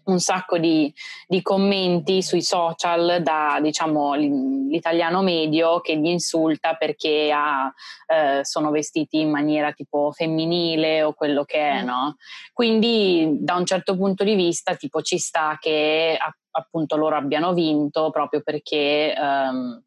un 0.04 0.18
sacco 0.18 0.58
di, 0.58 0.92
di, 1.26 1.42
commenti 1.42 2.22
sui 2.22 2.42
social 2.42 3.22
da 3.22 3.58
diciamo 3.62 4.14
l'italiano 4.14 5.22
medio 5.22 5.80
che 5.80 5.96
gli 5.96 6.08
insulta 6.08 6.74
perché 6.74 7.30
ha, 7.32 7.72
eh, 8.06 8.44
sono 8.44 8.70
vestiti 8.70 9.20
in 9.20 9.30
maniera 9.30 9.72
tipo 9.72 10.10
femminile 10.12 11.02
o 11.02 11.12
quello 11.12 11.44
che 11.44 11.58
è, 11.58 11.82
mm. 11.82 11.86
no? 11.86 12.16
Quindi 12.52 13.38
da 13.40 13.54
un 13.54 13.64
certo 13.64 13.96
punto 13.96 14.24
di 14.24 14.34
vista 14.34 14.74
tipo 14.74 15.02
ci 15.02 15.18
sta 15.18 15.56
che 15.60 16.18
appunto 16.50 16.96
loro 16.96 17.16
abbiano 17.16 17.52
vinto 17.52 18.10
proprio 18.10 18.42
perché, 18.42 19.14
um, 19.16 19.82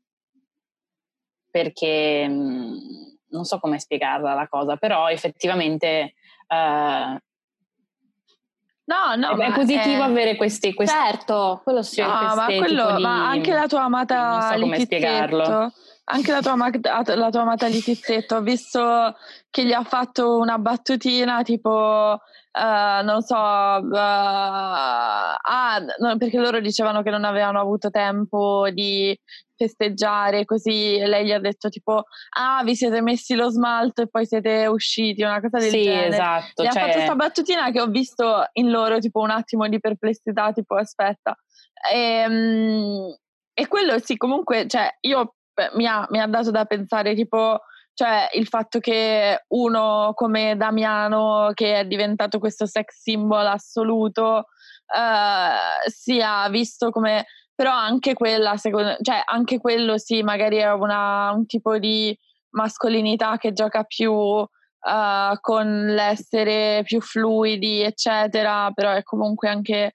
perché 1.51 2.25
um, 2.27 3.14
non 3.29 3.45
so 3.45 3.59
come 3.59 3.79
spiegarla 3.79 4.33
la 4.33 4.47
cosa, 4.47 4.75
però 4.77 5.09
effettivamente 5.09 6.13
uh, 6.47 7.17
No, 8.87 9.15
no, 9.15 9.35
è, 9.37 9.51
positivo 9.51 10.03
è... 10.03 10.05
avere 10.05 10.35
questi, 10.35 10.73
questi 10.73 10.95
certo, 10.95 11.61
quello 11.63 11.81
sì. 11.81 12.01
No, 12.01 12.07
ma, 12.07 12.45
quello, 12.45 12.95
di, 12.95 13.01
ma 13.01 13.27
anche 13.29 13.51
la 13.51 13.65
tua 13.65 13.83
amata 13.83 14.29
non 14.29 14.41
so 14.41 14.59
come 14.59 14.79
spiegarlo. 14.79 15.73
Anche 16.07 16.31
la 16.31 16.41
tua, 16.41 16.55
la 17.15 17.29
tua 17.29 17.41
amata 17.41 17.67
Litizzetto, 17.67 18.35
ho 18.35 18.41
visto 18.41 19.15
che 19.49 19.65
gli 19.65 19.73
ha 19.73 19.83
fatto 19.83 20.37
una 20.37 20.57
battutina 20.57 21.41
tipo 21.41 22.19
Uh, 22.55 23.03
non 23.03 23.21
so, 23.21 23.35
uh, 23.35 23.89
ah, 23.91 25.83
no, 25.97 26.15
perché 26.17 26.37
loro 26.37 26.61
dicevano 26.61 27.03
che 27.03 27.09
non 27.09 27.25
avevano 27.25 27.59
avuto 27.59 27.89
tempo 27.89 28.69
di 28.71 29.13
festeggiare, 29.57 30.45
così 30.45 30.97
lei 30.99 31.25
gli 31.25 31.33
ha 31.33 31.39
detto 31.39 31.67
tipo, 31.67 32.03
ah, 32.37 32.61
vi 32.63 32.73
siete 32.73 33.01
messi 33.01 33.35
lo 33.35 33.49
smalto 33.49 34.03
e 34.03 34.07
poi 34.07 34.25
siete 34.25 34.67
usciti, 34.67 35.21
una 35.21 35.41
cosa 35.41 35.57
del 35.57 35.69
sì, 35.69 35.83
genere. 35.83 36.07
esatto. 36.07 36.63
Gli 36.63 36.67
cioè... 36.67 36.77
ha 36.77 36.85
fatto 36.85 36.93
questa 36.93 37.15
battutina 37.15 37.71
che 37.71 37.81
ho 37.81 37.87
visto 37.87 38.47
in 38.53 38.69
loro 38.69 38.99
tipo 38.99 39.19
un 39.19 39.31
attimo 39.31 39.67
di 39.67 39.79
perplessità, 39.81 40.53
tipo 40.53 40.75
aspetta. 40.75 41.35
E, 41.91 42.25
um, 42.25 43.15
e 43.53 43.67
quello 43.67 43.99
sì, 43.99 44.15
comunque, 44.15 44.65
cioè, 44.67 44.95
io 45.01 45.35
mi 45.73 45.87
ha, 45.87 46.05
mi 46.09 46.19
ha 46.19 46.27
dato 46.27 46.51
da 46.51 46.65
pensare 46.65 47.15
tipo 47.15 47.59
cioè 47.95 48.27
il 48.33 48.45
fatto 48.45 48.79
che 48.79 49.45
uno 49.47 50.11
come 50.15 50.57
Damiano, 50.57 51.51
che 51.53 51.79
è 51.79 51.85
diventato 51.85 52.39
questo 52.39 52.65
sex 52.65 52.99
symbol 53.01 53.47
assoluto, 53.47 54.47
uh, 54.93 55.89
sia 55.89 56.47
visto 56.49 56.91
come... 56.91 57.25
Però 57.55 57.71
anche 57.71 58.13
quella, 58.13 58.57
secondo, 58.57 58.97
cioè 59.01 59.21
anche 59.23 59.59
quello 59.59 59.97
sì, 59.97 60.23
magari 60.23 60.57
è 60.57 60.73
una, 60.73 61.31
un 61.31 61.45
tipo 61.45 61.77
di 61.77 62.13
mascolinità 62.49 63.37
che 63.37 63.53
gioca 63.53 63.83
più 63.83 64.11
uh, 64.11 64.47
con 65.39 65.85
l'essere 65.85 66.81
più 66.83 66.99
fluidi, 66.99 67.81
eccetera, 67.81 68.71
però 68.71 68.91
è 68.91 69.03
comunque 69.03 69.47
anche 69.47 69.93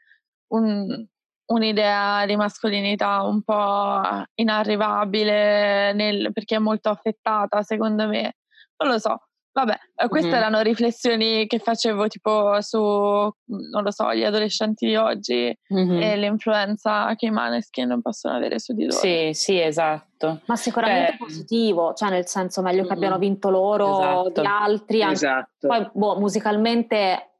un, 0.55 1.07
un'idea 1.51 2.25
di 2.27 2.37
mascolinità 2.37 3.23
un 3.23 3.43
po' 3.43 4.01
inarrivabile 4.35 5.93
nel, 5.93 6.33
perché 6.33 6.57
è 6.57 6.59
molto 6.59 6.89
affettata, 6.91 7.63
secondo 7.63 8.07
me. 8.07 8.37
Non 8.77 8.93
lo 8.93 8.99
so. 8.99 9.21
Vabbè, 9.53 9.77
eh, 9.97 10.09
queste 10.09 10.29
mm-hmm. 10.29 10.39
erano 10.39 10.61
riflessioni 10.61 11.47
che 11.49 11.59
facevo 11.59 12.07
tipo 12.07 12.61
su, 12.61 12.79
non 12.79 13.83
lo 13.83 13.91
so, 13.91 14.15
gli 14.15 14.23
adolescenti 14.23 14.87
di 14.87 14.95
oggi 14.95 15.53
mm-hmm. 15.75 16.01
e 16.01 16.17
l'influenza 16.17 17.15
che 17.17 17.27
i 17.27 17.31
maneskin 17.31 18.01
possono 18.01 18.37
avere 18.37 18.61
su 18.61 18.75
di 18.75 18.85
loro. 18.85 18.97
Sì, 18.97 19.31
sì, 19.33 19.61
esatto. 19.61 20.41
Ma 20.47 20.55
sicuramente 20.55 21.13
Beh. 21.13 21.17
positivo, 21.19 21.95
cioè 21.95 22.11
nel 22.11 22.29
senso 22.29 22.63
meglio 22.63 22.79
mm-hmm. 22.79 22.87
che 22.87 22.93
abbiano 22.93 23.19
vinto 23.19 23.51
loro 23.51 23.99
esatto. 23.99 24.41
di 24.41 24.47
altri. 24.47 25.03
Esatto. 25.03 25.67
Poi, 25.67 25.91
boh, 25.93 26.19
musicalmente 26.21 27.31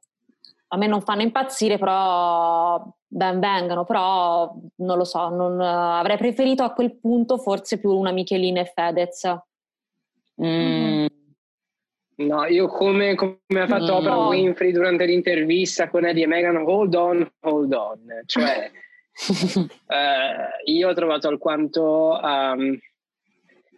a 0.67 0.77
me 0.77 0.87
non 0.87 1.01
fanno 1.01 1.21
impazzire, 1.21 1.77
però 1.77 2.85
ben 3.13 3.39
vengano, 3.39 3.83
però 3.83 4.53
non 4.77 4.97
lo 4.97 5.03
so, 5.03 5.27
non, 5.27 5.59
avrei 5.59 6.17
preferito 6.17 6.63
a 6.63 6.71
quel 6.71 6.97
punto 6.97 7.37
forse 7.37 7.77
più 7.77 7.91
una 7.91 8.11
Michelina 8.11 8.61
e 8.61 8.71
Fedez. 8.73 9.37
Mm. 10.41 11.05
No, 12.15 12.45
io 12.45 12.67
come, 12.67 13.15
come 13.15 13.39
ha 13.55 13.67
fatto 13.67 13.93
mm. 13.93 13.95
Oprah 13.97 14.27
Winfrey 14.27 14.71
durante 14.71 15.05
l'intervista 15.05 15.89
con 15.89 16.05
Eddie 16.05 16.23
e 16.23 16.27
Megan, 16.27 16.55
hold 16.55 16.95
on, 16.95 17.31
hold 17.41 17.73
on. 17.73 17.99
Cioè, 18.25 18.71
eh, 19.87 20.71
io 20.71 20.89
ho 20.89 20.93
trovato 20.93 21.27
alquanto 21.27 22.17
um, 22.21 22.77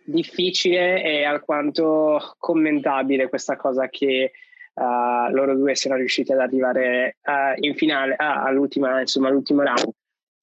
difficile 0.06 1.02
e 1.02 1.24
alquanto 1.24 2.36
commentabile 2.38 3.30
questa 3.30 3.56
cosa 3.56 3.90
che 3.90 4.32
uh, 4.74 5.32
loro 5.32 5.56
due 5.56 5.76
siano 5.76 5.98
riusciti 5.98 6.32
ad 6.32 6.40
arrivare 6.40 7.18
uh, 7.24 7.64
in 7.64 7.76
finale, 7.76 8.14
uh, 8.14 8.46
all'ultima, 8.48 9.00
insomma, 9.00 9.28
all'ultimo 9.30 9.62
round. 9.62 9.92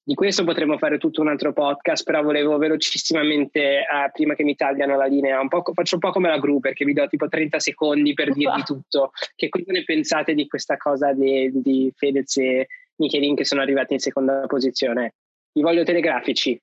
Di 0.03 0.15
questo 0.15 0.43
potremmo 0.43 0.77
fare 0.77 0.97
tutto 0.97 1.21
un 1.21 1.27
altro 1.27 1.53
podcast, 1.53 2.03
però 2.03 2.23
volevo 2.23 2.57
velocissimamente, 2.57 3.85
prima 4.11 4.33
che 4.33 4.43
mi 4.43 4.55
tagliano 4.55 4.97
la 4.97 5.05
linea, 5.05 5.39
un 5.39 5.47
faccio 5.47 5.93
un 5.93 5.99
po' 6.01 6.09
come 6.09 6.27
la 6.27 6.39
gru 6.39 6.59
perché 6.59 6.83
vi 6.85 6.93
do 6.93 7.07
tipo 7.07 7.27
30 7.27 7.59
secondi 7.59 8.13
per 8.13 8.33
dirvi 8.33 8.63
tutto. 8.65 9.11
Che 9.35 9.49
cosa 9.49 9.71
ne 9.71 9.83
pensate 9.83 10.33
di 10.33 10.47
questa 10.47 10.75
cosa 10.77 11.13
di, 11.13 11.51
di 11.53 11.93
Fedez 11.95 12.35
e 12.37 12.67
Michelin 12.95 13.35
che 13.35 13.45
sono 13.45 13.61
arrivati 13.61 13.93
in 13.93 13.99
seconda 13.99 14.43
posizione? 14.47 15.13
Vi 15.53 15.61
voglio 15.61 15.83
telegrafici. 15.83 16.59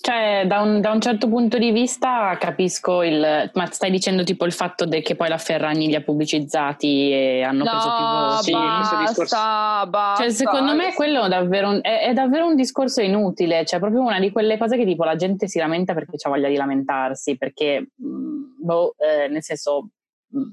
Cioè, 0.00 0.44
da 0.46 0.60
un, 0.60 0.80
da 0.80 0.92
un, 0.92 1.00
certo 1.00 1.28
punto 1.28 1.58
di 1.58 1.70
vista 1.70 2.36
capisco 2.38 3.02
il... 3.02 3.50
Ma 3.52 3.66
stai 3.66 3.90
dicendo 3.90 4.24
tipo 4.24 4.44
il 4.44 4.52
fatto 4.52 4.86
de, 4.86 5.02
che 5.02 5.16
poi 5.16 5.28
la 5.28 5.38
Ferragni 5.38 5.86
li 5.86 5.94
ha 5.94 6.00
pubblicizzati 6.00 7.10
e 7.10 7.42
hanno 7.42 7.64
no, 7.64 7.70
preso 7.70 7.94
più 7.96 8.04
voti? 8.04 8.52
Basta, 8.52 9.86
basta, 9.86 10.22
cioè, 10.22 10.32
secondo 10.32 10.74
me 10.74 10.94
quello 10.94 11.28
davvero 11.28 11.70
un, 11.70 11.80
è, 11.82 12.08
è, 12.08 12.12
davvero 12.12 12.46
un 12.46 12.56
discorso 12.56 13.00
inutile. 13.00 13.64
Cioè, 13.64 13.80
proprio 13.80 14.02
una 14.02 14.20
di 14.20 14.30
quelle 14.30 14.56
cose 14.56 14.76
che 14.76 14.84
tipo 14.84 15.04
la 15.04 15.16
gente 15.16 15.48
si 15.48 15.58
lamenta 15.58 15.94
perché 15.94 16.16
ha 16.20 16.28
voglia 16.28 16.48
di 16.48 16.56
lamentarsi. 16.56 17.36
Perché, 17.36 17.90
mm, 18.02 18.42
boh, 18.60 18.94
eh, 18.98 19.28
nel 19.28 19.42
senso 19.42 19.88
mm, 20.36 20.50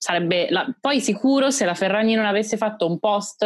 sarebbe 0.00 0.46
la, 0.48 0.66
poi 0.80 0.98
sicuro 0.98 1.50
se 1.50 1.66
la 1.66 1.74
Ferragni 1.74 2.14
non 2.14 2.24
avesse 2.24 2.56
fatto 2.56 2.86
un 2.86 2.98
post 2.98 3.44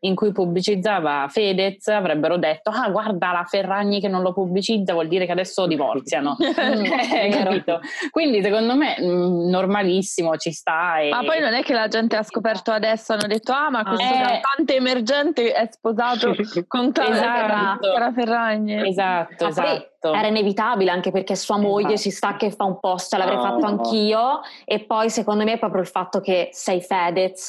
in 0.00 0.14
cui 0.14 0.30
pubblicizzava 0.30 1.26
Fedez 1.28 1.88
avrebbero 1.88 2.36
detto 2.36 2.70
ah 2.70 2.88
guarda 2.90 3.32
la 3.32 3.44
Ferragni 3.44 4.00
che 4.00 4.06
non 4.06 4.22
lo 4.22 4.32
pubblicizza 4.32 4.92
vuol 4.92 5.08
dire 5.08 5.26
che 5.26 5.32
adesso 5.32 5.66
divorziano. 5.66 6.36
Eh, 7.16 7.28
capito? 7.30 7.80
quindi 8.10 8.42
secondo 8.42 8.76
me 8.76 8.96
mh, 8.98 9.48
normalissimo 9.48 10.36
ci 10.36 10.52
sta 10.52 10.98
e... 10.98 11.08
ma 11.08 11.22
poi 11.24 11.40
non 11.40 11.54
è 11.54 11.62
che 11.62 11.72
la 11.72 11.88
gente 11.88 12.16
ha 12.16 12.22
scoperto 12.22 12.70
adesso 12.70 13.12
hanno 13.12 13.26
detto 13.26 13.52
ah 13.52 13.70
ma 13.70 13.84
questo 13.84 14.04
eh... 14.04 14.18
cantante 14.18 14.74
emergente 14.76 15.52
è 15.52 15.68
sposato 15.70 16.34
con 16.68 16.92
esatto. 16.94 17.92
Cara 17.92 18.12
Ferragni. 18.12 18.88
Esatto, 18.88 19.48
esatto 19.48 19.95
Certo. 19.98 20.12
Era 20.12 20.28
inevitabile 20.28 20.90
anche 20.90 21.10
perché 21.10 21.34
sua 21.34 21.56
moglie 21.56 21.94
esatto. 21.94 22.00
ci 22.00 22.10
sta 22.10 22.36
che 22.36 22.50
fa 22.50 22.64
un 22.64 22.78
post, 22.78 23.14
l'avrei 23.14 23.38
oh. 23.38 23.42
fatto 23.42 23.66
anch'io 23.66 24.40
e 24.64 24.84
poi 24.84 25.10
secondo 25.10 25.44
me 25.44 25.54
è 25.54 25.58
proprio 25.58 25.80
il 25.80 25.88
fatto 25.88 26.20
che 26.20 26.50
sei 26.52 26.80
Fedez 26.82 27.46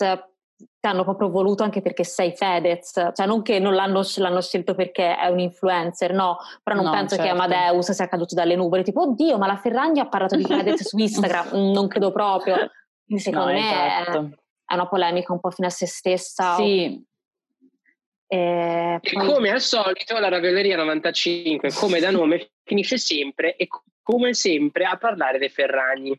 ti 0.58 0.88
hanno 0.88 1.04
proprio 1.04 1.30
voluto 1.30 1.64
anche 1.64 1.82
perché 1.82 2.04
sei 2.04 2.36
Fedez, 2.36 3.12
cioè 3.14 3.26
non 3.28 3.44
che 3.44 3.60
non 3.60 3.76
l'hanno, 3.76 4.02
l'hanno 4.16 4.42
scelto 4.42 4.74
perché 4.74 5.16
è 5.16 5.28
un 5.28 5.40
influencer, 5.40 6.14
no, 6.14 6.38
però 6.64 6.76
non 6.78 6.86
no, 6.86 6.92
penso 6.92 7.16
certo. 7.16 7.24
che 7.24 7.30
Amadeus 7.30 7.92
sia 7.92 8.08
caduto 8.08 8.34
dalle 8.34 8.56
nuvole, 8.56 8.84
tipo 8.84 9.02
oddio 9.02 9.38
ma 9.38 9.46
la 9.46 9.58
Ferragni 9.58 10.00
ha 10.00 10.08
parlato 10.08 10.36
di 10.36 10.44
Fedez 10.44 10.88
su 10.88 10.98
Instagram, 10.98 11.50
non 11.72 11.88
credo 11.88 12.12
proprio, 12.12 12.56
quindi 13.06 13.24
secondo 13.24 13.52
no, 13.52 13.54
me 13.54 14.02
esatto. 14.02 14.18
è, 14.18 14.72
è, 14.72 14.74
una 14.74 14.88
polemica 14.88 15.34
un 15.34 15.40
po' 15.40 15.52
fine 15.52 15.68
a 15.68 15.72
se 15.72 15.86
stessa. 15.86 16.56
Sì, 16.56 17.06
e, 18.28 19.00
e 19.02 19.14
poi... 19.14 19.26
come 19.26 19.50
al 19.50 19.62
solito 19.62 20.18
la 20.20 20.28
Ravioleria 20.28 20.76
95, 20.78 21.72
come 21.74 22.00
da 22.00 22.12
nome, 22.12 22.50
finisce 22.64 22.98
sempre 22.98 23.56
e 23.56 23.68
come 24.04 24.34
sempre 24.34 24.86
a 24.86 24.98
parlare 24.98 25.38
dei 25.38 25.50
Ferragni. 25.50 26.18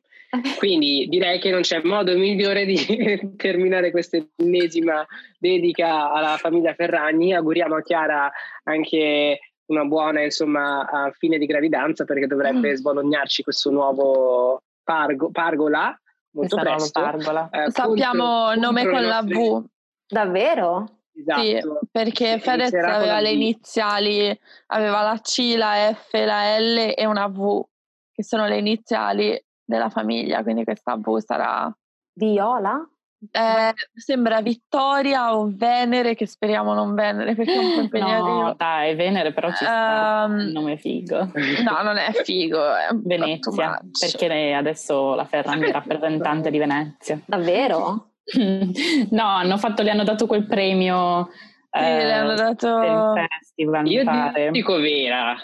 Quindi 0.58 1.06
direi 1.08 1.38
che 1.38 1.50
non 1.50 1.62
c'è 1.62 1.80
modo 1.82 2.16
migliore 2.16 2.66
di 2.66 2.76
terminare 3.36 3.90
questa 3.90 4.18
ennesima 4.36 5.06
dedica 5.38 6.10
alla 6.10 6.36
famiglia 6.36 6.74
Ferragni. 6.74 7.34
Auguriamo 7.34 7.76
a 7.76 7.82
Chiara 7.82 8.30
anche 8.64 9.38
una 9.66 9.84
buona 9.84 10.22
insomma, 10.22 11.10
fine 11.16 11.38
di 11.38 11.46
gravidanza 11.46 12.04
perché 12.04 12.26
dovrebbe 12.26 12.72
mm. 12.72 12.74
sbolognarci 12.74 13.42
questo 13.42 13.70
nuovo 13.70 14.62
pargo, 14.82 15.30
pargola 15.30 15.98
molto 16.32 16.56
presto. 16.56 17.00
Pargola. 17.00 17.48
Eh, 17.50 17.70
Sappiamo 17.70 18.52
il 18.52 18.60
nome 18.60 18.86
con 18.86 19.02
la 19.02 19.22
V. 19.22 19.64
Davvero? 20.06 20.97
Esatto. 21.18 21.40
Sì, 21.40 21.60
perché 21.90 22.38
Fedez 22.38 22.72
aveva 22.74 23.20
le 23.20 23.30
iniziali, 23.30 24.38
aveva 24.66 25.02
la 25.02 25.18
C, 25.20 25.54
la 25.56 25.92
F, 25.92 26.12
la 26.12 26.58
L 26.58 26.94
e 26.96 27.06
una 27.06 27.26
V, 27.26 27.64
che 28.12 28.22
sono 28.22 28.46
le 28.46 28.58
iniziali 28.58 29.40
della 29.64 29.90
famiglia, 29.90 30.42
quindi 30.42 30.64
questa 30.64 30.96
V 30.96 31.18
sarà... 31.18 31.72
Viola? 32.14 32.88
Eh, 33.32 33.74
sembra 33.94 34.40
Vittoria 34.40 35.36
o 35.36 35.50
Venere, 35.52 36.14
che 36.14 36.26
speriamo 36.26 36.72
non 36.72 36.94
Venere 36.94 37.34
perché 37.34 37.54
è 37.54 37.58
un 37.58 37.74
po' 37.74 37.80
impegnativo. 37.82 38.42
No, 38.42 38.54
dai, 38.56 38.94
Venere 38.94 39.32
però 39.32 39.48
ci 39.48 39.64
sta, 39.64 40.26
um, 40.28 40.38
il 40.38 40.52
nome 40.52 40.74
è 40.74 40.76
figo. 40.76 41.18
No, 41.64 41.82
non 41.82 41.96
è 41.96 42.12
figo, 42.12 42.74
è 42.74 42.88
Venezia, 42.94 43.80
perché 43.98 44.52
adesso 44.52 45.14
la 45.14 45.24
Ferragni 45.24 45.66
è 45.66 45.72
rappresentante 45.72 46.50
di 46.50 46.58
Venezia. 46.58 47.20
Davvero? 47.24 48.10
no, 49.10 49.26
hanno 49.26 49.56
fatto, 49.56 49.82
le 49.82 49.90
hanno 49.90 50.04
dato 50.04 50.26
quel 50.26 50.46
premio. 50.46 51.30
Sì, 51.70 51.78
eh, 51.78 52.04
le 52.04 52.12
hanno 52.12 52.34
dato... 52.34 53.14
festival, 53.38 53.86
Io 53.86 54.04
dico 54.50 54.76
Vera, 54.78 55.36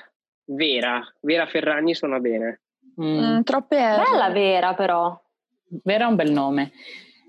Vera, 0.45 1.03
Vera 1.21 1.47
Ferragni 1.47 1.95
suona 1.95 2.19
bene. 2.19 2.61
Mm. 3.01 3.37
Mm, 3.37 3.41
troppe 3.43 3.77
Bella 3.77 4.31
Vera 4.31 4.75
però. 4.75 5.21
Vera 5.83 6.05
è 6.05 6.09
un 6.09 6.15
bel 6.15 6.31
nome. 6.31 6.73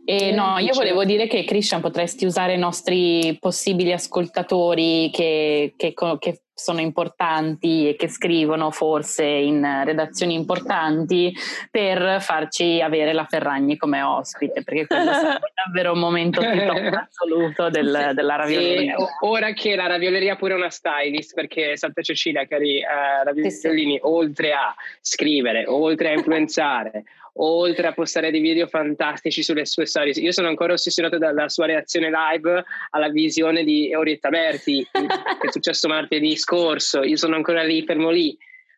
E 0.07 0.32
no, 0.32 0.60
io 0.60 0.73
volevo 0.73 1.03
dire 1.03 1.26
che 1.26 1.44
Christian 1.45 1.82
potresti 1.82 2.26
usare 2.26 2.53
i 2.53 2.60
nostri 2.60 3.36
possibili 3.40 3.91
ascoltatori 3.91 5.10
che, 5.11 5.73
che, 5.76 5.95
che, 6.19 6.41
sono 6.56 6.80
importanti 6.80 7.90
e 7.90 7.95
che 7.98 8.07
scrivono 8.07 8.72
forse 8.72 9.26
in 9.26 9.82
redazioni 9.84 10.36
importanti 10.36 11.36
per 11.69 12.22
farci 12.22 12.80
avere 12.80 13.11
la 13.11 13.26
Ferragni 13.26 13.76
come 13.76 14.02
ospite, 14.02 14.64
perché 14.64 14.88
quello 14.88 15.11
sarebbe 15.11 15.52
davvero 15.65 15.91
un 15.91 15.99
momento 15.99 16.40
assoluto 16.40 17.69
del, 17.69 18.11
della 18.14 18.36
ravioleria. 18.38 18.95
Sì, 18.98 19.03
ora 19.26 19.52
che 19.52 19.76
la 19.76 19.88
ravioleria 19.88 20.34
è 20.34 20.38
pure 20.38 20.53
una 20.53 20.69
stylist, 20.69 21.34
perché 21.34 21.76
Santa 21.76 22.02
Cecilia, 22.02 22.48
cari 22.48 22.80
eh, 22.80 23.23
raviolini, 23.26 23.52
sì, 23.52 23.60
sì. 23.60 23.99
oltre 24.03 24.53
a 24.53 24.73
scrivere, 25.02 25.65
oltre 25.68 26.11
a 26.11 26.14
influenzare, 26.14 27.03
oltre 27.38 27.88
a 27.88 27.94
postare 27.94 28.32
dei 28.32 28.40
video 28.40 28.68
fantastici 28.68 29.44
sulle 29.44 29.66
sue 29.66 29.86
stories. 29.86 30.18
Io 30.18 30.32
sono 30.32 30.48
ancora 30.48 30.74
ossessionato 30.74 31.18
dalla 31.18 31.49
sua 31.49 31.66
reazione 31.66 32.10
live 32.10 32.64
alla 32.91 33.10
visione 33.10 33.64
di 33.64 33.94
Orietta 33.94 34.30
Berti, 34.30 34.88
che 34.91 35.48
è 35.48 35.52
successo 35.52 35.88
martedì 35.88 36.36
scorso. 36.38 37.03
Io 37.03 37.18
sono 37.18 37.36
ancora 37.36 37.64
lì, 37.64 37.84
fermo 37.84 38.10
lì. 38.10 38.38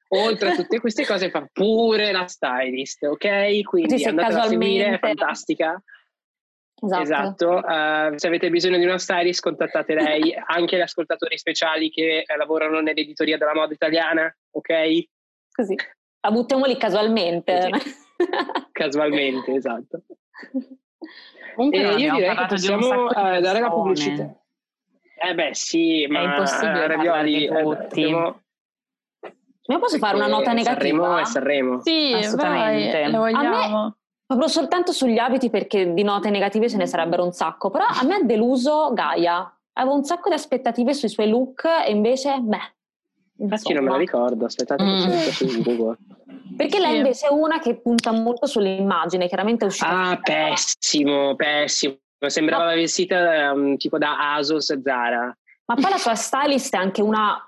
Oltre 0.10 0.50
a 0.50 0.56
tutte 0.56 0.80
queste 0.80 1.06
cose 1.06 1.30
fa 1.30 1.46
pure 1.52 2.12
la 2.14 2.28
stylist, 2.28 3.04
ok? 3.04 3.62
Quindi 3.64 3.98
sì, 3.98 4.06
andate 4.06 4.36
a 4.36 4.44
seguire, 4.44 4.94
è 4.94 5.00
fantastica. 5.00 5.82
Esatto. 6.80 7.02
esatto. 7.02 7.50
Uh, 7.56 8.18
se 8.18 8.28
avete 8.28 8.50
bisogno 8.50 8.78
di 8.78 8.86
una 8.86 9.00
stylist, 9.00 9.42
contattate 9.42 9.96
lei, 9.96 10.34
anche 10.48 10.78
gli 10.78 10.82
ascoltatori 10.82 11.38
speciali 11.38 11.90
che 11.90 12.24
eh, 12.26 12.38
lavorano 12.38 12.80
nell'editoria 12.80 13.38
della 13.38 13.54
moda 13.54 13.74
italiana, 13.74 14.34
ok? 14.52 15.04
Così. 15.52 15.76
La 16.22 16.32
buttiamo 16.32 16.66
lì 16.66 16.78
casualmente. 16.78 17.70
casualmente, 18.72 19.54
esatto. 19.54 20.02
Comunque 21.56 21.80
e 21.80 21.96
io 21.96 22.14
direi 22.14 22.36
che 22.36 22.46
possiamo 22.48 23.06
uh, 23.06 23.40
dare 23.40 23.60
la 23.60 23.70
pubblicità. 23.70 24.36
Eh 25.20 25.34
beh 25.34 25.50
sì, 25.54 26.06
ma 26.08 26.20
è 26.20 26.24
impossibile 26.26 26.86
uh, 26.86 26.88
Ravioli, 26.88 27.46
eh, 27.46 27.64
dobbiamo... 27.64 28.42
Io 29.70 29.80
posso 29.80 29.98
fare 29.98 30.16
una 30.16 30.28
nota 30.28 30.54
negativa? 30.54 31.04
Sanremo 31.04 31.20
e 31.20 31.26
Sanremo. 31.26 31.82
Sì, 31.82 32.14
assolutamente. 32.16 33.02
Vai, 33.02 33.12
vogliamo. 33.12 33.96
Proprio 34.26 34.48
soltanto 34.50 34.92
sugli 34.92 35.18
abiti 35.18 35.50
perché 35.50 35.94
di 35.94 36.04
note 36.04 36.30
negative 36.30 36.70
ce 36.70 36.78
ne 36.78 36.86
sarebbero 36.86 37.24
un 37.24 37.32
sacco, 37.32 37.70
però 37.70 37.86
a 37.86 38.04
me 38.06 38.16
ha 38.16 38.24
deluso 38.24 38.92
Gaia. 38.94 39.52
Avevo 39.74 39.96
un 39.96 40.04
sacco 40.04 40.30
di 40.30 40.36
aspettative 40.36 40.94
sui 40.94 41.10
suoi 41.10 41.30
look 41.30 41.64
e 41.66 41.92
invece, 41.92 42.38
beh. 42.40 42.76
Infatti 43.40 43.74
non 43.74 43.84
me 43.84 43.92
la 43.92 43.98
ricordo, 43.98 44.46
aspettate 44.46 44.84
mm. 44.84 44.88
che 44.88 45.32
cerco 45.32 45.32
su 45.32 45.62
Google. 45.64 45.98
Perché 46.56 46.80
lei 46.80 46.98
invece 46.98 47.28
è 47.28 47.32
una 47.32 47.60
che 47.60 47.76
punta 47.76 48.12
molto 48.12 48.48
sull'immagine, 48.48 49.28
chiaramente 49.28 49.66
è 49.66 49.68
uscita. 49.68 50.10
Ah, 50.10 50.20
pessimo, 50.20 51.36
pessimo. 51.36 51.98
Sembrava 52.26 52.70
no. 52.70 52.76
vestita 52.76 53.52
um, 53.54 53.78
tipo 53.78 53.98
da 53.98 54.34
Asos 54.34 54.82
Zara. 54.82 55.38
Ma 55.66 55.76
poi 55.76 55.90
la 55.90 55.98
sua 55.98 56.16
stylist 56.16 56.74
è 56.74 56.78
anche 56.78 57.02
una 57.02 57.40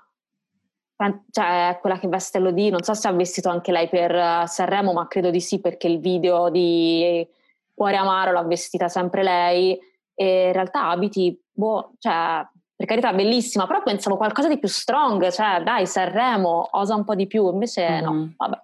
cioè 1.30 1.78
quella 1.80 1.98
che 1.98 2.08
veste 2.08 2.38
Lodi, 2.38 2.68
non 2.68 2.82
so 2.82 2.92
se 2.92 3.08
ha 3.08 3.12
vestito 3.12 3.48
anche 3.48 3.72
lei 3.72 3.88
per 3.88 4.14
uh, 4.14 4.46
Sanremo, 4.46 4.92
ma 4.92 5.08
credo 5.08 5.30
di 5.30 5.40
sì 5.40 5.58
perché 5.60 5.88
il 5.88 5.98
video 5.98 6.50
di 6.50 7.26
Cuore 7.72 7.96
Amaro 7.96 8.32
l'ha 8.32 8.42
vestita 8.42 8.88
sempre 8.88 9.22
lei 9.22 9.78
e 10.14 10.46
in 10.48 10.52
realtà 10.52 10.90
abiti, 10.90 11.40
boh, 11.50 11.92
cioè 11.98 12.46
per 12.80 12.88
carità 12.88 13.12
bellissima, 13.12 13.66
però 13.66 13.82
pensavo 13.82 14.16
qualcosa 14.16 14.48
di 14.48 14.58
più 14.58 14.66
strong, 14.66 15.30
cioè 15.30 15.62
dai 15.62 15.86
Sanremo, 15.86 16.66
osa 16.72 16.94
un 16.94 17.04
po' 17.04 17.14
di 17.14 17.26
più, 17.26 17.52
invece 17.52 18.00
mm. 18.00 18.02
no, 18.02 18.32
vabbè. 18.38 18.60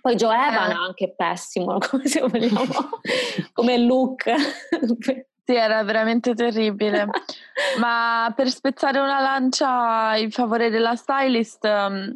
Poi 0.00 0.14
Joe 0.14 0.36
Evan 0.36 0.70
eh. 0.70 0.74
anche 0.74 1.12
pessimo, 1.16 1.78
come 1.82 2.06
se 2.06 2.20
vogliamo, 2.20 2.62
come 3.52 3.78
look. 3.78 4.22
Sì, 5.44 5.52
era 5.52 5.82
veramente 5.82 6.32
terribile. 6.34 7.08
Ma 7.80 8.32
per 8.36 8.50
spezzare 8.50 9.00
una 9.00 9.18
lancia 9.18 10.14
in 10.14 10.30
favore 10.30 10.70
della 10.70 10.94
stylist, 10.94 11.64
um, 11.64 12.14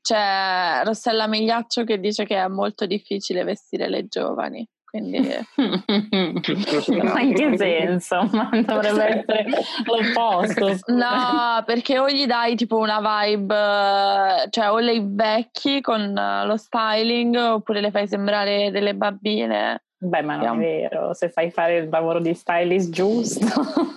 c'è 0.00 0.80
Rossella 0.82 1.26
Migliaccio 1.26 1.84
che 1.84 2.00
dice 2.00 2.24
che 2.24 2.42
è 2.42 2.48
molto 2.48 2.86
difficile 2.86 3.44
vestire 3.44 3.90
le 3.90 4.06
giovani. 4.06 4.66
Quindi... 4.90 5.18
Ma 7.02 7.20
in 7.20 7.34
che 7.34 7.56
senso? 7.56 8.28
Ma 8.32 8.50
dovrebbe 8.52 9.04
essere 9.04 9.46
l'opposto. 9.84 10.76
No, 10.86 11.62
perché 11.64 11.98
o 11.98 12.08
gli 12.08 12.26
dai 12.26 12.56
tipo 12.56 12.76
una 12.78 13.00
vibe, 13.00 14.48
cioè 14.50 14.70
o 14.70 14.78
le 14.78 15.00
vecchi 15.04 15.80
con 15.80 16.12
lo 16.44 16.56
styling 16.56 17.36
oppure 17.36 17.80
le 17.80 17.90
fai 17.90 18.06
sembrare 18.06 18.70
delle 18.70 18.94
bambine 18.94 19.82
Beh, 20.00 20.22
ma 20.22 20.36
non 20.36 20.62
è 20.62 20.88
vero, 20.88 21.12
se 21.12 21.28
fai 21.28 21.50
fare 21.50 21.78
il 21.78 21.88
lavoro 21.88 22.20
di 22.20 22.32
stylist 22.32 22.90
giusto. 22.90 23.46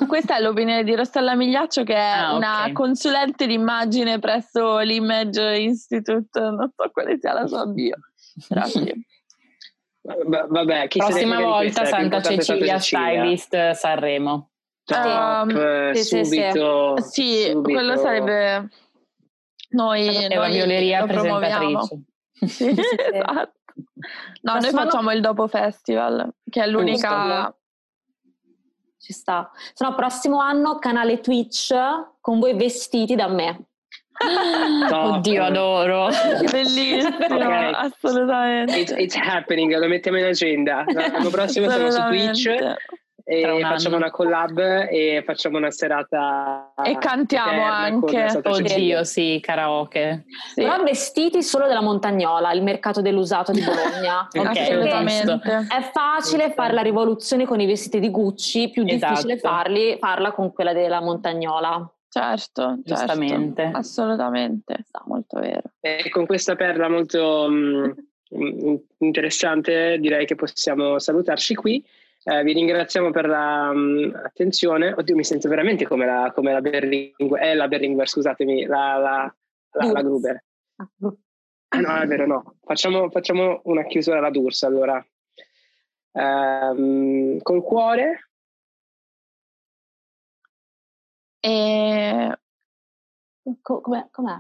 Questa 0.08 0.38
è 0.38 0.42
l'opinione 0.42 0.84
di 0.84 0.96
Rossella 0.96 1.36
Migliaccio, 1.36 1.84
che 1.84 1.94
è 1.94 2.18
ah, 2.18 2.34
una 2.34 2.62
okay. 2.62 2.72
consulente 2.72 3.46
d'immagine 3.46 4.18
presso 4.18 4.80
l'Image 4.80 5.58
Institute, 5.60 6.40
non 6.40 6.72
so 6.76 6.90
quale 6.92 7.20
sia 7.20 7.34
la 7.34 7.46
sua 7.46 7.68
bio. 7.68 7.98
Grazie. 8.50 8.96
Vabbè, 10.26 10.88
chi 10.88 11.00
Prossima 11.00 11.40
volta 11.40 11.86
Santa 11.86 12.22
Cecilia, 12.22 12.80
Stylist 12.80 13.72
Sanremo. 13.72 14.50
Top, 14.84 15.48
um, 15.48 15.92
sì, 15.94 16.04
subito. 16.04 16.96
Sì, 16.98 17.04
sì. 17.04 17.12
sì 17.12 17.50
subito. 17.52 17.62
quello 17.62 17.96
sarebbe 17.98 18.70
noi, 19.70 20.06
noi 20.06 20.36
la 20.36 20.48
violeria 20.48 21.06
presentatrice. 21.06 22.02
Sì, 22.48 22.70
esatto. 22.70 23.60
No, 24.42 24.54
noi 24.60 24.72
facciamo 24.72 25.12
il 25.12 25.22
dopo 25.22 25.48
festival, 25.48 26.34
che 26.50 26.64
è 26.64 26.68
l'unica... 26.68 27.56
Ci 28.98 29.14
sta. 29.14 29.52
Se 29.74 29.84
no, 29.84 29.96
prossimo 29.96 30.40
anno 30.40 30.78
canale 30.78 31.22
Twitch 31.22 31.74
con 32.20 32.40
voi 32.40 32.56
vestiti 32.56 33.16
da 33.16 33.28
me. 33.28 33.71
Top. 34.90 35.16
Oddio, 35.16 35.44
adoro. 35.44 36.10
Bellissimo, 36.52 37.18
okay. 37.26 37.72
assolutamente. 37.74 38.80
It's, 38.80 38.92
it's, 38.92 39.16
happening, 39.16 39.74
lo 39.76 39.88
mettiamo 39.88 40.18
in 40.18 40.26
agenda. 40.26 40.84
L'anno 40.88 41.30
prossimo 41.30 41.70
siamo 41.70 41.90
su 41.90 42.02
Twitch 42.08 42.50
e 43.24 43.60
facciamo 43.62 43.96
una 43.96 44.10
collab 44.10 44.58
e 44.90 45.24
facciamo 45.26 45.58
una 45.58 45.72
serata 45.72 46.74
e 46.84 46.98
cantiamo 46.98 47.64
anche 47.64 48.42
oddio 48.44 49.04
sì 49.04 49.40
karaoke 49.42 50.26
sì. 50.54 50.62
però 50.62 50.82
vestiti 50.84 51.44
solo 51.44 51.68
della 51.68 51.82
Montagnola 51.82 52.52
il 52.52 52.64
mercato 52.64 53.02
dell'usato 53.02 53.52
di 53.52 53.62
Bologna 53.62 54.28
okay, 54.36 54.58
assolutamente 54.58 55.40
è 55.44 55.90
facile 55.94 56.48
sì. 56.48 56.54
fare 56.54 56.74
la 56.74 56.82
rivoluzione 56.82 57.46
con 57.46 57.60
i 57.60 57.66
vestiti 57.66 58.00
di 58.00 58.10
Gucci 58.10 58.70
più 58.70 58.84
esatto. 58.86 59.14
difficile 59.14 59.38
farli, 59.38 59.98
farla 60.00 60.32
con 60.32 60.52
quella 60.52 60.74
della 60.74 61.00
Montagnola 61.00 61.90
Certo, 62.12 62.62
certo, 62.62 62.82
giustamente. 62.84 63.62
Certo, 63.62 63.78
assolutamente, 63.78 64.84
sta 64.86 65.02
molto 65.06 65.40
vero. 65.40 65.72
E 65.80 66.10
con 66.10 66.26
questa 66.26 66.58
perla 66.58 66.90
molto 66.90 67.48
mh, 67.50 67.96
mm, 68.36 68.76
interessante 68.98 69.98
direi 69.98 70.26
che 70.26 70.36
possiamo 70.36 71.00
salutarci 71.00 71.56
qui. 71.56 71.82
Eh, 72.24 72.44
vi 72.44 72.52
ringraziamo 72.52 73.12
per 73.12 73.30
l'attenzione. 73.30 74.90
Um, 74.90 74.96
Oddio, 74.98 75.16
mi 75.16 75.24
sento 75.24 75.48
veramente 75.48 75.88
come 75.88 76.06
la, 76.06 76.34
come 76.36 76.52
la 76.52 76.60
Berlinguer, 76.60 77.44
eh, 77.44 77.56
la 77.56 77.70
Berlinguer, 77.70 78.10
scusatemi, 78.10 78.66
la, 78.66 78.98
la, 78.98 79.36
la, 79.72 79.92
la 79.94 80.02
Gruber. 80.02 80.44
Ah, 80.76 81.80
no, 81.80 81.98
è 81.98 82.08
vero, 82.08 82.28
no. 82.28 82.56
Facciamo, 82.62 83.10
facciamo 83.10 83.62
una 83.64 83.86
chiusura 83.86 84.18
alla 84.18 84.32
Durs 84.32 84.64
allora. 84.64 85.02
Um, 86.12 87.40
col 87.42 87.64
cuore. 87.64 88.31
E... 91.42 92.40
Com'è? 93.62 94.08
com'è? 94.12 94.38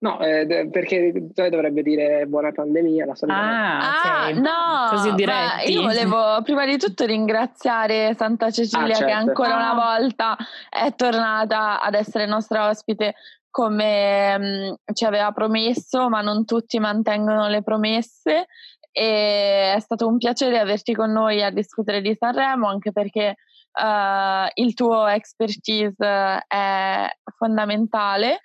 No, 0.00 0.20
eh, 0.20 0.68
perché 0.70 1.12
dovrebbe 1.34 1.82
dire 1.82 2.24
buona 2.26 2.52
pandemia, 2.52 3.04
la 3.04 3.16
solita. 3.16 3.38
Ah, 3.38 4.26
ah 4.26 4.30
no, 4.30 4.90
così 4.90 5.12
diretti. 5.14 5.72
Io 5.72 5.82
volevo 5.82 6.40
prima 6.42 6.64
di 6.66 6.78
tutto 6.78 7.04
ringraziare 7.04 8.14
Santa 8.14 8.50
Cecilia 8.52 8.84
ah, 8.84 8.90
certo. 8.90 9.04
che 9.06 9.10
ancora 9.10 9.56
una 9.56 9.72
ah. 9.72 9.96
volta 9.96 10.36
è 10.70 10.94
tornata 10.94 11.80
ad 11.80 11.94
essere 11.94 12.26
nostra 12.26 12.68
ospite 12.68 13.14
come 13.50 14.38
mh, 14.38 14.44
mm, 14.44 14.72
ci 14.92 15.04
aveva 15.04 15.32
promesso, 15.32 16.08
ma 16.08 16.20
non 16.20 16.44
tutti 16.44 16.78
mantengono 16.78 17.48
le 17.48 17.62
promesse 17.62 18.46
e 18.92 19.72
è 19.74 19.80
stato 19.80 20.06
un 20.06 20.16
piacere 20.16 20.60
averti 20.60 20.94
con 20.94 21.10
noi 21.10 21.42
a 21.42 21.50
discutere 21.50 22.00
di 22.00 22.16
Sanremo 22.16 22.68
anche 22.68 22.92
perché 22.92 23.34
uh, 23.72 24.48
il 24.54 24.74
tuo 24.74 25.06
expertise 25.06 26.44
è 26.46 27.08
fondamentale 27.36 28.40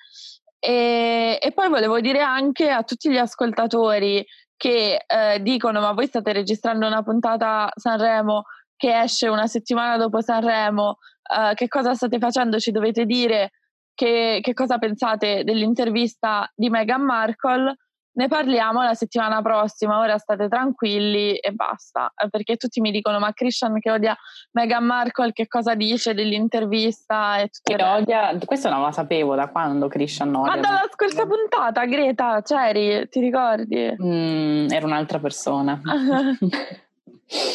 e, 0.59 1.37
e, 1.41 1.51
poi 1.51 1.69
volevo 1.69 1.99
dire 1.99 2.21
anche 2.21 2.69
a 2.69 2.83
tutti 2.83 3.11
gli 3.11 3.17
ascoltatori 3.17 4.25
che 4.55 5.03
eh, 5.05 5.41
dicono 5.41 5.81
ma 5.81 5.91
voi 5.91 6.07
state 6.07 6.31
registrando 6.31 6.87
una 6.87 7.03
puntata 7.03 7.69
Sanremo 7.75 8.43
che 8.77 9.01
esce 9.01 9.27
una 9.27 9.47
settimana 9.47 9.97
dopo 9.97 10.21
Sanremo, 10.21 10.97
eh, 11.23 11.53
che 11.53 11.67
cosa 11.67 11.93
state 11.93 12.17
facendo? 12.19 12.59
Ci 12.59 12.71
dovete 12.71 13.05
dire 13.05 13.51
che, 13.93 14.39
che 14.41 14.53
cosa 14.53 14.77
pensate 14.77 15.43
dell'intervista 15.43 16.49
di 16.55 16.69
Meghan 16.69 17.01
Markle 17.01 17.75
ne 18.13 18.27
parliamo 18.27 18.83
la 18.83 18.93
settimana 18.93 19.41
prossima, 19.41 19.99
ora 19.99 20.17
state 20.17 20.47
tranquilli 20.47 21.35
e 21.37 21.51
basta, 21.51 22.11
eh, 22.15 22.29
perché 22.29 22.57
tutti 22.57 22.81
mi 22.81 22.91
dicono 22.91 23.19
ma 23.19 23.33
Christian 23.33 23.79
che 23.79 23.91
odia 23.91 24.15
Meghan 24.51 24.85
Markle 24.85 25.31
che 25.33 25.47
cosa 25.47 25.75
dice 25.75 26.13
dell'intervista 26.13 27.37
e 27.37 27.49
tutto 27.49 27.75
che 27.75 27.83
odia, 27.83 28.37
questo 28.45 28.69
non 28.69 28.81
lo 28.81 28.91
sapevo 28.91 29.35
da 29.35 29.47
quando 29.47 29.87
Christian 29.87 30.33
odia. 30.35 30.55
Ma 30.55 30.59
dalla 30.61 30.89
scorsa 30.91 31.25
puntata 31.25 31.85
Greta, 31.85 32.41
c'eri, 32.41 33.07
ti 33.09 33.19
ricordi? 33.19 33.95
Mm, 34.01 34.69
era 34.69 34.85
un'altra 34.85 35.19
persona. 35.19 35.79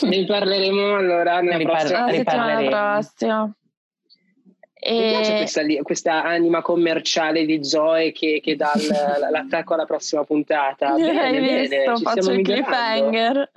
ne 0.02 0.24
parleremo 0.26 0.96
allora 0.96 1.40
nella 1.40 1.56
ripar- 1.56 1.78
prossima. 1.78 2.06
La 2.06 2.12
settimana 2.12 2.68
prossima. 2.68 3.52
E... 4.80 4.92
Mi 4.92 5.08
piace 5.08 5.36
questa, 5.36 5.62
questa, 5.82 6.22
anima 6.22 6.62
commerciale 6.62 7.44
di 7.44 7.64
Zoe 7.64 8.12
che, 8.12 8.40
che 8.42 8.54
dà 8.54 8.72
l'attacco 9.30 9.74
alla 9.74 9.84
prossima 9.84 10.24
puntata. 10.24 10.94
Bene, 10.94 11.20
Hai 11.20 11.32
bene, 11.32 11.60
visto? 11.60 11.96
Ci 11.96 12.02
Faccio 12.04 12.32
il 12.32 12.42
cliffhanger. 12.42 13.50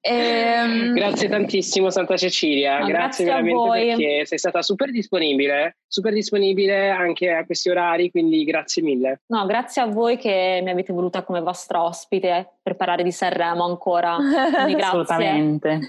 E, 0.00 0.14
ehm, 0.14 0.94
grazie 0.94 1.28
tantissimo 1.28 1.90
Santa 1.90 2.16
Cecilia, 2.16 2.78
no, 2.78 2.86
grazie, 2.86 3.24
grazie 3.24 3.42
veramente 3.42 3.96
perché 3.96 4.26
sei 4.26 4.38
stata 4.38 4.62
super 4.62 4.90
disponibile, 4.92 5.78
super 5.88 6.12
disponibile 6.12 6.88
anche 6.88 7.32
a 7.32 7.44
questi 7.44 7.68
orari, 7.68 8.12
quindi 8.12 8.44
grazie 8.44 8.82
mille. 8.82 9.22
No, 9.26 9.44
grazie 9.46 9.82
a 9.82 9.86
voi 9.86 10.16
che 10.16 10.60
mi 10.62 10.70
avete 10.70 10.92
voluta 10.92 11.24
come 11.24 11.40
vostra 11.40 11.82
ospite 11.82 12.58
per 12.62 12.76
parlare 12.76 13.02
di 13.02 13.10
Sanremo 13.10 13.64
ancora. 13.64 14.16
Assolutamente. 14.78 15.80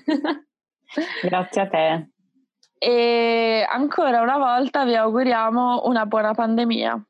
Grazie 1.22 1.62
a 1.62 1.68
te. 1.68 2.10
E 2.78 3.66
ancora 3.70 4.22
una 4.22 4.38
volta 4.38 4.86
vi 4.86 4.96
auguriamo 4.96 5.84
una 5.86 6.06
buona 6.06 6.34
pandemia. 6.34 7.02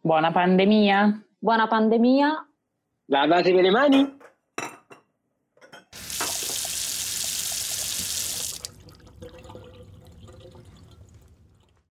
Buona 0.00 0.30
pandemia. 0.30 1.26
Buona 1.38 1.66
pandemia. 1.66 2.46
Lavatevi 3.06 3.62
le 3.62 3.70
mani. 3.70 4.16